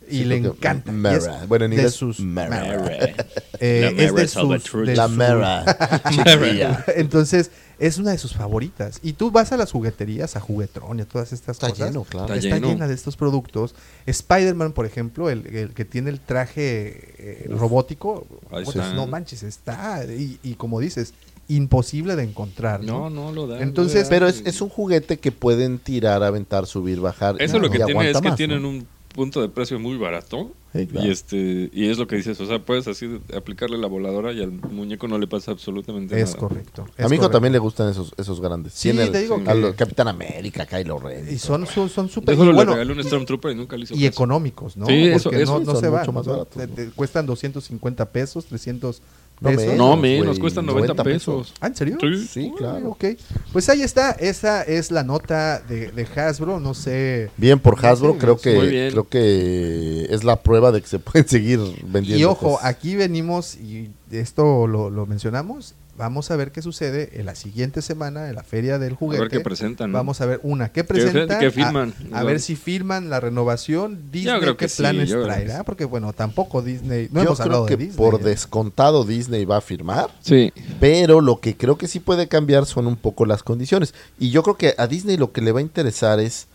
Y 0.09 0.19
Sí, 0.19 0.25
le 0.25 0.37
encanta. 0.37 0.91
es 1.13 1.47
Bueno, 1.47 1.65
en 1.65 1.71
de 1.71 1.77
inglés, 1.77 1.93
sus- 1.93 2.19
Mara. 2.19 2.63
Eh, 3.61 3.81
La 3.95 4.03
es 4.03 4.15
de 4.15 4.27
sus- 4.29 4.85
de 4.85 4.95
La 4.95 5.07
su-. 5.09 5.13
Chiquilla. 6.11 6.85
Entonces, 6.95 7.51
es 7.77 7.97
una 7.97 8.11
de 8.11 8.17
sus 8.17 8.33
favoritas. 8.33 8.99
Y 9.03 9.13
tú 9.13 9.31
vas 9.31 9.51
a 9.51 9.57
las 9.57 9.71
jugueterías, 9.71 10.35
a 10.35 10.39
Juguetrón 10.39 10.99
y 10.99 11.01
a 11.01 11.05
todas 11.05 11.33
estas 11.33 11.57
Está 11.57 11.69
cosas. 11.69 11.89
lleno, 11.89 12.03
claro. 12.05 12.33
Está 12.33 12.37
Está 12.37 12.55
lleno. 12.55 12.67
llena 12.69 12.87
de 12.87 12.93
estos 12.93 13.17
productos. 13.17 13.75
Spider-Man, 14.05 14.71
por 14.71 14.85
ejemplo, 14.85 15.29
el, 15.29 15.45
el 15.47 15.73
que 15.73 15.83
tiene 15.85 16.09
el 16.09 16.19
traje 16.19 17.13
eh, 17.17 17.47
robótico, 17.49 18.25
pues, 18.49 18.75
no 18.75 19.07
manches, 19.07 19.43
está. 19.43 20.05
Y, 20.05 20.39
y 20.41 20.53
como 20.55 20.79
dices, 20.79 21.13
imposible 21.49 22.15
de 22.15 22.23
encontrar. 22.23 22.81
No, 22.83 23.09
¿no? 23.09 23.25
no 23.27 23.31
lo 23.33 23.47
da. 23.47 23.61
Entonces- 23.61 24.07
Pero 24.09 24.27
es, 24.27 24.41
es 24.45 24.61
un 24.61 24.69
juguete 24.69 25.17
que 25.17 25.31
pueden 25.31 25.79
tirar, 25.79 26.23
aventar, 26.23 26.65
subir, 26.65 26.99
bajar. 27.01 27.35
Eso 27.39 27.57
y 27.57 27.59
lo 27.59 27.69
que 27.69 27.79
tiene 27.79 28.09
es 28.11 28.21
que 28.21 28.27
más, 28.29 28.37
tienen 28.37 28.61
¿no? 28.61 28.69
un 28.69 28.87
punto 29.13 29.41
de 29.41 29.49
precio 29.49 29.79
muy 29.79 29.97
barato. 29.97 30.51
Sí, 30.71 30.85
claro. 30.85 31.07
Y 31.07 31.09
este 31.11 31.69
y 31.73 31.89
es 31.89 31.97
lo 31.97 32.05
que 32.05 32.15
dices, 32.15 32.39
o 32.39 32.45
sea, 32.45 32.59
puedes 32.59 32.87
así 32.87 33.09
aplicarle 33.35 33.79
la 33.79 33.87
voladora 33.87 34.31
y 34.33 34.43
al 34.43 34.51
muñeco 34.51 35.07
no 35.07 35.17
le 35.17 35.25
pasa 35.25 35.49
absolutamente 35.51 36.19
Es 36.21 36.29
nada. 36.35 36.37
correcto. 36.39 36.83
A 36.83 36.85
es 36.85 37.09
mi 37.09 37.15
hijo 37.15 37.21
correcto. 37.23 37.29
también 37.31 37.53
le 37.53 37.57
gustan 37.59 37.89
esos, 37.89 38.13
esos 38.17 38.39
grandes. 38.39 38.73
Sí, 38.73 38.89
Tiene 38.89 39.05
el- 39.05 39.11
te 39.11 39.21
digo 39.23 39.43
que- 39.43 39.73
Capitán 39.75 40.09
América, 40.09 40.67
Kylo 40.67 40.99
Ren. 40.99 41.27
Y 41.27 41.39
son 41.39 41.65
son 41.65 41.89
son 41.89 42.07
súper 42.07 42.35
Déjalo, 42.35 42.51
y 42.51 42.53
le 42.53 42.55
bueno, 42.57 42.73
regalé 42.73 42.93
un 42.93 43.03
Stormtrooper 43.03 43.51
y 43.51 43.55
nunca 43.55 43.77
le 43.77 43.85
hizo 43.85 43.95
y 43.95 43.97
caso. 43.97 44.07
económicos, 44.09 44.77
¿no? 44.77 44.85
Sí, 44.85 45.05
eso- 45.07 45.29
Porque 45.31 45.41
eso 45.41 45.59
no, 45.59 45.73
no 45.73 45.79
se 45.79 45.89
van. 45.89 46.01
mucho 46.01 46.11
más 46.11 46.27
¿no? 46.27 46.31
baratos, 46.33 46.55
Te- 46.61 46.67
¿no? 46.67 46.73
te 46.75 46.89
cuestan 46.91 47.25
250 47.25 48.11
pesos, 48.11 48.45
300 48.45 49.01
No 49.41 49.49
pesos. 49.49 49.63
menos, 49.65 49.77
No, 49.77 49.95
menos, 49.95 50.39
cuestan 50.39 50.65
90, 50.65 50.93
90 50.93 51.03
pesos. 51.03 51.53
Ah, 51.61 51.67
¿en 51.67 51.75
serio? 51.75 51.97
Sí. 52.01 52.27
Sí, 52.27 52.51
claro. 52.57 52.89
Ok. 52.89 53.05
Pues 53.53 53.69
ahí 53.69 53.81
está, 53.81 54.11
esa 54.11 54.63
es 54.63 54.91
la 54.91 55.03
nota 55.03 55.59
de, 55.59 55.91
de 55.91 56.03
Hasbro, 56.03 56.59
no 56.59 56.73
sé. 56.73 57.29
Bien 57.37 57.59
por 57.59 57.83
Hasbro, 57.85 58.17
creo 58.17 58.37
que 58.37 58.89
creo 58.91 59.07
que 59.07 60.07
es 60.09 60.23
la 60.23 60.41
prueba 60.41 60.71
de 60.71 60.81
que 60.81 60.87
se 60.87 60.99
pueden 60.99 61.27
seguir 61.27 61.59
vendiendo. 61.85 62.19
Y 62.19 62.23
ojo, 62.25 62.53
cosas. 62.53 62.65
aquí 62.65 62.95
venimos, 62.95 63.55
y 63.55 63.91
esto 64.11 64.67
lo, 64.67 64.89
lo 64.89 65.05
mencionamos, 65.05 65.75
vamos 65.99 66.31
a 66.31 66.35
ver 66.35 66.51
qué 66.51 66.61
sucede 66.63 67.11
en 67.19 67.25
la 67.27 67.35
siguiente 67.35 67.81
semana 67.83 68.29
en 68.29 68.35
la 68.35 68.41
Feria 68.43 68.79
del 68.79 68.95
Juguete. 68.95 69.27
qué 69.27 69.39
presentan, 69.41 69.91
¿no? 69.91 69.97
Vamos 69.99 70.19
a 70.21 70.25
ver 70.25 70.39
una, 70.41 70.69
qué 70.69 70.81
¿Qué- 70.81 70.83
presentan, 70.85 71.39
qué 71.39 71.47
a- 71.47 71.51
firman? 71.51 71.93
A, 72.13 72.23
ver 72.23 72.39
si 72.39 72.55
firman 72.55 73.09
la 73.11 73.19
renovación, 73.19 74.09
Disney, 74.11 74.39
creo 74.39 74.57
qué 74.57 74.65
que 74.65 74.69
sí, 74.69 74.77
planes 74.81 75.09
traerá, 75.11 75.57
sí. 75.57 75.63
porque 75.65 75.85
bueno, 75.85 76.13
tampoco 76.13 76.61
Disney, 76.63 77.09
no 77.11 77.19
Yo 77.21 77.27
hemos 77.27 77.37
creo 77.39 77.45
hablado 77.45 77.65
que 77.67 77.77
de 77.77 77.83
Disney. 77.85 77.97
por 78.09 78.19
¿eh? 78.21 78.23
descontado 78.23 79.03
Disney 79.03 79.45
va 79.45 79.57
a 79.57 79.61
firmar, 79.61 80.09
Sí. 80.21 80.51
pero 80.79 81.21
lo 81.21 81.39
que 81.41 81.55
creo 81.57 81.77
que 81.77 81.87
sí 81.87 81.99
puede 81.99 82.27
cambiar 82.27 82.65
son 82.65 82.87
un 82.87 82.95
poco 82.95 83.25
las 83.25 83.43
condiciones. 83.43 83.93
Y 84.17 84.31
yo 84.31 84.41
creo 84.41 84.55
que 84.57 84.73
a 84.77 84.87
Disney 84.87 85.17
lo 85.17 85.31
que 85.33 85.41
le 85.41 85.51
va 85.51 85.59
a 85.59 85.63
interesar 85.63 86.19
es, 86.21 86.47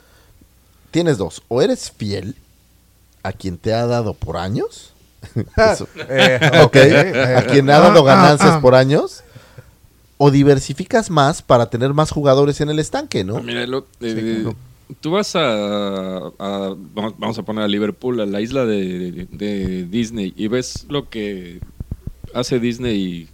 tienes 0.91 1.19
dos, 1.19 1.43
o 1.49 1.61
eres 1.63 1.91
fiel 1.91 2.35
a 3.23 3.33
quien 3.33 3.59
te 3.59 3.75
ha 3.75 3.87
dado 3.87 4.15
por 4.15 4.37
años, 4.39 4.93
Eso. 5.57 5.89
Eh, 6.09 6.39
ok, 6.63 6.77
a 7.39 7.43
quien 7.47 7.69
ha 7.71 7.79
dado 7.79 8.05
ganancias 8.05 8.61
por 8.61 8.75
años, 8.75 9.23
o 10.17 10.31
diversificas 10.31 11.11
más 11.11 11.43
para 11.43 11.71
tener 11.71 11.93
más 11.95 12.11
jugadores 12.11 12.61
en 12.61 12.71
el 12.71 12.79
estanque, 12.79 13.25
¿no? 13.25 13.37
Ah, 13.39 13.43
Mira, 13.45 13.67
lo- 13.67 13.87
eh, 14.01 14.41
claro. 14.43 14.57
tú 15.01 15.11
vas 15.13 15.35
a, 15.37 16.17
a- 16.39 16.75
vamos, 16.95 17.15
vamos 17.19 17.39
a 17.39 17.43
poner 17.43 17.65
a 17.65 17.69
Liverpool, 17.69 18.21
a 18.21 18.27
la 18.27 18.41
isla 18.41 18.65
de, 18.65 19.27
de 19.31 19.85
Disney, 19.87 20.33
y 20.37 20.49
ves 20.49 20.87
lo 20.89 21.09
que 21.09 21.61
hace 22.33 22.61
Disney 22.61 23.29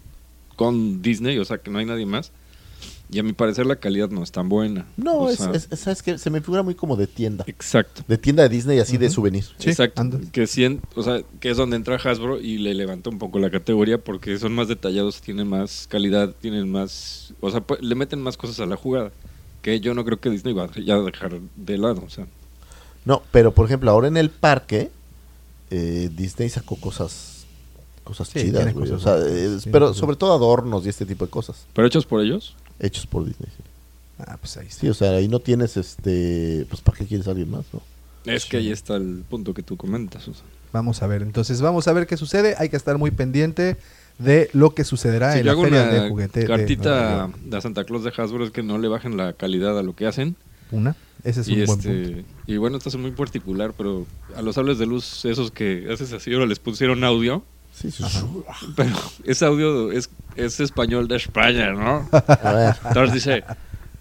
con 0.56 1.02
Disney, 1.02 1.38
o 1.38 1.44
sea 1.44 1.58
que 1.58 1.70
no 1.70 1.78
hay 1.78 1.86
nadie 1.86 2.06
más. 2.06 2.32
Y 3.12 3.18
a 3.18 3.22
mi 3.24 3.32
parecer 3.32 3.66
la 3.66 3.76
calidad 3.76 4.08
no 4.10 4.22
es 4.22 4.30
tan 4.30 4.48
buena. 4.48 4.86
No, 4.96 5.14
O 5.20 5.28
es, 5.30 5.38
sea, 5.38 5.50
es- 5.52 5.66
es- 5.70 5.80
¿sabes 5.80 6.02
qué? 6.02 6.16
Se 6.18 6.30
me 6.30 6.40
figura 6.40 6.62
muy 6.62 6.74
como 6.76 6.94
de 6.96 7.06
tienda. 7.08 7.44
Exacto. 7.48 8.02
De 8.06 8.16
tienda 8.18 8.44
de 8.44 8.48
Disney 8.50 8.78
así 8.78 8.98
de 8.98 9.10
souvenir. 9.10 9.44
Sí, 9.58 9.70
Exacto. 9.70 10.02
Que, 10.32 10.44
cien- 10.44 10.80
o 10.94 11.02
sea, 11.02 11.22
que 11.40 11.50
es 11.50 11.56
donde 11.56 11.76
entra 11.76 11.96
Hasbro 11.96 12.40
y 12.40 12.58
le 12.58 12.72
levanta 12.74 13.10
un 13.10 13.18
poco 13.18 13.38
la 13.40 13.50
categoría 13.50 13.98
porque 13.98 14.38
son 14.38 14.52
más 14.52 14.68
detallados, 14.68 15.20
tienen 15.22 15.48
más 15.48 15.86
calidad, 15.88 16.32
tienen 16.40 16.70
más. 16.70 17.34
O 17.40 17.50
sea, 17.50 17.64
le 17.80 17.94
meten 17.96 18.20
más 18.22 18.36
cosas 18.36 18.60
a 18.60 18.66
la 18.66 18.76
jugada. 18.76 19.10
Que 19.62 19.80
yo 19.80 19.92
no 19.94 20.04
creo 20.04 20.20
que 20.20 20.30
Disney 20.30 20.54
va 20.54 20.64
a 20.64 20.80
ya 20.80 20.96
dejar 21.00 21.38
de 21.56 21.78
lado. 21.78 22.02
O 22.06 22.10
sea, 22.10 22.26
No, 23.04 23.22
pero 23.32 23.52
por 23.52 23.66
ejemplo, 23.66 23.90
ahora 23.90 24.08
en 24.08 24.16
el 24.18 24.30
parque, 24.30 24.90
eh, 25.70 26.10
Disney 26.14 26.48
sacó 26.48 26.76
cosas 26.76 27.44
cosas 28.04 28.28
Sí, 28.28 28.40
chidas, 28.40 28.64
tiene 28.64 28.72
güey. 28.72 28.90
cosas 28.90 29.06
O 29.06 29.24
sea, 29.24 29.28
eh, 29.28 29.58
pero 29.70 29.94
sobre 29.94 30.16
todo 30.16 30.32
adornos 30.32 30.84
y 30.84 30.88
este 30.88 31.06
tipo 31.06 31.24
de 31.24 31.30
cosas. 31.30 31.66
pero 31.74 31.86
hechos 31.86 32.06
por 32.06 32.20
ellos. 32.20 32.56
Hechos 32.80 33.06
por 33.06 33.24
Disney. 33.24 33.50
sí. 33.56 33.62
Ah, 34.18 34.36
pues 34.38 34.56
ahí 34.56 34.66
está. 34.66 34.80
Sí, 34.80 34.88
o 34.88 34.94
sea, 34.94 35.12
ahí 35.12 35.28
no 35.28 35.40
tienes 35.40 35.76
este. 35.76 36.66
Pues, 36.68 36.82
¿para 36.82 36.98
qué 36.98 37.06
quieres 37.06 37.26
alguien 37.28 37.50
más, 37.50 37.64
no? 37.72 37.80
Es 38.30 38.44
que 38.44 38.58
ahí 38.58 38.70
está 38.70 38.96
el 38.96 39.24
punto 39.28 39.54
que 39.54 39.62
tú 39.62 39.76
comentas. 39.76 40.28
o 40.28 40.34
sea. 40.34 40.44
Vamos 40.72 41.02
a 41.02 41.06
ver, 41.06 41.22
entonces 41.22 41.60
vamos 41.60 41.88
a 41.88 41.92
ver 41.92 42.06
qué 42.06 42.16
sucede. 42.16 42.54
Hay 42.58 42.68
que 42.68 42.76
estar 42.76 42.96
muy 42.98 43.10
pendiente 43.10 43.76
de 44.18 44.50
lo 44.52 44.74
que 44.74 44.84
sucederá 44.84 45.32
Si 45.32 45.40
en 45.40 45.46
la 45.46 45.52
hago 45.52 45.62
feria 45.64 45.82
una 45.82 45.92
de 45.92 46.08
juguete. 46.08 46.44
cartita 46.46 47.30
de, 47.42 47.60
Santa 47.60 47.84
Claus 47.84 48.04
de 48.04 48.12
Hasbro 48.16 48.44
es 48.44 48.50
que 48.50 48.62
no 48.62 48.78
le 48.78 48.88
bajen 48.88 49.16
la 49.16 49.32
calidad 49.32 49.78
a 49.78 49.82
lo 49.82 49.96
que 49.96 50.06
hacen. 50.06 50.36
Una, 50.70 50.94
ese 51.24 51.40
es 51.40 51.48
y, 51.48 51.60
un 51.60 51.66
buen 51.66 51.78
este, 51.78 52.04
punto. 52.12 52.28
y 52.46 52.56
bueno, 52.58 52.76
esto 52.76 52.90
es 52.90 52.96
muy 52.96 53.10
particular, 53.10 53.72
pero 53.76 54.06
a 54.36 54.42
los 54.42 54.54
sables 54.54 54.78
de 54.78 54.86
luz, 54.86 55.24
esos 55.24 55.50
que 55.50 55.88
haces 55.92 56.12
así, 56.12 56.32
ahora 56.32 56.46
les 56.46 56.60
pusieron 56.60 57.02
audio. 57.02 57.42
Sí, 57.80 57.90
sí. 57.90 58.04
Pero 58.76 58.90
ese 59.24 59.46
audio 59.46 59.90
es, 59.90 60.10
es 60.36 60.60
español 60.60 61.08
de 61.08 61.16
España, 61.16 61.70
¿no? 61.70 62.06
A 62.12 62.52
ver. 62.52 62.76
Entonces 62.84 63.14
dice, 63.14 63.44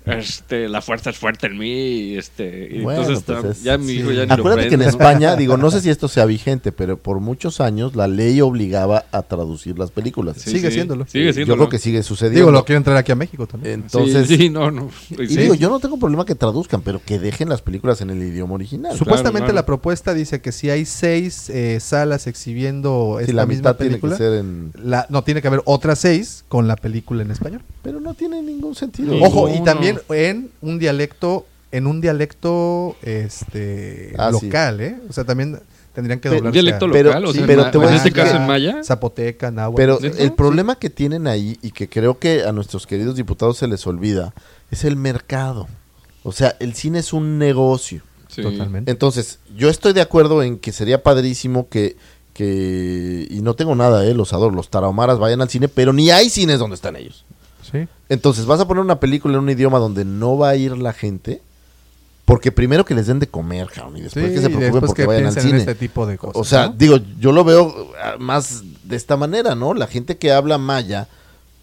este, 0.06 0.68
la 0.70 0.82
fuerza 0.82 1.10
es 1.12 1.18
fuerte 1.18 1.48
en 1.48 1.58
mí, 1.58 1.72
y 1.72 2.18
este, 2.18 2.68
y 2.72 2.82
Bueno, 2.82 3.02
entonces 3.02 3.24
pues 3.26 3.58
es- 3.58 3.64
ya 3.64 3.78
mi 3.78 3.88
sí. 3.88 3.94
hijo 4.00 4.12
ya 4.12 4.22
ni 4.24 4.28
lo 4.28 4.34
Acuérdate 4.34 4.70
que 4.70 4.76
en. 4.76 4.82
España, 4.82 5.36
digo, 5.36 5.58
no 5.58 5.70
sé 5.72 5.82
si 5.82 5.90
esto 5.90 6.08
sea 6.08 6.26
vigente, 6.26 6.72
pero 6.72 6.98
por 6.98 7.20
muchos 7.20 7.62
años 7.62 7.96
la 7.96 8.08
ley 8.08 8.42
obligaba 8.42 9.06
a 9.12 9.22
traducir 9.24 9.78
las 9.78 9.92
películas. 9.92 10.38
Sí, 10.40 10.52
Sigue 10.52 10.70
sí, 10.70 10.76
siéndolo. 10.76 11.06
Sigue 11.06 11.28
Yo 11.28 11.34
siendo. 11.34 11.56
creo 11.56 11.70
que 11.70 11.78
sigue 11.80 12.02
sucediendo. 12.02 12.40
Digo, 12.40 12.52
lo 12.52 12.66
quiero 12.66 12.78
entrar 12.78 12.98
aquí 12.98 13.12
a 13.12 13.16
México 13.16 13.46
también. 13.46 13.82
Entonces, 13.82 14.28
sí, 14.28 14.38
sí, 14.38 14.50
no, 14.50 14.72
no. 14.72 14.90
y 15.12 15.28
Sí. 15.28 15.38
digo, 15.38 15.54
yo 15.54 15.70
no 15.70 15.80
tengo 15.80 15.98
problema 16.00 16.26
que 16.26 16.34
traduzcan, 16.36 16.82
pero 16.82 17.02
que 17.06 17.20
dejen 17.20 17.50
las 17.50 17.62
películas 17.62 18.02
en 18.02 18.10
el 18.10 18.22
idioma 18.24 18.56
original. 18.56 18.98
Supuestamente 18.98 19.48
claro. 19.48 19.56
la 19.56 19.66
propuesta 19.66 20.14
dice 20.14 20.42
que 20.42 20.52
si 20.52 20.70
hay 20.70 20.86
seis 20.86 21.50
eh, 21.50 21.80
salas 21.80 22.26
exhibiendo 22.26 23.18
si 23.20 23.26
esta 23.26 23.34
la 23.36 23.46
misma 23.46 23.72
mitad 23.72 23.76
tiene 23.78 23.96
que 23.96 24.02
película, 24.02 24.18
ser 24.18 24.34
en... 24.40 24.72
la, 24.84 25.06
no 25.10 25.24
tiene 25.24 25.42
que 25.42 25.48
haber 25.48 25.62
otras 25.66 26.00
seis 26.00 26.46
con 26.48 26.68
la 26.68 26.76
película 26.76 27.22
en 27.22 27.32
español. 27.32 27.62
Pero 27.84 28.00
no 28.00 28.14
tiene 28.14 28.42
ningún 28.42 28.76
sentido. 28.76 29.14
Ojo, 29.22 29.48
y 29.48 29.52
Ninguno. 29.52 29.66
También 29.98 30.38
en 30.38 30.52
un 30.62 30.80
dialecto, 30.80 31.46
en 31.72 31.88
un 31.88 32.02
dialecto 32.02 32.96
este 33.02 34.14
Ah, 34.18 34.32
sí. 34.38 34.46
local, 34.48 34.82
¿eh? 34.82 34.98
O 35.10 35.14
sea, 35.14 35.24
también 35.24 35.60
tendrían 35.94 36.20
que 36.20 36.30
Pe- 36.30 36.36
¿Un 36.36 36.44
doblarse 36.44 36.54
dialecto 36.62 36.86
a- 36.86 36.92
Pero- 36.92 37.10
local? 37.10 37.26
o 37.26 37.32
sí, 37.32 37.38
sea, 37.40 37.48
pero 37.48 37.62
ma- 37.64 37.72
te 37.72 37.78
voy 37.78 37.88
a 37.88 37.90
en 37.90 37.96
este 37.96 38.12
caso 38.12 38.36
en 38.38 38.48
maya. 38.48 38.84
zapoteca, 38.84 39.52
náhuatl. 39.52 39.76
Pero 39.78 40.00
¿Neta? 40.00 40.24
el 40.24 40.34
problema 40.34 40.78
que 40.78 40.90
tienen 40.90 41.28
ahí 41.28 41.58
y 41.62 41.72
que 41.72 41.90
creo 41.90 42.20
que 42.20 42.44
a 42.44 42.52
nuestros 42.52 42.88
queridos 42.88 43.16
diputados 43.16 43.58
se 43.58 43.68
les 43.68 43.86
olvida 43.88 44.34
es 44.72 44.84
el 44.84 44.96
mercado. 44.96 45.68
O 46.24 46.32
sea, 46.32 46.56
el 46.60 46.74
cine 46.76 47.00
es 47.00 47.14
un 47.14 47.38
negocio. 47.38 48.02
Sí. 48.28 48.42
Totalmente. 48.44 48.92
Entonces, 48.92 49.40
yo 49.56 49.70
estoy 49.70 49.94
de 49.94 50.02
acuerdo 50.02 50.44
en 50.44 50.60
que 50.60 50.72
sería 50.72 51.02
padrísimo 51.02 51.68
que, 51.70 51.98
que 52.34 53.28
y 53.30 53.42
no 53.42 53.56
tengo 53.56 53.76
nada, 53.76 54.06
eh, 54.06 54.14
los 54.14 54.34
adoro, 54.34 54.56
los 54.56 54.70
tarahumaras 54.70 55.18
vayan 55.20 55.42
al 55.42 55.50
cine, 55.50 55.68
pero 55.68 55.94
ni 55.94 56.12
hay 56.12 56.30
cines 56.30 56.60
donde 56.60 56.76
están 56.76 56.96
ellos. 56.96 57.26
Sí. 57.72 57.88
Entonces, 58.10 58.46
vas 58.46 58.60
a 58.60 58.68
poner 58.68 58.84
una 58.84 59.00
película 59.00 59.36
en 59.36 59.42
un 59.42 59.50
idioma 59.50 59.80
donde 59.80 60.06
no 60.06 60.38
va 60.38 60.50
a 60.50 60.56
ir 60.56 60.78
la 60.78 60.94
gente, 60.94 61.42
porque 62.26 62.52
primero 62.52 62.86
que 62.86 62.94
les 62.96 63.08
den 63.08 63.20
de 63.20 63.28
comer, 63.28 63.68
cabrón, 63.74 63.98
y 63.98 64.02
después 64.02 64.26
Sí, 64.28 64.34
que 64.34 64.42
se 64.42 64.50
preocupen 64.50 64.72
después 64.72 64.88
porque 64.88 65.02
que 65.04 65.08
vayan 65.08 65.26
al 65.26 65.34
piensen 65.34 65.44
en 65.54 65.60
cine. 65.60 65.72
este 65.72 65.76
tipo 65.88 66.06
de 66.06 66.18
cosas. 66.18 66.36
o 66.36 66.44
sea, 66.44 66.68
¿no? 66.68 66.74
digo, 66.74 66.98
yo 67.20 67.32
lo 67.32 67.44
veo 67.44 67.92
ah, 68.04 68.16
más 68.20 68.64
de 68.84 68.96
esta 68.96 69.18
manera, 69.18 69.56
¿no? 69.56 69.74
La 69.74 69.88
gente 69.88 70.18
que 70.18 70.32
habla 70.32 70.58
maya, 70.58 71.08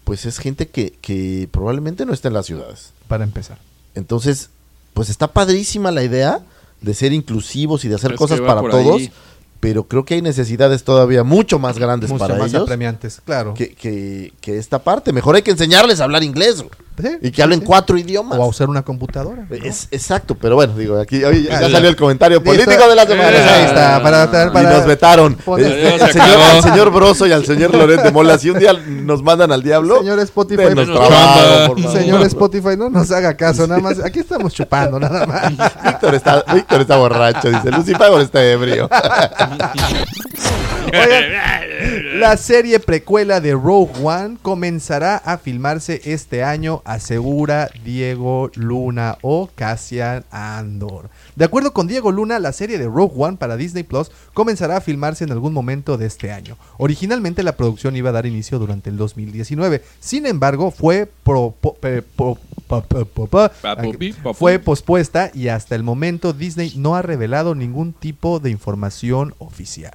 pues 0.03 0.25
es 0.25 0.39
gente 0.39 0.67
que, 0.67 0.91
que 1.01 1.47
probablemente 1.51 2.05
no 2.05 2.13
está 2.13 2.27
en 2.29 2.33
las 2.33 2.45
ciudades. 2.45 2.93
para 3.07 3.23
empezar. 3.23 3.59
Entonces, 3.95 4.49
pues 4.93 5.09
está 5.09 5.27
padrísima 5.27 5.91
la 5.91 6.03
idea 6.03 6.41
de 6.81 6.93
ser 6.93 7.13
inclusivos 7.13 7.83
y 7.85 7.87
de 7.87 7.95
hacer 7.95 8.15
cosas 8.15 8.39
para 8.41 8.61
todos, 8.61 8.97
ahí. 9.01 9.11
Pero 9.59 9.87
creo 9.87 10.05
que 10.05 10.15
hay 10.15 10.21
necesidades 10.21 10.83
todavía 10.83 11.23
mucho 11.23 11.59
más 11.59 11.77
grandes 11.79 12.09
Mucho 12.09 12.19
para 12.19 12.35
más 12.35 12.49
ellos 12.51 12.63
apremiantes, 12.63 13.21
claro. 13.25 13.53
que, 13.53 13.73
que, 13.73 14.33
que 14.41 14.57
esta 14.57 14.79
parte. 14.79 15.13
Mejor 15.13 15.35
hay 15.35 15.41
que 15.41 15.51
enseñarles 15.51 15.99
a 15.99 16.03
hablar 16.05 16.23
inglés 16.23 16.57
güey, 16.57 16.71
Sí, 17.01 17.09
y 17.21 17.31
que 17.31 17.43
hablen 17.43 17.59
sí. 17.59 17.65
cuatro 17.65 17.97
idiomas. 17.97 18.39
O 18.39 18.43
a 18.43 18.47
usar 18.47 18.69
una 18.69 18.81
computadora. 18.83 19.45
¿no? 19.49 19.55
Es, 19.55 19.87
exacto, 19.91 20.35
pero 20.35 20.55
bueno, 20.55 20.75
digo, 20.75 20.99
aquí 20.99 21.23
oye, 21.23 21.43
ya 21.43 21.57
Ah, 21.59 21.69
salió 21.69 21.89
el 21.89 21.95
comentario 21.95 22.39
Listo. 22.39 22.51
político 22.51 22.89
de 22.89 22.95
la 22.95 23.05
semana. 23.05 23.27
Ahí 23.29 23.63
está, 23.65 24.01
para, 24.01 24.31
para, 24.51 24.61
y 24.63 24.75
nos 24.75 24.85
vetaron. 24.85 25.37
Eh, 25.59 25.97
al, 26.01 26.07
se 26.07 26.13
señor, 26.13 26.29
acabó. 26.29 26.43
al 26.57 26.63
señor 26.63 26.91
Broso 26.91 27.27
y 27.27 27.31
al 27.31 27.45
señor 27.45 27.75
Loret 27.75 28.01
de 28.01 28.11
Mola, 28.11 28.37
si 28.37 28.49
un 28.49 28.59
día 28.59 28.73
nos 28.73 29.21
mandan 29.21 29.51
al 29.51 29.61
diablo, 29.61 29.99
Señor 29.99 30.19
Spotify, 30.19 30.63
denos 30.63 30.87
Menos 30.87 31.07
trabajo, 31.07 31.67
por 31.67 31.81
favor. 31.81 31.97
Señor 31.99 32.21
Spotify, 32.23 32.77
no 32.77 32.89
nos 32.89 33.11
haga 33.11 33.35
caso, 33.35 33.67
nada 33.67 33.79
más. 33.81 33.99
Aquí 34.03 34.19
estamos 34.19 34.53
chupando, 34.53 34.99
nada 34.99 35.25
más. 35.25 35.51
Víctor 35.83 36.15
está, 36.15 36.43
Víctor 36.53 36.81
está 36.81 36.97
borracho, 36.97 37.49
dice 37.49 37.71
Lucifer 37.71 38.11
está 38.21 38.43
ebrio. 38.43 38.89
Oigan, 40.93 42.19
la 42.19 42.37
serie 42.37 42.79
precuela 42.79 43.39
de 43.41 43.53
Rogue 43.53 43.91
One 44.03 44.37
comenzará 44.41 45.17
a 45.17 45.37
filmarse 45.37 46.01
este 46.05 46.43
año, 46.43 46.81
asegura 46.85 47.69
Diego 47.83 48.49
Luna 48.55 49.17
o 49.21 49.49
Cassian 49.53 50.23
Andor. 50.31 51.09
De 51.35 51.45
acuerdo 51.45 51.73
con 51.73 51.87
Diego 51.87 52.11
Luna, 52.11 52.39
la 52.39 52.51
serie 52.53 52.77
de 52.77 52.85
Rogue 52.87 53.13
One 53.15 53.37
para 53.37 53.57
Disney 53.57 53.83
Plus 53.83 54.11
comenzará 54.33 54.77
a 54.77 54.81
filmarse 54.81 55.23
en 55.23 55.31
algún 55.31 55.53
momento 55.53 55.97
de 55.97 56.05
este 56.07 56.31
año. 56.31 56.57
Originalmente 56.77 57.43
la 57.43 57.55
producción 57.57 57.95
iba 57.95 58.09
a 58.09 58.13
dar 58.13 58.25
inicio 58.25 58.57
durante 58.59 58.89
el 58.89 58.97
2019. 58.97 59.83
Sin 59.99 60.25
embargo, 60.25 60.71
fue 60.71 61.09
pro- 61.23 61.53
po- 61.59 61.75
pe- 61.75 62.01
po- 62.01 62.37
pa- 62.67 62.81
pa- 62.81 63.05
pa- 63.05 63.27
pa- 63.27 63.49
Papupi, 63.61 64.13
papupi. 64.13 64.37
fue 64.39 64.59
pospuesta 64.59 65.31
y 65.33 65.49
hasta 65.49 65.75
el 65.75 65.83
momento 65.83 66.33
Disney 66.33 66.73
no 66.75 66.95
ha 66.95 67.01
revelado 67.01 67.53
ningún 67.55 67.93
tipo 67.93 68.39
de 68.39 68.49
información 68.49 69.35
oficial. 69.37 69.93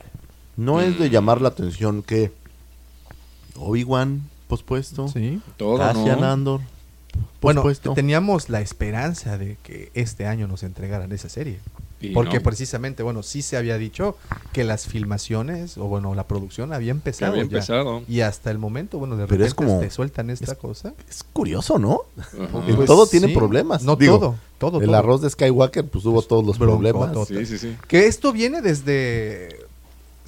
No 0.57 0.81
es 0.81 0.99
de 0.99 1.11
llamar 1.11 1.41
la 1.41 1.49
atención 1.49 2.03
que 2.03 2.31
Obi-Wan 3.57 4.23
pospuesto, 4.49 5.09
Sí. 5.09 5.41
Todo, 5.57 5.79
Cassian 5.79 6.21
¿no? 6.21 6.27
Andor 6.31 6.61
Bueno, 7.41 7.63
pospuesto. 7.63 7.95
teníamos 7.95 8.49
la 8.51 8.61
esperanza 8.61 9.39
de 9.39 9.57
que 9.63 9.91
este 9.95 10.27
año 10.27 10.47
nos 10.49 10.63
entregaran 10.63 11.11
esa 11.13 11.29
serie. 11.29 11.59
Y 12.01 12.09
Porque 12.11 12.39
no. 12.39 12.43
precisamente, 12.43 13.05
bueno, 13.05 13.23
sí 13.23 13.43
se 13.43 13.57
había 13.57 13.79
dicho 13.79 14.17
que 14.53 14.65
las 14.65 14.87
filmaciones, 14.89 15.79
o 15.79 15.85
bueno, 15.85 16.17
la 16.17 16.27
producción 16.27 16.73
había 16.73 16.91
empezado. 16.91 17.31
había 17.33 17.45
ya. 17.45 17.47
empezado. 17.47 18.03
Y 18.09 18.21
hasta 18.23 18.51
el 18.51 18.59
momento, 18.59 18.99
bueno, 18.99 19.17
de 19.17 19.27
Pero 19.27 19.45
repente 19.45 19.49
es 19.49 19.55
como- 19.55 19.79
te 19.81 19.89
sueltan 19.89 20.29
esta 20.31 20.57
cosa. 20.57 20.95
Es 21.09 21.23
curioso, 21.33 21.79
¿no? 21.79 22.01
Pues 22.75 22.87
todo 22.87 23.07
tiene 23.07 23.29
problemas. 23.29 23.85
No 23.85 23.95
Digo, 23.95 24.19
todo, 24.19 24.35
todo. 24.59 24.81
El 24.81 24.87
todo. 24.87 24.97
arroz 24.97 25.21
de 25.23 25.31
Skywalker, 25.31 25.87
pues 25.87 26.05
hubo 26.05 26.21
todos 26.23 26.45
los 26.45 26.59
Bronco, 26.59 26.79
problemas. 26.83 27.13
todo. 27.13 27.25
Sí, 27.25 27.47
sí, 27.47 27.57
sí. 27.57 27.77
Que 27.87 28.09
esto 28.09 28.33
viene 28.33 28.63
desde, 28.63 29.62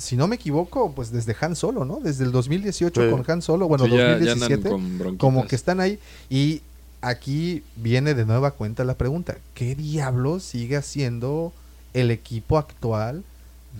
si 0.05 0.17
no 0.17 0.29
me 0.29 0.37
equivoco, 0.37 0.93
pues 0.93 1.11
desde 1.11 1.35
Han 1.41 1.57
Solo, 1.57 1.85
¿no? 1.85 1.99
Desde 2.01 2.25
el 2.25 2.33
2018 2.33 3.03
Sí. 3.05 3.11
con 3.11 3.25
Han 3.29 3.43
Solo, 3.43 3.67
bueno, 3.69 3.85
Sí, 3.87 3.91
ya- 3.93 3.97
ya 3.97 4.05
andan 4.13 4.21
2017. 4.29 4.69
con 4.69 4.99
bronquitas. 4.99 5.21
como 5.21 5.47
que 5.47 5.57
están 5.57 5.81
ahí. 5.81 5.99
Y 6.31 6.63
aquí 7.01 7.63
viene 7.77 8.15
de 8.15 8.25
nueva 8.25 8.53
cuenta 8.53 8.85
la 8.85 8.95
pregunta: 8.95 9.37
¿qué 9.55 9.75
diablos 9.75 10.43
sigue 10.45 10.77
haciendo 10.77 11.53
el 11.93 12.11
equipo 12.11 12.59
actual 12.59 13.25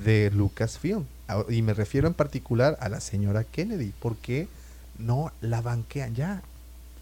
de 0.05 0.31
Lucasfilm? 0.35 1.05
Ah, 1.29 1.43
Y 1.49 1.63
me 1.63 1.73
refiero 1.75 2.07
en 2.09 2.15
particular 2.15 2.77
a 2.81 2.89
la 2.89 3.01
señora 3.01 3.45
Kennedy. 3.45 3.93
¿Por 4.01 4.17
qué 4.17 4.47
no 4.99 5.33
la 5.41 5.61
banquean 5.63 6.15
ya? 6.15 6.43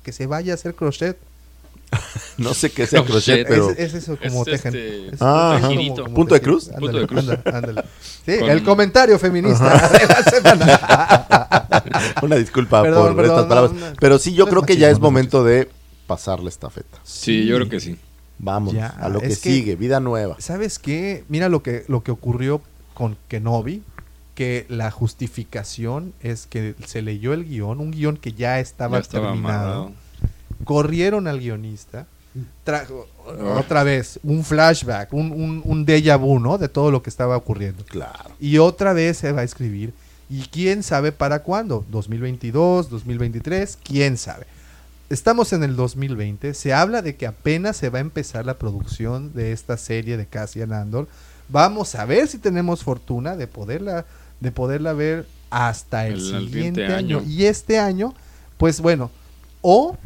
Que 0.05 0.13
se 0.13 0.27
vaya 0.27 0.53
a 0.53 0.55
hacer 0.55 0.75
crochet. 0.75 1.17
No 2.39 2.55
sé 2.55 2.71
qué 2.71 2.87
sea 2.87 3.05
crochet, 3.05 3.47
Crochet. 3.47 3.49
pero 3.49 3.71
es, 3.71 3.79
es 3.79 3.95
eso 3.95 4.17
como 4.17 4.41
Es 4.47 4.63
tejen. 4.63 4.75
este- 4.75 5.09
Es 5.15 5.19
Ah, 5.21 5.59
como-. 5.63 6.15
¿Punto 6.15 6.35
de 6.35 6.41
cruz? 6.41 6.69
Ándale, 6.69 6.81
Punto 6.81 6.99
de 6.99 7.07
cruz. 7.07 7.21
ándale, 7.21 7.43
ándale. 7.57 7.85
Sí, 8.27 8.39
Con- 8.39 8.51
el 8.51 8.63
comentario 8.63 9.19
feminista 9.19 9.89
de 9.89 10.07
la 10.07 10.23
semana. 10.23 12.17
una 12.23 12.37
disculpa 12.37 12.83
Perdón, 12.83 13.09
por 13.09 13.17
perdón, 13.17 13.35
estas 13.37 13.47
palabras. 13.49 13.73
no, 13.73 13.91
no. 13.91 13.97
Pero 14.01 14.19
sí, 14.19 14.33
yo 14.35 14.47
creo 14.47 14.63
que 14.63 14.77
ya 14.77 14.91
es 14.91 14.99
momento 15.01 15.45
de 15.45 15.69
pasar 16.07 16.41
la 16.41 16.49
estafeta. 16.49 16.99
Sí, 17.05 17.47
yo 17.47 17.57
creo 17.57 17.69
que 17.69 17.81
sí. 17.81 17.99
Vamos, 18.39 18.75
Ya, 18.75 18.89
a 18.89 19.09
lo 19.09 19.21
que 19.21 19.27
es 19.29 19.39
que- 19.41 19.51
sigue, 19.51 19.77
vida 19.77 20.01
nueva. 20.01 20.37
¿Sabes 20.41 20.79
qué? 20.79 21.25
Mira 21.29 21.49
lo 21.49 21.63
que, 21.63 21.85
lo 21.89 22.03
que 22.03 22.11
ocurrió 22.11 22.61
con 22.95 23.17
Kenobi, 23.29 23.83
que 24.35 24.67
la 24.69 24.91
justificación 24.91 26.13
es 26.23 26.47
que 26.47 26.75
se 26.87 27.03
leyó 27.03 27.35
el 27.35 27.45
guion, 27.45 27.81
un 27.81 27.91
guion 27.93 28.17
que 28.17 28.33
ya 28.33 28.59
estaba, 28.61 28.97
Ya 28.97 29.03
estaba 29.03 29.29
terminado. 29.33 29.93
Corrieron 30.65 31.27
al 31.27 31.41
guionista, 31.41 32.07
trajo 32.65 33.09
otra 33.57 33.83
vez 33.83 34.19
un 34.23 34.45
flashback, 34.45 35.13
un, 35.13 35.33
un, 35.33 35.63
un 35.65 35.87
déjà 35.87 36.19
vu, 36.19 36.39
¿no? 36.39 36.59
De 36.59 36.69
todo 36.69 36.91
lo 36.91 37.03
que 37.03 37.11
estaba 37.11 37.37
ocurriendo. 37.37 37.85
Claro. 37.85 38.31
Y 38.41 38.59
otra 38.59 38.93
vez 38.93 39.19
se 39.19 39.33
va 39.33 39.43
a 39.43 39.45
escribir. 39.45 39.93
¿Y 40.31 40.43
quién 40.45 40.83
sabe 40.83 41.13
para 41.13 41.43
cuándo? 41.43 41.85
¿2022? 41.93 42.89
¿2023? 42.89 43.77
¿Quién 43.83 44.17
sabe? 44.17 44.47
Estamos 45.11 45.53
en 45.53 45.63
el 45.63 45.77
2020. 45.77 46.55
Se 46.55 46.73
habla 46.73 47.03
de 47.03 47.17
que 47.17 47.27
apenas 47.27 47.77
se 47.77 47.91
va 47.91 47.99
a 47.99 48.01
empezar 48.01 48.47
la 48.47 48.55
producción 48.55 49.35
de 49.35 49.53
esta 49.53 49.77
serie 49.77 50.17
de 50.17 50.25
Cassian 50.25 50.73
Andor. 50.73 51.07
Vamos 51.51 51.95
a 51.95 52.07
ver 52.07 52.29
si 52.29 52.39
tenemos 52.39 52.83
fortuna 52.83 53.37
de 53.37 53.47
poderla, 53.47 54.07
de 54.41 54.53
poderla 54.53 54.95
ver 54.95 55.27
hasta 55.51 56.07
el, 56.07 56.15
El 56.15 56.49
siguiente 56.49 56.87
año. 56.87 57.23
Y 57.27 57.45
este 57.45 57.79
año, 57.79 58.15
pues 58.57 58.81
bueno, 58.81 59.11
o 59.61 59.99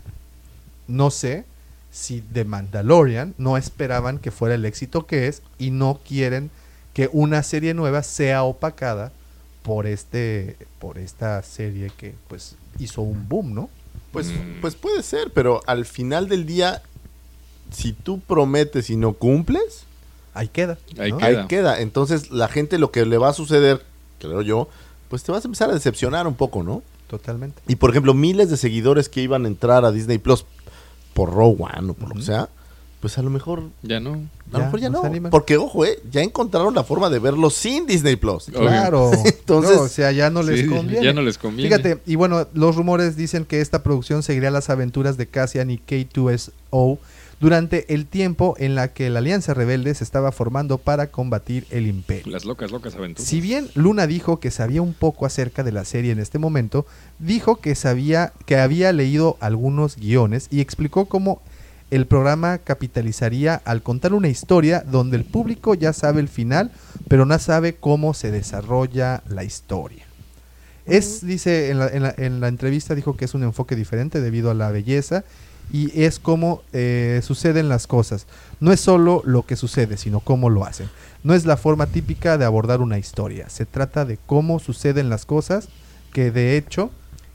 no 0.88 1.10
sé 1.10 1.44
si 1.90 2.22
de 2.32 2.44
Mandalorian 2.44 3.34
no 3.38 3.56
esperaban 3.56 4.18
que 4.18 4.30
fuera 4.30 4.54
el 4.54 4.64
éxito 4.64 5.06
que 5.06 5.28
es 5.28 5.42
y 5.58 5.70
no 5.70 6.00
quieren 6.06 6.50
que 6.92 7.08
una 7.12 7.42
serie 7.42 7.74
nueva 7.74 8.02
sea 8.02 8.42
opacada 8.44 9.12
por 9.62 9.86
este 9.86 10.56
por 10.78 10.98
esta 10.98 11.42
serie 11.42 11.90
que 11.96 12.14
pues 12.28 12.56
hizo 12.78 13.02
un 13.02 13.28
boom, 13.28 13.54
¿no? 13.54 13.70
Pues, 14.12 14.28
Mm. 14.28 14.60
pues 14.60 14.74
puede 14.76 15.02
ser, 15.02 15.30
pero 15.32 15.60
al 15.66 15.84
final 15.84 16.28
del 16.28 16.46
día, 16.46 16.82
si 17.70 17.92
tú 17.92 18.20
prometes 18.20 18.88
y 18.90 18.96
no 18.96 19.12
cumples, 19.14 19.84
Ahí 20.34 20.48
queda. 20.48 20.76
Ahí 20.98 21.12
queda. 21.12 21.26
ahí 21.26 21.46
queda. 21.48 21.80
Entonces 21.80 22.30
la 22.30 22.48
gente 22.48 22.78
lo 22.78 22.90
que 22.90 23.06
le 23.06 23.16
va 23.16 23.30
a 23.30 23.32
suceder, 23.32 23.82
creo 24.20 24.42
yo, 24.42 24.68
pues 25.08 25.22
te 25.22 25.32
vas 25.32 25.42
a 25.44 25.48
empezar 25.48 25.70
a 25.70 25.74
decepcionar 25.74 26.26
un 26.26 26.34
poco, 26.34 26.62
¿no? 26.62 26.82
Totalmente. 27.08 27.62
Y 27.66 27.76
por 27.76 27.88
ejemplo, 27.90 28.12
miles 28.12 28.50
de 28.50 28.56
seguidores 28.58 29.08
que 29.08 29.22
iban 29.22 29.44
a 29.44 29.48
entrar 29.48 29.84
a 29.86 29.92
Disney 29.92 30.18
Plus 30.18 30.44
por 31.16 31.32
Rogue 31.32 31.64
One 31.64 31.90
o 31.90 31.94
por 31.94 32.10
lo 32.10 32.14
que 32.16 32.22
sea, 32.22 32.48
pues 33.00 33.18
a 33.18 33.22
lo 33.22 33.30
mejor, 33.30 33.62
Ya 33.82 34.00
no. 34.00 34.20
a 34.52 34.58
lo 34.58 34.64
mejor 34.66 34.80
ya 34.80 34.88
no 34.90 34.98
no. 34.98 35.00
se 35.02 35.06
animan. 35.08 35.30
Porque 35.30 35.56
ojo, 35.56 35.84
eh, 35.84 35.98
ya 36.10 36.22
encontraron 36.22 36.74
la 36.74 36.84
forma 36.84 37.08
de 37.10 37.18
verlo 37.18 37.50
sin 37.50 37.86
Disney 37.86 38.16
Plus. 38.16 38.46
Claro. 38.52 39.10
Entonces- 39.24 39.76
No, 39.76 39.82
o 39.82 39.88
sea, 39.88 40.12
ya 40.12 40.28
no 40.30 40.42
les 40.42 40.60
Sí, 40.60 40.66
conviene. 40.66 41.04
Ya 41.04 41.12
no 41.12 41.22
les 41.22 41.38
conviene. 41.38 41.68
Fíjate, 41.74 42.00
y 42.06 42.14
bueno, 42.16 42.46
los 42.54 42.76
rumores 42.76 43.16
dicen 43.16 43.44
que 43.44 43.60
esta 43.60 43.82
producción 43.82 44.22
seguirá 44.22 44.50
las 44.50 44.70
aventuras 44.70 45.16
de 45.16 45.26
Cassian 45.26 45.70
y 45.70 45.78
K2SO 45.78 46.98
durante 47.40 47.92
el 47.94 48.06
tiempo 48.06 48.54
en 48.58 48.74
la 48.74 48.88
que 48.88 49.10
la 49.10 49.18
Alianza 49.18 49.52
Rebelde 49.54 49.94
se 49.94 50.04
estaba 50.04 50.32
formando 50.32 50.78
para 50.78 51.08
combatir 51.08 51.66
el 51.70 51.86
Imperio. 51.86 52.32
Las 52.32 52.44
locas, 52.44 52.70
locas 52.70 52.94
aventuras. 52.94 53.28
Si 53.28 53.40
bien 53.40 53.68
Luna 53.74 54.06
dijo 54.06 54.40
que 54.40 54.50
sabía 54.50 54.80
un 54.82 54.94
poco 54.94 55.26
acerca 55.26 55.62
de 55.62 55.72
la 55.72 55.84
serie 55.84 56.12
en 56.12 56.18
este 56.18 56.38
momento, 56.38 56.86
dijo 57.18 57.56
que 57.56 57.74
sabía 57.74 58.32
que 58.46 58.56
había 58.56 58.92
leído 58.92 59.36
algunos 59.40 59.96
guiones 59.96 60.48
y 60.50 60.60
explicó 60.60 61.06
cómo 61.06 61.42
el 61.90 62.06
programa 62.06 62.58
capitalizaría 62.58 63.62
al 63.64 63.82
contar 63.82 64.12
una 64.14 64.28
historia 64.28 64.80
donde 64.90 65.16
el 65.18 65.24
público 65.24 65.74
ya 65.74 65.92
sabe 65.92 66.20
el 66.20 66.28
final, 66.28 66.72
pero 67.06 67.26
no 67.26 67.38
sabe 67.38 67.74
cómo 67.76 68.12
se 68.14 68.30
desarrolla 68.32 69.22
la 69.28 69.44
historia. 69.44 70.04
Es, 70.84 71.24
dice, 71.26 71.70
en 71.70 71.78
la, 71.80 71.88
en 71.88 72.02
la- 72.02 72.14
en 72.16 72.40
la 72.40 72.48
entrevista 72.48 72.94
dijo 72.94 73.16
que 73.16 73.24
es 73.24 73.34
un 73.34 73.42
enfoque 73.42 73.76
diferente 73.76 74.20
debido 74.20 74.50
a 74.50 74.54
la 74.54 74.70
belleza 74.70 75.24
y 75.72 76.02
es 76.02 76.18
como 76.18 76.62
eh, 76.72 77.20
suceden 77.22 77.68
las 77.68 77.86
cosas. 77.86 78.26
No 78.60 78.72
es 78.72 78.80
solo 78.80 79.22
lo 79.24 79.44
que 79.44 79.56
sucede, 79.56 79.96
sino 79.96 80.20
cómo 80.20 80.50
lo 80.50 80.64
hacen. 80.64 80.88
No 81.24 81.34
es 81.34 81.44
la 81.44 81.56
forma 81.56 81.86
típica 81.86 82.38
de 82.38 82.44
abordar 82.44 82.80
una 82.80 82.98
historia. 82.98 83.48
Se 83.48 83.66
trata 83.66 84.04
de 84.04 84.18
cómo 84.26 84.58
suceden 84.60 85.10
las 85.10 85.26
cosas, 85.26 85.68
que 86.12 86.30
de 86.30 86.56
hecho 86.56 86.90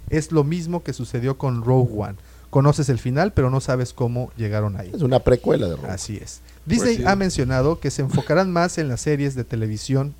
es 0.09 0.31
lo 0.31 0.43
mismo 0.43 0.83
que 0.83 0.93
sucedió 0.93 1.37
con 1.37 1.63
Rogue 1.63 1.93
One. 1.95 2.15
Conoces 2.49 2.89
el 2.89 2.99
final, 2.99 3.31
pero 3.33 3.49
no 3.49 3.61
sabes 3.61 3.93
cómo 3.93 4.31
llegaron 4.35 4.75
ahí. 4.75 4.91
Es 4.93 5.01
una 5.01 5.19
precuela 5.19 5.67
de 5.67 5.75
Rogue. 5.75 5.89
Así 5.89 6.17
es. 6.17 6.41
Disney 6.65 6.97
Pues 6.97 7.07
ha 7.07 7.15
mencionado 7.15 7.79
que 7.79 7.91
se 7.91 8.01
enfocarán 8.01 8.51
más 8.51 8.77
en 8.77 8.87
las 8.87 9.01
series 9.01 9.35
de 9.35 9.43
televisión 9.43 10.13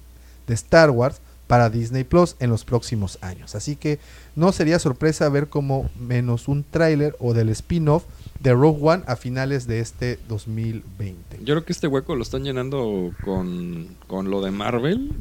de 0.47 0.53
Star 0.53 0.89
Wars 0.89 1.21
para 1.51 1.69
Disney 1.69 2.05
Plus 2.05 2.37
en 2.39 2.49
los 2.49 2.63
próximos 2.63 3.17
años. 3.19 3.55
Así 3.55 3.75
que 3.75 3.99
no 4.37 4.53
sería 4.53 4.79
sorpresa 4.79 5.27
ver 5.27 5.49
como 5.49 5.89
menos 5.99 6.47
un 6.47 6.63
tráiler 6.63 7.13
o 7.19 7.33
del 7.33 7.49
spin-off 7.49 8.05
de 8.39 8.53
Rogue 8.53 8.79
One 8.81 9.03
a 9.05 9.17
finales 9.17 9.67
de 9.67 9.81
este 9.81 10.17
2020. 10.29 11.39
Yo 11.39 11.53
creo 11.55 11.65
que 11.65 11.73
este 11.73 11.87
hueco 11.87 12.15
lo 12.15 12.23
están 12.23 12.45
llenando 12.45 13.11
con, 13.25 13.89
con 14.07 14.31
lo 14.31 14.39
de 14.39 14.51
Marvel, 14.51 15.11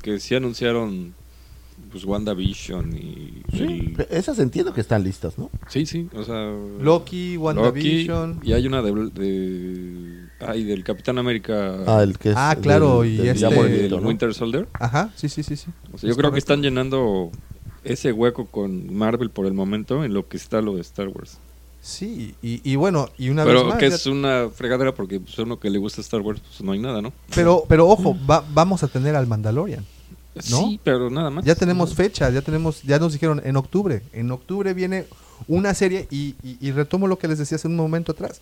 que 0.00 0.20
sí 0.20 0.34
anunciaron 0.34 1.12
pues 1.94 2.04
WandaVision 2.06 2.92
y... 2.96 3.42
Sí, 3.56 3.62
el- 3.96 4.06
esas 4.10 4.40
entiendo 4.40 4.74
que 4.74 4.80
están 4.80 5.04
listas, 5.04 5.38
¿no? 5.38 5.48
sí, 5.68 5.86
sí, 5.86 6.08
o 6.12 6.24
sea... 6.24 6.52
Loki, 6.80 7.36
WandaVision. 7.36 8.34
Loki, 8.34 8.50
y 8.50 8.52
hay 8.52 8.66
una 8.66 8.82
de, 8.82 8.92
de... 9.14 10.24
Ay, 10.40 10.64
del 10.64 10.82
Capitán 10.82 11.18
América... 11.18 11.84
Ah, 11.86 12.02
el 12.02 12.18
que 12.18 12.30
es 12.30 12.36
Ah, 12.36 12.56
claro, 12.60 13.02
del- 13.02 13.12
y 13.12 13.16
del 13.18 13.28
este- 13.28 13.48
morenito, 13.54 14.00
¿no? 14.00 14.08
Winter 14.08 14.34
Soldier. 14.34 14.66
Ajá, 14.72 15.12
sí, 15.14 15.28
sí, 15.28 15.44
sí, 15.44 15.54
sí. 15.54 15.70
O 15.92 15.98
sea, 15.98 16.08
yo 16.08 16.10
Es 16.10 16.16
creo 16.16 16.16
que 16.16 16.22
correcto. 16.22 16.38
están 16.38 16.62
llenando 16.62 17.30
ese 17.84 18.10
hueco 18.10 18.46
con 18.46 18.92
Marvel 18.92 19.30
por 19.30 19.46
el 19.46 19.54
momento 19.54 20.02
en 20.04 20.14
lo 20.14 20.26
que 20.26 20.36
está 20.36 20.60
lo 20.62 20.74
de 20.74 20.80
Star 20.80 21.06
Wars. 21.06 21.38
Sí, 21.80 22.34
y, 22.42 22.60
y 22.68 22.74
bueno, 22.74 23.08
y 23.18 23.28
una 23.28 23.44
vez 23.44 23.54
Pero 23.54 23.68
más. 23.68 23.78
que 23.78 23.88
ya- 23.90 23.94
es 23.94 24.06
una 24.06 24.48
fregadera 24.52 24.92
porque 24.94 25.20
pues, 25.20 25.38
a 25.38 25.42
uno 25.42 25.60
que 25.60 25.70
le 25.70 25.78
gusta 25.78 26.00
Star 26.00 26.22
Wars 26.22 26.40
pues 26.40 26.60
no 26.62 26.72
hay 26.72 26.80
nada, 26.80 27.00
¿no? 27.02 27.12
pero, 27.34 27.64
pero 27.68 27.86
ojo, 27.86 28.16
va- 28.28 28.44
vamos 28.52 28.82
a 28.82 28.88
tener 28.88 29.14
al 29.14 29.26
Mandalorian. 29.28 29.84
¿No? 30.50 30.58
Sí, 30.68 30.80
pero 30.82 31.10
nada 31.10 31.30
más. 31.30 31.44
Ya 31.44 31.54
tenemos 31.54 31.94
fecha, 31.94 32.28
ya 32.30 32.42
tenemos, 32.42 32.82
ya 32.82 32.98
nos 32.98 33.12
dijeron 33.12 33.40
en 33.44 33.56
octubre. 33.56 34.02
En 34.12 34.30
octubre 34.30 34.74
viene 34.74 35.06
una 35.48 35.74
serie 35.74 36.06
y, 36.10 36.34
y- 36.42 36.58
y 36.60 36.72
retomo 36.72 37.06
lo 37.06 37.18
que 37.18 37.28
les 37.28 37.38
decía 37.38 37.56
hace 37.56 37.68
un 37.68 37.76
momento 37.76 38.12
atrás. 38.12 38.40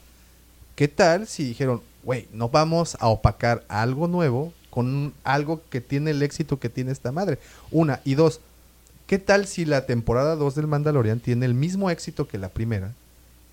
¿Qué 0.74 0.88
tal 0.88 1.26
si 1.26 1.44
dijeron, 1.44 1.82
güey, 2.02 2.28
no 2.32 2.48
vamos 2.48 2.96
a 3.00 3.08
opacar 3.08 3.64
algo 3.68 4.08
nuevo 4.08 4.52
con 4.70 5.12
algo 5.22 5.60
que 5.68 5.82
tiene 5.82 6.12
el 6.12 6.22
éxito 6.22 6.58
que 6.58 6.70
tiene 6.70 6.92
esta 6.92 7.12
madre? 7.12 7.38
Una. 7.70 8.00
Y 8.04 8.14
dos, 8.14 8.40
¿qué 9.06 9.18
tal 9.18 9.46
si 9.46 9.66
la 9.66 9.84
temporada 9.84 10.34
2 10.36 10.54
del 10.54 10.66
Mandalorian 10.66 11.20
tiene 11.20 11.44
el 11.44 11.52
mismo 11.54 11.90
éxito 11.90 12.26
que 12.26 12.38
la 12.38 12.48
primera? 12.48 12.92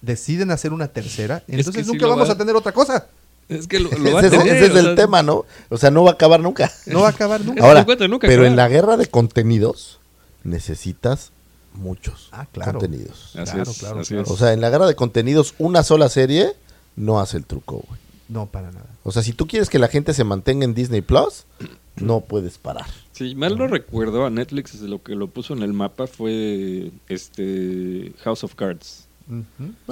Deciden 0.01 0.49
hacer 0.51 0.71
una 0.71 0.87
tercera, 0.87 1.43
entonces 1.49 1.85
nunca 1.87 2.07
vamos 2.07 2.29
va- 2.29 2.33
a 2.33 2.37
tener 2.37 2.55
otra 2.55 2.71
cosa. 2.71 3.07
Es 3.49 3.67
que 3.67 3.79
lo, 3.79 3.89
lo 3.91 4.13
va 4.13 4.19
Ese, 4.21 4.27
es- 4.27 4.39
tener, 4.43 4.55
ese 4.55 4.65
es 4.67 4.71
o 4.73 4.77
el 4.79 4.85
sea, 4.85 4.95
tema, 4.95 5.23
¿no? 5.23 5.45
O 5.69 5.77
sea, 5.77 5.89
no 5.91 6.03
va 6.03 6.11
a 6.11 6.13
acabar 6.13 6.39
nunca. 6.39 6.71
No 6.85 7.01
va 7.01 7.07
a 7.07 7.11
acabar 7.11 7.43
nunca. 7.43 7.63
Ahora, 7.65 7.83
nunca 8.07 8.27
pero 8.27 8.45
en 8.45 8.55
la 8.55 8.67
guerra 8.69 8.95
de 8.95 9.07
contenidos 9.07 9.99
necesitas 10.43 11.31
muchos 11.73 12.29
Ah, 12.31 12.45
claro. 12.51 12.73
contenidos. 12.79 13.31
Así 13.35 13.53
Claro, 13.53 13.71
es, 13.71 13.77
claro, 13.79 13.99
así 14.01 14.09
claro. 14.09 14.23
es. 14.23 14.31
O 14.31 14.37
sea, 14.37 14.53
en 14.53 14.61
la 14.61 14.69
guerra 14.69 14.87
de 14.87 14.95
contenidos, 14.95 15.53
una 15.57 15.83
sola 15.83 16.09
serie 16.09 16.53
no 16.95 17.19
hace 17.19 17.37
el 17.37 17.45
truco, 17.45 17.83
güey. 17.87 17.99
No, 18.27 18.45
para 18.45 18.71
nada. 18.71 18.85
O 19.03 19.11
sea, 19.11 19.23
si 19.23 19.33
tú 19.33 19.47
quieres 19.47 19.69
que 19.69 19.79
la 19.79 19.87
gente 19.87 20.13
se 20.13 20.23
mantenga 20.23 20.63
en 20.65 20.73
Disney 20.75 21.01
Plus, 21.01 21.45
no 21.95 22.21
puedes 22.21 22.57
parar. 22.57 22.85
Si 23.13 23.33
mal 23.35 23.57
no 23.57 23.67
recuerdo, 23.67 24.25
a 24.25 24.29
Netflix 24.29 24.79
lo 24.81 25.01
que 25.03 25.15
lo 25.15 25.27
puso 25.27 25.53
en 25.53 25.63
el 25.63 25.73
mapa 25.73 26.07
fue 26.07 26.91
este 27.07 28.13
House 28.23 28.43
of 28.43 28.55
Cards. 28.55 29.07
Ujú. 29.29 29.43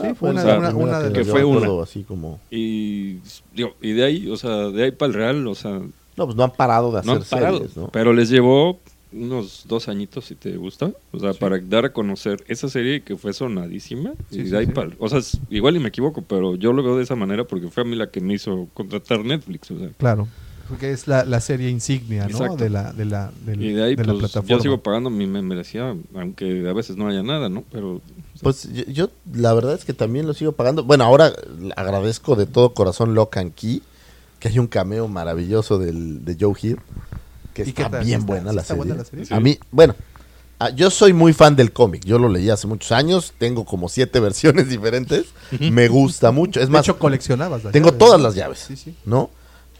Sí, 0.02 0.14
fue 0.16 0.32
una, 0.32 0.42
primera 0.42 0.76
una 0.76 1.00
de 1.00 1.14
que 1.14 1.20
las- 1.20 1.28
fue 1.30 1.44
una. 1.44 1.84
Así 1.84 2.04
como... 2.04 2.40
Y, 2.50 3.18
digo, 3.54 3.76
y 3.82 3.92
de 3.94 4.04
ahí, 4.04 4.30
o 4.30 4.36
sea, 4.38 4.70
de 4.70 4.84
ahí 4.86 4.92
para 4.92 5.08
el 5.10 5.14
Real, 5.14 5.48
o 5.48 5.54
sea, 5.56 5.74
No, 6.18 6.26
pues 6.26 6.36
no 6.36 6.44
han 6.44 6.52
parado 6.54 6.92
de 6.92 7.00
hacer 7.00 7.06
no 7.14 7.20
han 7.20 7.24
parado. 7.30 7.58
series, 7.60 7.78
¿no? 7.78 7.90
Pero 7.90 8.14
les 8.14 8.30
llevó 8.30 8.80
unos 9.14 9.64
dos 9.68 9.88
añitos, 9.88 10.26
si 10.26 10.36
te 10.36 10.58
gusta. 10.58 10.92
O 11.12 11.20
sea, 11.20 11.34
para 11.34 11.60
dar 11.60 11.86
a 11.86 11.94
conocer 11.94 12.44
esa 12.48 12.68
serie 12.68 13.04
que 13.04 13.16
fue 13.16 13.32
sonadísima. 13.34 14.14
Sí, 14.32 14.42
y 14.42 14.46
sí, 14.46 14.50
de 14.52 14.58
ahí 14.58 14.66
sí. 14.66 14.72
para... 14.74 14.90
O 15.00 15.08
sea, 15.08 15.20
es- 15.20 15.40
igual 15.50 15.76
y 15.76 15.80
me 15.80 15.90
equivoco, 15.90 16.24
pero 16.24 16.56
yo 16.56 16.74
lo 16.74 16.82
veo 16.84 16.98
de 16.98 17.04
esa 17.04 17.16
manera 17.16 17.44
porque 17.46 17.68
fue 17.70 17.84
a 17.84 17.86
mí 17.86 17.96
la 17.96 18.10
que 18.10 18.20
me 18.22 18.34
hizo 18.34 18.68
contratar 18.74 19.24
Netflix. 19.24 19.70
O 19.72 19.78
sea. 19.80 19.90
Claro, 19.98 20.28
porque 20.70 20.91
es 20.91 21.07
la, 21.07 21.24
la 21.26 21.39
serie 21.41 21.70
insignia, 21.70 22.28
¿no? 22.28 22.55
De 22.55 22.70
la, 22.70 22.91
de 22.93 23.05
la, 23.05 23.32
del- 23.45 23.61
Y 23.63 23.74
de 23.74 23.84
ahí, 23.84 23.95
de 23.95 24.03
la 24.05 24.13
pues, 24.13 24.20
plataforma. 24.32 24.49
yo 24.49 24.59
sigo 24.61 24.82
pagando 24.82 25.09
mi 25.09 25.26
membresía, 25.28 25.95
aunque 26.15 26.68
a 26.70 26.74
veces 26.74 26.95
no 26.97 27.07
haya 27.07 27.24
nada, 27.24 27.49
¿no? 27.49 27.63
Pero 27.72 28.01
Pues 28.41 28.72
yo, 28.74 28.84
yo 28.86 29.09
la 29.34 29.53
verdad 29.53 29.74
es 29.76 29.86
que 29.86 29.93
también 29.93 30.28
lo 30.28 30.34
sigo 30.34 30.51
pagando. 30.51 30.84
Bueno, 30.84 31.03
ahora 31.03 31.34
agradezco 31.76 32.36
de 32.36 32.45
todo 32.45 32.74
corazón 32.74 33.15
Lock 33.15 33.38
and 33.38 33.53
Key, 33.53 33.82
que 34.39 34.49
hay 34.49 34.59
un 34.59 34.68
cameo 34.68 35.07
maravilloso 35.07 35.80
del, 35.80 36.24
de 36.26 36.38
Joe 36.39 36.53
Hill, 36.61 36.80
que 37.53 37.63
¿Y 37.63 37.72
qué 37.74 37.84
está 37.84 37.99
bien 37.99 38.05
¿Sí 38.05 38.13
está- 38.13 38.26
buena, 38.26 38.53
la 38.53 38.61
está 38.61 38.74
serie. 38.76 38.78
buena 38.78 38.95
la 38.95 39.05
serie? 39.05 39.26
Sí. 39.26 39.34
A 39.34 39.39
mí, 39.39 39.57
bueno, 39.72 39.95
yo 40.76 40.89
soy 40.89 41.13
muy 41.13 41.34
fan 41.34 41.55
del 41.55 41.72
cómic. 41.72 42.03
Yo 42.05 42.18
lo 42.20 42.30
leí 42.30 42.49
hace 42.49 42.68
muchos 42.68 42.91
años, 42.91 43.34
tengo 43.38 43.63
como 43.65 43.89
siete 43.89 44.20
versiones 44.22 44.70
diferentes. 44.70 45.26
Me 45.59 45.88
gusta 45.88 46.32
mucho. 46.32 46.59
Es 46.59 46.68
de 46.68 46.72
más, 46.74 46.86
hecho, 46.86 46.97
coleccionabas 46.99 47.63
las 47.63 47.74
tengo 47.74 47.88
llaves, 47.89 47.99
todas 47.99 48.20
¿no? 48.20 48.24
las 48.28 48.36
llaves. 48.36 48.59
Sí, 48.68 48.76
sí. 48.76 48.95
¿no? 49.05 49.30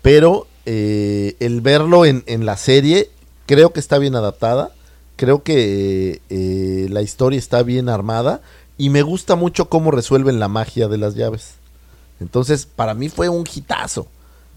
Pero 0.02 0.48
eh, 0.70 1.38
el 1.40 1.62
verlo 1.62 2.04
en, 2.06 2.24
en 2.28 2.46
la 2.46 2.58
serie, 2.58 3.10
creo 3.46 3.72
que 3.72 3.80
está 3.80 3.98
bien 4.00 4.16
adaptada, 4.18 4.74
creo 5.16 5.42
que 5.42 6.22
eh, 6.30 6.88
la 6.90 7.02
historia 7.02 7.40
está 7.40 7.64
bien 7.64 7.88
armada 7.88 8.42
y 8.78 8.90
me 8.90 9.02
gusta 9.02 9.38
mucho 9.38 9.70
cómo 9.70 9.92
resuelven 9.92 10.42
la 10.42 10.50
magia 10.50 10.90
de 10.90 10.98
las 10.98 11.16
llaves. 11.16 11.54
Entonces, 12.20 12.66
para 12.66 12.94
mí 12.94 13.08
fue 13.08 13.30
un 13.30 13.46
hitazo, 13.52 14.08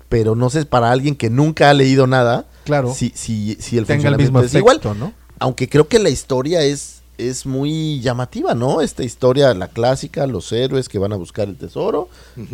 pero 0.09 0.35
no 0.35 0.51
sé, 0.51 0.65
para 0.67 0.91
alguien 0.91 1.15
que 1.15 1.31
nunca 1.31 1.71
ha 1.71 1.75
leído 1.75 2.09
nada, 2.09 2.45
Claro. 2.65 2.93
si, 2.93 3.13
si, 3.15 3.57
si 3.61 3.79
el 3.79 3.87
Tenga 3.87 4.09
el 4.09 4.17
mismo 4.17 4.41
funcionamiento 4.41 4.47
es 4.47 4.55
efecto, 4.83 4.89
igual. 4.95 4.99
¿no? 4.99 5.13
Aunque 5.39 5.69
creo 5.69 5.87
que 5.87 6.01
la 6.01 6.11
historia 6.11 6.63
es, 6.63 7.03
es 7.19 7.47
muy 7.47 8.01
llamativa, 8.01 8.55
¿no? 8.55 8.81
Esta 8.81 9.05
historia, 9.05 9.55
la 9.55 9.69
clásica, 9.69 10.27
los 10.27 10.51
héroes 10.51 10.89
que 10.89 10.99
van 10.99 11.13
a 11.13 11.17
buscar 11.17 11.49
el 11.49 11.57
tesoro, 11.57 12.09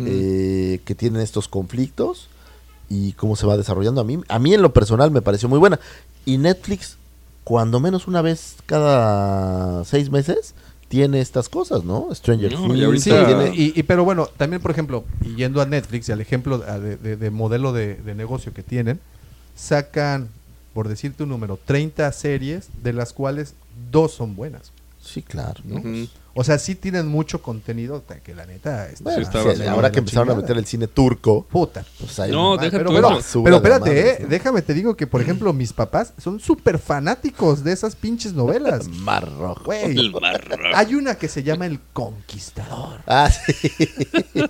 eh, 0.05 0.79
que 0.85 0.93
tienen 0.93 1.21
estos 1.23 1.47
conflictos 1.47 2.27
y 2.89 3.13
cómo 3.13 3.35
se 3.35 3.45
va 3.45 3.57
desarrollando. 3.57 4.01
A 4.01 4.03
mí, 4.03 4.19
a 4.27 4.39
mí 4.39 4.53
en 4.53 4.61
lo 4.61 4.73
personal 4.73 5.11
me 5.11 5.21
pareció 5.21 5.49
muy 5.49 5.59
buena. 5.59 5.79
Y 6.25 6.37
Netflix, 6.37 6.97
cuando 7.43 7.79
menos 7.79 8.07
una 8.07 8.21
vez 8.21 8.55
cada 8.65 9.83
seis 9.85 10.09
meses, 10.11 10.53
tiene 10.87 11.19
estas 11.19 11.49
cosas, 11.49 11.83
¿no? 11.83 12.07
Stranger 12.13 12.53
No, 12.53 12.65
y 12.67 12.69
Things, 12.69 12.85
ahorita- 12.85 13.03
Sí, 13.03 13.25
tiene- 13.25 13.55
y, 13.55 13.73
y- 13.75 13.83
pero 13.83 14.05
bueno, 14.05 14.27
también, 14.37 14.61
por 14.61 14.71
ejemplo, 14.71 15.03
yendo 15.35 15.61
a 15.61 15.65
Netflix 15.65 16.07
y 16.07 16.11
al 16.13 16.21
ejemplo 16.21 16.59
de, 16.59 16.95
de- 16.95 17.17
de 17.17 17.29
modelo 17.29 17.73
de, 17.73 17.95
de 17.95 18.15
negocio 18.15 18.53
que 18.53 18.63
tienen, 18.63 18.99
sacan, 19.55 20.29
por 20.73 20.87
decirte 20.87 21.23
un 21.23 21.29
número, 21.29 21.59
30 21.65 22.09
series, 22.13 22.69
de 22.83 22.93
las 22.93 23.11
cuales 23.11 23.53
dos 23.91 24.13
son 24.13 24.35
buenas. 24.35 24.71
Sí, 25.03 25.21
claro. 25.21 25.61
¿no? 25.65 25.77
Ujú. 25.77 26.07
O 26.37 26.43
sea, 26.43 26.57
sí 26.59 26.75
tienen 26.75 27.07
mucho 27.07 27.41
contenido, 27.41 28.03
que 28.23 28.33
la 28.35 28.45
neta 28.45 28.87
está... 28.89 29.03
Bueno, 29.03 29.21
está 29.21 29.41
sí, 29.41 29.47
bastante 29.47 29.69
ahora 29.69 29.91
que 29.91 29.99
empezaron 29.99 30.29
a 30.31 30.35
meter 30.35 30.57
el 30.57 30.65
cine 30.65 30.87
turco, 30.87 31.45
Puta. 31.49 31.83
pues 31.99 32.19
hay 32.19 32.31
No, 32.31 32.55
deja 32.57 32.77
pero, 32.77 32.89
pero, 32.91 33.19
pero 33.43 33.55
espérate, 33.57 34.09
eh, 34.23 34.25
déjame 34.29 34.61
te 34.61 34.73
digo 34.73 34.95
que, 34.95 35.07
por 35.07 35.21
ejemplo, 35.21 35.51
mis 35.53 35.73
papás 35.73 36.13
son 36.17 36.39
súper 36.39 36.79
fanáticos 36.79 37.63
de 37.63 37.73
esas 37.73 37.95
pinches 37.95 38.33
novelas. 38.33 38.87
Mar 38.99 39.27
rojo. 39.37 39.63
Güey, 39.65 39.97
El 39.97 40.11
barro. 40.11 40.55
hay 40.75 40.95
una 40.95 41.15
que 41.15 41.27
se 41.27 41.43
llama 41.43 41.65
El 41.65 41.79
Conquistador. 41.93 42.99
Ah, 43.07 43.29
sí. 43.31 43.53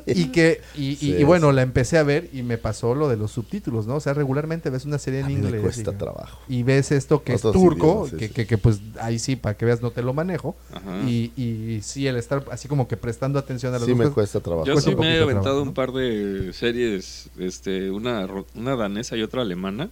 Y 0.05 0.25
que, 0.29 0.61
y, 0.75 0.89
y- 0.91 0.95
Sí, 0.97 1.13
y 1.15 1.23
bueno, 1.23 1.51
la 1.51 1.61
empecé 1.61 1.97
a 1.97 2.03
ver 2.03 2.29
y 2.33 2.43
me 2.43 2.57
pasó 2.57 2.95
lo 2.95 3.07
de 3.07 3.17
los 3.17 3.31
subtítulos, 3.31 3.87
¿no? 3.87 3.95
O 3.95 3.99
sea, 3.99 4.13
regularmente 4.13 4.69
ves 4.69 4.85
una 4.85 4.97
serie 4.97 5.19
en 5.19 5.25
A 5.25 5.29
mí 5.29 5.35
me 5.35 5.41
inglés. 5.47 5.61
cuesta 5.61 5.91
y, 5.91 5.95
trabajo. 5.95 6.39
y 6.49 6.63
ves 6.63 6.91
esto 6.91 7.23
que 7.23 7.35
Otros 7.35 7.55
es 7.55 7.61
turco, 7.61 7.85
idiomas, 7.87 8.09
sí, 8.11 8.17
que, 8.17 8.27
sí. 8.27 8.33
que- 8.33 8.47
que, 8.47 8.57
pues 8.57 8.79
ahí 8.99 9.19
sí, 9.19 9.35
para 9.35 9.55
que 9.55 9.65
veas, 9.65 9.81
no 9.81 9.91
te 9.91 10.01
lo 10.01 10.13
manejo. 10.13 10.55
Ajá. 10.73 10.99
Y, 11.07 11.31
y 11.77 11.81
sí, 11.81 12.07
el 12.07 12.15
estar 12.17 12.43
así 12.51 12.67
como 12.67 12.87
que 12.87 12.97
prestando 12.97 13.39
atención 13.39 13.73
a 13.73 13.77
las 13.77 13.85
Sí 13.85 13.91
dos 13.91 13.99
me 13.99 14.09
cuesta 14.09 14.39
trabajo. 14.39 14.65
Yo 14.65 14.73
Cuesta 14.73 14.91
sí 14.91 14.95
me 14.95 15.15
he 15.17 15.21
aventado 15.21 15.43
trabajo, 15.43 15.61
un 15.61 15.67
¿no? 15.69 15.73
par 15.73 15.91
de 15.91 16.51
series, 16.53 17.29
este, 17.39 17.89
una, 17.91 18.27
una 18.55 18.75
danesa 18.75 19.15
y 19.17 19.23
otra 19.23 19.41
alemana, 19.41 19.89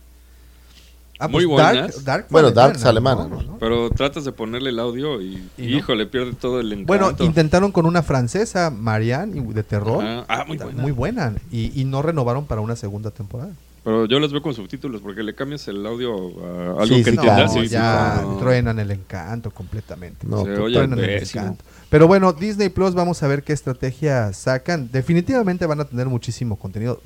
Ah, 1.18 1.30
muy 1.30 1.46
pues, 1.46 1.58
Dark, 1.58 1.76
buenas. 1.78 2.04
Dark 2.04 2.28
Bueno, 2.30 2.48
fue 2.50 2.56
Dark 2.56 2.76
es 2.76 2.84
alemana, 2.86 3.26
¿no? 3.28 3.58
pero 3.58 3.90
tratas 3.90 4.26
de 4.26 4.34
ponerle 4.34 4.72
el 4.72 4.80
audio 4.80 5.22
y, 5.22 5.48
¿Y 5.58 5.68
no? 5.68 5.78
híjole, 5.78 6.06
pierde 6.08 6.34
todo 6.34 6.60
el 6.60 6.70
encanto. 6.74 6.88
Bueno, 6.88 7.16
intentaron 7.26 7.72
con 7.72 7.86
una 7.86 8.04
francesa, 8.04 8.70
Marianne, 8.70 9.38
y- 9.40 9.54
de 9.54 9.64
terror. 9.64 10.04
Ajá. 10.04 10.26
Ah, 10.28 10.44
muy 10.46 10.58
buena. 10.58 10.82
Muy 10.82 10.92
buena. 10.92 11.34
Y, 11.54 11.80
y 11.80 11.86
no 11.86 12.02
renovaron 12.02 12.46
para 12.46 12.60
una 12.60 12.76
segunda 12.76 13.12
temporada. 13.12 13.52
Pero 13.86 14.06
yo 14.08 14.20
las 14.20 14.32
veo 14.34 14.42
con 14.42 14.54
subtítulos 14.54 15.00
porque 15.00 15.24
le 15.24 15.34
cambias 15.36 15.66
el 15.70 15.86
audio 15.86 16.12
a 16.44 16.72
algo 16.82 16.86
Sí, 16.88 16.96
que 17.04 17.04
sí, 17.04 17.10
entiendas. 17.12 17.52
claro, 17.54 17.64
y- 17.64 17.68
ya 17.70 18.20
no. 18.24 18.38
truenan 18.38 18.80
el 18.80 18.92
encanto 18.92 19.52
completamente. 19.52 20.28
No, 20.28 20.44
Se 20.44 20.52
oye 20.60 20.74
Truenan 20.76 21.00
el 21.00 21.10
encanto. 21.24 21.64
Pero 21.90 22.08
bueno, 22.08 22.34
Disney 22.34 22.70
Plus, 22.70 22.94
vamos 22.96 23.22
a 23.24 23.28
ver 23.28 23.44
qué 23.44 23.54
estrategia 23.54 24.34
sacan. 24.34 24.90
Definitivamente 24.92 25.66
van 25.68 25.80
a 25.80 25.86
tener 25.86 26.08
muchísimo 26.08 26.58
contenido. 26.58 27.00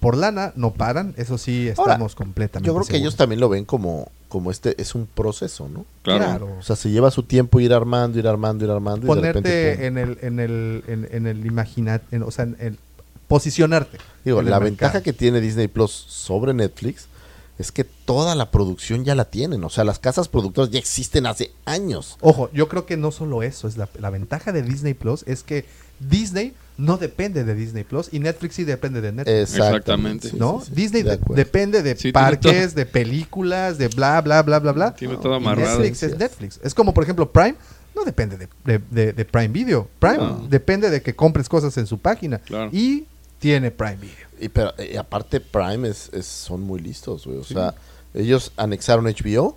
Por 0.00 0.16
lana 0.16 0.52
no 0.56 0.72
paran, 0.72 1.14
eso 1.16 1.38
sí 1.38 1.70
Ahora, 1.76 1.92
estamos 1.92 2.16
completamente. 2.16 2.66
Yo 2.66 2.74
creo 2.74 2.86
que 2.88 2.96
ellos 2.96 3.14
también 3.14 3.38
lo 3.38 3.48
ven 3.48 3.64
como, 3.64 4.08
como 4.28 4.50
este 4.50 4.74
es 4.82 4.96
un 4.96 5.06
proceso, 5.06 5.68
¿no? 5.68 5.84
Claro. 6.02 6.24
Claro. 6.24 6.56
O 6.58 6.62
sea, 6.62 6.74
se 6.76 6.90
lleva 6.90 7.10
su 7.12 7.22
tiempo 7.22 7.60
ir 7.60 7.72
armando, 7.72 8.18
ir 8.18 8.26
armando, 8.26 8.64
ir 8.64 8.70
armando. 8.72 9.00
y 9.00 9.02
de 9.02 9.06
Ponerte 9.06 9.32
repente, 9.38 9.76
pum. 9.76 9.84
en 9.84 9.98
el, 9.98 10.18
en 10.22 10.40
el, 10.40 10.84
en, 10.88 11.08
en 11.12 11.26
el 11.28 11.46
imaginar, 11.46 12.00
en- 12.10 12.22
o 12.24 12.30
sea, 12.32 12.46
en 12.46 12.56
el 12.58 12.78
posicionarte. 13.28 13.98
Digo, 14.24 14.38
la 14.42 14.44
mercado. 14.60 14.64
ventaja 14.64 15.02
que 15.02 15.12
tiene 15.12 15.40
Disney 15.40 15.68
Plus 15.68 15.90
sobre 15.90 16.54
Netflix 16.54 17.06
es 17.58 17.70
que 17.70 17.84
toda 17.84 18.34
la 18.34 18.50
producción 18.50 19.04
ya 19.04 19.14
la 19.14 19.26
tienen. 19.26 19.62
O 19.64 19.70
sea, 19.70 19.84
las 19.84 19.98
casas 19.98 20.28
productoras 20.28 20.70
ya 20.70 20.78
existen 20.78 21.26
hace 21.26 21.52
años. 21.64 22.16
Ojo, 22.20 22.50
yo 22.52 22.68
creo 22.68 22.86
que 22.86 22.96
no 22.96 23.10
solo 23.12 23.42
eso, 23.42 23.68
es 23.68 23.76
la, 23.76 23.88
la 24.00 24.10
ventaja 24.10 24.52
de 24.52 24.62
Disney 24.62 24.94
Plus 24.94 25.22
es 25.26 25.42
que 25.42 25.64
Disney 26.00 26.54
no 26.78 26.96
depende 26.96 27.44
de 27.44 27.54
Disney 27.54 27.84
Plus 27.84 28.08
y 28.12 28.18
Netflix 28.18 28.54
sí 28.56 28.64
depende 28.64 29.00
de 29.00 29.12
Netflix. 29.12 29.52
Exactamente. 29.54 30.32
¿No? 30.34 30.60
sí, 30.60 30.66
sí, 30.68 30.72
Disney 30.74 31.02
de 31.02 31.10
de- 31.10 31.14
acuerdo. 31.16 31.34
depende 31.36 31.82
de 31.82 32.12
parques, 32.12 32.74
de 32.74 32.86
películas, 32.86 33.78
de 33.78 33.88
bla, 33.88 34.20
bla, 34.22 34.42
bla, 34.42 34.58
bla, 34.58 34.72
bla. 34.72 34.94
Tiene 34.94 35.16
todo 35.16 35.34
Y 35.34 35.36
amarrado. 35.36 35.78
Netflix 35.78 36.02
es 36.02 36.18
Netflix. 36.18 36.60
Es 36.64 36.74
como, 36.74 36.94
por 36.94 37.04
ejemplo, 37.04 37.30
Prime. 37.30 37.54
No 37.94 38.04
depende 38.04 38.38
de, 38.38 38.48
de- 38.64 38.80
de- 38.90 39.12
de 39.12 39.24
Prime 39.26 39.48
Video. 39.48 39.86
Prime 39.98 40.16
No. 40.16 40.46
depende 40.48 40.88
de 40.88 41.02
que 41.02 41.14
compres 41.14 41.48
cosas 41.48 41.76
en 41.76 41.86
su 41.86 41.98
página. 41.98 42.38
Claro. 42.38 42.70
Y 42.72 43.04
tiene 43.42 43.70
Prime 43.72 43.96
Video. 43.96 44.26
Y, 44.40 44.48
pero, 44.48 44.72
y 44.78 44.96
aparte 44.96 45.40
Prime 45.40 45.88
es, 45.88 46.08
es- 46.12 46.26
son 46.26 46.60
muy 46.62 46.80
listos, 46.80 47.26
güey. 47.26 47.38
O 47.38 47.44
sea, 47.44 47.74
ellos 48.14 48.52
anexaron 48.56 49.04
HBO, 49.06 49.56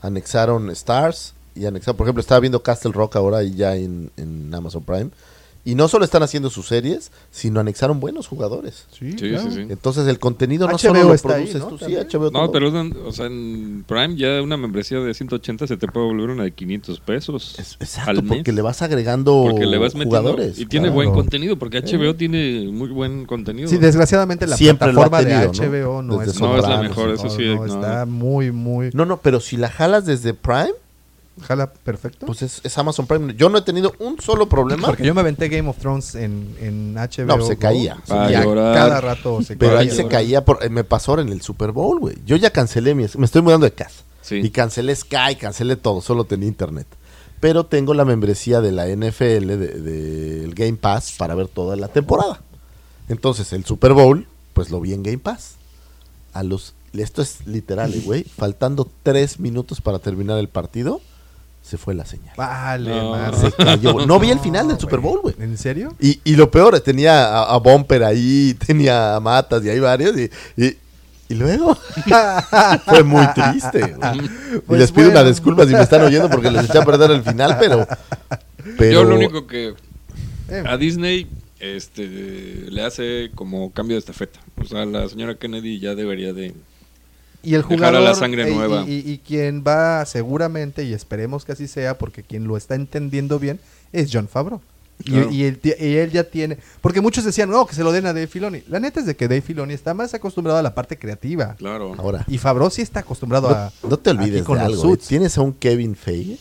anexaron 0.00 0.68
Stars 0.70 1.32
y 1.54 1.64
anexaron, 1.66 1.96
por 1.96 2.06
ejemplo, 2.06 2.20
estaba 2.20 2.40
viendo 2.40 2.62
Castle 2.62 2.92
Rock 2.92 3.16
ahora 3.16 3.42
y 3.44 3.54
ya 3.54 3.76
en, 3.76 4.10
en 4.16 4.52
Amazon 4.54 4.82
Prime. 4.82 5.10
Y 5.64 5.76
no 5.76 5.86
solo 5.86 6.04
están 6.04 6.24
haciendo 6.24 6.50
sus 6.50 6.66
series, 6.66 7.12
sino 7.30 7.60
anexaron 7.60 8.00
buenos 8.00 8.26
jugadores. 8.26 8.86
Sí, 8.98 9.12
Sí, 9.12 9.28
claro. 9.28 9.44
sí, 9.48 9.54
sí. 9.54 9.66
Entonces 9.68 10.08
el 10.08 10.18
contenido 10.18 10.66
no 10.66 10.72
HBO 10.72 10.78
solo 10.78 11.02
lo 11.04 11.12
ahí, 11.12 11.18
produces 11.22 11.60
¿no? 11.60 11.68
tú, 11.68 11.78
sí, 11.78 11.84
También. 11.84 12.06
HBO 12.10 12.24
No, 12.24 12.30
todo. 12.30 12.52
pero 12.52 12.66
es 12.68 12.74
un- 12.74 12.96
o 13.06 13.12
sea, 13.12 13.26
en 13.26 13.84
Prime 13.86 14.16
ya 14.16 14.42
una 14.42 14.56
membresía 14.56 14.98
de 14.98 15.14
180 15.14 15.68
se 15.68 15.76
te 15.76 15.86
puede 15.86 16.06
volver 16.06 16.30
una 16.30 16.42
de 16.42 16.50
500 16.50 16.98
pesos. 16.98 17.54
Es- 17.60 17.76
exacto, 17.78 18.10
al 18.10 18.22
mes. 18.24 18.38
porque 18.38 18.50
le 18.50 18.60
vas 18.60 18.82
agregando 18.82 19.46
Porque 19.48 19.66
le 19.66 19.78
vas 19.78 19.94
metiendo 19.94 20.18
jugadores. 20.18 20.58
y 20.58 20.66
tiene 20.66 20.86
claro. 20.86 20.94
buen 20.96 21.12
contenido 21.12 21.56
porque 21.56 21.78
HBO 21.78 22.16
tiene 22.16 22.66
muy 22.72 22.88
buen 22.88 23.24
contenido. 23.26 23.68
Sí, 23.68 23.76
desgraciadamente 23.78 24.48
la 24.48 24.56
Siempre 24.56 24.88
plataforma 24.92 25.18
tenido, 25.20 25.40
de 25.42 25.46
¿no? 25.46 25.52
HBO 25.52 26.02
no, 26.02 26.22
es, 26.22 26.40
No 26.40 26.56
es 26.56 26.66
la 26.68 26.82
mejor, 26.82 27.10
eso 27.10 27.30
sí. 27.30 27.46
no, 27.46 27.66
no. 27.66 27.66
está 27.66 28.04
muy, 28.04 28.50
muy... 28.50 28.90
No, 28.94 29.04
no, 29.04 29.18
pero 29.20 29.38
si 29.38 29.56
la 29.56 29.68
jalas 29.68 30.06
desde 30.06 30.34
Prime, 30.34 30.72
Jala 31.40 31.72
perfecto. 31.72 32.26
pues 32.26 32.42
es, 32.42 32.60
es 32.62 32.76
Amazon 32.78 33.06
Prime. 33.06 33.34
Yo 33.34 33.48
no 33.48 33.58
he 33.58 33.62
tenido 33.62 33.94
un 33.98 34.20
solo 34.20 34.48
problema. 34.48 34.88
Porque 34.88 35.04
yo 35.04 35.14
me 35.14 35.20
aventé 35.22 35.48
Game 35.48 35.68
of 35.68 35.78
Thrones 35.78 36.14
en, 36.14 36.54
en 36.60 36.94
HBO. 36.94 37.24
No, 37.38 37.42
se 37.46 37.54
Go, 37.54 37.60
caía. 37.60 37.98
Va 38.10 38.26
a 38.26 38.30
y 38.30 38.34
a 38.34 38.44
llorar. 38.44 38.74
cada 38.74 39.00
rato 39.00 39.42
se 39.42 39.56
Pero 39.56 39.76
caía. 39.76 39.90
ahí 39.90 39.96
se 39.96 40.06
caía, 40.08 40.44
por, 40.44 40.62
eh, 40.62 40.68
me 40.68 40.84
pasó 40.84 41.12
ahora 41.12 41.22
en 41.22 41.30
el 41.30 41.40
Super 41.40 41.72
Bowl, 41.72 41.98
güey. 42.00 42.16
Yo 42.26 42.36
ya 42.36 42.50
cancelé 42.50 42.94
mi, 42.94 43.06
me 43.16 43.24
estoy 43.24 43.40
mudando 43.42 43.64
de 43.64 43.72
casa. 43.72 44.02
Sí. 44.20 44.36
Y 44.36 44.50
cancelé 44.50 44.94
Sky, 44.94 45.36
cancelé 45.40 45.76
todo, 45.76 46.00
solo 46.00 46.24
tenía 46.24 46.46
internet. 46.48 46.86
Pero 47.40 47.66
tengo 47.66 47.92
la 47.94 48.04
membresía 48.04 48.60
de 48.60 48.70
la 48.70 48.86
NFL, 48.86 49.46
del 49.48 49.84
de, 49.84 50.44
el 50.44 50.54
Game 50.54 50.76
Pass, 50.76 51.14
para 51.18 51.34
ver 51.34 51.48
toda 51.48 51.74
la 51.76 51.88
temporada. 51.88 52.40
Entonces, 53.08 53.52
el 53.52 53.64
Super 53.64 53.94
Bowl, 53.94 54.28
pues 54.52 54.70
lo 54.70 54.80
vi 54.80 54.92
en 54.92 55.02
Game 55.02 55.18
Pass. 55.18 55.56
A 56.34 56.44
los, 56.44 56.74
esto 56.92 57.20
es 57.20 57.44
literal, 57.46 57.92
güey. 58.04 58.22
Faltando 58.22 58.88
tres 59.02 59.40
minutos 59.40 59.80
para 59.80 59.98
terminar 59.98 60.38
el 60.38 60.48
partido, 60.48 61.00
se 61.62 61.78
fue 61.78 61.94
la 61.94 62.04
señal. 62.04 62.34
Vale, 62.36 62.90
No. 62.90 63.10
madre. 63.12 63.36
Se 63.38 63.52
cayó. 63.52 63.94
No 64.06 64.18
vi 64.18 64.30
el 64.30 64.40
final 64.40 64.68
del 64.68 64.78
Super 64.78 65.00
Bowl, 65.00 65.20
güey. 65.20 65.34
¿En 65.38 65.56
serio? 65.56 65.94
Y, 66.00 66.20
y 66.24 66.36
lo 66.36 66.50
peor, 66.50 66.78
tenía 66.80 67.24
a, 67.26 67.54
a 67.54 67.56
Bumper 67.58 68.04
ahí, 68.04 68.54
tenía 68.66 69.16
a 69.16 69.20
Matas 69.20 69.64
y 69.64 69.70
hay 69.70 69.80
varios. 69.80 70.16
Y, 70.18 70.30
y, 70.56 70.76
y 71.28 71.34
luego 71.34 71.76
fue 72.86 73.02
muy 73.04 73.26
triste. 73.34 73.94
güey. 73.96 74.18
y 74.56 74.58
Pues 74.66 74.80
les 74.80 74.90
pido 74.92 75.06
bueno. 75.06 75.20
una 75.20 75.28
disculpa 75.30 75.66
si 75.66 75.72
me 75.72 75.80
están 75.82 76.02
oyendo 76.02 76.28
porque 76.28 76.50
les 76.50 76.64
eché 76.68 76.78
a 76.78 76.84
perder 76.84 77.10
el 77.12 77.22
final, 77.22 77.56
pero. 77.58 77.86
pero 78.76 78.92
Yo 78.92 79.04
lo 79.04 79.16
único 79.16 79.46
que 79.46 79.74
Eh, 80.48 80.64
a 80.66 80.76
Disney 80.76 81.26
este 81.60 82.06
le 82.68 82.82
hace 82.84 83.30
como 83.34 83.72
cambio 83.72 83.94
de 83.94 84.00
estafeta. 84.00 84.40
O 84.60 84.64
sea, 84.66 84.84
la 84.84 85.08
señora 85.08 85.36
Kennedy 85.36 85.78
ya 85.78 85.94
debería 85.94 86.32
de 86.32 86.52
y 87.42 87.54
el 87.54 87.62
dejar 87.62 87.72
a 87.72 87.76
jugador 87.98 88.02
la 88.02 88.14
sangre 88.14 88.50
y- 88.50 88.54
nueva. 88.54 88.84
Y, 88.86 89.10
y 89.10 89.18
quien 89.18 89.62
va 89.66 90.04
seguramente, 90.06 90.84
y 90.84 90.92
esperemos 90.92 91.44
que 91.44 91.52
así 91.52 91.66
sea, 91.68 91.98
porque 91.98 92.22
quien 92.22 92.44
lo 92.46 92.56
está 92.56 92.74
entendiendo 92.74 93.38
bien, 93.38 93.58
es 93.92 94.10
John 94.12 94.28
Favreau. 94.28 94.60
Y- 95.04 95.10
Claro. 95.10 95.30
Y, 95.32 95.44
él, 95.44 95.58
ti- 95.58 95.72
y 95.80 95.96
él 95.96 96.12
ya 96.12 96.22
tiene... 96.24 96.58
Porque 96.80 97.00
muchos 97.00 97.24
decían, 97.24 97.50
no, 97.50 97.66
que 97.66 97.74
se 97.74 97.82
lo 97.82 97.90
den 97.90 98.06
a 98.06 98.12
Dave 98.12 98.28
Filoni. 98.28 98.62
La 98.68 98.78
neta 98.78 99.00
es 99.00 99.06
de 99.06 99.16
que 99.16 99.26
Dave 99.26 99.40
Filoni 99.40 99.74
está 99.74 99.94
más 99.94 100.14
acostumbrado 100.14 100.58
a 100.60 100.62
la 100.62 100.74
parte 100.76 100.96
creativa. 100.96 101.56
Claro. 101.58 101.94
Ahora, 101.98 102.24
Y 102.28 102.38
Favreau 102.38 102.70
sí 102.70 102.82
está 102.82 103.00
acostumbrado 103.00 103.48
a... 103.50 103.72
no, 103.88 103.96
te 103.98 104.10
olvides 104.10 104.44
con 104.44 104.58
de 104.58 104.64
algo. 104.64 104.78
¿eh? 104.78 104.82
suits. 104.82 105.08
Tienes 105.08 105.36
a 105.38 105.40
un 105.40 105.54
Kevin 105.54 105.96
Feige 105.96 106.38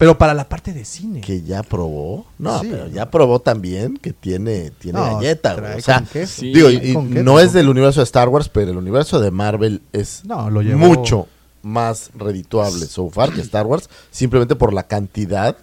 Pero 0.00 0.18
para 0.18 0.34
la 0.34 0.48
parte 0.48 0.72
de 0.72 0.84
cine. 0.84 1.20
que 1.20 1.42
ya 1.42 1.62
probó. 1.62 2.24
No, 2.38 2.58
Sí. 2.60 2.68
pero 2.70 2.88
ya 2.88 3.10
probó 3.10 3.38
también 3.38 3.96
que 3.98 4.12
tiene, 4.12 4.70
tiene 4.72 4.98
No, 4.98 5.16
galleta, 5.16 5.54
güey. 5.54 5.74
O 5.78 5.80
sea, 5.80 6.04
sí. 6.26 6.52
digo, 6.52 6.70
y- 6.70 6.96
no 6.96 7.38
es 7.38 7.52
del 7.52 7.68
universo 7.68 8.00
de 8.00 8.04
Star 8.04 8.28
Wars, 8.30 8.48
pero 8.48 8.70
el 8.70 8.78
universo 8.78 9.20
de 9.20 9.30
Marvel 9.30 9.82
es 9.92 10.24
No, 10.24 10.48
lo 10.50 10.62
llevó... 10.62 10.78
mucho 10.78 11.28
más 11.62 12.10
redituable 12.14 12.86
so 12.86 13.10
far 13.10 13.30
que 13.32 13.42
Star 13.42 13.66
Wars, 13.66 13.90
simplemente 14.10 14.56
por 14.56 14.72
la 14.72 14.84
cantidad 14.84 15.56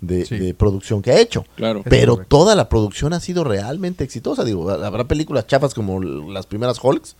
de, 0.00 0.24
Sí. 0.26 0.38
de 0.38 0.54
producción 0.54 1.02
que 1.02 1.10
ha 1.10 1.18
hecho. 1.20 1.44
Claro. 1.56 1.82
Pero 1.84 2.16
toda 2.18 2.54
la 2.54 2.68
producción 2.68 3.12
ha 3.12 3.18
sido 3.20 3.42
realmente 3.44 4.04
exitosa. 4.04 4.44
Digo, 4.44 4.70
habrá 4.70 5.04
películas 5.04 5.46
chafas 5.48 5.74
como 5.74 6.00
las 6.00 6.46
primeras 6.46 6.78
Hulks, 6.82 7.16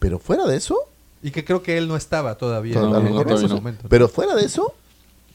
pero 0.00 0.18
fuera 0.18 0.46
de 0.46 0.56
eso, 0.56 0.76
Y 1.24 1.30
que 1.30 1.44
creo 1.44 1.62
que 1.62 1.78
él 1.78 1.86
no 1.86 1.94
estaba 1.96 2.34
todavía 2.36 2.74
No, 2.74 2.86
en, 2.86 2.90
no, 2.90 2.98
en 2.98 3.04
no, 3.04 3.20
ese 3.20 3.24
todavía 3.28 3.48
no. 3.48 3.54
momento. 3.54 3.84
pero 3.88 4.08
fuera 4.08 4.34
de 4.34 4.44
eso, 4.44 4.74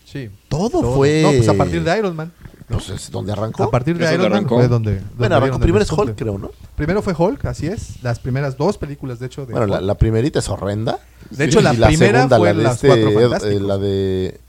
sí. 0.07 0.29
todo, 0.47 0.95
fue. 0.95 1.21
No, 1.21 1.29
pues 1.29 1.47
a 1.49 1.53
partir 1.53 1.83
de 1.83 1.97
Iron 1.97 2.15
Man. 2.15 2.31
¿no? 2.69 2.77
Pues 2.77 2.89
es 2.89 3.11
donde 3.11 3.31
arrancó. 3.31 3.63
A 3.63 3.71
partir 3.71 3.97
de 3.97 4.05
Iron 4.13 4.23
Man 4.23 4.33
arrancó. 4.33 4.55
fue 4.55 4.67
donde... 4.67 4.95
donde 4.95 5.15
bueno, 5.17 5.35
arrancó 5.35 5.59
primero 5.59 5.83
es. 5.83 5.91
Hulk, 5.91 6.15
creo, 6.15 6.37
¿no? 6.37 6.51
Primero 6.75 7.01
fue 7.01 7.13
Hulk, 7.17 7.45
así 7.45 7.67
es. 7.67 8.03
Las 8.03 8.19
primeras 8.19 8.57
dos 8.57 8.77
películas, 8.77 9.19
de 9.19 9.27
hecho, 9.27 9.45
de 9.45 9.53
Bueno, 9.53 9.79
la, 9.79 9.95
primerita 9.95 10.39
es 10.39 10.49
horrenda. 10.49 10.99
De 11.29 11.45
hecho, 11.45 11.61
la 11.61 11.71
primera 11.73 12.27
segunda, 12.27 12.37
fue 12.37 12.47
la 12.47 12.53
de 12.53 12.63
Las 12.63 12.75
este, 12.75 12.87
Cuatro 12.87 13.09
eh, 13.09 13.21
Fantásticos. 13.21 13.61
la 13.61 13.77
de. 13.77 14.39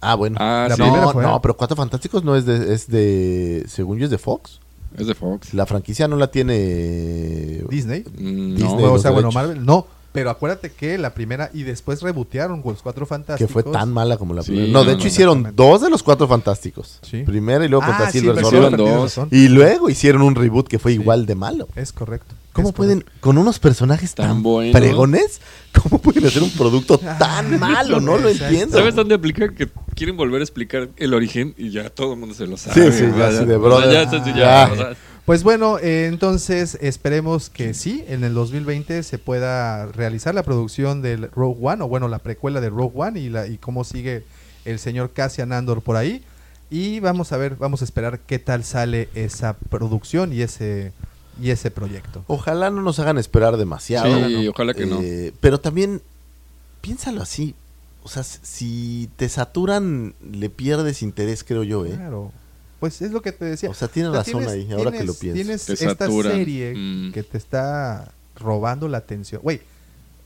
Ah, 0.00 0.14
bueno. 0.14 0.36
Ah, 0.40 0.66
La 0.68 0.76
sí. 0.76 0.82
primera 0.82 1.02
no, 1.02 1.12
fue- 1.12 1.22
no, 1.22 1.42
pero 1.42 1.56
Cuatro 1.56 1.76
Fantásticos 1.76 2.24
no 2.24 2.36
es 2.36 2.46
de, 2.46 2.72
es 2.72 2.88
de. 2.88 3.64
Según 3.68 3.98
yo, 3.98 4.04
es 4.04 4.10
de 4.10 4.18
Fox. 4.18 4.60
Es 4.96 5.06
de 5.06 5.14
Fox. 5.14 5.54
La 5.54 5.66
franquicia 5.66 6.08
no 6.08 6.16
la 6.16 6.30
tiene. 6.30 7.64
Disney. 7.68 8.04
Mm, 8.18 8.56
Disney, 8.56 8.84
no. 8.84 8.92
o 8.92 8.98
sea, 8.98 9.10
bueno. 9.10 9.30
Marvel. 9.30 9.64
No, 9.64 9.86
pero 10.12 10.30
acuérdate 10.30 10.70
que 10.70 10.98
la 10.98 11.14
primera 11.14 11.50
y 11.54 11.62
después 11.62 12.02
rebotearon 12.02 12.62
con 12.62 12.72
los 12.72 12.82
Cuatro 12.82 13.04
Que 13.06 13.08
Fantásticos. 13.10 13.52
fue 13.52 13.62
tan 13.62 13.92
mala 13.92 14.16
como 14.16 14.34
la 14.34 14.42
Sí, 14.42 14.52
primera. 14.52 14.72
No, 14.72 14.80
de 14.80 14.86
no, 14.86 14.92
hecho 14.92 15.02
no, 15.04 15.08
hicieron 15.08 15.52
dos 15.54 15.80
de 15.82 15.90
los 15.90 16.02
Cuatro 16.02 16.26
Fantásticos. 16.26 16.98
Sí. 17.02 17.22
Primero 17.24 17.64
y 17.64 17.68
luego 17.68 17.84
contra 17.86 18.08
Ah, 18.08 18.10
sí, 18.10 18.20
Silver 18.20 18.44
Surfer. 18.44 18.76
dos. 18.76 19.20
Y 19.30 19.48
luego 19.48 19.88
hicieron 19.88 20.22
un 20.22 20.34
reboot 20.34 20.66
que 20.68 20.78
fue 20.78 20.92
igual 20.92 21.26
de 21.26 21.34
malo. 21.34 21.68
Es 21.76 21.92
correcto. 21.92 22.34
¿Cómo 22.52 22.70
Es 22.70 22.74
pueden, 22.74 23.04
con 23.20 23.38
unos 23.38 23.60
personajes 23.60 24.12
Tan 24.16 24.26
tan, 24.26 24.42
buenos. 24.42 24.74
pregones, 24.76 25.40
cómo 25.80 26.00
pueden 26.00 26.26
hacer 26.26 26.42
un 26.42 26.50
producto 26.50 27.00
Ah, 27.06 27.16
tan 27.18 27.60
malo? 27.60 28.00
No 28.00 28.18
lo 28.18 28.28
entiendo. 28.28 28.76
¿Sabes 28.76 28.96
dónde 28.96 29.14
aplica 29.14 29.54
que 29.54 29.68
quieren 29.94 30.16
volver 30.16 30.40
a 30.40 30.44
explicar 30.44 30.88
el 30.96 31.14
origen 31.14 31.54
y 31.56 31.70
ya 31.70 31.90
todo 31.90 32.14
el 32.14 32.18
mundo 32.18 32.34
se 32.34 32.48
lo 32.48 32.56
sabe? 32.56 32.90
Sí, 32.90 32.98
sí, 32.98 33.04
ya, 33.16 33.30
de 33.30 33.38
O 33.38 33.46
sea, 33.46 33.56
brother. 33.58 33.92
ya, 33.92 34.10
ya, 34.10 34.24
ya, 34.24 34.34
Ya. 34.36 34.96
Pues 35.26 35.42
bueno, 35.42 35.78
eh, 35.78 36.06
entonces 36.06 36.78
esperemos 36.80 37.50
que 37.50 37.74
sí, 37.74 38.04
en 38.08 38.24
el 38.24 38.34
2020 38.34 39.02
se 39.02 39.18
pueda 39.18 39.86
realizar 39.86 40.34
la 40.34 40.42
producción 40.42 41.02
del 41.02 41.30
Rogue 41.30 41.58
One, 41.60 41.84
o 41.84 41.88
bueno, 41.88 42.08
la 42.08 42.18
precuela 42.18 42.60
de 42.60 42.70
Rogue 42.70 42.92
One 42.94 43.20
y, 43.20 43.28
la, 43.28 43.46
y 43.46 43.58
cómo 43.58 43.84
sigue 43.84 44.24
el 44.64 44.78
señor 44.78 45.12
Cassian 45.12 45.52
Andor 45.52 45.82
por 45.82 45.96
ahí. 45.96 46.24
Y 46.70 47.00
vamos 47.00 47.32
a 47.32 47.36
ver, 47.36 47.56
vamos 47.56 47.82
a 47.82 47.84
esperar 47.84 48.20
qué 48.20 48.38
tal 48.38 48.64
sale 48.64 49.08
esa 49.14 49.54
producción 49.54 50.32
y 50.32 50.42
ese, 50.42 50.92
y 51.40 51.50
ese 51.50 51.70
proyecto. 51.70 52.24
Ojalá 52.28 52.70
no 52.70 52.80
nos 52.80 52.98
hagan 53.00 53.18
esperar 53.18 53.56
demasiado. 53.56 54.28
Sí, 54.28 54.48
ojalá 54.48 54.74
que 54.74 54.86
no. 54.86 55.00
Eh, 55.02 55.32
Pero 55.40 55.58
también, 55.58 56.00
piénsalo 56.80 57.22
así. 57.22 57.54
O 58.02 58.08
sea, 58.08 58.22
si 58.22 59.10
te 59.16 59.28
saturan, 59.28 60.14
le 60.32 60.48
pierdes 60.48 61.02
interés, 61.02 61.44
creo 61.44 61.64
yo, 61.64 61.84
¿eh? 61.84 61.92
Claro. 61.94 62.32
Pues 62.80 63.00
es 63.02 63.12
lo 63.12 63.20
que 63.22 63.30
te 63.32 63.44
decía. 63.44 63.70
O 63.70 63.74
sea, 63.74 63.88
tienes 63.88 64.12
razón 64.12 64.48
ahí, 64.48 64.66
ahora 64.72 64.90
que 64.90 65.04
lo 65.04 65.14
pienso. 65.14 65.34
Tienes 65.36 65.64
Te 65.66 65.74
esta 65.74 66.08
serie 66.08 66.74
Mm. 66.74 67.12
que 67.12 67.22
te 67.22 67.38
está 67.38 68.10
robando 68.36 68.88
la 68.88 68.98
atención. 68.98 69.42
Güey, 69.42 69.60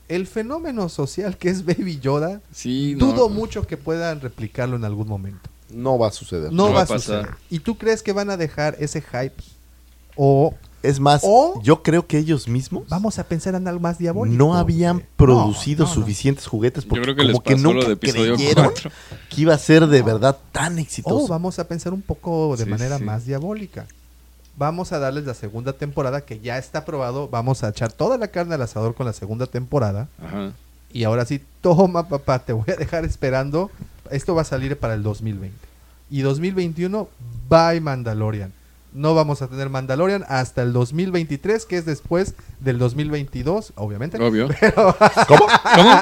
el 0.07 0.25
fenómeno 0.25 0.87
social 0.89 1.37
que 1.37 1.49
es 1.49 1.65
Baby 1.65 1.99
Yoda, 1.99 2.41
sí, 2.53 2.95
no. 2.97 3.07
dudo 3.07 3.27
mucho 3.29 3.67
que 3.67 3.75
puedan 3.75 4.21
replicarlo 4.21 4.75
en 4.77 4.85
algún 4.85 5.07
momento. 5.07 5.49
No 5.69 5.97
va 5.99 6.07
a 6.07 6.11
suceder. 6.11 6.51
No, 6.53 6.67
No 6.67 6.73
va 6.73 6.83
a 6.83 6.85
pasar. 6.85 6.99
suceder. 7.01 7.29
¿Y 7.49 7.59
tú 7.59 7.77
crees 7.77 8.01
que 8.03 8.13
van 8.13 8.29
a 8.29 8.37
dejar 8.37 8.77
ese 8.79 9.01
hype? 9.01 9.33
O 10.15 10.53
Es 10.89 10.99
más, 10.99 11.21
O- 11.23 11.59
yo 11.63 11.81
creo 11.83 12.05
que 12.07 12.17
ellos 12.17 12.47
mismos 12.47 12.83
vamos 12.89 13.19
a 13.19 13.23
pensar 13.23 13.55
en 13.55 13.67
algo 13.67 13.79
más 13.81 13.97
diabólico. 13.97 14.37
no 14.37 14.55
habían 14.55 15.03
producido 15.15 15.85
No, 15.85 15.89
no, 15.89 15.95
no. 15.95 16.01
suficientes 16.01 16.47
juguetes 16.47 16.83
Yo 16.83 16.89
porque 16.89 17.01
creo 17.03 17.15
que 17.15 17.23
les 17.23 17.33
como 17.33 17.43
que 17.43 17.55
nunca 17.55 17.95
creyeron 17.95 18.37
4. 18.53 18.91
que 19.29 19.41
iba 19.41 19.53
a 19.53 19.57
ser 19.57 19.87
de 19.87 20.01
verdad 20.01 20.37
tan 20.51 20.79
exitoso. 20.79 21.25
O 21.25 21.27
vamos 21.27 21.59
a 21.59 21.67
pensar 21.67 21.93
un 21.93 22.01
poco 22.01 22.55
de 22.57 22.63
Sí, 22.65 22.69
manera 22.69 22.97
sí. 22.97 23.03
más 23.03 23.25
diabólica. 23.25 23.85
Vamos 24.57 24.91
a 24.93 24.99
darles 24.99 25.25
la 25.25 25.33
segunda 25.33 25.73
temporada 25.73 26.21
que 26.21 26.39
ya 26.39 26.57
está 26.57 26.79
aprobado. 26.79 27.27
Vamos 27.27 27.63
a 27.63 27.69
echar 27.69 27.91
toda 27.91 28.17
la 28.17 28.29
carne 28.29 28.55
al 28.55 28.61
asador 28.61 28.95
con 28.95 29.05
la 29.05 29.11
segunda 29.13 29.47
temporada. 29.47 30.07
Ajá. 30.23 30.51
Y 30.93 31.03
ahora 31.03 31.25
sí, 31.25 31.41
toma 31.59 32.07
papá, 32.07 32.39
te 32.39 32.53
voy 32.53 32.63
a 32.71 32.75
dejar 32.77 33.03
esperando. 33.03 33.69
Esto 34.11 34.33
va 34.33 34.43
a 34.43 34.45
salir 34.45 34.77
para 34.77 34.93
el 34.93 35.03
2020. 35.03 35.57
Y 36.09 36.21
2021, 36.21 37.09
bye 37.49 37.81
Mandalorian. 37.81 38.53
No 38.95 39.13
vamos 39.13 39.41
a 39.41 39.47
tener 39.47 39.69
Mandalorian 39.69 40.23
hasta 40.29 40.61
el 40.61 40.71
2023, 40.71 41.65
que 41.65 41.77
es 41.77 41.85
después 41.85 42.33
del 42.61 42.79
2022, 42.79 43.73
obviamente. 43.75 44.17
Obvio. 44.23 44.47
¿Cómo? 45.27 45.47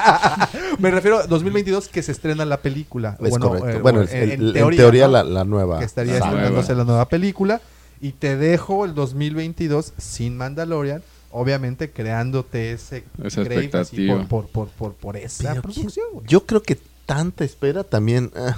Me 0.78 0.90
refiero 0.90 1.18
a 1.18 1.26
2022 1.26 1.88
que 1.88 2.02
se 2.02 2.12
estrena 2.12 2.44
la 2.44 2.58
película. 2.58 3.16
Es 3.20 3.36
correcto. 3.38 3.68
eh, 3.68 3.78
bueno, 3.80 4.02
en, 4.02 4.08
el- 4.22 4.30
en 4.32 4.46
en 4.48 4.52
teoría, 4.52 4.78
teoría, 4.78 5.06
¿no? 5.06 5.12
la, 5.12 5.24
la 5.24 5.44
nueva. 5.44 5.78
que 5.80 5.84
estaría 5.84 6.18
saga. 6.18 6.30
estrenándose 6.30 6.74
la 6.74 6.84
nueva 6.84 7.08
película. 7.08 7.60
y 8.00 8.12
te 8.12 8.36
dejo 8.36 8.84
el 8.84 8.94
2022 8.94 9.92
sin 9.98 10.36
Mandalorian, 10.36 11.02
obviamente 11.30 11.90
creándote 11.90 12.72
ese 12.72 13.04
Esa 13.22 13.40
expectativa. 13.42 14.24
por, 14.28 14.46
por, 14.46 14.48
por, 14.48 14.68
por, 14.68 14.94
por 14.94 15.16
esa 15.16 15.50
Pero 15.50 15.62
producción. 15.62 16.06
Yo 16.26 16.44
creo 16.46 16.62
que 16.62 16.78
tanta 17.06 17.44
espera 17.44 17.82
también. 17.82 18.30
ah, 18.36 18.56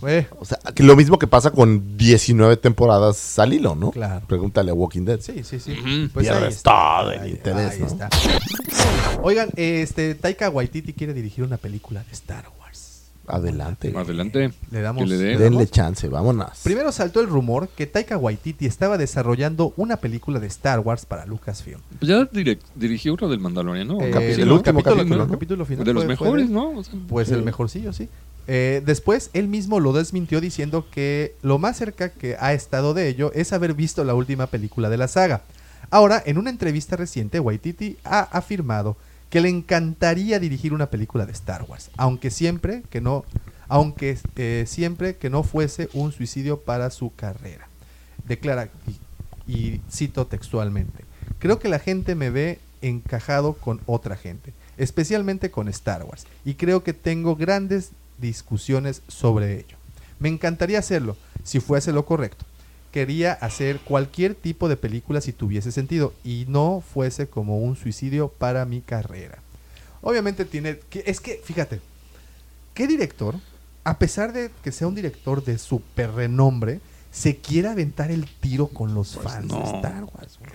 O 0.00 0.44
sea, 0.44 0.58
que 0.74 0.82
lo 0.82 0.94
mismo 0.96 1.18
que 1.18 1.26
pasa 1.26 1.50
con 1.50 1.96
19 1.96 2.56
temporadas 2.58 3.38
al 3.38 3.52
hilo, 3.52 3.74
¿no? 3.74 3.90
Claro. 3.90 4.24
Pregúntale 4.26 4.70
a 4.70 4.74
Walking 4.74 5.04
Dead. 5.04 5.20
Sí, 5.20 5.42
sí, 5.42 5.58
sí. 5.58 5.72
Ujú. 5.72 6.10
Pues 6.12 6.28
ahí 6.28 6.44
está. 6.48 6.70
todo 7.00 7.12
el 7.12 7.20
Ahí- 7.20 7.30
interés, 7.30 7.72
ahí 7.72 7.80
¿no? 7.80 7.86
está. 7.86 8.08
Oigan, 9.22 9.48
este 9.56 10.14
Taika 10.14 10.50
Waititi 10.50 10.92
quiere 10.92 11.14
dirigir 11.14 11.44
una 11.44 11.56
película 11.56 12.02
de 12.04 12.12
Star 12.12 12.44
Wars. 12.60 13.02
Adelante. 13.26 13.92
Adelante. 13.96 14.52
Le 14.70 14.80
damos- 14.82 15.02
Que 15.02 15.08
le 15.08 15.16
le 15.16 15.36
Denle 15.38 15.66
chance, 15.66 16.08
vámonos. 16.08 16.60
Primero 16.62 16.92
saltó 16.92 17.20
el 17.20 17.26
rumor 17.26 17.68
que 17.68 17.86
Taika 17.86 18.16
Waititi 18.16 18.66
estaba 18.66 18.98
desarrollando 18.98 19.72
una 19.76 19.96
película 19.96 20.38
de 20.38 20.46
Star 20.46 20.78
Wars 20.80 21.06
para 21.06 21.26
Lucasfilm. 21.26 21.80
Pues 21.98 22.08
ya 22.08 22.20
direc- 22.30 22.60
dirigió 22.76 23.14
uno 23.14 23.28
del 23.28 23.40
Mandalorian, 23.40 23.88
¿no? 23.88 24.00
Eh, 24.00 24.34
el 24.34 24.46
¿no? 24.46 24.54
último 24.54 24.80
capítulo, 24.82 25.04
¿no? 25.16 25.24
¿no? 25.24 25.28
capítulo 25.32 25.64
final 25.64 25.84
de 25.84 25.92
los 25.92 26.04
fue- 26.04 26.16
fue 26.16 26.26
mejores, 26.26 26.48
de- 26.48 26.54
¿no? 26.54 26.70
O 26.78 26.84
sea, 26.84 26.94
Pues 27.08 27.26
Sí. 27.28 27.34
el 27.34 27.42
mejorcillo, 27.42 27.92
sí. 27.92 28.08
Eh, 28.48 28.82
después, 28.84 29.30
él 29.32 29.48
mismo 29.48 29.80
lo 29.80 29.92
desmintió 29.92 30.40
diciendo 30.40 30.86
que 30.90 31.34
lo 31.42 31.58
más 31.58 31.76
cerca 31.76 32.10
que 32.10 32.36
ha 32.38 32.52
estado 32.52 32.94
de 32.94 33.08
ello 33.08 33.32
es 33.34 33.52
haber 33.52 33.74
visto 33.74 34.04
la 34.04 34.14
última 34.14 34.46
película 34.46 34.88
de 34.88 34.96
la 34.96 35.08
saga. 35.08 35.42
Ahora, 35.90 36.22
en 36.24 36.38
una 36.38 36.50
entrevista 36.50 36.96
reciente, 36.96 37.40
Waititi 37.40 37.96
ha 38.04 38.20
afirmado 38.20 38.96
que 39.30 39.40
le 39.40 39.48
encantaría 39.48 40.38
dirigir 40.38 40.72
una 40.72 40.90
película 40.90 41.26
de 41.26 41.32
Star 41.32 41.64
Wars, 41.68 41.90
aunque 41.96 42.30
siempre 42.30 42.82
que 42.90 43.00
no, 43.00 43.24
aunque 43.68 44.18
eh, 44.36 44.64
siempre 44.66 45.16
que 45.16 45.30
no 45.30 45.42
fuese 45.42 45.88
un 45.92 46.12
suicidio 46.12 46.60
para 46.60 46.90
su 46.90 47.14
carrera. 47.14 47.68
Declara 48.26 48.68
y, 49.46 49.52
y 49.52 49.80
cito 49.90 50.26
textualmente: 50.26 51.04
Creo 51.38 51.58
que 51.58 51.68
la 51.68 51.78
gente 51.78 52.14
me 52.14 52.30
ve 52.30 52.60
encajado 52.82 53.54
con 53.54 53.80
otra 53.86 54.16
gente, 54.16 54.52
especialmente 54.76 55.50
con 55.50 55.68
Star 55.68 56.04
Wars, 56.04 56.26
y 56.44 56.54
creo 56.54 56.84
que 56.84 56.92
tengo 56.92 57.34
grandes 57.34 57.90
discusiones 58.18 59.02
sobre 59.08 59.54
ello. 59.60 59.76
Me 60.18 60.28
encantaría 60.28 60.78
hacerlo, 60.78 61.16
si 61.44 61.60
fuese 61.60 61.92
lo 61.92 62.04
correcto. 62.06 62.44
Quería 62.92 63.32
hacer 63.34 63.78
cualquier 63.80 64.34
tipo 64.34 64.68
de 64.68 64.76
película 64.76 65.20
si 65.20 65.32
tuviese 65.32 65.70
sentido 65.72 66.14
y 66.24 66.46
no 66.48 66.82
fuese 66.94 67.26
como 67.28 67.58
un 67.58 67.76
suicidio 67.76 68.28
para 68.28 68.64
mi 68.64 68.80
carrera. 68.80 69.38
Obviamente 70.00 70.44
tiene... 70.44 70.78
que- 70.88 71.02
Es 71.06 71.20
que, 71.20 71.40
fíjate, 71.44 71.80
¿qué 72.74 72.86
director, 72.86 73.34
a 73.84 73.98
pesar 73.98 74.32
de 74.32 74.50
que 74.64 74.72
sea 74.72 74.86
un 74.88 74.94
director 74.94 75.44
de 75.44 75.58
super 75.58 76.12
renombre, 76.12 76.80
se 77.12 77.36
quiere 77.36 77.68
aventar 77.68 78.10
el 78.10 78.26
tiro 78.40 78.68
con 78.68 78.94
los 78.94 79.14
Pues 79.14 79.24
fans 79.24 79.46
no. 79.48 79.58
de 79.58 79.64
Star 79.76 80.04
Wars? 80.04 80.38
güey? 80.38 80.52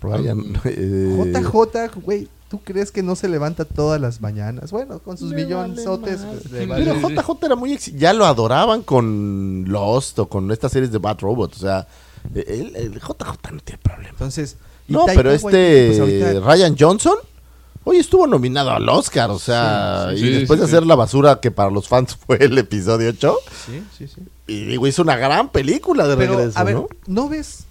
Ryan, 0.00 0.60
eh, 0.64 1.32
JJ, 1.34 2.00
güey, 2.02 2.28
¿tú 2.50 2.60
crees 2.62 2.90
que 2.90 3.02
no 3.02 3.14
se 3.16 3.28
levanta 3.28 3.64
todas 3.64 4.00
las 4.00 4.20
mañanas? 4.20 4.70
Bueno, 4.70 4.98
con 5.00 5.16
sus 5.18 5.32
millonzotes. 5.32 6.22
vale 6.24 6.40
pues, 6.50 6.68
vale. 6.68 6.84
Pero 6.84 7.08
JJ 7.08 7.46
era 7.46 7.56
muy 7.56 7.72
exi- 7.72 7.96
ya 7.96 8.12
lo 8.12 8.24
adoraban 8.26 8.82
con 8.82 9.64
Lost 9.68 10.18
o 10.18 10.28
con 10.28 10.50
estas 10.50 10.72
series 10.72 10.90
de 10.92 10.98
Bad 10.98 11.18
Robot, 11.20 11.54
o 11.54 11.58
sea, 11.58 11.86
el, 12.34 12.74
el 12.76 12.94
JJ 13.00 13.52
no 13.52 13.60
tiene 13.64 13.78
problema. 13.82 14.10
Entonces, 14.10 14.56
No, 14.88 15.04
Taika 15.04 15.18
pero 15.22 15.32
este 15.32 15.86
pues, 15.88 16.00
ahorita- 16.00 16.40
Ryan 16.40 16.76
Johnson 16.78 17.16
hoy 17.84 17.96
estuvo 17.98 18.26
nominado 18.26 18.70
al 18.70 18.86
Oscar, 18.88 19.30
o 19.30 19.38
sea, 19.38 20.08
Sí, 20.10 20.16
y 20.16 20.18
sí, 20.18 20.30
después 20.30 20.58
sí, 20.58 20.62
de 20.62 20.66
sí. 20.70 20.74
hacer 20.76 20.86
la 20.86 20.94
basura 20.94 21.40
que 21.40 21.50
para 21.50 21.70
los 21.70 21.88
fans 21.88 22.16
fue 22.26 22.36
el 22.42 22.56
episodio 22.58 23.08
8, 23.10 23.36
Sí, 23.66 23.82
sí, 23.96 24.08
sí. 24.08 24.22
y 24.46 24.64
digo, 24.64 24.86
hizo 24.86 25.02
una 25.02 25.16
gran 25.16 25.50
película 25.50 26.06
de 26.06 26.16
Pero, 26.16 26.36
regreso, 26.36 26.58
a 26.58 26.64
ver, 26.64 26.74
¿no? 26.74 26.88
¿no 27.06 27.28
ves? 27.28 27.64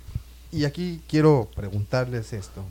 Y 0.51 0.63
aquí 0.65 1.01
quiero 1.09 1.49
preguntarles 1.55 2.31
esto. 2.33 2.63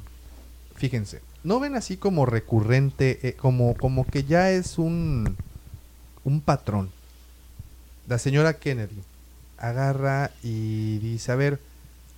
Fíjense, 0.76 1.20
¿no 1.46 1.60
ven 1.60 1.76
así 1.76 1.96
como 1.96 2.26
recurrente, 2.26 3.20
eh, 3.22 3.34
como, 3.34 3.74
como 3.76 4.04
que 4.04 4.24
ya 4.24 4.50
es 4.50 4.78
un, 4.78 5.36
un 6.24 6.40
patrón? 6.40 6.90
La 8.08 8.18
señora 8.18 8.54
Kennedy 8.58 9.00
agarra 9.58 10.32
y 10.42 10.98
dice, 10.98 11.30
a 11.32 11.36
ver, 11.36 11.60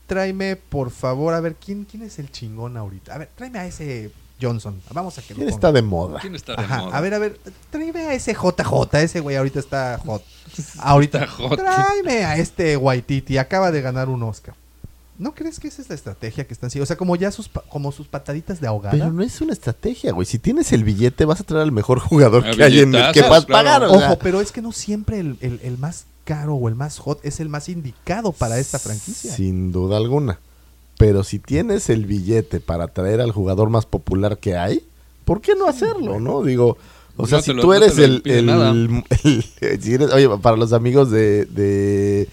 tráeme 0.07 0.57
por 0.57 0.91
favor, 0.91 1.35
a 1.35 1.41
ver, 1.41 1.55
¿quién, 1.55 1.85
quién 1.85 2.03
es 2.03 2.19
el 2.19 2.31
chingón 2.33 2.77
ahorita? 2.77 3.15
A 3.15 3.19
ver, 3.19 3.29
tráeme 3.37 3.59
a 3.59 3.67
ese 3.67 4.11
Johnson, 4.41 4.81
vamos 4.93 5.19
a 5.19 5.23
que 5.23 5.35
lo 5.35 5.39
¿Quién 5.39 5.49
ponga. 5.49 5.55
está 5.57 5.73
de 5.73 5.83
moda? 5.83 6.21
¿Quién 6.21 6.35
está 6.35 6.57
de 6.57 6.63
Ajá, 6.63 6.79
moda? 6.85 6.97
a 6.97 7.01
ver, 7.01 7.15
a 7.15 7.19
ver, 7.19 7.39
tráeme 7.71 8.01
a 8.07 8.15
ese 8.15 8.33
JJ, 8.35 8.95
ese 9.03 9.21
güey 9.21 9.37
ahorita 9.37 9.59
está 9.61 10.01
hot. 10.07 10.23
Ahorita, 10.79 11.25
Está 11.25 11.33
hot. 11.35 11.57
tráeme 11.59 12.25
a 12.25 12.37
este 12.39 12.77
Waititi, 12.79 13.37
acaba 13.37 13.71
de 13.71 13.83
ganar 13.83 14.09
un 14.09 14.23
Oscar. 14.23 14.55
¿No 15.19 15.35
crees 15.35 15.59
que 15.59 15.67
esa 15.69 15.83
es 15.83 15.89
la 15.89 15.97
estrategia 15.97 16.47
que 16.47 16.55
están 16.55 16.71
siguiendo? 16.71 16.85
O 16.85 16.87
sea, 16.87 16.97
como 16.97 17.17
ya 17.17 17.31
sus, 17.33 17.49
pa- 17.49 17.65
como 17.69 17.91
sus 17.91 18.07
pataditas 18.07 18.61
de 18.61 18.69
ahogada. 18.69 18.93
Pero 18.97 19.13
no 19.13 19.23
es 19.23 19.41
una 19.41 19.53
estrategia, 19.53 20.13
güey. 20.13 20.27
Si 20.27 20.39
tienes 20.39 20.73
el 20.73 20.85
billete, 20.85 21.25
vas 21.25 21.41
a 21.41 21.45
traer 21.45 21.63
al 21.65 21.73
mejor 21.73 21.99
jugador 21.99 22.47
A 22.47 22.53
que 22.53 22.63
hay 22.63 22.81
en 22.81 22.95
el 22.95 23.13
que 23.13 23.23
vas 23.23 23.43
a 23.43 23.47
claro. 23.47 23.47
pagar. 23.47 23.85
Ojo, 23.85 24.19
pero 24.23 24.41
es 24.41 24.53
que 24.53 24.63
no 24.63 24.71
siempre 24.73 25.19
el, 25.19 25.37
el- 25.41 25.61
el 25.65 25.77
más 25.79 26.05
caro 26.25 26.55
o 26.55 26.69
el 26.69 26.75
más 26.77 26.99
hot 26.99 27.19
es 27.25 27.41
el 27.41 27.49
más 27.49 27.69
indicado 27.69 28.33
para 28.33 28.59
esta 28.59 28.79
franquicia. 28.79 29.33
Sin 29.35 29.73
duda 29.73 29.97
alguna. 29.97 30.39
Pero 30.99 31.25
si 31.25 31.39
tienes 31.39 31.91
el 31.91 32.07
billete 32.07 32.61
para 32.61 32.89
traer 32.89 33.21
al 33.21 33.33
jugador 33.33 33.71
más 33.71 33.87
popular 33.87 34.39
que 34.39 34.57
hay, 34.57 34.85
¿por 35.25 35.41
qué 35.41 35.55
no 35.55 35.67
hacerlo, 35.69 36.21
no? 36.21 36.43
Digo, 36.43 36.77
o 37.17 37.27
sea, 37.27 37.39
No 37.39 37.43
si 37.45 37.53
lo- 37.55 37.63
tú 37.63 37.73
eres 37.73 37.99
el, 37.99 38.23
el- 38.25 38.47
nada. 38.47 38.71
el- 39.25 39.81
si 39.81 39.95
eres- 39.95 40.13
oye, 40.13 40.29
para 40.41 40.57
los 40.57 40.73
amigos 40.73 41.11
de, 41.11 41.45
de, 41.47 42.29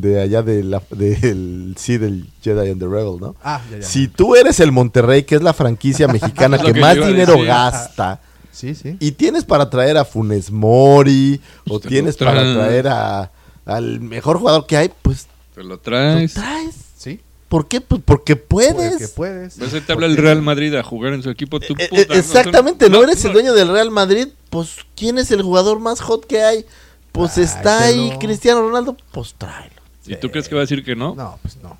de 0.00 0.20
allá 0.20 0.42
de 0.42 0.62
la, 0.64 0.82
del, 0.90 1.74
sí, 1.78 1.98
del 1.98 2.28
Jedi 2.42 2.70
and 2.70 2.80
the 2.80 2.86
Rebel, 2.86 3.18
¿no? 3.20 3.36
Ah, 3.42 3.60
ya, 3.70 3.78
ya. 3.78 3.82
Si 3.86 4.08
tú 4.08 4.34
eres 4.36 4.60
el 4.60 4.72
Monterrey, 4.72 5.24
que 5.24 5.34
es 5.36 5.42
la 5.42 5.52
franquicia 5.52 6.08
mexicana 6.08 6.56
lo 6.56 6.64
que 6.64 6.72
que 6.72 6.80
más 6.80 6.94
dinero 6.96 7.32
decir. 7.32 7.46
gasta, 7.46 8.20
Sí, 8.52 8.74
sí. 8.74 8.96
y 8.98 9.12
tienes 9.12 9.44
para 9.44 9.70
traer 9.70 9.96
a 9.98 10.04
Funes 10.04 10.50
Mori, 10.50 11.40
o 11.66 11.70
Pues 11.70 11.82
te 11.82 11.86
lo 11.86 11.90
tienes 11.90 12.16
para 12.16 12.32
traes. 12.40 12.54
traer 12.56 12.88
a, 12.88 13.30
al 13.66 14.00
mejor 14.00 14.38
jugador 14.38 14.66
que 14.66 14.76
hay, 14.76 14.90
pues 15.02 15.26
Te 15.54 15.62
lo 15.62 15.68
lo 15.70 15.78
traes. 15.78 16.34
traes. 16.34 16.74
Sí. 16.96 17.20
¿Por 17.48 17.66
qué? 17.68 17.80
Pues 17.80 18.02
porque 18.04 18.36
puedes. 18.36 18.90
Porque 18.92 19.08
puedes. 19.08 19.54
Pues 19.58 19.86
te 19.86 19.92
habla 19.92 20.06
el 20.06 20.16
Real 20.16 20.42
Madrid 20.42 20.74
a 20.74 20.82
jugar 20.82 21.12
en 21.14 21.22
su 21.22 21.30
equipo. 21.30 21.60
Tú, 21.60 21.74
Eh, 21.78 21.86
puta, 21.88 22.02
eh, 22.02 22.06
no- 22.08 22.14
exactamente, 22.14 22.90
no, 22.90 23.02
eres 23.02 23.24
el 23.24 23.32
dueño 23.32 23.54
del 23.54 23.68
Real 23.68 23.90
Madrid, 23.90 24.28
pues 24.50 24.76
¿quién 24.96 25.16
es 25.18 25.30
el 25.30 25.42
jugador 25.42 25.78
más 25.80 26.00
hot 26.00 26.26
que 26.26 26.42
hay? 26.42 26.66
Pues 27.12 27.38
está 27.38 27.84
ahí. 27.84 28.12
Cristiano 28.20 28.60
Ronaldo, 28.60 28.96
pues 29.12 29.34
tráelo. 29.38 29.77
¿Y 30.08 30.16
tú 30.16 30.30
crees 30.30 30.48
que 30.48 30.54
va 30.54 30.60
a 30.60 30.64
decir 30.64 30.84
que 30.84 30.94
no? 30.96 31.14
No, 31.14 31.38
pues 31.42 31.56
no. 31.62 31.76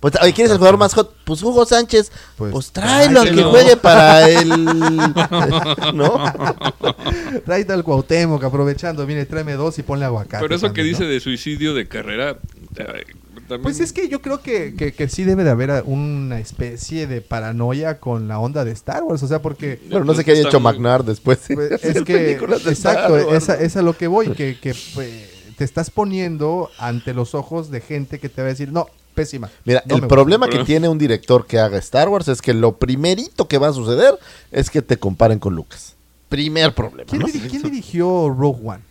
Pues, 0.00 0.14
oye, 0.20 0.32
¿quién 0.32 0.46
es 0.46 0.50
el 0.50 0.58
jugador 0.58 0.78
más 0.80 0.94
hot? 0.94 1.14
Pues 1.24 1.40
Hugo 1.44 1.64
Sánchez. 1.64 2.10
Pues, 2.36 2.50
Pues, 2.52 2.72
tráelo, 2.72 3.20
al 3.20 3.28
que 3.28 3.34
tráetelo. 3.34 3.50
juegue 3.52 3.76
para 3.76 4.28
el... 4.28 4.48
¿No? 5.94 6.24
Tráete 7.44 7.72
al 7.72 7.84
Cuauhtémoc 7.84 8.42
aprovechando. 8.42 9.06
Mire, 9.06 9.26
tráeme 9.26 9.52
dos 9.54 9.78
y 9.78 9.82
ponle 9.84 10.04
aguacate. 10.04 10.42
Pero 10.42 10.56
eso 10.56 10.62
que 10.72 10.80
también, 10.80 10.86
dice 10.88 11.04
¿no? 11.04 11.08
de 11.10 11.20
suicidio 11.20 11.72
de 11.74 11.86
carrera. 11.86 12.30
eh, 12.76 13.04
también- 13.48 13.62
Pues 13.62 13.78
es 13.78 13.92
que 13.92 14.08
yo 14.08 14.20
creo 14.20 14.40
que, 14.40 14.74
que, 14.74 14.92
que 14.92 15.08
sí 15.08 15.22
debe 15.22 15.44
de 15.44 15.50
haber 15.50 15.84
una 15.86 16.40
especie 16.40 17.06
de 17.06 17.20
paranoia 17.20 17.98
con 18.00 18.26
la 18.26 18.40
onda 18.40 18.64
de 18.64 18.72
Star 18.72 19.04
Wars. 19.04 19.22
O 19.22 19.28
sea, 19.28 19.40
porque... 19.40 19.80
Bueno, 19.88 20.04
no 20.04 20.14
sé 20.14 20.24
qué 20.24 20.32
haya 20.32 20.42
hecho 20.48 20.58
muy- 20.58 20.72
McNair 20.72 21.04
después. 21.04 21.46
de 21.48 21.54
Pues, 21.54 21.84
es 21.84 22.02
que, 22.02 22.32
exacto, 22.32 23.16
esa, 23.36 23.54
es 23.54 23.76
a 23.76 23.82
lo 23.82 23.96
que 23.96 24.08
voy, 24.08 24.30
que, 24.32 24.58
que 24.58 24.74
pues, 24.94 25.30
te 25.62 25.66
estás 25.66 25.90
poniendo 25.90 26.70
ante 26.76 27.14
los 27.14 27.36
ojos 27.36 27.70
de 27.70 27.80
gente 27.80 28.18
que 28.18 28.28
te 28.28 28.42
va 28.42 28.48
a 28.48 28.50
decir, 28.50 28.72
no, 28.72 28.88
pésima. 29.14 29.48
Mira, 29.64 29.80
no 29.86 29.94
el 29.94 30.08
problema 30.08 30.46
gusta. 30.46 30.58
que 30.58 30.64
tiene 30.64 30.88
un 30.88 30.98
director 30.98 31.46
que 31.46 31.60
haga 31.60 31.78
Star 31.78 32.08
Wars 32.08 32.26
es 32.26 32.42
que 32.42 32.52
lo 32.52 32.78
primerito 32.78 33.46
que 33.46 33.58
va 33.58 33.68
a 33.68 33.72
suceder 33.72 34.18
es 34.50 34.70
que 34.70 34.82
te 34.82 34.96
comparen 34.96 35.38
con 35.38 35.54
Lucas. 35.54 35.94
Primer 36.28 36.74
problema, 36.74 37.08
¿Quién, 37.08 37.22
quién 37.48 37.62
dirigió 37.62 38.28
Rogue 38.28 38.60
One? 38.64 38.82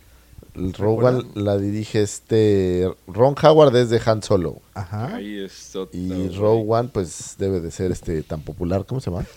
Rogue 0.78 1.06
One 1.08 1.24
la 1.34 1.58
dirige 1.58 2.00
este 2.00 2.90
Ron 3.06 3.34
Howard 3.42 3.72
desde 3.72 4.00
Han 4.10 4.22
Solo. 4.22 4.62
Ajá. 4.74 5.16
Ahí 5.16 5.38
es 5.44 5.76
otra, 5.76 5.98
Y. 5.98 6.28
Rogue 6.36 6.64
One, 6.66 6.88
pues 6.92 7.34
debe 7.38 7.60
de 7.60 7.70
ser 7.70 7.90
este 7.92 8.22
tan 8.22 8.40
popular, 8.40 8.86
¿cómo 8.86 9.00
se 9.00 9.10
llama? 9.10 9.26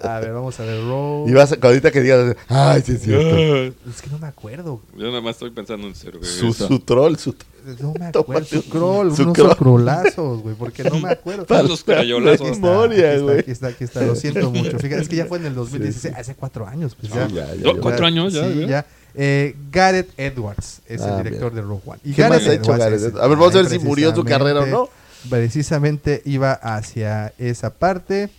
a 0.00 0.20
ver, 0.20 0.32
vamos 0.32 0.58
a 0.60 0.62
ver, 0.64 0.80
Rogue. 0.84 1.30
y 1.30 1.34
vas 1.34 1.52
a, 1.52 1.56
ahorita 1.60 1.90
que 1.90 2.00
digas, 2.00 2.36
ay, 2.48 2.82
sí 2.84 2.92
es 2.92 3.02
cierto. 3.02 3.34
Ah, 3.34 3.90
Es 3.90 4.02
que 4.02 4.10
no 4.10 4.18
me 4.18 4.26
acuerdo. 4.28 4.80
Yo 4.96 5.08
nada 5.08 5.20
más 5.20 5.36
estoy 5.36 5.50
pensando 5.50 5.86
en 5.86 5.94
cerveza. 5.94 6.30
Su, 6.38 6.52
su 6.52 6.78
troll, 6.80 7.16
su 7.16 7.34
No 7.80 7.92
me 7.98 8.06
acuerdo. 8.14 8.46
Su 8.46 8.62
su 8.62 9.22
unos 9.22 9.56
crolazos, 9.56 10.42
güey, 10.42 10.54
porque 10.54 10.84
no 10.84 10.98
me 11.00 11.10
acuerdo. 11.10 11.46
Para 11.46 11.62
los 11.64 11.82
crayolazos. 11.84 12.40
Aquí 12.42 12.50
está, 12.50 12.66
memoria, 12.68 13.06
aquí 13.08 13.14
está, 13.16 13.22
güey. 13.24 13.38
Aquí 13.40 13.50
está, 13.50 13.66
aquí 13.68 13.84
está, 13.84 14.02
lo 14.02 14.14
siento 14.14 14.50
mucho. 14.50 14.78
Fíjate, 14.78 15.02
es 15.02 15.08
que 15.08 15.16
ya 15.16 15.26
fue 15.26 15.38
en 15.38 15.46
el 15.46 15.54
2016, 15.54 16.14
hace 16.16 16.34
cuatro 16.34 16.66
años. 16.66 16.94
Pues 16.94 17.12
ya. 17.12 17.26
Ya, 17.28 17.54
ya. 17.54 17.74
¿Cuatro 17.80 18.06
años 18.06 18.32
ya? 18.32 18.48
Ya. 18.48 18.86
Eh, 19.14 19.56
Gareth 19.72 20.10
Edwards 20.18 20.80
es 20.86 21.00
Ah, 21.02 21.16
el 21.18 21.24
director 21.24 21.52
de 21.54 21.62
Rogue 21.62 21.82
One. 21.86 22.00
Y 22.04 22.12
¿Qué 22.12 22.28
más 22.28 22.46
ha 22.46 22.52
hecho 22.52 22.72
Gareth 22.72 22.94
es- 22.94 23.02
Edwards? 23.02 23.24
A 23.24 23.26
ver, 23.28 23.38
vamos 23.38 23.54
a 23.54 23.58
ver 23.62 23.68
si 23.70 23.78
murió 23.80 24.14
su 24.14 24.24
carrera 24.24 24.60
o 24.60 24.66
no. 24.66 24.88
Precisamente 25.28 26.22
iba 26.24 26.52
hacia 26.52 27.32
esa 27.38 27.70
parte, 27.74 28.30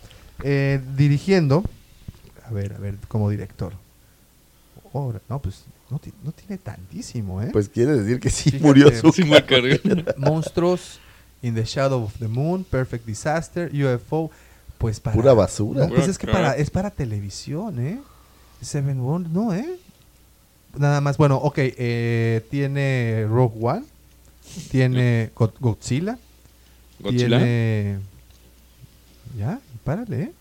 eh, 0.44 0.80
dirigiendo, 0.96 1.64
a 2.48 2.52
ver, 2.52 2.74
a 2.74 2.78
ver, 2.78 2.96
como 3.08 3.30
director. 3.30 3.74
Ahora, 4.94 5.20
no, 5.30 5.40
pues 5.42 5.66
no, 5.90 6.00
no 6.24 6.32
tiene 6.32 6.58
tantísimo, 6.58 7.42
¿eh? 7.42 7.50
Pues 7.52 7.68
quiere 7.70 7.92
decir 7.98 8.20
que 8.20 8.30
sí 8.30 8.46
Fíjate. 8.52 8.64
murió 8.64 8.92
su 9.00 9.12
Sí, 9.12 9.24
cargado. 9.30 10.04
Monstruos, 10.18 11.00
In 11.42 11.56
the 11.56 11.64
Shadow 11.64 12.04
of 12.04 12.14
the 12.20 12.28
Moon, 12.28 12.64
Perfect 12.64 13.06
Disaster, 13.06 13.72
UFO, 13.74 14.32
pues 14.78 15.00
para... 15.00 15.16
Pura 15.16 15.34
basura. 15.34 15.88
No, 15.88 15.94
pues 15.94 16.08
es 16.08 16.18
que 16.18 16.28
para, 16.28 16.56
es 16.56 16.70
para 16.70 16.90
televisión, 16.92 17.80
¿eh? 17.86 18.00
Seven 18.62 19.00
Wonders, 19.02 19.34
no, 19.34 19.54
¿eh? 19.54 19.78
Nada 20.78 21.02
más, 21.02 21.18
bueno, 21.18 21.38
ok, 21.38 21.56
eh, 21.58 22.46
tiene 22.50 23.26
Rogue 23.28 23.56
One, 23.60 23.84
tiene 24.72 25.32
Go- 25.36 25.52
Godzilla, 25.60 26.18
Godzilla. 27.00 27.38
tiene... 27.40 28.00
Ya, 29.38 29.60
párale, 29.84 30.22
¿eh? 30.24 30.32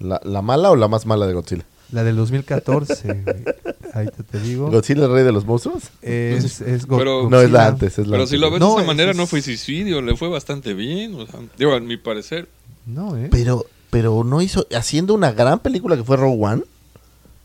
¿La, 0.00 0.20
la 0.24 0.42
mala 0.42 0.70
o 0.70 0.76
la 0.76 0.88
más 0.88 1.06
mala 1.06 1.26
de 1.26 1.32
Godzilla? 1.34 1.64
La 1.92 2.02
del 2.04 2.16
2014, 2.16 3.08
güey. 3.22 3.44
ahí 3.92 4.06
te, 4.06 4.22
te 4.22 4.40
digo. 4.40 4.70
¿Godzilla 4.70 5.04
el 5.04 5.12
rey 5.12 5.24
de 5.24 5.32
los 5.32 5.44
monstruos? 5.44 5.84
Es, 6.00 6.60
es 6.60 6.86
Go- 6.86 6.98
Pero- 6.98 7.28
No, 7.28 7.40
es 7.40 7.50
la 7.50 7.66
antes, 7.66 7.98
es 7.98 8.06
la 8.06 8.12
Pero 8.12 8.26
si 8.26 8.36
lo 8.38 8.50
ves 8.50 8.60
No, 8.60 8.68
de 8.68 8.72
esa 8.74 8.80
es- 8.82 8.86
manera, 8.86 9.10
es- 9.10 9.16
no 9.16 9.26
fue 9.26 9.42
suicidio, 9.42 10.00
le 10.00 10.16
fue 10.16 10.28
bastante 10.28 10.74
bien. 10.74 11.14
O 11.16 11.26
sea, 11.26 11.40
digo, 11.58 11.72
a 11.74 11.80
mi 11.80 11.96
parecer. 11.98 12.48
No, 12.86 13.16
¿eh? 13.16 13.28
Pero, 13.30 13.66
pero 13.90 14.24
no 14.24 14.40
hizo, 14.42 14.66
haciendo 14.74 15.12
una 15.14 15.32
gran 15.32 15.58
película 15.60 15.96
que 15.96 16.04
fue 16.04 16.16
Rogue 16.16 16.38
One. 16.42 16.62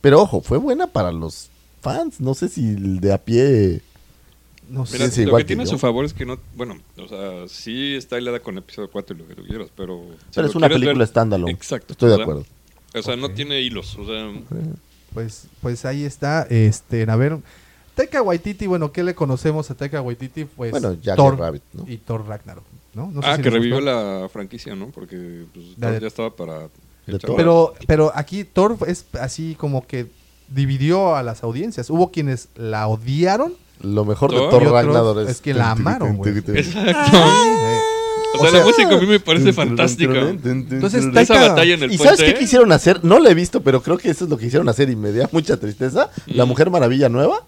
Pero 0.02 0.22
ojo, 0.22 0.42
fue 0.42 0.58
buena 0.58 0.88
para 0.88 1.12
los 1.12 1.50
fans. 1.94 2.20
No 2.20 2.34
sé 2.34 2.50
si 2.50 2.70
el 2.70 3.00
de 3.00 3.14
a 3.14 3.18
pie. 3.18 3.82
No 4.70 4.86
sé. 4.86 4.98
Mira, 4.98 5.10
sí, 5.10 5.22
lo 5.22 5.28
igual 5.30 5.42
que 5.42 5.46
que 5.46 5.48
tiene 5.48 5.64
a 5.64 5.66
yo. 5.66 5.72
su 5.72 5.78
favor 5.78 6.06
es 6.06 6.14
que 6.14 6.26
no. 6.26 6.38
Bueno, 6.56 6.78
o 6.98 7.08
sea, 7.08 7.48
sí 7.48 7.96
está 7.96 8.20
hilada 8.20 8.40
con 8.40 8.58
episodio 8.58 8.90
4 8.92 9.16
y 9.16 9.20
lo 9.20 9.28
que 9.28 9.36
tú 9.36 9.44
quieras, 9.46 9.70
pero. 9.76 10.04
si 10.30 10.36
Pero 10.36 10.48
es 10.48 10.56
una 10.56 10.70
película 10.70 11.06
standalone. 11.06 11.52
Exacto. 11.52 11.94
Estoy 11.94 12.10
de 12.10 12.16
o 12.16 12.18
sea, 12.18 12.24
acuerdo. 12.24 12.46
O 12.94 13.02
sea, 13.02 13.16
no 13.16 13.30
tiene 13.32 13.62
hilos. 13.62 13.98
O 13.98 14.06
sea, 14.06 14.32
Pues, 15.14 15.48
pues 15.62 15.86
ahí 15.86 16.04
está. 16.04 16.44
Este, 16.50 17.10
a 17.10 17.16
ver. 17.16 17.38
Taika 17.96 18.22
Waititi, 18.22 18.68
bueno, 18.68 18.92
¿qué 18.92 19.04
le 19.04 19.16
conocemos 19.16 19.72
a 19.72 19.76
Taika 19.76 20.02
Waititi? 20.02 20.46
Pues 20.46 20.70
Bueno, 20.70 20.94
Jack 21.02 21.16
Thor 21.16 21.40
Rabbit, 21.40 21.64
¿no? 21.74 21.86
y 21.88 21.98
Thor 21.98 22.28
Ragnarok, 22.28 22.64
¿no? 22.94 23.10
No 23.10 23.24
sé 23.24 23.28
ah, 23.28 23.38
si 23.38 23.42
que 23.42 23.50
revivió 23.50 23.78
gustó. 23.78 23.90
la 23.90 24.30
franquicia, 24.30 24.76
¿no? 24.76 24.90
Porque 24.90 25.46
pues, 25.52 25.66
Thor 25.80 26.00
ya 26.00 26.08
estaba 26.08 26.36
para. 26.36 26.70
Pero, 27.36 27.74
pero 27.88 28.12
aquí 28.14 28.44
Thor 28.44 28.78
es 28.86 29.06
así 29.20 29.56
como 29.56 29.88
que 29.88 30.08
dividió 30.50 31.16
a 31.16 31.24
las 31.24 31.44
audiencias. 31.44 31.90
Hubo 31.90 32.12
quienes 32.12 32.50
la 32.56 32.88
odiaron. 32.88 33.54
Lo 33.82 34.06
mejor 34.06 34.32
de 34.32 34.38
Thor 34.38 34.50
Thor 34.50 34.72
Ragnarok 34.72 35.20
es, 35.20 35.30
es 35.30 35.42
que 35.42 35.54
la 35.54 35.72
amaron, 35.72 36.18
güey. 36.18 36.38
Exacto. 36.38 37.18
O 38.36 38.40
sea, 38.40 38.50
O 38.50 38.52
sea- 38.52 38.60
la 38.60 38.66
música 38.66 38.96
a 38.96 39.00
mí 39.00 39.06
me 39.06 39.20
parece 39.20 39.54
fantástica. 39.54 40.30
Entonces, 40.30 41.06
Esa 41.16 41.50
batalla 41.50 41.74
en 41.76 41.84
el 41.84 41.92
¿Y 41.92 41.98
sabes 41.98 42.22
qué 42.22 42.34
quisieron 42.36 42.72
hacer? 42.72 43.04
No 43.04 43.20
la 43.20 43.30
he 43.30 43.34
visto, 43.34 43.62
pero 43.62 43.82
creo 43.82 43.98
que 43.98 44.10
eso 44.10 44.26
es 44.26 44.30
lo 44.30 44.38
que 44.38 44.46
quisieron 44.46 44.68
hacer 44.70 44.90
y 44.90 44.96
me 44.96 45.12
da 45.12 45.30
mucha 45.32 45.58
tristeza. 45.58 46.10
La 46.26 46.46
Mm. 46.46 46.50
Mujer 46.50 46.70
Maravilla 46.70 47.10
nueva. 47.10 47.44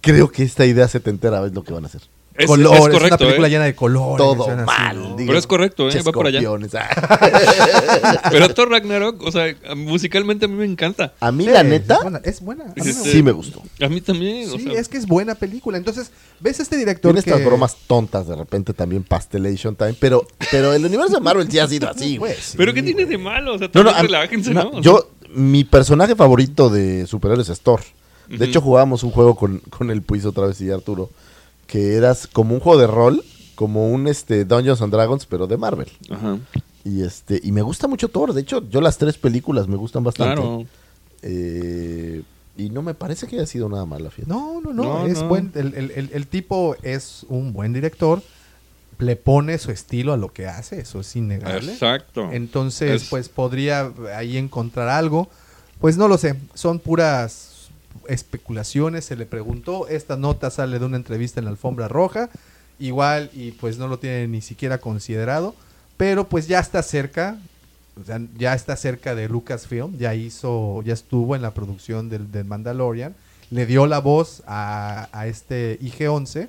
Creo 0.00 0.30
que 0.30 0.42
esta 0.42 0.64
idea 0.66 0.88
setentera 0.88 1.44
es 1.46 1.52
lo 1.52 1.62
que 1.62 1.72
van 1.72 1.84
a 1.84 1.86
hacer. 1.86 2.02
Es, 2.34 2.46
colores, 2.46 2.78
es 2.80 2.84
una 2.86 2.92
correcto, 2.94 3.18
película 3.18 3.46
¿eh? 3.46 3.50
llena 3.50 3.64
de 3.64 3.74
colores. 3.74 4.16
Todo 4.16 4.50
así, 4.50 4.64
mal. 4.64 5.14
Pero 5.18 5.36
es 5.38 5.46
correcto, 5.46 5.88
¿eh? 5.90 6.02
Va 6.02 6.12
por 6.12 6.26
allá. 6.26 6.40
ah. 6.74 8.28
Pero 8.30 8.54
Thor 8.54 8.70
Ragnarok, 8.70 9.22
o 9.22 9.30
sea, 9.30 9.54
musicalmente 9.76 10.46
a 10.46 10.48
mí 10.48 10.54
me 10.54 10.64
encanta. 10.64 11.12
A 11.20 11.30
mí, 11.30 11.44
Sí, 11.44 11.50
la 11.50 11.62
neta, 11.62 11.96
Es 11.96 12.02
buena. 12.02 12.20
Es 12.24 12.40
buena. 12.40 12.64
A 12.64 12.68
mí 12.68 12.72
me 12.76 12.90
Este, 12.90 13.10
sí 13.12 13.22
me 13.22 13.32
gustó. 13.32 13.62
A 13.80 13.88
mí 13.88 14.00
también. 14.00 14.48
o 14.48 14.52
Sí, 14.56 14.62
sea, 14.64 14.72
es 14.80 14.88
que 14.88 14.96
es 14.98 15.06
buena 15.06 15.34
película. 15.34 15.76
Entonces, 15.76 16.10
ves 16.40 16.58
este 16.60 16.76
director 16.76 17.12
Tiene 17.12 17.22
que... 17.22 17.30
estas 17.30 17.44
bromas 17.44 17.76
tontas 17.86 18.26
de 18.26 18.36
repente 18.36 18.72
también, 18.72 19.02
Pastelation 19.02 19.76
Time, 19.76 19.94
pero, 20.00 20.26
pero 20.50 20.72
el 20.72 20.84
universo 20.84 21.14
de 21.14 21.20
Marvel 21.20 21.50
sí 21.50 21.58
ha 21.58 21.68
sido 21.68 21.90
así, 21.90 22.16
güey. 22.16 22.34
Sí, 22.40 22.56
¿Pero 22.56 22.72
qué 22.72 22.82
tiene 22.82 23.04
de 23.04 23.18
malo? 23.18 23.54
O 23.54 23.58
sea, 23.58 23.68
No, 23.74 23.82
no, 23.84 23.90
a- 23.90 24.00
relájense, 24.02 24.52
no, 24.54 24.80
yo, 24.80 25.10
mi 25.34 25.64
personaje 25.64 26.16
favorito 26.16 26.70
de 26.70 27.06
superhéroes 27.06 27.48
es 27.48 27.60
Thor. 27.60 27.80
De 28.28 28.46
hecho, 28.46 28.62
jugábamos 28.62 29.02
un 29.02 29.10
juego 29.10 29.34
con, 29.36 29.58
con 29.68 29.90
el 29.90 30.00
Puis 30.00 30.24
otra 30.24 30.46
vez 30.46 30.58
y 30.62 30.70
Arturo, 30.70 31.10
que 31.72 31.94
eras 31.96 32.26
como 32.26 32.52
un 32.54 32.60
juego 32.60 32.78
de 32.78 32.86
rol, 32.86 33.24
como 33.54 33.88
un 33.88 34.06
este 34.06 34.44
Dungeons 34.44 34.82
and 34.82 34.92
Dragons, 34.92 35.24
pero 35.24 35.46
de 35.46 35.56
Marvel. 35.56 35.88
Ajá. 36.10 36.38
Y 36.84 37.02
este 37.02 37.40
y 37.42 37.50
me 37.52 37.62
gusta 37.62 37.88
mucho 37.88 38.08
Thor. 38.08 38.34
De 38.34 38.42
hecho, 38.42 38.68
yo 38.68 38.80
las 38.82 38.98
tres 38.98 39.16
películas 39.16 39.68
me 39.68 39.76
gustan 39.76 40.04
bastante. 40.04 40.34
Claro. 40.42 40.64
Eh, 41.22 42.22
y 42.58 42.68
no 42.70 42.82
me 42.82 42.92
parece 42.94 43.26
que 43.26 43.36
haya 43.36 43.46
sido 43.46 43.68
nada 43.68 43.86
mala, 43.86 44.10
fíjate. 44.10 44.30
No, 44.30 44.60
no, 44.60 44.72
no. 44.74 44.82
No, 44.82 45.06
es 45.06 45.22
no. 45.22 45.28
buen. 45.28 45.50
El, 45.54 45.74
el- 45.74 45.90
el- 45.92 46.10
el 46.12 46.26
tipo 46.26 46.76
es 46.82 47.24
un 47.28 47.52
buen 47.52 47.72
director. 47.72 48.22
Le 48.98 49.16
pone 49.16 49.56
su 49.58 49.70
estilo 49.70 50.12
a 50.12 50.16
lo 50.16 50.32
que 50.32 50.46
hace. 50.46 50.80
Eso 50.80 51.00
es 51.00 51.16
innegable. 51.16 51.72
Exacto. 51.72 52.28
Entonces, 52.32 53.02
Es- 53.04 53.08
pues 53.08 53.28
podría 53.28 53.90
ahí 54.14 54.36
encontrar 54.36 54.88
algo. 54.88 55.28
Pues 55.80 55.96
no 55.96 56.06
lo 56.08 56.18
sé. 56.18 56.34
Son 56.54 56.78
puras 56.78 57.51
especulaciones. 58.08 59.04
Se 59.04 59.16
le 59.16 59.26
preguntó. 59.26 59.88
Esta 59.88 60.16
nota 60.16 60.50
sale 60.50 60.78
de 60.78 60.84
una 60.84 60.96
entrevista 60.96 61.40
en 61.40 61.44
la 61.44 61.50
alfombra 61.50 61.88
roja. 61.88 62.30
Igual, 62.78 63.30
y 63.32 63.52
pues 63.52 63.78
no 63.78 63.88
lo 63.88 63.98
tiene 63.98 64.28
ni 64.28 64.40
siquiera 64.40 64.78
considerado. 64.78 65.54
Pero 65.96 66.28
pues 66.28 66.48
ya 66.48 66.60
está 66.60 66.82
cerca. 66.82 67.38
O 68.00 68.04
sea, 68.04 68.20
ya 68.36 68.54
está 68.54 68.76
cerca 68.76 69.14
de 69.14 69.28
Lucasfilm. 69.28 69.96
Ya 69.98 70.14
hizo, 70.14 70.82
ya 70.82 70.94
estuvo 70.94 71.36
en 71.36 71.42
la 71.42 71.52
producción 71.52 72.08
del, 72.08 72.30
del 72.32 72.44
Mandalorian. 72.44 73.14
Le 73.50 73.66
dio 73.66 73.86
la 73.86 73.98
voz 73.98 74.42
a, 74.46 75.08
a 75.12 75.26
este 75.26 75.78
IG-11. 75.80 76.48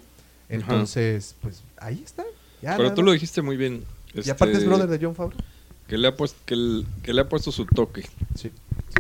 Entonces, 0.49 1.35
pues 1.41 1.63
ahí 1.77 2.01
está. 2.03 2.23
Ya 2.61 2.71
Pero 2.71 2.83
nada 2.83 2.95
tú 2.95 3.03
lo 3.03 3.11
dijiste 3.11 3.41
muy 3.41 3.57
bien. 3.57 3.83
Y 4.13 4.29
aparte 4.29 4.53
es 4.53 4.59
este, 4.59 4.69
brother 4.69 4.87
de 4.87 5.03
John 5.03 5.15
Favreau. 5.15 5.39
Que 5.87 5.97
le, 5.97 6.07
ha 6.07 6.15
puesto, 6.15 6.39
que, 6.45 6.53
el- 6.53 6.85
que 7.03 7.13
le 7.13 7.21
ha 7.21 7.29
puesto 7.29 7.51
su 7.51 7.65
toque. 7.65 8.07
Sí. 8.35 8.51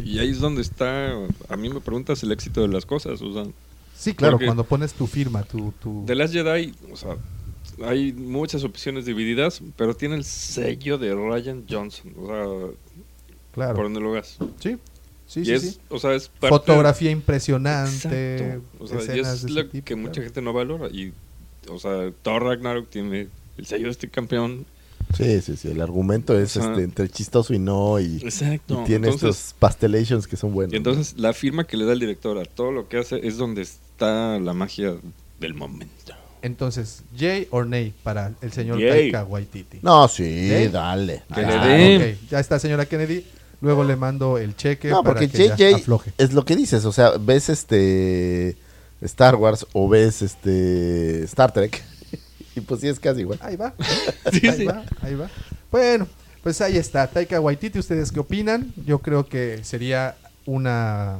Y 0.03 0.19
ahí 0.19 0.29
es 0.29 0.39
donde 0.39 0.61
está. 0.61 1.13
A 1.49 1.55
mí 1.57 1.69
me 1.69 1.79
preguntas 1.79 2.21
el 2.23 2.31
éxito 2.31 2.61
de 2.61 2.67
las 2.67 2.85
cosas. 2.85 3.19
Sea, 3.19 3.45
Sí, 3.95 4.13
claro, 4.13 4.33
Porque- 4.33 4.45
cuando 4.47 4.63
pones 4.65 4.93
tu 4.93 5.07
firma, 5.07 5.43
tu... 5.43 5.71
tu... 5.81 6.03
The 6.05 6.15
Last 6.15 6.33
Jedi, 6.33 6.73
o 6.91 6.97
sea, 6.97 7.15
hay 7.85 8.11
muchas 8.11 8.63
opciones 8.65 9.05
divididas, 9.05 9.61
pero 9.77 9.95
tiene 9.95 10.15
el 10.15 10.25
sello 10.25 10.97
de 10.97 11.15
Ryan 11.15 11.63
Johnson. 11.69 12.11
O 12.17 12.27
sea, 12.27 12.75
claro. 13.53 13.75
por 13.75 13.85
donde 13.85 14.01
lo 14.01 14.11
veas. 14.11 14.37
Sí, 14.59 14.77
sí, 15.27 15.39
y 15.41 15.45
sí. 15.45 15.53
es, 15.53 15.61
sí. 15.61 15.77
o 15.89 15.99
sea, 15.99 16.13
es 16.15 16.27
parte- 16.27 16.49
Fotografía 16.49 17.11
impresionante, 17.11 18.35
Exacto. 18.35 18.63
O 18.79 18.87
sea, 18.87 19.15
y 19.15 19.19
es 19.19 19.43
de 19.43 19.51
lo 19.51 19.61
tipo, 19.69 19.85
que 19.85 19.93
claro. 19.93 20.01
mucha 20.09 20.21
gente 20.21 20.41
no 20.41 20.51
valora. 20.53 20.87
Y, 20.89 21.13
o 21.69 21.79
sea, 21.79 22.11
Thor 22.23 22.43
Ragnarok 22.43 22.89
tiene 22.89 23.29
el 23.57 23.65
sello 23.65 23.85
de 23.85 23.91
este 23.91 24.09
campeón. 24.09 24.65
Sí, 25.15 25.41
sí, 25.41 25.55
sí. 25.57 25.69
El 25.69 25.81
argumento 25.81 26.37
es 26.37 26.57
O 26.57 26.61
sea, 26.61 26.71
este, 26.71 26.83
entre 26.83 27.09
chistoso 27.09 27.53
y 27.53 27.59
no. 27.59 27.99
Y, 27.99 28.17
Exacto. 28.23 28.81
y 28.81 28.85
tiene 28.85 29.07
entonces, 29.07 29.37
estos 29.37 29.55
pastelations 29.59 30.27
que 30.27 30.35
son 30.37 30.53
buenos. 30.53 30.73
y 30.73 30.77
entonces 30.77 31.15
la 31.17 31.33
firma 31.33 31.65
que 31.65 31.77
le 31.77 31.85
da 31.85 31.93
el 31.93 31.99
director 31.99 32.37
a 32.37 32.45
todo 32.45 32.71
lo 32.71 32.87
que 32.87 32.97
hace 32.97 33.25
es 33.25 33.37
donde 33.37 33.61
está 33.61 34.39
la 34.39 34.53
magia 34.53 34.95
del 35.39 35.53
momento. 35.53 36.13
Entonces, 36.41 37.03
Jay 37.17 37.47
or 37.51 37.65
Nay 37.65 37.93
para 38.03 38.33
el 38.41 38.51
señor 38.51 38.77
Yay. 38.77 39.11
Taika 39.11 39.23
Waititi. 39.23 39.79
No, 39.81 40.07
sí, 40.09 40.67
dale. 40.71 41.23
Que 41.33 41.41
dale. 41.41 42.17
ya 42.29 42.39
está, 42.39 42.59
señora 42.59 42.85
Kennedy. 42.85 43.23
Luego 43.61 43.85
le 43.85 43.95
mando 43.95 44.37
el 44.37 44.57
cheque 44.57 44.89
No, 44.89 45.03
para 45.03 45.21
porque 45.21 45.29
que 45.29 45.47
ya 45.47 45.55
JJ 45.55 45.75
afloje. 45.75 46.11
es 46.17 46.33
lo 46.33 46.43
que 46.43 46.57
dices, 46.57 46.83
o 46.83 46.91
sea, 46.91 47.11
ves 47.17 47.47
este 47.47 48.57
Star 49.01 49.35
Wars 49.35 49.65
o 49.71 49.87
ves 49.87 50.21
este 50.21 51.23
Star 51.23 51.53
Trek 51.53 51.81
y 52.55 52.61
pues 52.61 52.81
sí 52.81 52.87
es 52.87 52.99
casi 52.99 53.21
igual. 53.21 53.39
Ahí 53.41 53.55
va, 53.55 53.73
Sí, 54.31 54.47
ahí 54.47 54.57
sí. 54.57 54.65
va, 54.65 54.83
ahí 55.01 55.15
va. 55.15 55.29
Bueno, 55.71 56.07
pues 56.43 56.61
ahí 56.61 56.77
está, 56.77 57.07
Taika 57.07 57.39
Waititi. 57.39 57.79
¿Ustedes 57.79 58.11
qué 58.11 58.19
opinan? 58.19 58.73
Yo 58.85 58.99
creo 58.99 59.27
que 59.27 59.63
sería 59.63 60.15
una... 60.45 61.17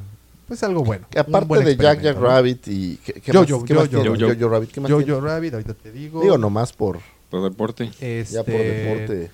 Pues 0.47 0.61
algo 0.63 0.83
bueno. 0.83 1.07
Que 1.09 1.19
aparte 1.19 1.47
buen 1.47 1.63
de 1.65 1.75
Jack 1.77 2.01
Jack. 2.01 2.17
Rabbit 2.19 2.67
y 2.67 2.97
¿qué, 2.97 3.13
qué 3.13 3.31
Jojo, 3.31 3.59
más, 3.59 3.63
qué 3.67 3.73
más 3.73 3.87
Jojo. 3.89 4.01
tiene? 4.03 4.19
Jojo. 4.19 4.33
Jojo 4.39 4.49
Rabbit, 4.49 4.71
¿qué 4.71 4.81
más 4.81 4.91
Jojo? 4.91 5.21
Rabbit, 5.21 5.53
ahorita 5.53 5.73
te 5.73 5.91
digo. 5.91 6.21
Digo 6.21 6.37
nomás 6.37 6.73
por 6.73 6.99
Por 7.29 7.43
deporte. 7.49 7.89
Este, 8.01 8.33
ya 8.35 8.43
por 8.43 8.53
deporte 8.53 9.31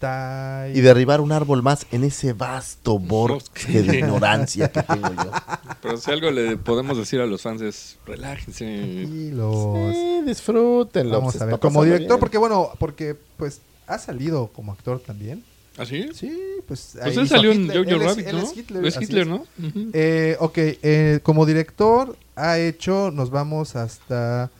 Y 0.00 0.80
derribar 0.80 1.20
un 1.20 1.32
árbol 1.32 1.62
más 1.62 1.86
en 1.90 2.04
ese 2.04 2.32
vasto 2.32 2.98
bosque 2.98 3.82
de 3.82 3.98
ignorancia 3.98 4.70
que 4.70 4.82
tengo 4.82 5.12
yo. 5.12 5.30
Pero 5.82 5.96
si 5.96 6.10
algo 6.10 6.30
le 6.30 6.56
podemos 6.56 6.96
decir 6.96 7.20
a 7.20 7.26
los 7.26 7.42
fans 7.42 7.62
es 7.62 7.98
relájense. 8.06 8.64
Tranquilos. 8.64 9.94
Sí, 9.94 10.22
disfrútenlo. 10.24 11.18
Vamos 11.18 11.34
pues, 11.34 11.42
a 11.42 11.46
ver, 11.46 11.58
como 11.58 11.84
director, 11.84 12.08
bien. 12.08 12.20
porque 12.20 12.38
bueno, 12.38 12.70
porque 12.78 13.16
pues 13.36 13.60
ha 13.86 13.98
salido 13.98 14.48
como 14.54 14.72
actor 14.72 15.00
también. 15.00 15.42
¿así? 15.78 16.08
Sí, 16.12 16.38
pues. 16.66 16.90
Pues 16.92 17.04
ahí 17.04 17.16
él 17.16 17.28
salió 17.28 17.52
en. 17.52 17.68
Jojo 17.68 17.98
Rabbit. 17.98 18.26
Es 18.26 18.56
Hitler, 18.56 18.84
Es 18.84 18.96
así 18.96 19.04
Hitler, 19.04 19.22
es. 19.22 19.28
¿no? 19.28 19.46
Eh, 19.92 20.36
ok, 20.40 20.58
eh, 20.58 21.20
como 21.22 21.46
director 21.46 22.16
ha 22.36 22.58
hecho, 22.58 23.10
nos 23.10 23.30
vamos 23.30 23.76
hasta 23.76 24.50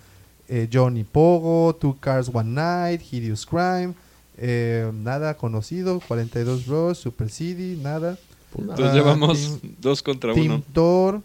eh, 0.48 0.68
Johnny 0.72 1.04
Pogo, 1.04 1.74
Two 1.76 1.96
Cars 2.00 2.30
One 2.32 2.50
Night, 2.50 3.02
Hideous 3.10 3.44
Crime, 3.46 3.94
eh, 4.38 4.90
nada 4.94 5.36
conocido, 5.36 6.00
42 6.06 6.66
Bros, 6.66 6.98
Super 6.98 7.30
City, 7.30 7.78
nada. 7.82 8.16
Entonces 8.56 8.86
Ah, 8.86 8.92
llevamos 8.94 9.38
Team- 9.60 9.74
dos 9.80 10.02
contra 10.02 10.32
Team 10.34 10.46
uno. 10.46 10.62
Thor, 10.72 11.22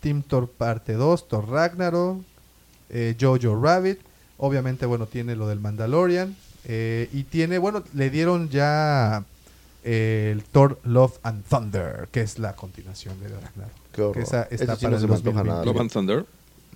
Team 0.00 0.22
Thor 0.22 0.48
parte 0.48 0.92
2, 0.94 1.28
Thor 1.28 1.48
Ragnarok, 1.48 2.20
eh, 2.90 3.16
Jojo 3.18 3.60
Rabbit, 3.60 3.98
obviamente 4.36 4.84
bueno 4.86 5.06
tiene 5.06 5.36
lo 5.36 5.48
del 5.48 5.60
Mandalorian 5.60 6.36
eh, 6.66 7.08
y 7.12 7.22
tiene 7.22 7.58
bueno 7.58 7.82
le 7.94 8.10
dieron 8.10 8.50
ya 8.50 9.24
eh, 9.84 10.30
el 10.32 10.42
Thor 10.44 10.78
Love 10.84 11.18
and 11.22 11.44
Thunder, 11.44 12.08
que 12.12 12.20
es 12.20 12.38
la 12.38 12.54
continuación 12.54 13.18
de 13.20 13.28
Ragnarok. 13.28 13.72
Qué 13.92 14.02
horror. 14.02 14.14
Que 14.14 14.22
esa 14.22 14.42
está 14.50 14.76
sí 14.76 14.82
para 14.86 14.90
no 14.90 14.96
el 14.96 15.00
se 15.02 15.06
me 15.08 15.14
antoja 15.14 15.42
2020. 15.42 15.50
nada. 15.50 15.64
Love 15.64 15.80
and 15.80 15.90
Thunder. 15.90 16.26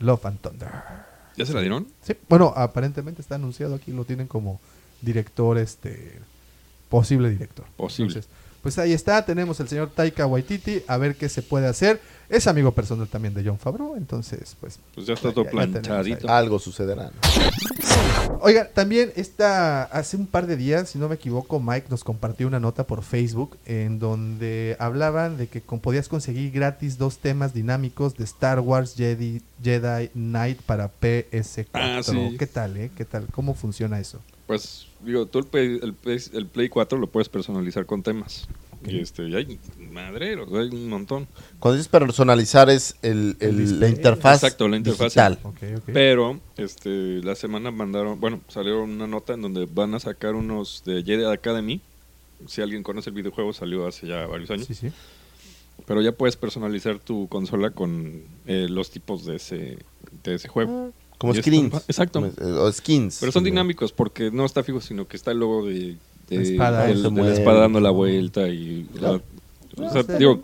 Love 0.01 0.27
and 0.27 0.41
Thunder. 0.41 0.69
¿Ya 1.37 1.47
se 1.47 1.53
la 1.53 1.61
dieron? 1.61 1.87
Sí, 2.03 2.15
bueno, 2.29 2.53
aparentemente 2.57 3.21
está 3.23 3.35
anunciado 3.37 3.75
aquí, 3.75 3.93
lo 3.93 4.05
tienen 4.05 4.27
como 4.27 4.61
director, 5.01 5.59
este, 5.59 6.19
posible 6.89 7.31
director. 7.31 7.65
Posible. 7.77 8.09
Entonces, 8.15 8.31
pues 8.63 8.77
ahí 8.79 8.93
está, 8.93 9.25
tenemos 9.25 9.61
el 9.61 9.69
señor 9.69 9.91
Taika 9.95 10.27
Waititi, 10.27 10.83
a 10.89 10.97
ver 10.97 11.15
qué 11.17 11.29
se 11.29 11.43
puede 11.43 11.67
hacer. 11.69 12.01
Es 12.29 12.47
amigo 12.47 12.73
personal 12.73 13.09
también 13.09 13.33
de 13.33 13.43
John 13.45 13.59
Favreau, 13.59 13.97
entonces, 13.97 14.57
pues... 14.61 14.79
Pues 14.95 15.07
ya 15.07 15.15
está 15.15 15.33
todo 15.33 15.47
planchadito. 15.47 16.29
Algo 16.29 16.59
sucederá. 16.59 17.05
¿no? 17.05 18.39
Oiga, 18.43 18.69
también 18.69 19.13
esta, 19.17 19.85
hace 19.85 20.17
un 20.17 20.27
par 20.27 20.47
de 20.47 20.57
días, 20.57 20.91
si 20.91 20.99
no 20.99 21.09
me 21.09 21.15
equivoco, 21.15 21.59
Mike 21.61 21.87
nos 21.89 22.05
compartió 22.05 22.47
una 22.47 22.61
nota 22.61 22.85
por 22.85 23.03
Facebook 23.03 23.57
en 23.65 23.99
donde 23.99 24.77
hablaban 24.79 25.39
de 25.39 25.47
que 25.47 25.61
con- 25.63 25.81
podías 25.81 26.09
conseguir 26.09 26.51
gratis 26.53 26.99
dos 26.99 27.19
temas 27.19 27.55
dinámicos 27.55 28.17
de 28.17 28.25
Star 28.25 28.61
Wars 28.61 28.95
Jedi, 28.97 29.41
Jedi 29.63 30.09
Knight 30.09 30.61
para 30.63 30.91
PS4. 31.01 31.67
Ah, 31.73 32.01
sí. 32.03 32.37
¿Qué 32.39 32.47
tal, 32.47 32.77
eh? 32.77 32.91
¿Qué 32.97 33.05
tal? 33.05 33.27
¿Cómo 33.33 33.55
funciona 33.55 33.99
eso? 33.99 34.21
Pues, 34.49 34.87
digo, 35.05 35.27
tú 35.27 35.39
el 35.39 35.45
Play, 35.47 35.79
el, 35.83 35.93
Play, 35.95 36.19
el 36.33 36.47
Play 36.47 36.69
4 36.71 36.99
lo 36.99 37.07
puedes 37.07 37.29
personalizar 37.29 37.87
con 37.87 38.03
temas. 38.03 38.49
Y 38.87 38.99
este, 39.01 39.29
y 39.29 39.35
hay 39.35 39.59
madreros, 39.93 40.49
hay 40.53 40.69
un 40.71 40.89
montón. 40.89 41.27
Cuando 41.59 41.77
dices 41.77 41.89
personalizar 41.91 42.71
es 42.71 42.97
el, 43.03 43.37
el- 43.41 43.79
la 43.81 43.89
interfaz 43.89 44.43
Exacto, 44.43 44.67
la 44.69 44.77
interfaz. 44.79 45.13
digital. 45.15 45.39
Pero, 45.93 46.41
este, 46.57 47.21
la 47.23 47.35
semana 47.35 47.71
mandaron, 47.71 48.19
bueno, 48.21 48.41
salió 48.49 48.83
una 48.83 49.07
nota 49.07 49.35
en 49.35 49.43
donde 49.43 49.67
van 49.67 49.95
a 49.95 50.01
sacar 50.01 50.35
unos 50.35 50.83
de 50.87 51.03
Jedi 51.03 51.25
Academy. 51.25 51.81
Si 52.47 52.63
alguien 52.63 52.83
conoce 52.83 53.11
el 53.11 53.17
videojuego, 53.17 53.53
salió 53.53 53.87
hace 53.87 54.07
ya 54.07 54.27
varios 54.27 54.51
años. 54.51 54.67
Sí, 54.67 54.75
sí. 54.75 54.91
Pero 55.85 56.01
ya 56.01 56.13
puedes 56.13 56.37
personalizar 56.37 56.99
tu 57.01 57.29
consola 57.29 57.71
con 57.71 58.23
eh, 58.47 58.67
los 58.71 58.91
tipos 58.91 59.27
de 59.27 59.37
ese, 59.37 59.79
de 60.25 60.35
ese 60.37 60.49
juego. 60.49 60.93
Como 61.19 61.33
está- 61.35 61.51
exacto. 61.89 62.25
Eh, 62.27 62.33
O 62.45 62.71
skins. 62.73 63.19
Pero 63.21 63.33
son 63.33 63.45
dinámicos 63.45 63.93
porque 63.93 64.31
no 64.31 64.45
está 64.47 64.63
fijo, 64.63 64.81
sino 64.81 65.07
que 65.07 65.17
está 65.17 65.33
el 65.33 65.39
logo 65.41 65.67
de, 65.67 65.97
de, 66.29 66.37
La 66.37 66.43
espada, 66.43 66.87
del- 66.87 67.03
de 67.03 67.23
la 67.23 67.33
espada 67.35 67.61
dando 67.61 67.81
la 67.81 67.91
vuelta 67.91 68.49
y... 68.49 68.87
Claro. 68.97 69.21
o 69.77 69.91
sea, 69.93 70.03
digo, 70.17 70.43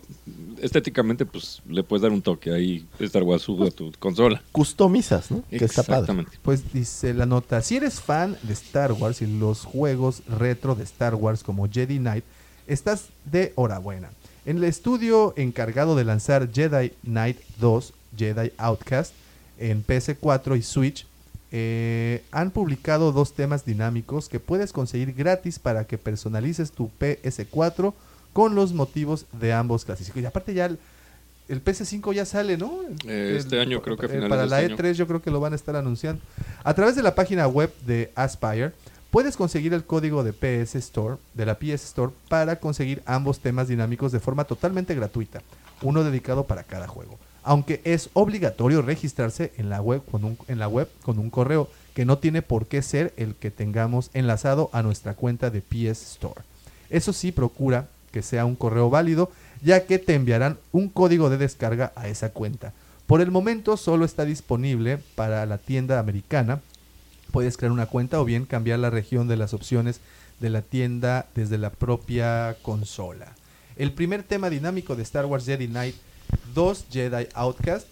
estéticamente, 0.61 1.25
pues 1.25 1.61
le 1.69 1.83
puedes 1.83 2.01
dar 2.01 2.11
un 2.11 2.21
toque 2.21 2.51
ahí 2.53 2.85
Star 2.99 3.23
Wars 3.23 3.43
a 3.43 3.71
tu 3.71 3.91
consola. 3.99 4.41
Customizas, 4.51 5.31
¿no? 5.31 5.43
Que 5.49 5.57
está 5.65 5.83
padre. 5.83 6.01
Exactamente. 6.01 6.37
Pues 6.41 6.73
dice 6.73 7.13
la 7.13 7.25
nota, 7.25 7.61
si 7.61 7.77
eres 7.77 8.01
fan 8.01 8.37
de 8.43 8.53
Star 8.53 8.91
Wars 8.93 9.21
y 9.21 9.27
los 9.27 9.63
juegos 9.63 10.23
retro 10.27 10.75
de 10.75 10.83
Star 10.83 11.15
Wars 11.15 11.43
como 11.43 11.69
Jedi 11.69 11.97
Knight, 11.99 12.23
estás 12.67 13.05
de 13.25 13.53
enhorabuena. 13.55 14.09
En 14.45 14.57
el 14.57 14.63
estudio 14.65 15.33
encargado 15.37 15.95
de 15.95 16.03
lanzar 16.03 16.49
Jedi 16.53 16.91
Knight 17.03 17.37
2, 17.59 17.93
Jedi 18.17 18.51
Outcast, 18.57 19.13
en 19.59 19.85
PS4 19.85 20.57
y 20.57 20.61
Switch, 20.61 21.05
eh, 21.51 22.23
han 22.31 22.51
publicado 22.51 23.11
dos 23.11 23.33
temas 23.33 23.65
dinámicos 23.65 24.27
que 24.29 24.39
puedes 24.39 24.73
conseguir 24.73 25.13
gratis 25.13 25.59
para 25.59 25.85
que 25.85 25.97
personalices 25.97 26.71
tu 26.71 26.89
PS4 26.99 27.93
con 28.33 28.55
los 28.55 28.73
motivos 28.73 29.25
de 29.31 29.53
ambos 29.53 29.85
clásicos. 29.85 30.21
Y 30.21 30.25
aparte 30.25 30.53
ya 30.53 30.65
el, 30.65 30.77
el 31.47 31.63
PS5 31.63 32.13
ya 32.13 32.25
sale, 32.25 32.57
¿no? 32.57 32.79
Eh, 33.07 33.35
este 33.39 33.55
el- 33.55 33.61
año, 33.61 33.81
creo 33.81 33.95
que 33.95 34.07
a 34.07 34.09
eh, 34.09 34.11
finales 34.11 34.29
Para 34.29 34.41
de 34.43 34.49
la 34.49 34.61
este 34.61 34.73
año. 34.73 34.83
E3 34.83 34.93
yo 34.93 35.07
creo 35.07 35.21
que 35.21 35.31
lo 35.31 35.39
van 35.39 35.53
a 35.53 35.55
estar 35.55 35.75
anunciando. 35.75 36.21
A 36.63 36.73
través 36.73 36.95
de 36.95 37.03
la 37.03 37.15
página 37.15 37.47
web 37.47 37.71
de 37.85 38.11
Aspire, 38.15 38.73
puedes 39.11 39.37
conseguir 39.37 39.73
el 39.73 39.85
código 39.85 40.25
de 40.25 40.33
PS 40.33 40.75
Store, 40.79 41.15
de 41.33 41.45
la 41.45 41.57
PS 41.57 41.85
Store, 41.85 42.11
para 42.27 42.57
conseguir 42.59 43.01
ambos 43.05 43.39
temas 43.39 43.69
dinámicos 43.69 44.11
de 44.11 44.19
forma 44.19 44.43
totalmente 44.43 44.93
gratuita, 44.95 45.41
uno 45.81 46.03
dedicado 46.03 46.43
para 46.45 46.63
cada 46.63 46.87
juego. 46.87 47.17
Aunque 47.47 47.79
es 47.83 48.09
obligatorio 48.13 48.81
registrarse 48.81 49.53
en 49.57 49.69
la 49.69 49.79
web 49.79 50.01
con 50.09 50.23
un, 50.25 51.29
correo 51.29 51.69
que 51.93 52.03
no 52.03 52.17
tiene 52.17 52.41
por 52.41 52.65
qué 52.65 52.81
ser 52.81 53.13
el 53.17 53.35
que 53.35 53.51
tengamos 53.51 54.09
enlazado 54.15 54.71
a 54.73 54.81
nuestra 54.81 55.13
cuenta 55.13 55.51
de 55.51 55.61
PS 55.61 56.13
Store. 56.13 56.41
Eso 56.89 57.13
sí, 57.13 57.31
procura 57.31 57.87
que 58.11 58.23
sea 58.23 58.45
un 58.45 58.55
correo 58.55 58.89
válido, 58.89 59.31
ya 59.61 59.85
que 59.85 59.99
te 59.99 60.15
enviarán 60.15 60.57
un 60.71 60.89
código 60.89 61.29
de 61.29 61.37
descarga 61.37 61.93
a 61.95 62.07
esa 62.07 62.29
cuenta. 62.29 62.73
Por 63.05 63.21
el 63.21 63.29
momento 63.29 63.77
solo 63.77 64.05
está 64.05 64.25
disponible 64.25 64.97
para 65.13 65.45
la 65.45 65.59
tienda 65.59 65.99
americana. 65.99 66.61
Puedes 67.31 67.57
crear 67.57 67.71
una 67.71 67.85
cuenta 67.85 68.19
o 68.19 68.25
bien 68.25 68.45
cambiar 68.47 68.79
la 68.79 68.89
región 68.89 69.27
de 69.27 69.37
las 69.37 69.53
opciones 69.53 69.99
de 70.39 70.49
la 70.49 70.63
tienda 70.63 71.27
desde 71.35 71.59
la 71.59 71.69
propia 71.69 72.57
consola. 72.63 73.33
El 73.77 73.91
primer 73.91 74.23
tema 74.23 74.49
dinámico 74.49 74.95
de 74.95 75.03
Star 75.03 75.27
Wars 75.27 75.45
Jedi 75.45 75.67
Knight 75.67 75.95
2 76.53 76.85
Jedi 76.91 77.27
Outcast 77.33 77.87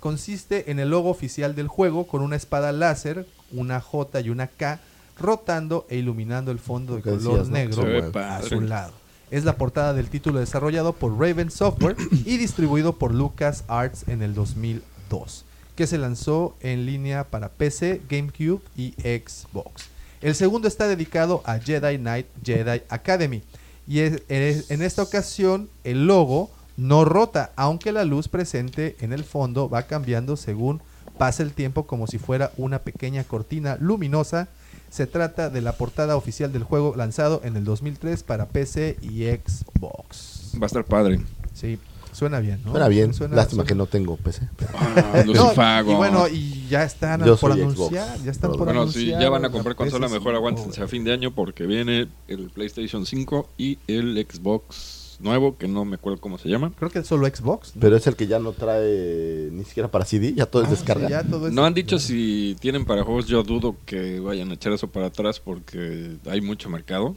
consiste 0.00 0.70
en 0.70 0.78
el 0.78 0.90
logo 0.90 1.10
oficial 1.10 1.54
del 1.54 1.68
juego 1.68 2.06
con 2.06 2.22
una 2.22 2.36
espada 2.36 2.72
láser, 2.72 3.26
una 3.52 3.80
J 3.80 4.20
y 4.20 4.30
una 4.30 4.46
K 4.46 4.80
rotando 5.18 5.86
e 5.90 5.96
iluminando 5.98 6.50
el 6.50 6.58
fondo 6.58 6.96
de 6.96 7.02
color 7.02 7.20
decías, 7.20 7.48
¿no? 7.48 7.52
negro 7.54 7.82
ve 7.84 8.20
a 8.20 8.42
su 8.42 8.60
lado. 8.62 8.92
Es 9.30 9.44
la 9.44 9.56
portada 9.56 9.92
del 9.92 10.08
título 10.08 10.40
desarrollado 10.40 10.92
por 10.94 11.18
Raven 11.18 11.50
Software 11.50 11.96
y 12.24 12.36
distribuido 12.38 12.96
por 12.96 13.14
Lucas 13.14 13.64
Arts 13.68 14.04
en 14.08 14.22
el 14.22 14.34
2002, 14.34 15.44
que 15.76 15.86
se 15.86 15.98
lanzó 15.98 16.56
en 16.60 16.86
línea 16.86 17.24
para 17.24 17.50
PC, 17.50 18.00
GameCube 18.08 18.60
y 18.76 18.92
Xbox. 19.02 19.84
El 20.22 20.34
segundo 20.34 20.66
está 20.68 20.88
dedicado 20.88 21.42
a 21.44 21.58
Jedi 21.58 21.98
Knight 21.98 22.26
Jedi 22.44 22.82
Academy 22.88 23.42
y 23.86 24.00
es- 24.00 24.22
es- 24.28 24.70
en 24.70 24.82
esta 24.82 25.02
ocasión 25.02 25.68
el 25.84 26.06
logo 26.06 26.50
no 26.76 27.04
rota, 27.04 27.52
aunque 27.56 27.92
la 27.92 28.04
luz 28.04 28.28
presente 28.28 28.96
en 29.00 29.12
el 29.12 29.24
fondo 29.24 29.68
va 29.68 29.82
cambiando 29.84 30.36
según 30.36 30.80
pasa 31.18 31.42
el 31.42 31.52
tiempo 31.52 31.86
como 31.86 32.06
si 32.06 32.18
fuera 32.18 32.50
una 32.56 32.78
pequeña 32.80 33.24
cortina 33.24 33.76
luminosa. 33.80 34.48
Se 34.88 35.06
trata 35.06 35.50
de 35.50 35.60
la 35.60 35.72
portada 35.72 36.16
oficial 36.16 36.52
del 36.52 36.64
juego 36.64 36.94
lanzado 36.96 37.42
en 37.44 37.56
el 37.56 37.64
2003 37.64 38.22
para 38.24 38.46
PC 38.48 38.96
y 39.02 39.24
Xbox. 39.26 40.52
Va 40.60 40.64
a 40.64 40.66
estar 40.66 40.84
padre. 40.84 41.20
Sí, 41.54 41.78
suena 42.12 42.40
bien, 42.40 42.60
¿no? 42.64 42.72
Suena 42.72 42.88
bien. 42.88 43.14
Suena- 43.14 43.36
Lástima 43.36 43.62
suena- 43.62 43.68
que 43.68 43.74
no 43.76 43.86
tengo 43.86 44.16
PC. 44.16 44.48
Ah, 44.74 45.22
No, 45.24 45.32
Lucifago. 45.34 45.92
y 45.92 45.94
bueno, 45.94 46.26
y 46.28 46.66
ya 46.68 46.82
están 46.84 47.24
Yo 47.24 47.36
por 47.36 47.52
anunciar, 47.52 48.08
Xbox, 48.08 48.24
ya 48.24 48.30
están 48.32 48.50
por 48.50 48.60
brother. 48.60 48.74
Bueno, 48.76 48.92
si 48.92 49.06
ya 49.06 49.28
van 49.30 49.44
a 49.44 49.50
comprar 49.50 49.76
consola, 49.76 50.08
PS5, 50.08 50.10
mejor 50.12 50.34
aguántense 50.34 50.82
a 50.82 50.88
fin 50.88 51.04
de 51.04 51.12
año 51.12 51.30
porque 51.32 51.66
viene 51.66 52.08
el 52.28 52.50
PlayStation 52.50 53.06
5 53.06 53.48
y 53.58 53.78
el 53.86 54.26
Xbox 54.28 54.99
nuevo, 55.20 55.56
que 55.58 55.68
no 55.68 55.84
me 55.84 55.96
acuerdo 55.96 56.20
cómo 56.20 56.38
se 56.38 56.48
llama. 56.48 56.72
Creo 56.78 56.90
que 56.90 57.00
es 57.00 57.06
solo 57.06 57.26
Xbox. 57.26 57.74
¿no? 57.76 57.80
Pero 57.80 57.96
es 57.96 58.06
el 58.06 58.16
que 58.16 58.26
ya 58.26 58.38
no 58.38 58.52
trae 58.52 59.48
ni 59.52 59.64
siquiera 59.64 59.90
para 59.90 60.04
CD, 60.04 60.32
ya 60.34 60.46
todo 60.46 60.62
es 60.62 60.68
Ah, 60.68 60.72
descarga. 60.72 61.06
sí, 61.06 61.12
ya 61.12 61.22
todo 61.24 61.48
es- 61.48 61.52
No 61.52 61.64
han 61.64 61.74
dicho 61.74 61.98
si 61.98 62.56
tienen 62.60 62.84
para 62.84 63.02
juegos, 63.04 63.26
yo 63.26 63.42
dudo 63.42 63.76
que 63.86 64.20
vayan 64.20 64.50
a 64.50 64.54
echar 64.54 64.72
eso 64.72 64.88
para 64.88 65.06
atrás 65.06 65.40
porque 65.40 66.16
hay 66.26 66.40
mucho 66.40 66.68
mercado. 66.70 67.16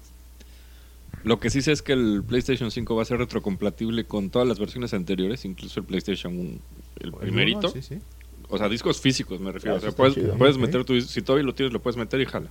Lo 1.23 1.39
que 1.39 1.49
sí 1.49 1.61
sé 1.61 1.71
es 1.71 1.81
que 1.81 1.93
el 1.93 2.23
PlayStation 2.27 2.69
5 2.71 2.95
va 2.95 3.03
a 3.03 3.05
ser 3.05 3.17
retrocompatible 3.17 4.03
con 4.05 4.30
todas 4.30 4.47
las 4.47 4.59
versiones 4.59 4.93
anteriores, 4.93 5.45
incluso 5.45 5.80
el 5.80 5.85
PlayStation 5.85 6.38
1, 6.38 6.59
el 6.99 7.07
El 7.09 7.13
primerito. 7.13 7.59
uno, 7.59 7.69
sí, 7.69 7.81
sí. 7.81 7.99
O 8.49 8.57
sea, 8.57 8.67
discos 8.67 8.99
físicos 8.99 9.39
me 9.39 9.51
refiero. 9.51 9.75
Ah, 9.75 9.77
o 9.77 9.81
sea, 9.81 9.91
puedes, 9.93 10.15
puedes 10.38 10.57
meter 10.57 10.84
tu... 10.84 10.99
Si 11.01 11.21
todavía 11.21 11.45
lo 11.45 11.55
tienes, 11.55 11.71
lo 11.71 11.81
puedes 11.81 11.97
meter 11.97 12.19
y 12.19 12.25
jala. 12.25 12.49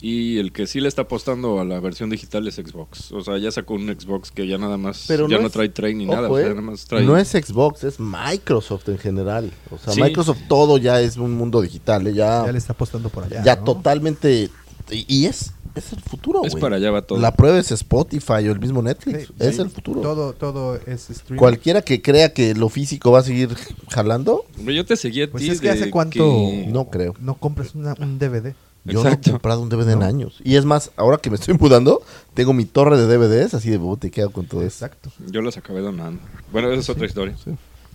Y 0.00 0.38
el 0.38 0.52
que 0.52 0.66
sí 0.68 0.80
le 0.80 0.86
está 0.88 1.02
apostando 1.02 1.58
a 1.60 1.64
la 1.64 1.80
versión 1.80 2.08
digital 2.10 2.46
es 2.46 2.54
Xbox. 2.54 3.10
O 3.12 3.20
sea, 3.20 3.36
ya 3.38 3.50
sacó 3.50 3.74
un 3.74 3.88
Xbox 3.88 4.30
que 4.30 4.46
ya 4.46 4.56
nada 4.56 4.76
más... 4.76 5.06
Pero 5.08 5.28
ya 5.28 5.36
no 5.36 5.42
no, 5.42 5.46
es- 5.48 5.52
trae 5.52 5.68
trae 5.70 5.92
ni 5.94 6.04
Ojo, 6.06 6.14
nada. 6.14 6.30
o 6.30 6.36
sea, 6.36 6.46
eh, 6.46 6.48
nada 6.50 6.60
más 6.62 6.84
trae... 6.84 7.04
No 7.04 7.16
es 7.18 7.28
Xbox, 7.30 7.82
es 7.84 7.98
Microsoft 7.98 8.88
en 8.90 8.98
general. 8.98 9.50
O 9.70 9.78
sea, 9.78 9.92
Sí. 9.94 10.00
Microsoft 10.02 10.38
todo 10.48 10.78
ya 10.78 11.00
es 11.00 11.16
un 11.16 11.32
mundo 11.36 11.60
digital, 11.60 12.06
eh, 12.06 12.14
ya, 12.14 12.46
Ya 12.46 12.52
le 12.52 12.58
está 12.58 12.74
apostando 12.74 13.08
por 13.08 13.24
allá. 13.24 13.42
ya 13.44 13.56
¿no? 13.56 13.64
totalmente. 13.64 14.50
Y, 14.90 15.04
y 15.08 15.26
es, 15.26 15.52
es 15.74 15.92
el 15.92 16.00
futuro, 16.00 16.42
Es 16.44 16.54
para 16.54 16.76
allá 16.76 16.90
va 16.92 17.02
todo. 17.02 17.18
La 17.18 17.34
prueba 17.34 17.58
es 17.58 17.72
Spotify 17.72 18.48
o 18.48 18.52
el 18.52 18.60
mismo 18.60 18.80
Netflix. 18.82 19.26
Sí, 19.26 19.34
es 19.40 19.56
sí. 19.56 19.62
el 19.62 19.70
futuro. 19.70 20.00
Todo, 20.00 20.32
todo 20.32 20.76
es 20.86 21.10
streaming. 21.10 21.38
Cualquiera 21.40 21.82
que 21.82 22.00
crea 22.02 22.32
que 22.32 22.54
lo 22.54 22.68
físico 22.68 23.10
va 23.10 23.18
a 23.18 23.22
seguir 23.24 23.50
jalando, 23.90 24.44
Yo 24.64 24.86
te 24.86 24.96
seguí 24.96 25.22
a 25.22 25.30
Pues 25.30 25.42
ti 25.42 25.50
es 25.50 25.60
que 25.60 25.70
hace 25.70 25.90
cuánto- 25.90 26.14
que- 26.24 26.68
no 26.72 26.88
creo. 26.88 27.14
No 27.20 27.34
compres 27.34 27.74
una- 27.74 27.94
un 27.98 28.18
DVD. 28.18 28.54
Yo 28.84 29.00
Exacto. 29.02 29.30
no 29.30 29.30
he 29.30 29.32
comprado 29.32 29.60
un 29.62 29.68
DVD 29.68 29.90
en 29.92 30.02
años. 30.02 30.40
Y 30.44 30.56
es 30.56 30.64
más, 30.64 30.90
ahora 30.96 31.18
que 31.18 31.28
me 31.30 31.36
estoy 31.36 31.54
mudando, 31.58 32.02
tengo 32.34 32.52
mi 32.54 32.64
torre 32.64 32.96
de 32.96 33.06
DVDs, 33.06 33.52
así 33.54 33.70
de 33.70 33.76
bote, 33.76 34.10
quedo 34.10 34.30
con 34.30 34.46
todo 34.46 34.60
eso. 34.62 34.84
Exacto. 34.86 35.10
Yo 35.30 35.42
los 35.42 35.56
acabé 35.58 35.80
donando. 35.80 36.20
Bueno, 36.52 36.70
esa 36.70 36.80
es 36.80 36.88
otra 36.90 37.06
historia. 37.06 37.36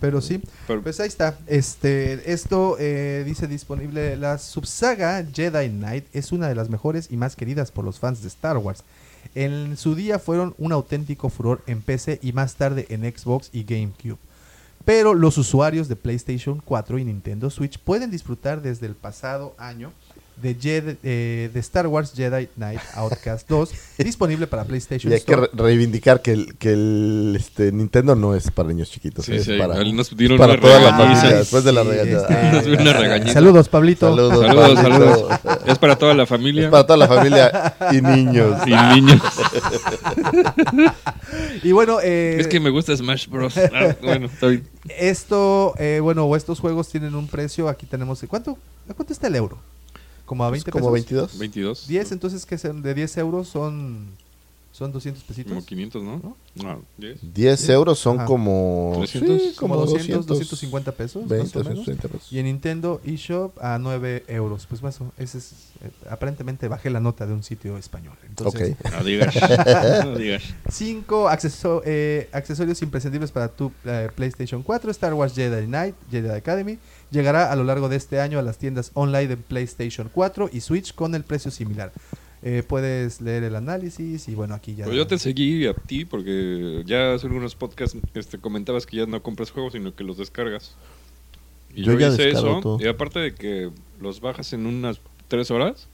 Pero 0.00 0.20
sí, 0.20 0.40
Pero- 0.66 0.82
pues 0.82 1.00
ahí 1.00 1.08
está. 1.08 1.38
Este, 1.46 2.32
esto 2.32 2.76
eh, 2.78 3.22
dice 3.26 3.46
disponible. 3.48 4.16
La 4.16 4.38
subsaga 4.38 5.24
Jedi 5.32 5.70
Knight 5.70 6.04
es 6.12 6.30
una 6.32 6.48
de 6.48 6.54
las 6.54 6.68
mejores 6.68 7.08
y 7.10 7.16
más 7.16 7.34
queridas 7.36 7.70
por 7.70 7.84
los 7.84 7.98
fans 7.98 8.20
de 8.22 8.28
Star 8.28 8.58
Wars. 8.58 8.84
En 9.34 9.76
su 9.76 9.94
día 9.94 10.18
fueron 10.18 10.54
un 10.58 10.72
auténtico 10.72 11.28
furor 11.30 11.62
en 11.66 11.80
PC 11.80 12.20
y 12.22 12.32
más 12.32 12.54
tarde 12.56 12.86
en 12.90 13.02
Xbox 13.02 13.48
y 13.52 13.64
GameCube. 13.64 14.18
Pero 14.84 15.14
los 15.14 15.38
usuarios 15.38 15.88
de 15.88 15.96
PlayStation 15.96 16.60
4 16.62 16.98
y 16.98 17.04
Nintendo 17.04 17.48
Switch 17.48 17.78
pueden 17.78 18.10
disfrutar 18.10 18.60
desde 18.60 18.86
el 18.86 18.94
pasado 18.94 19.54
año 19.58 19.92
de, 20.42 20.56
Jedi- 20.58 20.96
eh, 21.02 21.50
de 21.52 21.60
Star 21.60 21.86
Wars 21.86 22.12
Jedi 22.14 22.48
Knight 22.56 22.80
Outcast 22.94 23.48
2, 23.48 23.70
disponible 23.98 24.46
para 24.46 24.64
PlayStation 24.64 25.10
Y 25.12 25.14
hay 25.14 25.20
que 25.22 25.36
re- 25.36 25.50
reivindicar 25.52 26.20
que 26.22 26.32
el, 26.32 26.54
que 26.56 26.72
el 26.72 27.34
este, 27.38 27.72
Nintendo 27.72 28.14
no 28.14 28.34
es 28.34 28.50
para 28.50 28.68
niños 28.68 28.90
chiquitos. 28.90 29.24
Sí, 29.24 29.36
es 29.36 29.44
sí, 29.44 29.56
para, 29.58 29.82
nos 29.84 30.16
dieron 30.16 30.38
para 30.38 30.52
una 30.54 30.60
toda 30.62 30.80
la 30.80 30.90
regañiza. 30.90 31.20
familia. 31.20 31.38
Después 31.38 31.64
de 31.64 31.72
la 31.72 31.82
regañada. 31.84 32.28
este, 32.28 32.52
Nos 32.52 32.64
dio 32.64 32.78
una 32.80 32.92
regañiza. 32.92 33.32
Saludos, 33.34 33.68
Pablito. 33.68 34.08
Saludos, 34.10 34.46
Saludos, 34.46 34.74
Pablito. 34.74 35.28
saludos. 35.28 35.40
Es 35.66 35.78
para 35.78 35.96
toda 35.96 36.14
la 36.14 36.26
familia 36.26 36.64
Es 36.64 36.70
para 36.70 36.84
toda 36.86 36.96
la 36.98 37.08
familia 37.08 37.74
y 37.92 38.00
niños. 38.02 38.60
y 38.66 38.70
niños. 38.94 39.20
Y 41.62 41.72
bueno, 41.72 41.98
eh, 42.02 42.36
Es 42.38 42.46
que 42.48 42.60
me 42.60 42.70
gusta 42.70 42.96
Smash 42.96 43.28
Bros. 43.28 43.54
Ah, 43.56 43.94
bueno, 44.02 44.26
está 44.26 44.48
bien. 44.48 44.66
esto, 44.98 45.74
eh, 45.78 46.00
bueno, 46.02 46.24
o 46.24 46.36
estos 46.36 46.60
juegos 46.60 46.88
tienen 46.88 47.14
un 47.14 47.26
precio. 47.26 47.68
Aquí 47.68 47.86
tenemos. 47.86 48.20
¿Cuánto, 48.28 48.58
¿a 48.88 48.94
cuánto 48.94 49.12
está 49.12 49.26
el 49.28 49.36
euro? 49.36 49.58
¿Como 50.24 50.44
a 50.44 50.50
20 50.50 50.70
Pues 50.70 50.80
como 50.82 50.92
pesos? 50.92 51.38
22. 51.38 51.38
22. 51.38 51.86
10, 51.88 52.12
entonces 52.12 52.46
que 52.46 52.56
sean 52.58 52.80
de 52.82 52.94
10 52.94 53.16
euros 53.18 53.48
son, 53.48 54.06
son 54.72 54.90
200 54.90 55.22
pesitos. 55.22 55.52
Como 55.52 55.64
500, 55.64 56.02
¿no? 56.02 56.36
No, 56.54 56.82
10. 56.98 57.18
10 57.34 57.68
euros 57.68 57.98
son 57.98 58.18
Ajá. 58.18 58.26
como. 58.26 58.92
300, 59.00 59.42
sí, 59.42 59.52
como 59.56 59.76
200, 59.76 60.26
250 60.26 60.92
pesos. 60.92 61.28
20, 61.28 61.58
más 61.58 61.66
o 61.66 61.68
menos. 61.68 61.84
60 61.84 62.08
pesos. 62.08 62.32
Y 62.32 62.38
en 62.38 62.46
Nintendo 62.46 63.00
eShop 63.04 63.58
a 63.62 63.78
9 63.78 64.24
euros. 64.28 64.66
Pues 64.66 64.82
eso, 64.82 65.12
ese 65.18 65.38
es, 65.38 65.52
eh, 65.82 65.90
aparentemente 66.08 66.68
bajé 66.68 66.88
la 66.90 67.00
nota 67.00 67.26
de 67.26 67.34
un 67.34 67.42
sitio 67.42 67.76
español. 67.76 68.16
Entonces, 68.26 68.76
Ok. 68.82 68.92
No 68.92 69.04
digas. 69.04 69.34
No 70.04 70.14
digas. 70.18 70.42
5 70.70 71.28
accesorios 71.28 72.82
imprescindibles 72.82 73.30
para 73.30 73.48
tu 73.48 73.70
eh, 73.84 74.08
PlayStation 74.14 74.62
4, 74.62 74.90
Star 74.90 75.12
Wars 75.14 75.34
Jedi 75.34 75.66
Knight, 75.66 75.94
Jedi 76.10 76.30
Academy. 76.30 76.78
Llegará 77.14 77.52
a 77.52 77.56
lo 77.56 77.62
largo 77.62 77.88
de 77.88 77.94
este 77.96 78.20
año 78.20 78.40
a 78.40 78.42
las 78.42 78.58
tiendas 78.58 78.90
online 78.94 79.28
de 79.28 79.36
PlayStation 79.36 80.10
4 80.12 80.50
y 80.52 80.60
Switch 80.60 80.94
con 80.94 81.14
el 81.14 81.22
precio 81.22 81.52
similar. 81.52 81.92
Eh, 82.42 82.64
puedes 82.66 83.20
leer 83.20 83.44
el 83.44 83.54
análisis 83.54 84.28
y 84.28 84.34
bueno, 84.34 84.54
aquí 84.54 84.74
ya... 84.74 84.84
Pero 84.84 84.96
yo 84.96 85.06
te 85.06 85.16
seguí 85.18 85.64
a 85.66 85.74
ti 85.74 86.04
porque 86.04 86.82
ya 86.84 87.14
hace 87.14 87.28
algunos 87.28 87.54
podcasts 87.54 87.96
este, 88.14 88.38
comentabas 88.38 88.84
que 88.84 88.96
ya 88.96 89.06
no 89.06 89.22
compras 89.22 89.52
juegos, 89.52 89.74
sino 89.74 89.94
que 89.94 90.02
los 90.02 90.18
descargas. 90.18 90.74
Y 91.72 91.84
Yo 91.84 91.92
yo, 91.92 92.00
ya 92.00 92.08
hice 92.08 92.30
eso. 92.30 92.58
todo. 92.60 92.78
Y 92.80 92.88
aparte 92.88 93.20
de 93.20 93.32
que 93.32 93.70
los 94.00 94.20
bajas 94.20 94.52
en 94.52 94.66
unas 94.66 95.00
tres 95.28 95.52
horas, 95.52 95.86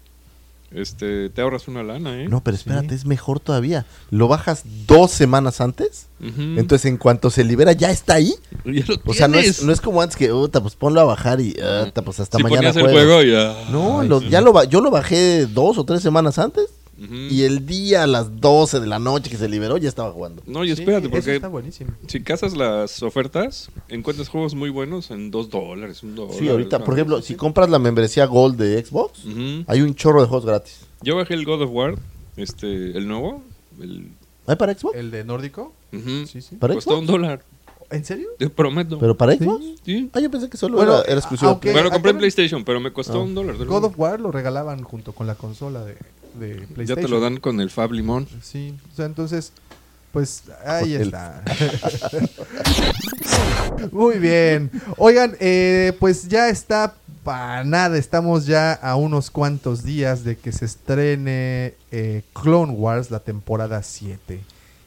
este, 0.73 1.31
te 1.31 1.41
ahorras 1.43 1.67
una 1.69 1.83
lana, 1.83 2.21
¿eh? 2.23 2.29
No, 2.29 2.43
pero 2.43 2.57
espérate, 2.57 2.91
Sí. 2.91 2.95
es 2.95 3.05
mejor 3.07 3.41
todavía. 3.41 3.87
Lo 4.11 4.29
bajas 4.29 4.63
dos 4.87 5.11
semanas 5.11 5.61
antes. 5.61 6.07
Entonces, 6.21 6.85
en 6.85 6.99
cuanto 6.99 7.31
se 7.31 7.45
libera, 7.45 7.73
ya 7.73 7.91
está 7.91 8.15
ahí. 8.15 8.35
Ya 8.65 8.85
lo 8.87 8.97
O 9.07 9.15
sea, 9.15 9.27
no 9.27 9.39
es, 9.39 9.63
no 9.65 9.73
es 9.73 9.81
como 9.81 10.03
antes 10.03 10.17
que, 10.17 10.33
"Uta, 10.33 10.61
pues 10.61 10.75
ponlo 10.77 11.01
a 11.01 11.05
bajar 11.05 11.41
y, 11.41 11.57
"Uta, 11.87 12.03
pues 12.03 12.21
hasta 12.21 12.37
si 12.39 12.43
mañana 12.43 12.73
ponías 12.73 12.77
el 12.77 12.83
juego". 12.83 12.99
juego 12.99 13.23
ya. 13.23 13.71
No, 13.73 14.01
Ay, 14.01 14.09
lo- 14.09 14.21
sí. 14.21 14.29
ya 14.29 14.41
lo, 14.41 14.63
yo 14.65 14.81
lo 14.81 14.91
bajé 14.91 15.47
dos 15.47 15.79
o 15.79 15.85
tres 15.85 16.03
semanas 16.03 16.39
antes. 16.39 16.67
Y 17.09 17.45
el 17.45 17.65
día 17.65 18.03
a 18.03 18.07
las 18.07 18.41
12 18.43 18.79
de 18.81 18.87
la 18.87 18.99
noche 18.99 19.31
que 19.31 19.39
se 19.39 19.49
liberó, 19.49 19.79
ya 19.79 19.89
estaba 19.89 20.13
jugando. 20.13 20.43
No, 20.47 20.65
y 20.65 20.69
Sí, 20.69 20.73
espérate, 20.83 21.07
eso 21.07 21.11
porque 21.11 21.35
está 21.37 21.49
buenísimo. 21.49 21.93
si 22.07 22.23
cazas 22.23 22.55
las 22.55 23.03
ofertas, 23.03 23.71
encuentras 23.89 24.29
juegos 24.29 24.55
muy 24.55 24.69
buenos 24.69 25.11
en 25.11 25.31
dos 25.31 25.49
dólares, 25.49 26.03
un 26.03 26.15
dólar. 26.15 26.35
Sí, 26.39 26.49
ahorita, 26.49 26.85
por 26.85 26.95
ejemplo, 26.95 27.23
si 27.23 27.37
compras 27.37 27.71
la 27.71 27.79
membresía 27.79 28.27
Gold 28.27 28.59
de 28.59 28.85
Xbox, 28.85 29.21
hay 29.67 29.81
un 29.81 29.95
chorro 29.95 30.21
de 30.21 30.29
juegos 30.29 30.45
gratis. 30.45 30.81
Yo 31.03 31.17
bajé 31.17 31.33
el 31.35 31.47
God 31.47 31.63
of 31.63 31.71
War, 31.73 31.95
este, 32.37 32.67
el 32.67 33.09
nuevo. 33.09 33.43
El, 33.81 34.09
¿Hay 34.47 34.57
para 34.57 34.75
Xbox? 34.75 34.97
¿El 34.97 35.11
de 35.11 35.25
Nórdico? 35.25 35.73
ujú. 35.93 36.27
Sí, 36.27 36.43
sí. 36.43 36.57
¿Para 36.57 36.75
Costó 36.75 36.91
Xbox? 36.91 37.01
un 37.01 37.07
dólar, 37.07 37.43
¿En 37.91 38.05
serio? 38.05 38.29
te 38.39 38.49
prometo. 38.51 38.99
¿Pero 38.99 39.17
para 39.17 39.35
Xbox? 39.35 39.65
Sí. 39.85 40.11
Ah, 40.13 40.21
yo 40.21 40.31
pensé 40.31 40.49
que 40.51 40.57
solo 40.57 40.77
Bueno, 40.77 40.99
era, 40.99 41.03
era 41.05 41.19
exclusivo. 41.19 41.59
Bueno, 41.63 41.91
compré 41.91 42.11
en 42.13 42.19
PlayStation, 42.19 42.63
pero 42.65 42.79
me 42.79 42.93
costó 42.93 43.21
Ah. 43.21 43.25
un 43.25 43.35
dólar. 43.35 43.57
God 43.65 43.85
of 43.85 43.99
War 43.99 44.21
lo 44.21 44.31
regalaban 44.31 44.83
junto 44.83 45.13
con 45.13 45.27
la 45.27 45.35
consola 45.35 45.85
de, 45.85 45.97
de 46.39 46.55
PlayStation. 46.55 46.87
Ya 46.87 46.97
te 46.97 47.09
lo 47.09 47.21
dan 47.21 47.39
con 47.39 47.61
el 47.61 47.71
Fab 47.71 47.93
Limón. 47.93 48.27
Sí, 48.43 48.75
o 48.93 48.97
sea, 48.97 49.07
entonces, 49.07 49.53
pues 50.13 50.45
ahí 50.65 50.95
El- 50.95 51.03
está. 51.03 51.43
Muy 53.93 54.19
bien. 54.19 54.71
Oigan, 54.97 55.37
eh, 55.41 55.93
pues 55.99 56.29
ya 56.29 56.49
está 56.49 56.95
para 57.25 57.65
nada. 57.65 57.97
Estamos 57.99 58.47
ya 58.47 58.73
a 58.73 58.97
unos 58.97 59.31
cuantos 59.31 59.83
días 59.85 60.25
de 60.25 60.37
que 60.37 60.53
se 60.53 60.65
estrene 60.65 61.75
eh, 61.91 62.23
Clone 62.35 62.73
Wars, 62.73 63.11
la 63.11 63.21
temporada 63.21 63.83
7. 63.83 64.41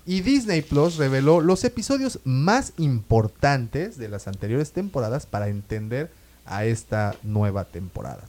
Y 0.05 0.21
Disney 0.21 0.61
Plus 0.61 0.97
reveló 0.97 1.39
los 1.39 1.63
episodios 1.63 2.19
más 2.25 2.73
importantes 2.77 3.97
de 3.97 4.09
las 4.09 4.27
anteriores 4.27 4.71
temporadas 4.71 5.25
para 5.25 5.47
entender 5.47 6.11
a 6.45 6.65
esta 6.65 7.15
nueva 7.23 7.63
temporada. 7.65 8.23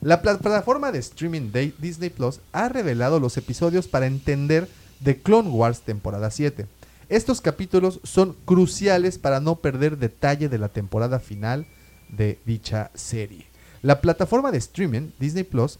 La 0.00 0.22
pla- 0.22 0.38
plataforma 0.38 0.92
de 0.92 0.98
streaming 0.98 1.50
de 1.52 1.72
Disney 1.78 2.10
Plus 2.10 2.40
ha 2.52 2.68
revelado 2.68 3.20
los 3.20 3.36
episodios 3.36 3.88
para 3.88 4.06
entender 4.06 4.68
The 5.04 5.18
Clone 5.18 5.48
Wars 5.50 5.80
temporada 5.80 6.30
7. 6.30 6.66
Estos 7.08 7.40
capítulos 7.40 8.00
son 8.04 8.36
cruciales 8.44 9.18
para 9.18 9.40
no 9.40 9.56
perder 9.56 9.98
detalle 9.98 10.48
de 10.48 10.58
la 10.58 10.68
temporada 10.68 11.18
final 11.18 11.66
de 12.08 12.38
dicha 12.46 12.90
serie. 12.94 13.46
La 13.82 14.00
plataforma 14.00 14.52
de 14.52 14.58
streaming 14.58 15.10
Disney 15.18 15.42
Plus, 15.44 15.78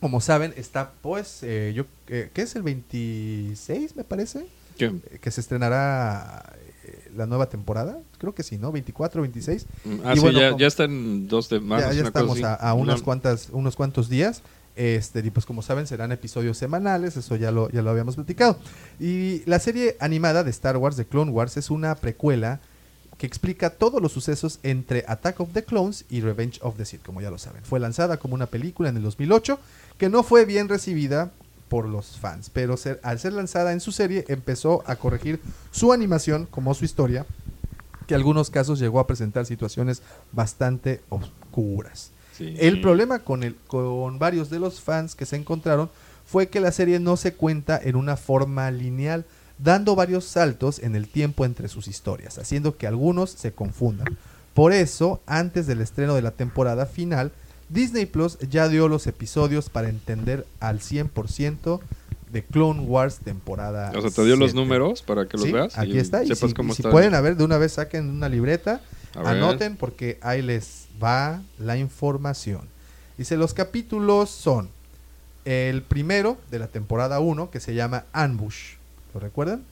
como 0.00 0.20
saben, 0.20 0.52
está 0.56 0.92
pues, 1.02 1.38
eh, 1.42 1.72
yo, 1.74 1.84
eh, 2.08 2.30
¿qué 2.34 2.42
es 2.42 2.54
el 2.54 2.62
26 2.62 3.96
me 3.96 4.04
parece? 4.04 4.46
¿Qué? 4.78 4.86
Eh, 4.86 5.18
Que 5.20 5.30
se 5.30 5.40
estrenará 5.40 6.52
la 7.16 7.26
nueva 7.26 7.48
temporada. 7.48 7.98
Creo 8.18 8.34
que 8.34 8.42
sí, 8.42 8.58
¿no? 8.58 8.72
24, 8.72 9.22
26. 9.22 9.66
Ah, 10.04 10.12
Y 10.12 10.16
sí, 10.16 10.20
bueno, 10.20 10.40
ya, 10.40 10.48
como- 10.50 10.58
ya 10.60 10.66
están 10.66 11.28
dos 11.28 11.48
de 11.48 11.60
más. 11.60 11.94
ya, 11.94 12.02
estamos 12.02 12.42
a, 12.42 12.54
a 12.54 12.74
unas 12.74 12.98
No, 13.00 13.04
cuantas, 13.04 13.48
unos 13.52 13.76
cuantos 13.76 14.08
días. 14.08 14.42
Este, 14.76 15.20
y 15.20 15.30
pues 15.30 15.46
como 15.46 15.62
saben, 15.62 15.86
serán 15.86 16.12
episodios 16.12 16.58
semanales, 16.58 17.16
eso 17.16 17.34
ya 17.36 17.50
lo, 17.50 17.70
ya 17.70 17.80
lo 17.80 17.88
habíamos 17.90 18.14
platicado. 18.16 18.58
Y 19.00 19.42
la 19.46 19.58
serie 19.58 19.96
animada 20.00 20.44
de 20.44 20.50
Star 20.50 20.76
Wars, 20.76 20.96
de 20.98 21.06
Clone 21.06 21.30
Wars, 21.30 21.56
es 21.56 21.70
una 21.70 21.94
precuela 21.94 22.60
que 23.16 23.26
explica 23.26 23.70
todos 23.70 24.02
los 24.02 24.12
sucesos 24.12 24.58
entre 24.62 25.02
Attack 25.08 25.40
of 25.40 25.48
the 25.54 25.64
Clones 25.64 26.04
y 26.10 26.20
Revenge 26.20 26.58
of 26.60 26.76
the 26.76 26.84
Sith, 26.84 27.02
como 27.02 27.22
ya 27.22 27.30
lo 27.30 27.38
saben. 27.38 27.62
Fue 27.64 27.80
lanzada 27.80 28.18
como 28.18 28.34
una 28.34 28.44
película 28.44 28.90
en 28.90 28.98
el 28.98 29.02
2008, 29.02 29.58
que 29.96 30.10
no 30.10 30.22
fue 30.22 30.44
bien 30.44 30.68
recibida 30.68 31.30
por 31.68 31.86
los 31.88 32.18
fans, 32.18 32.50
pero 32.52 32.76
ser- 32.76 33.00
al 33.02 33.18
ser 33.18 33.32
lanzada 33.32 33.72
en 33.72 33.80
su 33.80 33.92
serie 33.92 34.24
empezó 34.28 34.82
a 34.86 34.96
corregir 34.96 35.40
su 35.70 35.92
animación 35.92 36.46
como 36.50 36.74
su 36.74 36.84
historia, 36.84 37.26
que 38.06 38.14
en 38.14 38.18
algunos 38.20 38.50
casos 38.50 38.78
llegó 38.78 39.00
a 39.00 39.06
presentar 39.06 39.46
situaciones 39.46 40.00
bastante 40.32 41.00
oscuras. 41.08 42.10
sí. 42.36 42.54
El 42.58 42.80
problema 42.80 43.20
con, 43.20 43.42
el, 43.42 43.56
con 43.66 44.18
varios 44.18 44.50
de 44.50 44.58
los 44.60 44.80
fans 44.80 45.14
que 45.14 45.26
se 45.26 45.36
encontraron 45.36 45.90
fue 46.26 46.48
que 46.48 46.60
la 46.60 46.72
serie 46.72 46.98
no 47.00 47.16
se 47.16 47.34
cuenta 47.34 47.80
en 47.82 47.96
una 47.96 48.16
forma 48.16 48.70
lineal, 48.70 49.24
dando 49.58 49.96
varios 49.96 50.24
saltos 50.24 50.78
en 50.80 50.94
el 50.96 51.08
tiempo 51.08 51.44
entre 51.44 51.68
sus 51.68 51.88
historias, 51.88 52.38
haciendo 52.38 52.76
que 52.76 52.86
algunos 52.86 53.30
se 53.30 53.52
confundan. 53.52 54.16
Por 54.54 54.72
eso, 54.72 55.20
antes 55.26 55.66
del 55.66 55.80
estreno 55.80 56.14
de 56.14 56.22
la 56.22 56.30
temporada 56.30 56.86
final, 56.86 57.32
Disney 57.68 58.06
Plus 58.06 58.38
ya 58.48 58.68
dio 58.68 58.88
los 58.88 59.06
episodios 59.06 59.68
para 59.70 59.88
entender 59.88 60.46
al 60.60 60.80
100% 60.80 61.80
de 62.32 62.44
Clone 62.44 62.80
Wars 62.80 63.18
temporada. 63.18 63.92
O 63.96 64.00
sea, 64.02 64.10
te 64.10 64.24
dio 64.24 64.36
los 64.36 64.50
7. 64.52 64.54
números 64.54 65.02
para 65.02 65.26
que 65.26 65.36
los 65.36 65.46
Sí, 65.46 65.52
veas. 65.52 65.78
Aquí 65.78 65.92
y 65.94 65.98
está. 65.98 66.22
Y 66.22 66.28
sepas 66.28 66.50
si, 66.50 66.54
cómo 66.54 66.72
y 66.72 66.76
si 66.76 66.82
pueden, 66.82 67.14
a 67.14 67.20
ver, 67.20 67.36
de 67.36 67.44
una 67.44 67.58
vez 67.58 67.72
saquen 67.72 68.08
una 68.10 68.28
libreta, 68.28 68.80
anoten 69.14 69.76
porque 69.76 70.18
ahí 70.22 70.42
les 70.42 70.86
va 71.02 71.40
la 71.58 71.76
información. 71.76 72.62
Dice, 73.18 73.36
los 73.36 73.54
capítulos 73.54 74.30
son 74.30 74.68
el 75.44 75.82
primero 75.82 76.36
de 76.50 76.58
la 76.58 76.66
temporada 76.66 77.20
1 77.20 77.50
que 77.50 77.60
se 77.60 77.74
llama 77.74 78.04
Ambush. 78.12 78.74
¿Lo 79.14 79.20
recuerdan? 79.20 79.62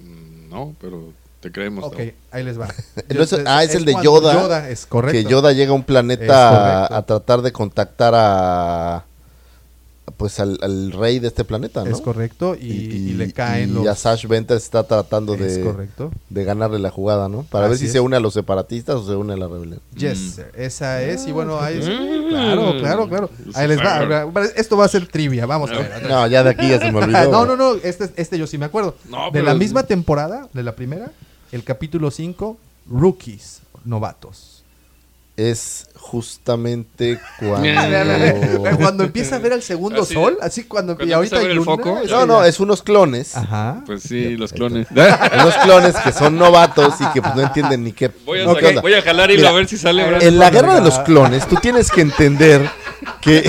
Mm, 0.00 0.48
No, 0.50 0.74
pero 0.80 1.12
te 1.40 1.50
creemos. 1.50 1.84
Ok, 1.84 1.96
Tavo. 1.96 2.10
ahí 2.32 2.44
les 2.44 2.60
va. 2.60 2.68
Entonces, 3.08 3.40
ah, 3.46 3.64
es 3.64 3.74
el 3.74 3.84
de 3.84 3.94
Yoda, 4.02 4.34
Yoda, 4.34 4.68
es 4.70 4.86
correcto. 4.86 5.12
Que 5.12 5.24
Yoda 5.30 5.52
llega 5.52 5.70
a 5.72 5.74
un 5.74 5.80
Es 5.80 5.86
planeta 5.86 6.86
a, 6.86 6.96
a 6.98 7.02
tratar 7.06 7.42
de 7.42 7.52
contactar 7.52 8.12
a. 8.16 9.04
Pues 10.16 10.40
al, 10.40 10.58
al 10.60 10.90
rey 10.92 11.18
de 11.20 11.28
este 11.28 11.44
planeta, 11.44 11.84
¿no? 11.84 11.90
Es 11.94 12.00
correcto. 12.02 12.56
Y, 12.60 12.66
y 12.66 13.12
le 13.14 13.32
caen 13.32 13.70
y 13.70 13.72
los... 13.74 13.86
Asash 13.86 14.26
Ventress 14.26 14.64
está 14.64 14.82
tratando 14.82 15.34
Es 15.34 15.56
de, 15.56 15.62
correcto. 15.62 16.10
de 16.28 16.44
ganarle 16.44 16.78
la 16.80 16.90
jugada, 16.90 17.28
¿no? 17.28 17.44
Para 17.44 17.66
ver 17.68 17.74
Así 17.76 17.82
si 17.84 17.86
es. 17.86 17.92
se 17.92 18.00
une 18.00 18.16
a 18.16 18.20
los 18.20 18.34
separatistas 18.34 18.96
o 18.96 19.06
se 19.06 19.14
une 19.14 19.34
a 19.34 19.36
la 19.36 19.46
rebelión. 19.46 19.80
Yes, 19.96 20.38
Mm. 20.38 20.60
esa 20.60 21.00
es. 21.02 21.26
Y 21.28 21.32
bueno, 21.32 21.60
ahí... 21.60 21.78
Mm. 21.78 22.28
Claro, 22.28 22.74
claro, 22.80 23.08
claro. 23.08 23.30
Ahí 23.54 23.68
les 23.68 23.78
va. 23.78 24.26
Esto 24.56 24.76
va 24.76 24.84
a 24.84 24.88
ser 24.88 25.06
trivia. 25.06 25.46
Vamos 25.46 25.70
a 25.70 25.74
ver. 25.78 26.06
No, 26.08 26.26
ya 26.26 26.42
de 26.42 26.50
aquí 26.50 26.68
ya 26.68 26.80
se 26.80 26.90
me 26.92 26.98
olvidó. 27.02 27.30
No, 27.30 27.46
no, 27.46 27.56
no, 27.56 27.74
este, 27.82 28.10
este 28.16 28.36
yo 28.36 28.46
sí 28.48 28.58
me 28.58 28.66
acuerdo. 28.66 28.96
No, 29.08 29.30
de 29.30 29.42
la 29.44 29.54
misma 29.54 29.84
temporada, 29.84 30.48
de 30.52 30.62
la 30.64 30.74
primera, 30.74 31.12
el 31.52 31.64
capítulo 31.64 32.10
5, 32.10 32.56
Rookies, 32.90 33.60
novatos. 33.84 34.56
Es 35.36 35.86
justamente 35.94 37.18
cuando. 37.38 38.76
Cuando 38.78 39.04
empieza 39.04 39.36
a 39.36 39.38
ver 39.38 39.54
al 39.54 39.62
segundo 39.62 40.02
Así, 40.02 40.12
sol, 40.12 40.36
así 40.42 40.64
cuando, 40.64 40.96
cuando 40.96 41.10
y 41.10 41.14
ahorita 41.14 41.36
empieza 41.36 41.36
a 41.36 41.38
ver 41.38 41.46
hay 41.46 41.52
el 41.52 41.56
luna, 41.64 41.82
foco, 41.82 41.98
es 42.04 42.10
No, 42.10 42.26
no, 42.26 42.44
es 42.44 42.60
unos 42.60 42.82
clones. 42.82 43.36
Ajá. 43.36 43.82
Pues 43.86 44.02
sí, 44.02 44.36
los 44.36 44.52
clones. 44.52 44.86
Unos 44.90 45.54
clones 45.64 45.96
que 45.96 46.12
son 46.12 46.36
novatos 46.36 46.94
y 47.00 47.06
que 47.12 47.22
pues, 47.22 47.34
no 47.34 47.40
entienden 47.42 47.84
ni 47.84 47.92
qué. 47.92 48.10
Voy 48.26 48.40
a, 48.40 48.44
no, 48.44 48.54
¿qué 48.54 48.60
sacar- 48.60 48.68
onda. 48.70 48.82
voy 48.82 48.94
a 48.94 49.00
jalar 49.02 49.30
hilo 49.30 49.38
Mira, 49.40 49.50
a 49.50 49.52
ver 49.54 49.66
si 49.66 49.78
sale. 49.78 50.02
ahora. 50.02 50.18
En 50.20 50.38
la 50.38 50.50
guerra 50.50 50.74
de 50.74 50.82
los 50.82 50.98
clones, 51.00 51.48
tú 51.48 51.56
tienes 51.56 51.90
que 51.90 52.02
entender 52.02 52.68
que 53.22 53.48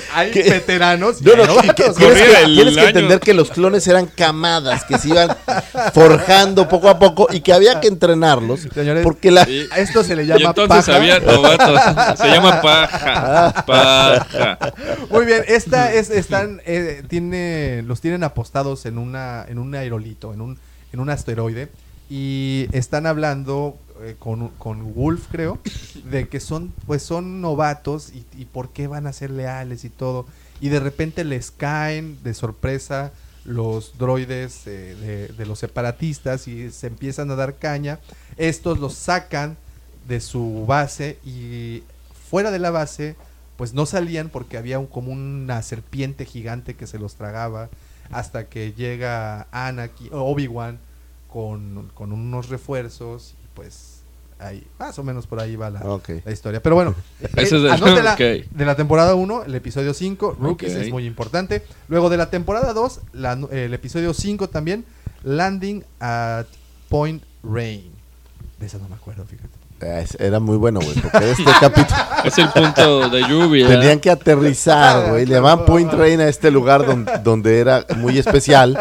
Hay 0.14 0.30
veteranos 0.32 1.20
y 1.20 1.24
No, 1.24 1.36
no, 1.36 1.56
que- 1.62 1.72
tienes, 1.74 1.96
que, 1.96 2.42
el 2.44 2.54
tienes 2.54 2.76
que 2.76 2.84
entender 2.84 3.20
que 3.20 3.34
los 3.34 3.50
clones 3.50 3.86
eran 3.86 4.06
camadas 4.06 4.84
que 4.84 4.98
se 4.98 5.08
iban 5.08 5.36
forjando 5.94 6.68
poco 6.68 6.88
a 6.88 6.98
poco 6.98 7.28
y 7.30 7.40
que 7.40 7.52
había 7.52 7.80
que 7.80 7.88
entrenarlos 7.88 8.60
Señores, 8.74 9.02
porque 9.02 9.30
la 9.30 9.44
Sí. 9.44 9.66
A 9.70 9.78
esto 9.80 10.04
se 10.04 10.14
le 10.16 10.24
Y 10.24 10.26
llama 10.26 10.50
entonces 10.50 10.86
paja. 10.86 10.96
había 10.96 11.18
novatos. 11.18 12.18
Se 12.18 12.28
llama 12.28 12.60
paja. 12.62 13.64
Paja. 13.66 14.58
Muy 15.10 15.26
bien, 15.26 15.42
esta 15.48 15.92
es, 15.92 16.10
están, 16.10 16.60
eh, 16.64 17.02
tiene, 17.08 17.82
los 17.86 18.00
tienen 18.00 18.22
apostados 18.24 18.86
en 18.86 18.98
una, 18.98 19.44
en 19.48 19.58
un 19.58 19.74
aerolito, 19.74 20.32
en 20.32 20.40
un, 20.40 20.58
en 20.92 21.00
un 21.00 21.10
asteroide, 21.10 21.68
y 22.08 22.66
están 22.72 23.06
hablando 23.06 23.76
eh, 24.02 24.16
con, 24.18 24.48
con 24.50 24.94
Wolf, 24.94 25.26
creo, 25.30 25.58
de 26.04 26.28
que 26.28 26.40
son, 26.40 26.72
pues 26.86 27.02
son 27.02 27.40
novatos 27.40 28.12
y, 28.12 28.44
por 28.46 28.70
qué 28.70 28.86
van 28.86 29.06
a 29.06 29.12
ser 29.12 29.30
leales 29.30 29.84
y 29.84 29.90
todo, 29.90 30.26
y 30.60 30.68
de 30.68 30.80
repente 30.80 31.24
les 31.24 31.50
caen 31.50 32.18
de 32.22 32.34
sorpresa 32.34 33.12
los 33.44 33.98
droides 33.98 34.66
eh, 34.66 34.94
de, 34.94 35.28
de 35.28 35.46
los 35.46 35.58
separatistas 35.58 36.46
y 36.46 36.70
se 36.70 36.86
empiezan 36.86 37.30
a 37.30 37.36
dar 37.36 37.56
caña, 37.56 37.98
estos 38.36 38.78
los 38.78 38.94
sacan 38.94 39.56
de 40.08 40.20
su 40.20 40.64
base 40.66 41.18
y 41.24 41.82
fuera 42.30 42.50
de 42.50 42.58
la 42.58 42.70
base 42.70 43.16
pues 43.56 43.74
no 43.74 43.86
salían 43.86 44.28
porque 44.28 44.56
había 44.56 44.78
un, 44.78 44.86
como 44.86 45.12
una 45.12 45.62
serpiente 45.62 46.24
gigante 46.24 46.74
que 46.74 46.86
se 46.86 46.98
los 46.98 47.14
tragaba 47.14 47.68
hasta 48.10 48.48
que 48.48 48.72
llega 48.72 49.46
Anakin, 49.52 50.08
Obi-Wan 50.12 50.78
con, 51.28 51.90
con 51.94 52.12
unos 52.12 52.48
refuerzos 52.48 53.34
y 53.44 53.46
pues 53.54 53.91
ahí, 54.38 54.66
más 54.78 54.98
o 54.98 55.02
menos 55.04 55.26
por 55.26 55.40
ahí 55.40 55.56
va 55.56 55.70
la, 55.70 55.80
la 56.24 56.32
historia. 56.32 56.62
Pero 56.62 56.74
bueno, 56.74 56.94
Ese 57.20 57.42
es 57.42 57.52
el- 57.52 57.70
anótela, 57.70 58.12
ok. 58.14 58.18
de 58.50 58.64
la 58.66 58.74
temporada 58.76 59.14
1, 59.14 59.44
el 59.44 59.54
episodio 59.54 59.94
5, 59.94 60.36
Rookies 60.40 60.74
Ok. 60.74 60.80
es 60.82 60.90
muy 60.90 61.06
importante. 61.06 61.62
Luego 61.88 62.10
de 62.10 62.16
la 62.16 62.30
temporada 62.30 62.72
2, 62.72 63.00
la 63.12 63.36
nu- 63.36 63.48
el 63.50 63.72
episodio 63.74 64.12
5 64.14 64.48
también, 64.48 64.84
Landing 65.22 65.84
at 66.00 66.46
Point 66.88 67.22
Rain. 67.42 67.90
De 68.58 68.66
esa 68.66 68.78
no 68.78 68.88
me 68.88 68.94
acuerdo, 68.96 69.24
fíjate. 69.24 69.61
Era 70.18 70.40
muy 70.40 70.56
bueno, 70.56 70.80
güey, 70.80 70.94
porque 70.94 71.30
este 71.32 71.44
capítulo 71.60 71.96
Es 72.24 72.38
el 72.38 72.48
punto 72.50 73.08
de 73.10 73.22
lluvia. 73.28 73.66
tenían 73.68 73.98
que 73.98 74.08
aterrizar, 74.10 75.08
güey, 75.10 75.26
le 75.26 75.34
llamaban 75.34 75.64
Point 75.66 75.92
Rain 75.92 76.20
a 76.20 76.28
este 76.28 76.50
lugar 76.50 76.86
don- 76.86 77.06
donde 77.24 77.58
era 77.58 77.84
muy 77.96 78.16
especial 78.18 78.78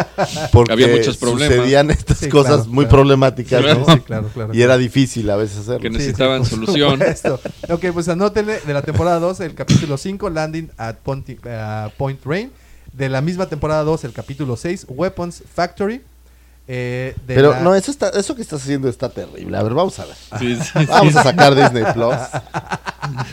porque 0.52 0.74
Había 0.74 0.88
muchos 0.90 1.18
problemas. 1.18 1.56
sucedían 1.56 1.90
estas 1.90 2.18
Sí, 2.20 2.30
cosas 2.30 2.56
claro, 2.58 2.70
muy 2.72 2.86
claro. 2.86 2.98
problemáticas, 2.98 3.62
¿no? 3.64 3.86
Sí, 3.94 4.00
claro, 4.02 4.30
claro. 4.34 4.54
Y 4.54 4.62
era 4.62 4.78
difícil 4.78 5.30
a 5.32 5.36
veces 5.38 5.58
hacerlo. 5.60 5.80
Que 5.80 5.90
necesitaban 5.90 6.46
sí, 6.46 6.52
solución. 6.52 6.92
supuesto. 7.00 7.40
Ok, 7.70 7.86
pues 7.94 8.08
anótenle 8.10 8.60
de 8.66 8.74
la 8.74 8.82
temporada 8.84 9.20
2, 9.20 9.40
el 9.40 9.56
capítulo 9.56 9.98
5, 9.98 10.30
Landing 10.30 10.70
at 10.78 10.98
Ponti- 11.04 11.40
eh, 11.44 11.90
Point 11.98 12.20
Rain. 12.26 12.52
De 12.94 13.08
la 13.10 13.22
misma 13.22 13.48
temporada 13.48 13.84
2, 13.84 14.04
el 14.04 14.12
capítulo 14.14 14.56
6, 14.58 14.86
Weapons 14.90 15.44
Factory. 15.56 16.02
Eh, 16.68 17.16
de 17.28 17.36
Pero 17.36 17.52
la- 17.52 17.60
no, 17.62 17.76
eso 17.76 17.92
está, 17.92 18.10
eso 18.10 18.36
que 18.36 18.42
estás 18.42 18.62
haciendo 18.62 18.88
está 18.88 19.10
terrible. 19.10 19.58
A 19.58 19.64
ver, 19.64 19.74
vamos 19.74 20.00
a 20.00 20.06
ver. 20.06 20.16
Sí, 20.40 20.56
sí, 20.62 20.86
Vamos 20.88 21.16
a 21.16 21.24
sacar 21.24 21.54
Disney 21.56 21.84
Plus 21.94 22.16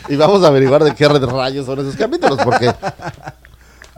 y 0.09 0.15
vamos 0.15 0.43
a 0.43 0.47
averiguar 0.47 0.83
de 0.83 0.93
qué 0.93 1.07
red 1.07 1.23
rayos 1.23 1.65
son 1.65 1.79
esos 1.79 1.95
capítulos, 1.95 2.37
porque. 2.43 2.73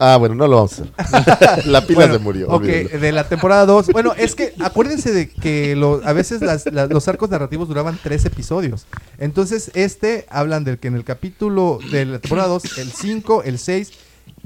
Ah, 0.03 0.17
bueno, 0.17 0.33
no 0.33 0.47
lo 0.47 0.55
vamos 0.57 0.79
a 0.97 1.01
hacer. 1.03 1.65
La 1.67 1.81
pila 1.81 1.99
Bueno, 1.99 2.13
se 2.15 2.19
murió. 2.19 2.47
Ok, 2.49 2.63
de 2.63 3.11
la 3.11 3.27
temporada 3.29 3.67
2. 3.67 3.87
Bueno, 3.89 4.13
es 4.17 4.33
que 4.33 4.53
acuérdense 4.59 5.11
de 5.11 5.29
que 5.29 5.75
lo- 5.75 6.01
a 6.03 6.11
veces 6.13 6.41
las- 6.41 6.65
los 6.65 7.07
arcos 7.07 7.29
narrativos 7.29 7.67
duraban 7.67 7.99
tres 8.01 8.25
episodios. 8.25 8.87
Entonces, 9.19 9.69
este 9.75 10.25
hablan 10.29 10.63
del 10.63 10.79
que 10.79 10.87
en 10.87 10.95
el 10.95 11.03
capítulo 11.03 11.77
de 11.91 12.05
la 12.05 12.19
temporada 12.19 12.47
2, 12.49 12.79
el 12.79 12.91
5, 12.91 13.43
el 13.43 13.59
6 13.59 13.91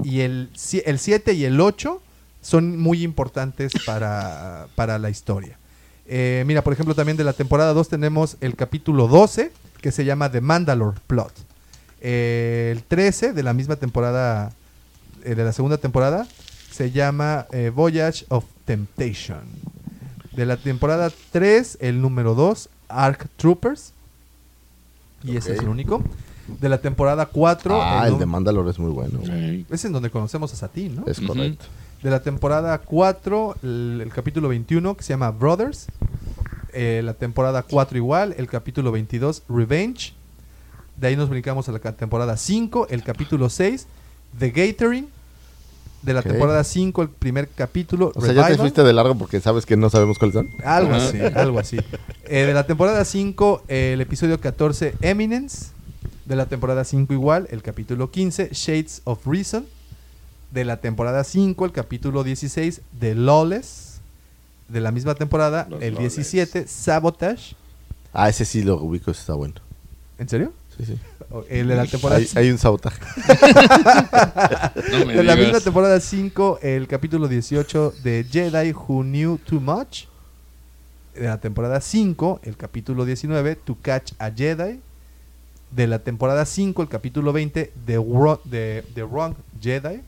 y 0.04 0.20
el 0.20 0.50
7 0.54 1.32
y 1.32 1.44
el 1.46 1.58
8 1.58 2.02
son 2.46 2.78
muy 2.78 3.02
importantes 3.02 3.72
para, 3.84 4.68
para 4.76 4.98
la 5.00 5.10
historia. 5.10 5.58
Eh, 6.06 6.44
mira, 6.46 6.62
por 6.62 6.72
ejemplo, 6.72 6.94
también 6.94 7.16
de 7.16 7.24
la 7.24 7.32
temporada 7.32 7.72
2 7.72 7.88
tenemos 7.88 8.36
el 8.40 8.54
capítulo 8.54 9.08
12, 9.08 9.50
que 9.80 9.90
se 9.90 10.04
llama 10.04 10.30
The 10.30 10.40
Mandalore 10.40 10.98
Plot. 11.08 11.32
Eh, 12.00 12.70
el 12.72 12.84
13 12.84 13.32
de 13.32 13.42
la 13.42 13.52
misma 13.52 13.74
temporada, 13.74 14.52
eh, 15.24 15.34
de 15.34 15.44
la 15.44 15.52
segunda 15.52 15.78
temporada, 15.78 16.28
se 16.70 16.92
llama 16.92 17.46
eh, 17.50 17.72
Voyage 17.74 18.24
of 18.28 18.44
Temptation. 18.64 19.40
De 20.36 20.46
la 20.46 20.56
temporada 20.56 21.10
3, 21.32 21.78
el 21.80 22.00
número 22.00 22.36
2, 22.36 22.68
Arc 22.88 23.26
Troopers. 23.36 23.92
Y 25.24 25.36
ese 25.36 25.50
Ok. 25.52 25.56
es 25.56 25.62
el 25.62 25.68
único. 25.68 26.04
De 26.60 26.68
la 26.68 26.78
temporada 26.78 27.26
4, 27.26 27.82
Ah, 27.82 28.06
el 28.06 28.12
el 28.12 28.18
de 28.20 28.26
Mandalore 28.26 28.70
es 28.70 28.78
muy 28.78 28.92
bueno. 28.92 29.18
Sí. 29.24 29.66
es 29.68 29.84
en 29.84 29.92
donde 29.92 30.10
conocemos 30.10 30.52
a 30.52 30.56
Satín, 30.56 30.94
¿no? 30.94 31.06
Es 31.08 31.18
correcto. 31.20 31.64
De 32.06 32.12
la 32.12 32.20
temporada 32.22 32.78
4, 32.78 33.56
el, 33.64 33.98
el 34.00 34.12
capítulo 34.12 34.46
21, 34.48 34.96
que 34.96 35.02
se 35.02 35.08
llama 35.12 35.32
Brothers. 35.32 35.86
Eh, 36.72 37.00
la 37.04 37.14
temporada 37.14 37.64
4 37.64 37.98
igual, 37.98 38.32
el 38.38 38.46
capítulo 38.46 38.92
22, 38.92 39.42
Revenge. 39.48 40.12
De 40.96 41.08
ahí 41.08 41.16
nos 41.16 41.28
brincamos 41.28 41.68
a 41.68 41.72
la 41.72 41.80
temporada 41.80 42.36
5, 42.36 42.86
el 42.90 43.02
capítulo 43.02 43.50
6, 43.50 43.88
The 44.38 44.50
Gathering. 44.50 45.08
De 46.02 46.12
la 46.14 46.20
Ok. 46.20 46.26
temporada 46.28 46.62
5, 46.62 47.02
el 47.02 47.08
primer 47.08 47.48
capítulo, 47.48 48.12
O 48.14 48.20
sea, 48.20 48.28
ya 48.32 48.34
te 48.34 48.40
Revival. 48.50 48.58
fuiste 48.58 48.84
de 48.84 48.92
largo 48.92 49.18
porque 49.18 49.40
sabes 49.40 49.66
que 49.66 49.76
no 49.76 49.90
sabemos 49.90 50.16
cuáles 50.20 50.34
son. 50.34 50.48
Algo 50.64 50.94
así, 50.94 51.18
algo 51.34 51.58
así. 51.58 51.78
Eh, 52.26 52.44
de 52.46 52.54
la 52.54 52.68
temporada 52.68 53.04
5, 53.04 53.64
el 53.66 54.00
episodio 54.00 54.38
14, 54.40 54.94
Eminence. 55.00 55.70
De 56.24 56.36
la 56.36 56.46
temporada 56.46 56.84
5 56.84 57.12
igual, 57.12 57.48
el 57.50 57.62
capítulo 57.62 58.12
15, 58.12 58.50
Shades 58.52 59.00
of 59.02 59.26
Reason. 59.26 59.66
De 60.50 60.64
la 60.64 60.78
temporada 60.78 61.24
5, 61.24 61.64
el 61.64 61.72
capítulo 61.72 62.24
16, 62.24 62.80
The 62.98 63.14
Lawless. 63.14 64.00
De 64.68 64.80
la 64.80 64.90
misma 64.92 65.14
temporada, 65.14 65.66
Los 65.70 65.82
el 65.82 65.94
Lawless. 65.94 66.16
17, 66.16 66.66
Sabotage. 66.66 67.54
Ah, 68.12 68.28
ese 68.28 68.44
sí 68.44 68.62
lo 68.62 68.76
ubico, 68.80 69.10
ese 69.10 69.20
está 69.20 69.34
bueno. 69.34 69.54
¿En 70.18 70.28
serio? 70.28 70.52
Sí, 70.76 70.84
sí. 70.86 70.98
O- 71.30 71.44
El 71.48 71.68
de 71.68 71.76
la 71.76 71.86
temporada 71.86 72.20
Hay, 72.20 72.28
hay 72.34 72.50
un 72.50 72.58
sabotaje. 72.58 73.00
No 74.92 75.06
me 75.06 75.14
de 75.14 75.22
la 75.24 75.36
misma 75.36 75.60
temporada 75.60 76.00
5, 76.00 76.60
el 76.62 76.86
capítulo 76.86 77.28
18 77.28 77.94
de 78.02 78.24
Jedi 78.30 78.72
Who 78.72 79.02
Knew 79.02 79.38
Too 79.38 79.60
Much. 79.60 80.04
De 81.14 81.22
la 81.26 81.38
temporada 81.40 81.80
5, 81.80 82.40
el 82.44 82.56
capítulo 82.56 83.04
19, 83.04 83.56
To 83.56 83.76
Catch 83.80 84.12
a 84.18 84.30
Jedi. 84.30 84.80
De 85.70 85.86
la 85.86 85.98
temporada 85.98 86.44
5, 86.46 86.82
el 86.82 86.88
capítulo 86.88 87.32
20, 87.32 87.72
The, 87.86 87.98
Wro- 87.98 88.40
The, 88.48 88.84
The 88.94 89.02
Wrong 89.04 89.34
Jedi. 89.60 90.00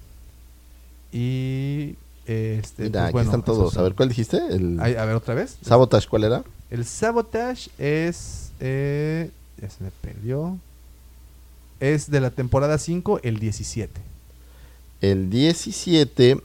Y. 1.13 1.95
este, 2.27 2.85
Mira, 2.85 2.91
pues, 2.93 3.05
aquí 3.05 3.13
bueno, 3.13 3.31
están 3.31 3.45
todos. 3.45 3.73
son. 3.73 3.81
A 3.81 3.83
ver, 3.85 3.95
¿cuál 3.95 4.09
dijiste? 4.09 4.39
El 4.51 4.79
Ay, 4.81 4.95
a 4.97 5.05
ver, 5.05 5.15
otra 5.17 5.35
vez. 5.35 5.57
Sabotage, 5.63 6.09
¿cuál 6.09 6.25
era? 6.25 6.45
El 6.71 6.85
Sabotage 6.85 7.71
es. 7.79 8.51
eh, 8.61 9.31
ya 9.61 9.71
se 9.71 9.83
me 9.85 9.91
perdió. 10.01 10.59
Es 11.81 12.11
de 12.11 12.21
la 12.21 12.31
temporada 12.31 12.77
5, 12.79 13.21
el 13.23 13.39
17. 13.39 14.01
El 15.01 15.31
17 15.31 16.39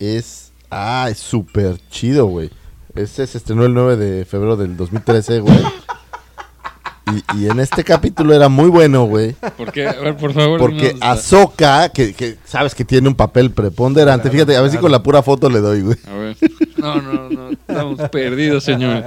es. 0.00 0.50
Ah, 0.70 1.08
es 1.10 1.18
súper 1.18 1.78
chido, 1.90 2.26
güey. 2.26 2.50
Ese 2.94 3.26
se 3.26 3.38
estrenó 3.38 3.64
el 3.64 3.72
9 3.74 3.96
de 3.96 4.24
febrero 4.24 4.56
del 4.56 4.76
2013, 4.76 5.40
güey. 5.40 5.58
Y, 7.34 7.38
y 7.38 7.48
en 7.50 7.60
este 7.60 7.82
capítulo 7.84 8.34
era 8.34 8.48
muy 8.48 8.68
bueno, 8.68 9.04
güey. 9.04 9.32
¿Por 9.56 9.72
qué? 9.72 9.86
A 9.88 9.92
ver, 9.94 10.16
por 10.16 10.32
favor. 10.32 10.58
Porque 10.58 10.94
dinos- 10.94 10.98
Ahsoka, 11.02 11.88
que, 11.90 12.12
que 12.14 12.36
sabes 12.44 12.74
que 12.74 12.84
tiene 12.84 13.08
un 13.08 13.14
papel 13.14 13.50
preponderante. 13.50 14.22
Claro, 14.30 14.32
Fíjate, 14.32 14.56
a 14.56 14.60
ver 14.62 14.70
si 14.70 14.78
con 14.78 14.90
la 14.92 15.02
pura 15.02 15.22
foto 15.22 15.48
le 15.50 15.60
doy, 15.60 15.82
güey. 15.82 15.96
A 16.08 16.14
ver. 16.14 16.36
No, 16.76 17.00
no, 17.00 17.28
no. 17.28 17.50
Estamos 17.50 18.08
perdidos, 18.10 18.64
señor. 18.64 19.04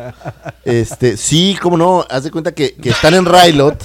Este, 0.66 1.18
sí, 1.18 1.58
cómo 1.62 1.78
no, 1.78 2.06
haz 2.10 2.24
de 2.24 2.32
cuenta 2.32 2.52
que, 2.54 2.74
que 2.76 2.90
están 2.90 3.14
en 3.14 3.26
Rylot 3.26 3.84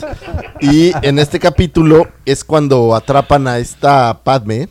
y 0.61 0.93
en 1.03 1.19
este 1.19 1.39
capítulo 1.41 2.07
es 2.25 2.45
cuando 2.45 2.95
atrapan 2.95 3.49
a 3.49 3.59
esta 3.59 4.21
Padme 4.23 4.69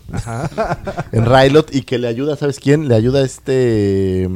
en 1.11 1.25
Rylot 1.25 1.73
y 1.73 1.81
que 1.81 1.97
le 1.97 2.07
ayuda, 2.07 2.35
¿sabes 2.35 2.59
quién? 2.59 2.87
Le 2.87 2.95
ayuda 2.95 3.21
este... 3.23 4.29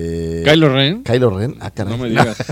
eh, 0.00 0.42
Kylo 0.44 0.68
Ren. 0.74 1.02
Kylo 1.02 1.30
Ren. 1.36 1.56
Ah, 1.60 1.70
caray. 1.70 1.92
No 1.96 2.02
me 2.02 2.08
digas. 2.10 2.36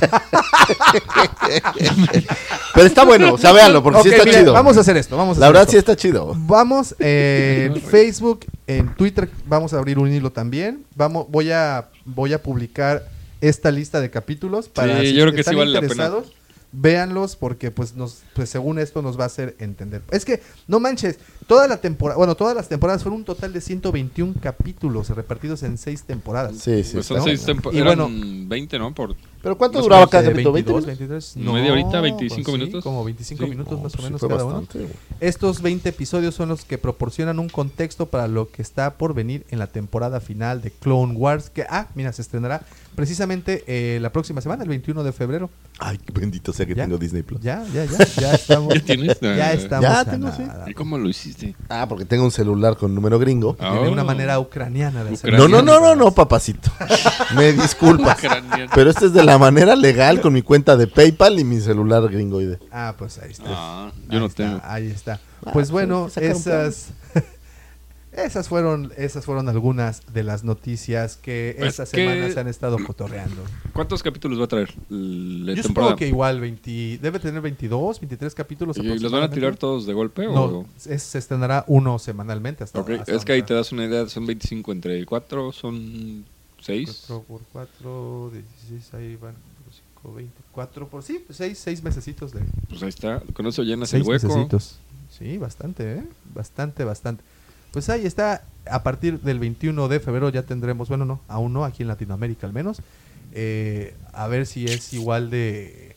Pero 2.74 2.86
está 2.86 3.05
bueno, 3.05 3.35
o 3.35 3.39
sea, 3.39 3.52
véanlo, 3.52 3.82
porque 3.82 4.02
sí 4.02 4.09
Ok, 4.09 4.14
está 4.14 4.24
mire, 4.24 4.39
chido. 4.40 4.52
Vamos 4.52 4.77
a 4.77 4.81
hacer 4.81 4.97
esto. 4.97 5.16
Vamos 5.16 5.36
a 5.36 5.40
La 5.40 5.47
hacer 5.47 5.52
verdad 5.52 5.62
esto. 5.62 5.73
sí 5.73 5.78
está 5.78 5.97
chido. 5.97 6.35
Vamos 6.36 6.94
eh, 6.98 7.70
en 7.74 7.81
Facebook, 7.90 8.40
en 8.66 8.94
Twitter 8.94 9.28
vamos 9.47 9.73
a 9.73 9.78
abrir 9.78 9.98
un 9.98 10.12
hilo 10.12 10.31
también. 10.31 10.85
Vamos, 10.94 11.27
voy 11.28 11.51
a 11.52 11.86
voy 12.05 12.32
a 12.32 12.43
publicar 12.43 13.09
esta 13.40 13.70
lista 13.70 14.01
de 14.01 14.10
capítulos 14.10 14.68
para 14.68 15.01
Sí, 15.01 15.09
si 15.09 15.12
yo 15.14 15.23
creo 15.23 15.35
que 15.35 15.40
están 15.40 15.55
sí 15.55 15.59
vale 15.59 15.73
la 15.73 15.81
pena. 15.81 16.10
Véanlos 16.78 17.36
porque 17.36 17.70
pues 17.70 17.94
nos 17.94 18.23
pues 18.35 18.51
según 18.51 18.78
esto 18.78 19.01
nos 19.01 19.19
va 19.19 19.23
a 19.23 19.27
hacer 19.28 19.57
entender. 19.61 20.03
Es 20.11 20.27
que 20.27 20.43
no 20.69 20.78
manches, 20.78 21.19
toda 21.47 21.66
la 21.69 21.78
temporada, 21.81 22.19
bueno, 22.19 22.35
todas 22.35 22.55
las 22.55 22.69
temporadas 22.69 23.03
fueron 23.03 23.20
un 23.20 23.24
total 23.24 23.53
de 23.55 23.62
121 23.62 24.35
capítulos 24.43 25.09
repartidos 25.09 25.62
en 25.62 25.78
seis 25.78 26.03
temporadas. 26.03 26.59
Sí, 26.59 26.85
sí. 26.85 26.93
Pues 26.94 27.07
son 27.07 27.23
seis 27.24 27.44
tempo- 27.47 27.73
Y 27.73 27.78
eran 27.78 27.97
bueno- 27.98 28.47
20, 28.48 28.78
¿no? 28.78 28.94
Por, 28.94 29.16
¿Pero 29.47 29.56
cuánto 29.59 29.81
duraba 29.81 30.01
menos 30.01 30.10
cada 30.10 30.23
de 30.24 30.31
capítulo? 30.31 30.51
¿20 30.51 30.55
22, 30.55 30.86
minutos? 30.86 31.35
23. 31.36 31.36
¿Media 31.55 31.73
horita, 31.73 31.97
No, 31.98 32.02
25 32.02 32.35
pues 32.43 32.44
sí, 32.47 32.52
minutos? 32.59 32.82
Como 32.82 33.05
25 33.05 33.44
Sí. 33.44 33.48
minutos 33.51 33.73
No, 33.74 33.78
más 33.85 33.93
o 33.94 33.97
pues 33.97 34.05
sí 34.06 34.12
menos 34.12 34.20
cada 34.20 34.44
uno. 34.44 34.60
bastante. 34.62 34.89
Estos 35.20 35.62
20 35.62 35.89
episodios 35.89 36.35
son 36.35 36.48
los 36.48 36.64
que 36.64 36.78
proporcionan 36.78 37.39
un 37.39 37.48
contexto 37.48 38.06
para 38.06 38.27
lo 38.27 38.51
que 38.51 38.60
está 38.62 38.94
por 38.94 39.14
venir 39.14 39.47
en 39.51 39.60
la 39.60 39.68
temporada 39.68 40.18
final 40.20 40.62
de 40.62 40.73
Clone 40.73 41.12
Wars. 41.14 41.51
Que, 41.51 41.64
ah, 41.70 41.86
mira, 41.94 42.12
se 42.12 42.23
estrenará 42.23 42.62
precisamente 42.97 43.62
eh, 43.68 43.98
la 44.01 44.10
próxima 44.10 44.40
semana, 44.40 44.64
el 44.64 44.68
21 44.68 45.05
de 45.05 45.12
febrero. 45.12 45.48
Ay, 45.78 46.01
bendito 46.12 46.52
sea 46.55 46.64
que 46.66 46.74
¿Ya? 46.74 46.85
tengo 46.85 46.97
Disney 46.98 47.23
Plus. 47.23 47.40
Ya, 47.43 47.62
ya, 47.73 47.85
ya. 47.85 47.98
Ya 48.16 48.32
estamos. 48.35 48.74
¿Ya 48.74 48.81
tienes? 48.81 49.20
Ya 49.20 49.52
estamos. 49.52 49.82
Ya 49.82 50.01
a 50.01 50.05
tengo, 50.06 50.32
sí. 50.32 50.43
nada. 50.43 50.64
¿Y 50.68 50.74
cómo 50.74 50.97
lo 50.98 51.09
hiciste? 51.09 51.55
Ah, 51.68 51.86
porque 51.89 52.05
tengo 52.06 52.24
un 52.24 52.31
celular 52.32 52.77
con 52.77 52.94
número 52.94 53.18
gringo. 53.18 53.55
Tiene 53.55 53.78
Oh. 53.86 53.93
una 53.93 54.02
manera 54.02 54.40
ucraniana 54.40 55.05
de 55.05 55.14
hacer. 55.14 55.35
No, 55.35 55.47
no, 55.47 55.60
no, 55.62 55.78
no, 55.78 55.94
no, 55.94 56.10
papacito. 56.12 56.70
Me 57.36 57.52
disculpas. 57.52 58.16
Pero 58.74 58.90
este 58.90 59.06
es 59.06 59.12
de 59.12 59.23
la 59.23 59.36
manera 59.39 59.77
legal 59.77 60.21
con 60.21 60.33
mi 60.33 60.43
cuenta 60.43 60.77
de 60.77 60.87
PayPal 60.87 61.39
y 61.39 61.45
mi 61.45 61.61
celular 61.61 62.09
gringoide. 62.09 62.59
Ah, 62.71 62.95
pues 62.99 63.19
ahí 63.19 63.31
está. 63.33 63.45
Ah, 63.49 63.93
yo 64.09 64.13
Ahí 64.15 64.19
no 64.21 64.27
está, 64.27 64.45
tengo. 64.45 64.61
Ahí 64.65 64.87
está. 64.89 65.13
Ah, 65.15 65.19
Pues 65.53 65.53
pues, 65.53 65.71
bueno, 65.71 66.09
esas 66.17 66.89
esas 68.13 68.49
fueron 68.49 68.93
esas 68.97 69.27
fueron 69.27 69.47
algunas 69.51 70.01
de 70.15 70.23
las 70.23 70.43
noticias 70.43 71.17
que 71.19 71.55
Pues 71.59 71.79
esta 71.79 71.85
que- 71.95 72.07
semana 72.09 72.33
se 72.33 72.41
han 72.41 72.49
estado 72.49 72.79
cotorreando. 72.85 73.43
¿Cuántos 73.75 74.03
capítulos 74.03 74.41
va 74.41 74.45
a 74.45 74.49
traer 74.49 74.73
la 74.89 75.53
Yo 75.53 75.63
temporada? 75.63 75.63
supongo 75.63 75.97
que 75.97 76.09
igual 76.09 76.41
20, 76.41 76.99
debe 77.03 77.19
tener 77.19 77.43
22, 77.43 78.01
23 78.01 78.35
capítulos 78.35 78.79
¿Y 78.79 78.99
los 78.99 79.13
van 79.13 79.23
a 79.25 79.31
tirar 79.31 79.57
todos 79.57 79.85
de 79.87 79.93
golpe? 79.93 80.25
No, 80.25 80.45
o... 80.45 80.67
es- 80.89 81.03
se 81.03 81.19
estrenará 81.19 81.65
uno 81.69 81.99
semanalmente 81.99 82.65
hasta 82.65 82.81
Ok, 82.81 82.91
hasta 83.01 83.13
Es 83.13 83.25
que 83.25 83.33
ahí 83.33 83.43
te 83.43 83.53
das 83.53 83.71
una 83.73 83.85
idea, 83.85 84.09
son 84.09 84.25
25 84.25 84.73
entre 84.73 85.05
4, 85.05 85.53
son 85.53 86.25
6. 86.67 87.05
4 87.09 87.23
por 87.27 87.41
4, 87.53 88.31
16, 88.69 88.95
ahí 88.95 89.17
van 89.17 89.35
5, 90.03 90.15
24 90.15 90.89
por 90.89 91.03
sí, 91.03 91.25
6, 91.31 91.59
6 91.59 91.83
mesecitos 91.83 92.33
de 92.33 92.41
Pues 92.69 92.83
ahí 92.83 92.89
está, 92.89 93.21
con 93.33 93.47
eso 93.47 93.63
llenas 93.63 93.89
Seis 93.91 94.03
el 94.03 94.09
hueco. 94.09 94.27
mesecitos. 94.29 94.79
Sí, 95.11 95.39
bastante, 95.39 95.99
¿eh? 95.99 96.03
Bastante, 96.35 96.85
bastante. 96.85 97.23
Pues 97.73 97.89
ahí 97.89 98.05
está. 98.07 98.45
A 98.69 98.83
partir 98.83 99.21
del 99.21 99.39
21 99.39 99.89
de 99.89 100.01
febrero 100.01 100.29
ya 100.31 100.43
tendremos, 100.43 100.89
bueno, 100.89 101.05
no, 101.05 101.21
aún 101.29 101.53
no, 101.53 101.65
aquí 101.65 101.83
en 101.83 101.89
Latinoamérica 101.89 102.47
al 102.47 102.53
menos. 102.53 102.79
eh, 103.33 103.95
a 104.13 104.27
ver 104.29 104.47
si 104.47 104.65
es 104.65 104.93
igual 104.95 105.31
de, 105.31 105.95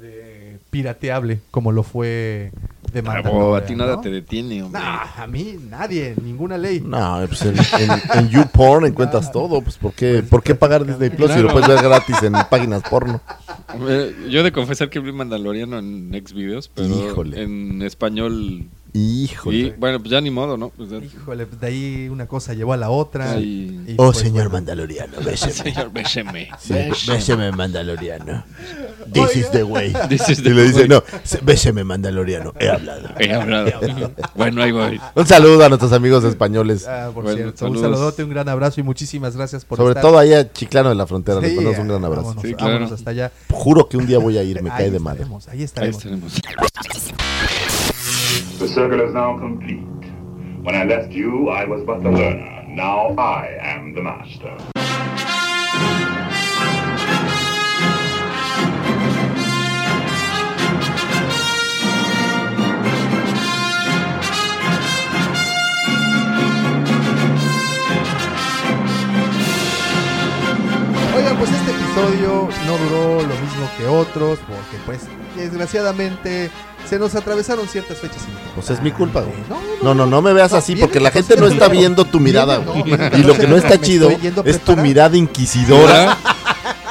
de 0.00 0.58
pirateable 0.70 1.40
como 1.50 1.72
lo 1.72 1.82
fue 1.82 2.52
de 2.92 3.00
Bravo, 3.02 3.54
a 3.56 3.64
ti 3.64 3.74
nada 3.74 3.96
¿no? 3.96 4.00
te 4.00 4.10
detiene, 4.10 4.62
hombre. 4.62 4.80
Nah, 4.80 5.22
a 5.22 5.26
mí 5.26 5.56
nadie, 5.70 6.14
ninguna 6.22 6.58
ley. 6.58 6.80
No, 6.80 7.20
pues 7.26 7.42
en, 7.42 7.56
en, 7.58 7.90
en 8.18 8.28
YouPorn 8.28 8.86
encuentras 8.86 9.30
todo. 9.32 9.60
Pues 9.62 9.76
¿por 9.78 9.92
qué, 9.92 10.18
Pues, 10.18 10.28
¿por 10.28 10.42
qué 10.42 10.54
pagar 10.54 10.84
Disney 10.86 11.10
Plus 11.10 11.30
si 11.32 11.40
lo 11.40 11.48
Claro. 11.48 11.60
puedes 11.60 11.68
ver 11.68 11.82
gratis 11.90 12.22
en 12.22 12.32
páginas 12.50 12.82
porno? 12.88 13.20
Eh, 13.88 14.14
Yo 14.30 14.40
he 14.40 14.42
de 14.42 14.52
confesar 14.52 14.90
que 14.90 15.00
vi 15.00 15.12
Mandaloriano 15.12 15.78
en 15.78 16.10
Xvideos, 16.26 16.68
pero 16.74 16.88
Híjole. 16.88 17.42
en 17.42 17.80
español. 17.82 18.64
Híjole. 18.94 19.56
Y 19.56 19.70
bueno, 19.70 19.98
pues 20.00 20.10
ya 20.10 20.20
ni 20.20 20.30
modo, 20.30 20.58
¿no? 20.58 20.68
Pues 20.68 20.90
ya- 20.90 20.98
Híjole, 20.98 21.46
de 21.46 21.66
ahí 21.66 22.08
una 22.10 22.26
cosa 22.26 22.52
llevó 22.52 22.74
a 22.74 22.76
la 22.76 22.90
otra. 22.90 23.38
Y 23.40 23.94
Oh, 23.96 24.06
pues, 24.12 24.18
señor 24.18 24.34
bueno. 24.34 24.50
Mandaloriano, 24.50 25.16
béseme. 25.24 25.52
Señor, 25.74 25.90
béseme. 25.92 26.50
Sí, 26.60 26.74
béseme, 27.06 27.52
Mandaloriano. 27.52 28.44
This 29.10 29.36
is 29.36 29.50
the 29.50 29.62
way. 29.64 29.94
This 30.10 30.28
is 30.28 30.40
Y 30.40 30.42
the 30.42 30.50
le 30.50 30.64
dice, 30.64 30.80
way. 30.80 30.88
no, 30.88 31.02
se- 31.24 31.38
béseme, 31.40 31.84
Mandaloriano. 31.84 32.52
He 32.60 32.68
hablado. 32.68 33.08
He 33.18 33.32
hablado. 33.32 33.70
bueno, 34.36 34.62
ahí 34.62 34.72
voy. 34.72 35.00
Un 35.14 35.26
saludo 35.26 35.64
a 35.64 35.68
nuestros 35.70 35.92
amigos 35.94 36.22
españoles. 36.24 36.86
Ah, 36.86 37.10
por 37.14 37.24
Bueno, 37.24 37.38
cierto, 37.38 37.66
un 37.70 37.80
saludote, 37.80 38.24
un 38.24 38.30
gran 38.30 38.48
abrazo 38.50 38.80
y 38.80 38.82
muchísimas 38.84 39.34
gracias 39.34 39.64
por 39.64 39.78
Sobre 39.78 39.92
estar. 39.92 40.02
todo 40.02 40.18
ahí 40.18 40.34
a 40.34 40.52
Chiclano 40.52 40.90
de 40.90 40.96
la 40.96 41.06
Frontera. 41.06 41.40
Les 41.40 41.50
Sí, 41.52 41.56
mandamos 41.56 41.78
un 41.80 41.88
gran 41.88 42.04
abrazo. 42.04 42.22
Vámonos, 42.28 42.42
Sí, 42.42 42.54
claro. 42.54 42.72
vámonos 42.74 42.92
hasta 42.92 43.10
allá. 43.10 43.32
Juro 43.50 43.88
que 43.88 43.96
un 43.96 44.06
día 44.06 44.18
voy 44.18 44.36
a 44.36 44.42
ir, 44.42 44.62
me 44.62 44.70
Ahí 44.70 44.76
cae 44.76 44.90
de 44.90 44.98
madre. 44.98 45.22
estaremos, 45.22 45.48
ahí 45.48 45.58
Ahí 45.58 45.64
estaremos. 45.64 46.02
The 48.62 48.68
circle 48.68 49.00
is 49.00 49.12
now 49.12 49.36
complete. 49.40 49.82
When 50.62 50.76
I 50.76 50.84
left 50.84 51.10
you, 51.10 51.48
I 51.48 51.64
was 51.64 51.82
but 51.82 52.00
the 52.04 52.12
learner. 52.12 52.64
Now 52.68 53.08
I 53.18 53.58
am 53.60 53.92
the 53.92 54.02
master. 54.02 54.56
Oigan, 71.16 71.36
pues 71.36 71.50
este 71.50 71.71
episodio 71.92 72.48
no 72.66 72.78
duró 72.78 73.20
lo 73.20 73.34
mismo 73.40 73.68
que 73.76 73.86
otros, 73.86 74.38
porque 74.48 74.76
pues 74.86 75.00
desgraciadamente 75.36 76.50
se 76.88 76.98
nos 76.98 77.14
atravesaron 77.14 77.68
ciertas 77.68 77.98
fechas. 77.98 78.18
Pues 78.54 78.70
es 78.70 78.82
mi 78.82 78.90
culpa, 78.92 79.20
güey. 79.20 79.36
No, 79.48 79.60
No, 79.82 79.94
no, 79.94 80.06
no 80.06 80.22
me 80.22 80.32
veas 80.32 80.52
así 80.52 80.74
porque 80.76 81.00
la 81.00 81.10
gente 81.10 81.36
no 81.36 81.46
está 81.46 81.68
viendo 81.68 82.04
tu 82.04 82.18
mirada, 82.18 82.58
güey. 82.58 82.84
Y 83.18 83.22
lo 83.22 83.34
que 83.34 83.46
no 83.46 83.56
está 83.56 83.80
chido 83.80 84.10
es 84.44 84.60
tu 84.60 84.76
mirada 84.76 85.16
inquisidora. 85.16 86.18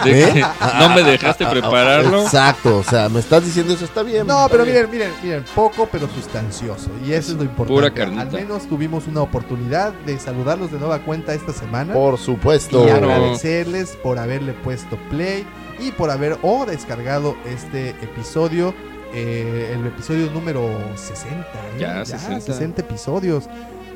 De 0.03 0.23
¿Eh? 0.23 0.33
que 0.33 0.45
no 0.79 0.89
me 0.95 1.03
dejaste 1.03 1.45
prepararlo. 1.45 2.23
Exacto, 2.23 2.77
o 2.77 2.83
sea, 2.83 3.09
me 3.09 3.19
estás 3.19 3.45
diciendo 3.45 3.73
eso 3.73 3.85
está 3.85 4.03
bien. 4.03 4.25
No, 4.27 4.45
está 4.45 4.49
pero 4.49 4.63
bien. 4.63 4.75
miren, 4.75 4.91
miren, 4.91 5.11
miren, 5.23 5.45
poco 5.55 5.87
pero 5.91 6.07
sustancioso. 6.07 6.89
Y 7.05 7.13
eso 7.13 7.31
es 7.33 7.37
lo 7.37 7.43
importante. 7.43 7.73
Pura 7.73 7.93
carnita. 7.93 8.21
Al 8.21 8.31
menos 8.31 8.67
tuvimos 8.67 9.07
una 9.07 9.21
oportunidad 9.21 9.93
de 10.05 10.19
saludarlos 10.19 10.71
de 10.71 10.79
nueva 10.79 10.99
cuenta 10.99 11.33
esta 11.33 11.53
semana. 11.53 11.93
Por 11.93 12.17
supuesto. 12.17 12.87
y 12.87 12.89
agradecerles 12.89 13.97
por 14.03 14.19
haberle 14.19 14.53
puesto 14.53 14.97
play 15.09 15.45
y 15.79 15.91
por 15.91 16.09
haber 16.11 16.37
o 16.41 16.65
descargado 16.65 17.35
este 17.45 17.89
episodio, 18.01 18.73
eh, 19.13 19.75
el 19.75 19.85
episodio 19.87 20.29
número 20.31 20.69
60. 20.95 21.39
¿eh? 21.39 21.45
Ya, 21.79 22.05
60. 22.05 22.81
episodios. 22.81 23.45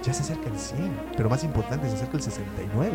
Ya 0.03 0.13
se 0.13 0.21
acerca 0.21 0.49
el 0.49 0.59
100, 0.59 0.99
pero 1.17 1.29
más 1.29 1.43
importante, 1.43 1.89
se 1.89 1.95
acerca 1.95 2.17
el 2.17 2.21
69. 2.23 2.91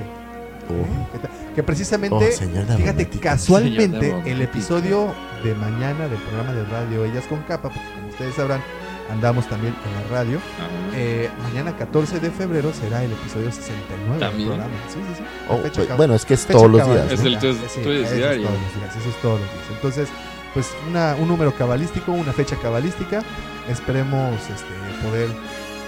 Oh. 0.70 1.16
¿eh? 1.16 1.28
Que 1.54 1.62
precisamente, 1.62 2.14
Oh, 2.16 2.76
fíjate, 2.76 3.06
casualmente 3.08 4.14
el 4.24 4.40
episodio 4.42 5.12
de 5.42 5.54
mañana 5.54 6.06
del 6.08 6.18
programa 6.20 6.52
de 6.52 6.64
radio 6.64 7.04
Ellas 7.04 7.24
con 7.28 7.40
Capa, 7.42 7.70
porque 7.70 7.88
como 7.94 8.08
ustedes 8.08 8.34
sabrán, 8.36 8.62
andamos 9.10 9.48
también 9.48 9.74
en 9.84 9.94
la 10.10 10.16
radio. 10.16 10.38
Ah, 10.60 10.94
Eh, 10.96 11.28
mañana 11.42 11.76
14 11.76 12.20
de 12.20 12.30
febrero 12.30 12.72
será 12.72 13.02
el 13.02 13.10
episodio 13.12 13.50
69 13.50 14.10
del 14.12 14.20
¿También? 14.20 14.48
programa. 14.48 14.74
Sí, 14.88 14.98
sí, 15.08 15.14
sí. 15.18 15.24
Oh, 15.48 15.56
pues, 15.58 15.96
bueno, 15.96 16.14
es 16.14 16.24
que 16.24 16.34
es 16.34 16.46
todos 16.46 16.70
los 16.70 16.86
días. 16.86 17.12
Es 17.12 17.20
el- 17.20 17.38
tú- 17.38 17.52
Sí, 17.52 17.80
tú 17.82 17.90
eres 17.90 18.06
eso 18.08 18.16
diario. 18.16 18.46
todos 18.46 18.60
los 18.60 18.74
días, 18.76 18.96
eso 18.96 19.08
es 19.08 19.16
todos 19.22 19.40
los 19.40 19.48
días. 19.50 19.64
Entonces, 19.72 20.08
pues 20.54 20.66
una, 20.88 21.16
un 21.16 21.26
número 21.28 21.52
cabalístico, 21.54 22.12
una 22.12 22.32
fecha 22.32 22.56
cabalística. 22.56 23.22
Esperemos 23.68 24.34
este, 24.42 25.04
poder 25.08 25.28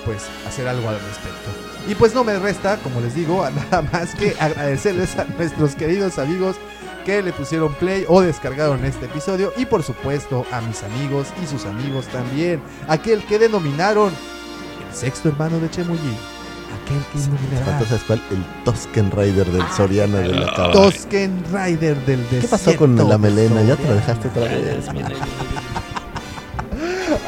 pues 0.05 0.23
hacer 0.47 0.69
algo 0.69 0.89
al 0.89 0.97
respecto. 0.97 1.51
Y 1.89 1.95
pues 1.95 2.15
no 2.15 2.25
me 2.25 2.39
resta, 2.39 2.77
como 2.79 3.01
les 3.01 3.15
digo, 3.15 3.45
nada 3.71 3.83
más 3.93 4.15
que 4.15 4.35
agradecerles 4.39 5.17
a 5.19 5.25
nuestros 5.25 5.75
queridos 5.75 6.19
amigos 6.19 6.57
que 7.05 7.23
le 7.23 7.33
pusieron 7.33 7.75
play 7.75 8.05
o 8.09 8.21
descargaron 8.21 8.85
este 8.85 9.07
episodio 9.07 9.53
y 9.57 9.67
por 9.67 9.83
supuesto 9.83 10.47
a 10.53 10.61
mis 10.61 10.83
amigos 10.85 11.29
y 11.43 11.47
sus 11.47 11.67
amigos 11.67 12.07
también, 12.07 12.63
aquel 12.89 13.25
que 13.25 13.41
denominaron 13.41 14.13
el 14.89 14.97
sexto 14.97 15.29
hermano 15.31 15.59
de 15.59 15.69
Chemulli, 15.69 15.99
aquel 16.85 17.03
que 17.13 17.19
iluminará 17.19 17.65
¿Cuánto 17.65 17.85
sabes 17.87 18.03
cuál? 18.05 18.23
El 18.31 18.45
Tosken 18.65 19.11
Rider 19.11 19.47
del 19.47 19.69
Soriana 19.77 20.19
de 20.19 20.29
la 20.29 20.55
Cava. 20.55 20.73
Tosken 20.73 21.43
Rider 21.53 21.97
del 22.07 22.21
¿Qué 22.27 22.37
desierto. 22.37 22.49
pasó 22.51 22.77
con 22.77 23.09
la 23.09 23.19
melena? 23.19 23.63
Ya 23.63 23.75
te 23.77 23.89
la 23.89 23.95
dejaste 23.95 24.29
otra 24.29 24.43
vez. 24.43 24.87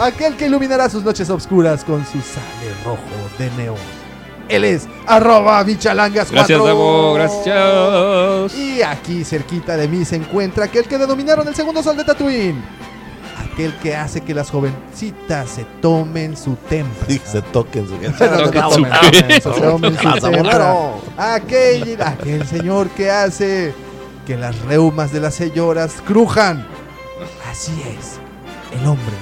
Aquel 0.01 0.37
que 0.37 0.47
iluminará 0.47 0.89
sus 0.89 1.05
noches 1.05 1.29
oscuras 1.31 1.85
con 1.85 2.05
su 2.07 2.21
sale 2.21 2.64
rojo 2.85 2.99
de 3.39 3.51
neón. 3.53 4.05
Él 4.49 4.65
es 4.65 4.87
arroba 5.07 5.63
bichalangas 5.63 6.31
Gracias, 6.31 6.63
Davo. 6.63 7.15
Gracias. 7.15 8.55
Y 8.59 8.83
aquí 8.83 9.25
cerquita 9.25 9.77
de 9.77 9.89
mí 9.89 10.05
se 10.05 10.17
encuentra 10.17 10.67
aquel 10.67 10.85
que 10.85 10.99
denominaron 10.99 11.49
el 11.49 11.55
segundo 11.55 11.83
sol 11.83 11.97
de 11.97 12.05
Tatooine. 12.05 12.63
Aquel 13.53 13.75
que 13.79 13.97
hace 13.97 14.21
que 14.21 14.35
las 14.35 14.51
jovencitas 14.51 15.49
se 15.49 15.65
tomen 15.81 16.37
su 16.37 16.57
tempra. 16.69 17.07
Sí, 17.09 17.21
se 17.25 17.41
toquen 17.41 17.87
su. 17.89 17.95
Aquel, 21.17 22.03
aquel 22.03 22.47
señor 22.47 22.89
que 22.91 23.11
hace 23.11 23.73
que 24.27 24.37
las 24.37 24.59
reumas 24.63 25.13
de 25.13 25.21
las 25.21 25.35
señoras 25.35 25.95
crujan. 26.07 26.67
Así 27.51 27.73
es, 27.99 28.19
el 28.79 28.87
hombre, 28.87 29.15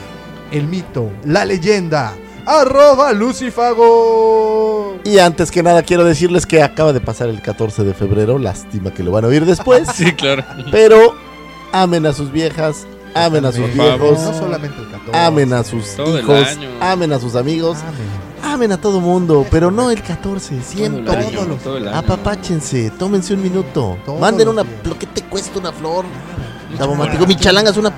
el 0.50 0.66
mito, 0.66 1.10
la 1.24 1.44
leyenda. 1.44 2.14
Arroba 2.46 3.12
Lucifago. 3.12 4.96
Y 5.04 5.18
antes 5.18 5.50
que 5.50 5.62
nada 5.62 5.82
quiero 5.82 6.04
decirles 6.04 6.46
que 6.46 6.62
acaba 6.62 6.92
de 6.92 7.00
pasar 7.00 7.28
el 7.28 7.40
14 7.42 7.84
de 7.84 7.94
febrero, 7.94 8.38
lástima 8.38 8.92
que 8.92 9.02
lo 9.02 9.12
van 9.12 9.24
a 9.24 9.28
oír 9.28 9.44
después, 9.46 9.88
Sí, 9.94 10.12
claro. 10.12 10.44
pero 10.70 11.14
amen 11.72 12.06
a 12.06 12.12
sus 12.12 12.30
viejas, 12.32 12.86
amen 13.14 13.44
a 13.44 13.52
sus 13.52 13.72
viejos, 13.72 14.20
No 14.20 14.34
solamente 14.34 14.78
el 14.80 14.90
14. 14.90 15.16
amen 15.18 15.52
a 15.52 15.64
sus 15.64 15.94
Todo 15.96 16.18
el 16.18 16.24
hijos, 16.24 16.48
año. 16.48 16.68
amen 16.80 17.12
a 17.12 17.18
sus 17.20 17.34
amigos, 17.36 17.78
Amen. 17.78 18.52
amen 18.54 18.72
a 18.72 18.76
todo 18.80 19.00
mundo, 19.00 19.46
pero 19.50 19.70
no 19.70 19.90
el 19.90 20.02
14, 20.02 20.62
siempre. 20.62 21.04
Todo 21.04 21.14
el 21.14 21.20
año, 21.20 21.30
Todos 21.36 21.48
los- 21.48 21.62
todo 21.62 21.76
el 21.78 21.88
año. 21.88 21.96
Apapáchense, 21.98 22.90
tómense 22.98 23.34
un 23.34 23.42
minuto, 23.42 23.98
manden 24.20 24.48
una, 24.48 24.64
lo 24.84 24.98
que 24.98 25.06
te 25.06 25.22
cuesta 25.22 25.58
una 25.58 25.72
flor, 25.72 26.04
Davomático. 26.78 27.26
Mi 27.26 27.36
chalanga 27.36 27.70
es 27.70 27.76
una 27.76 27.92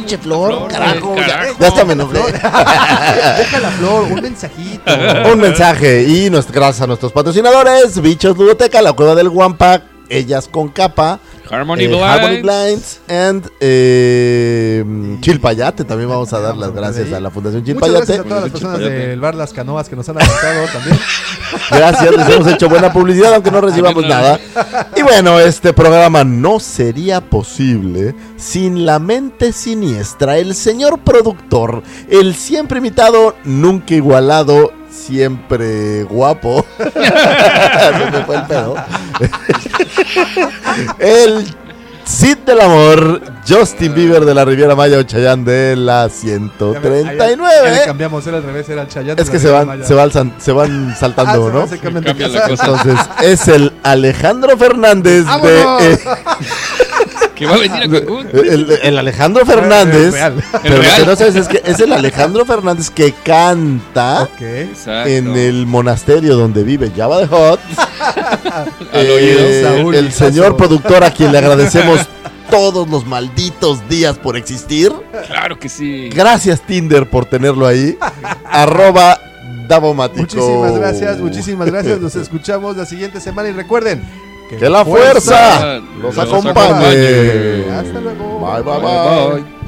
pinche 0.00 0.18
flor, 0.18 0.50
Flor, 0.52 0.70
carajo. 0.70 1.14
Ya, 1.16 1.26
carajo. 1.26 1.56
ya 1.60 1.66
hasta 1.68 1.84
me 1.84 1.92
enojé. 1.92 2.18
Deja 2.32 3.60
la 3.60 3.70
flor, 3.70 4.04
un 4.04 4.20
mensajito. 4.20 4.92
Un 5.32 5.40
mensaje 5.40 6.02
y 6.08 6.30
nuestra- 6.30 6.54
gracias 6.54 6.82
a 6.82 6.86
nuestros 6.86 7.12
patrocinadores, 7.12 8.00
Bichos 8.00 8.36
Ludoteca, 8.36 8.82
La 8.82 8.92
Cueva 8.92 9.14
del 9.14 9.28
Guampa, 9.28 9.82
Ellas 10.08 10.48
con 10.48 10.68
Capa, 10.68 11.20
Harmony 11.50 11.84
eh, 11.84 11.88
Blinds. 11.88 12.04
Harmony 12.04 12.42
Blinds 12.42 13.00
and 13.08 13.50
eh, 13.60 14.84
Chilpayate. 15.20 15.84
También 15.84 16.08
vamos 16.08 16.32
a 16.32 16.40
dar 16.40 16.56
las 16.56 16.72
gracias 16.72 17.12
a 17.12 17.20
la 17.20 17.30
Fundación 17.30 17.62
Muchas 17.62 17.90
gracias 17.90 18.10
a 18.10 18.22
Chilpayate. 18.22 18.28
todas 18.28 18.42
las 18.42 18.52
personas 18.52 18.78
Chilpayate. 18.78 19.06
del 19.08 19.20
bar 19.20 19.34
Las 19.34 19.52
Canoas 19.52 19.88
que 19.88 19.96
nos 19.96 20.08
han 20.08 20.20
aguantado 20.20 20.66
también. 20.72 20.98
Gracias, 21.70 22.16
les 22.16 22.28
hemos 22.28 22.46
hecho 22.48 22.68
buena 22.68 22.92
publicidad, 22.92 23.34
aunque 23.34 23.50
no 23.50 23.60
recibamos 23.60 24.06
nada. 24.06 24.38
Y 24.96 25.02
bueno, 25.02 25.38
este 25.38 25.72
programa 25.72 26.24
no 26.24 26.60
sería 26.60 27.20
posible 27.20 28.14
sin 28.36 28.86
la 28.86 28.98
mente 28.98 29.52
siniestra, 29.52 30.38
el 30.38 30.54
señor 30.54 31.00
productor, 31.00 31.82
el 32.08 32.34
siempre 32.34 32.78
imitado, 32.78 33.34
nunca 33.44 33.94
igualado, 33.94 34.72
siempre 34.90 36.04
guapo. 36.04 36.64
Se 36.78 38.10
me 38.10 38.24
fue 38.24 38.36
el 38.36 38.42
pedo. 38.46 38.74
El 40.98 41.46
Cid 42.06 42.38
del 42.38 42.60
Amor, 42.60 43.20
Justin 43.48 43.94
Bieber 43.94 44.24
de 44.24 44.34
la 44.34 44.44
Riviera 44.44 44.74
Maya 44.74 44.98
o 44.98 45.02
Chayán 45.04 45.44
de 45.44 45.76
la 45.76 46.08
Ya 46.08 46.08
le 46.08 46.10
139. 46.10 47.82
cambiamos, 47.86 48.26
era 48.26 48.38
al 48.38 48.42
revés, 48.42 48.68
era 48.68 48.82
el 48.82 48.88
Chayanne. 48.88 49.20
Es 49.22 49.30
que 49.30 49.38
se 49.38 49.48
van, 49.50 49.84
se 49.84 49.94
van, 49.94 50.10
sal- 50.10 50.32
se 50.38 50.50
van 50.52 50.96
saltando, 50.98 51.30
Ah, 51.30 51.46
se 51.46 51.52
¿no? 51.52 51.58
van, 51.60 51.68
se 51.68 51.78
cambian 51.78 52.04
de 52.04 52.14
cosa. 52.48 52.48
Entonces, 52.48 52.98
es 53.22 53.48
el 53.48 53.72
Alejandro 53.84 54.56
Fernández 54.56 55.24
¡Vámonos! 55.24 55.82
de. 55.82 55.92
eh, 55.92 55.98
Que 57.40 57.46
va 57.46 57.54
a 57.54 57.58
venir 57.58 57.82
a 57.82 57.88
Cancún. 57.88 58.28
el, 58.34 58.78
el 58.82 58.98
Alejandro 58.98 59.46
Fernández. 59.46 60.12
real. 60.12 60.34
Pero 60.62 60.76
lo 60.76 60.82
real. 60.82 60.96
que 61.00 61.06
no 61.06 61.16
sabes 61.16 61.36
es 61.36 61.48
que 61.48 61.62
es 61.64 61.80
el 61.80 61.90
Alejandro 61.90 62.44
Fernández 62.44 62.90
que 62.90 63.12
canta 63.12 64.28
en 64.38 65.34
el 65.34 65.64
monasterio 65.64 66.36
donde 66.36 66.64
vive 66.64 66.92
Java 66.94 67.16
de 67.16 67.28
Hot. 67.28 67.58
Al 68.92 69.10
oído. 69.10 69.62
Saúl 69.62 69.94
el 69.94 70.12
señor 70.12 70.54
productor 70.58 71.02
a 71.02 71.12
quien 71.12 71.32
le 71.32 71.38
agradecemos 71.38 72.00
todos 72.50 72.86
los 72.90 73.06
malditos 73.06 73.88
días 73.88 74.18
por 74.18 74.36
existir. 74.36 74.92
Claro 75.26 75.58
que 75.58 75.70
sí. 75.70 76.10
Gracias, 76.10 76.60
Tinder, 76.60 77.08
por 77.08 77.24
tenerlo 77.24 77.66
ahí. 77.66 77.96
Arroba 78.44 79.18
Davomático. 79.66 80.20
Muchísimas 80.20 80.74
gracias, 80.76 81.18
muchísimas 81.20 81.70
gracias. 81.70 82.00
Nos 82.00 82.16
escuchamos 82.16 82.76
la 82.76 82.84
siguiente 82.84 83.18
semana 83.18 83.48
y 83.48 83.52
recuerden 83.52 84.02
Que 84.58 84.68
la 84.68 84.84
fuerza 84.84 85.78
Los 86.00 86.16
los 86.16 86.18
acompañe. 86.18 86.50
acompañe. 86.50 87.70
Hasta 87.72 88.00
luego. 88.00 88.40
Bye, 88.40 88.62
bye, 88.62 88.80
bye. 88.80 89.42
Bye. 89.42 89.59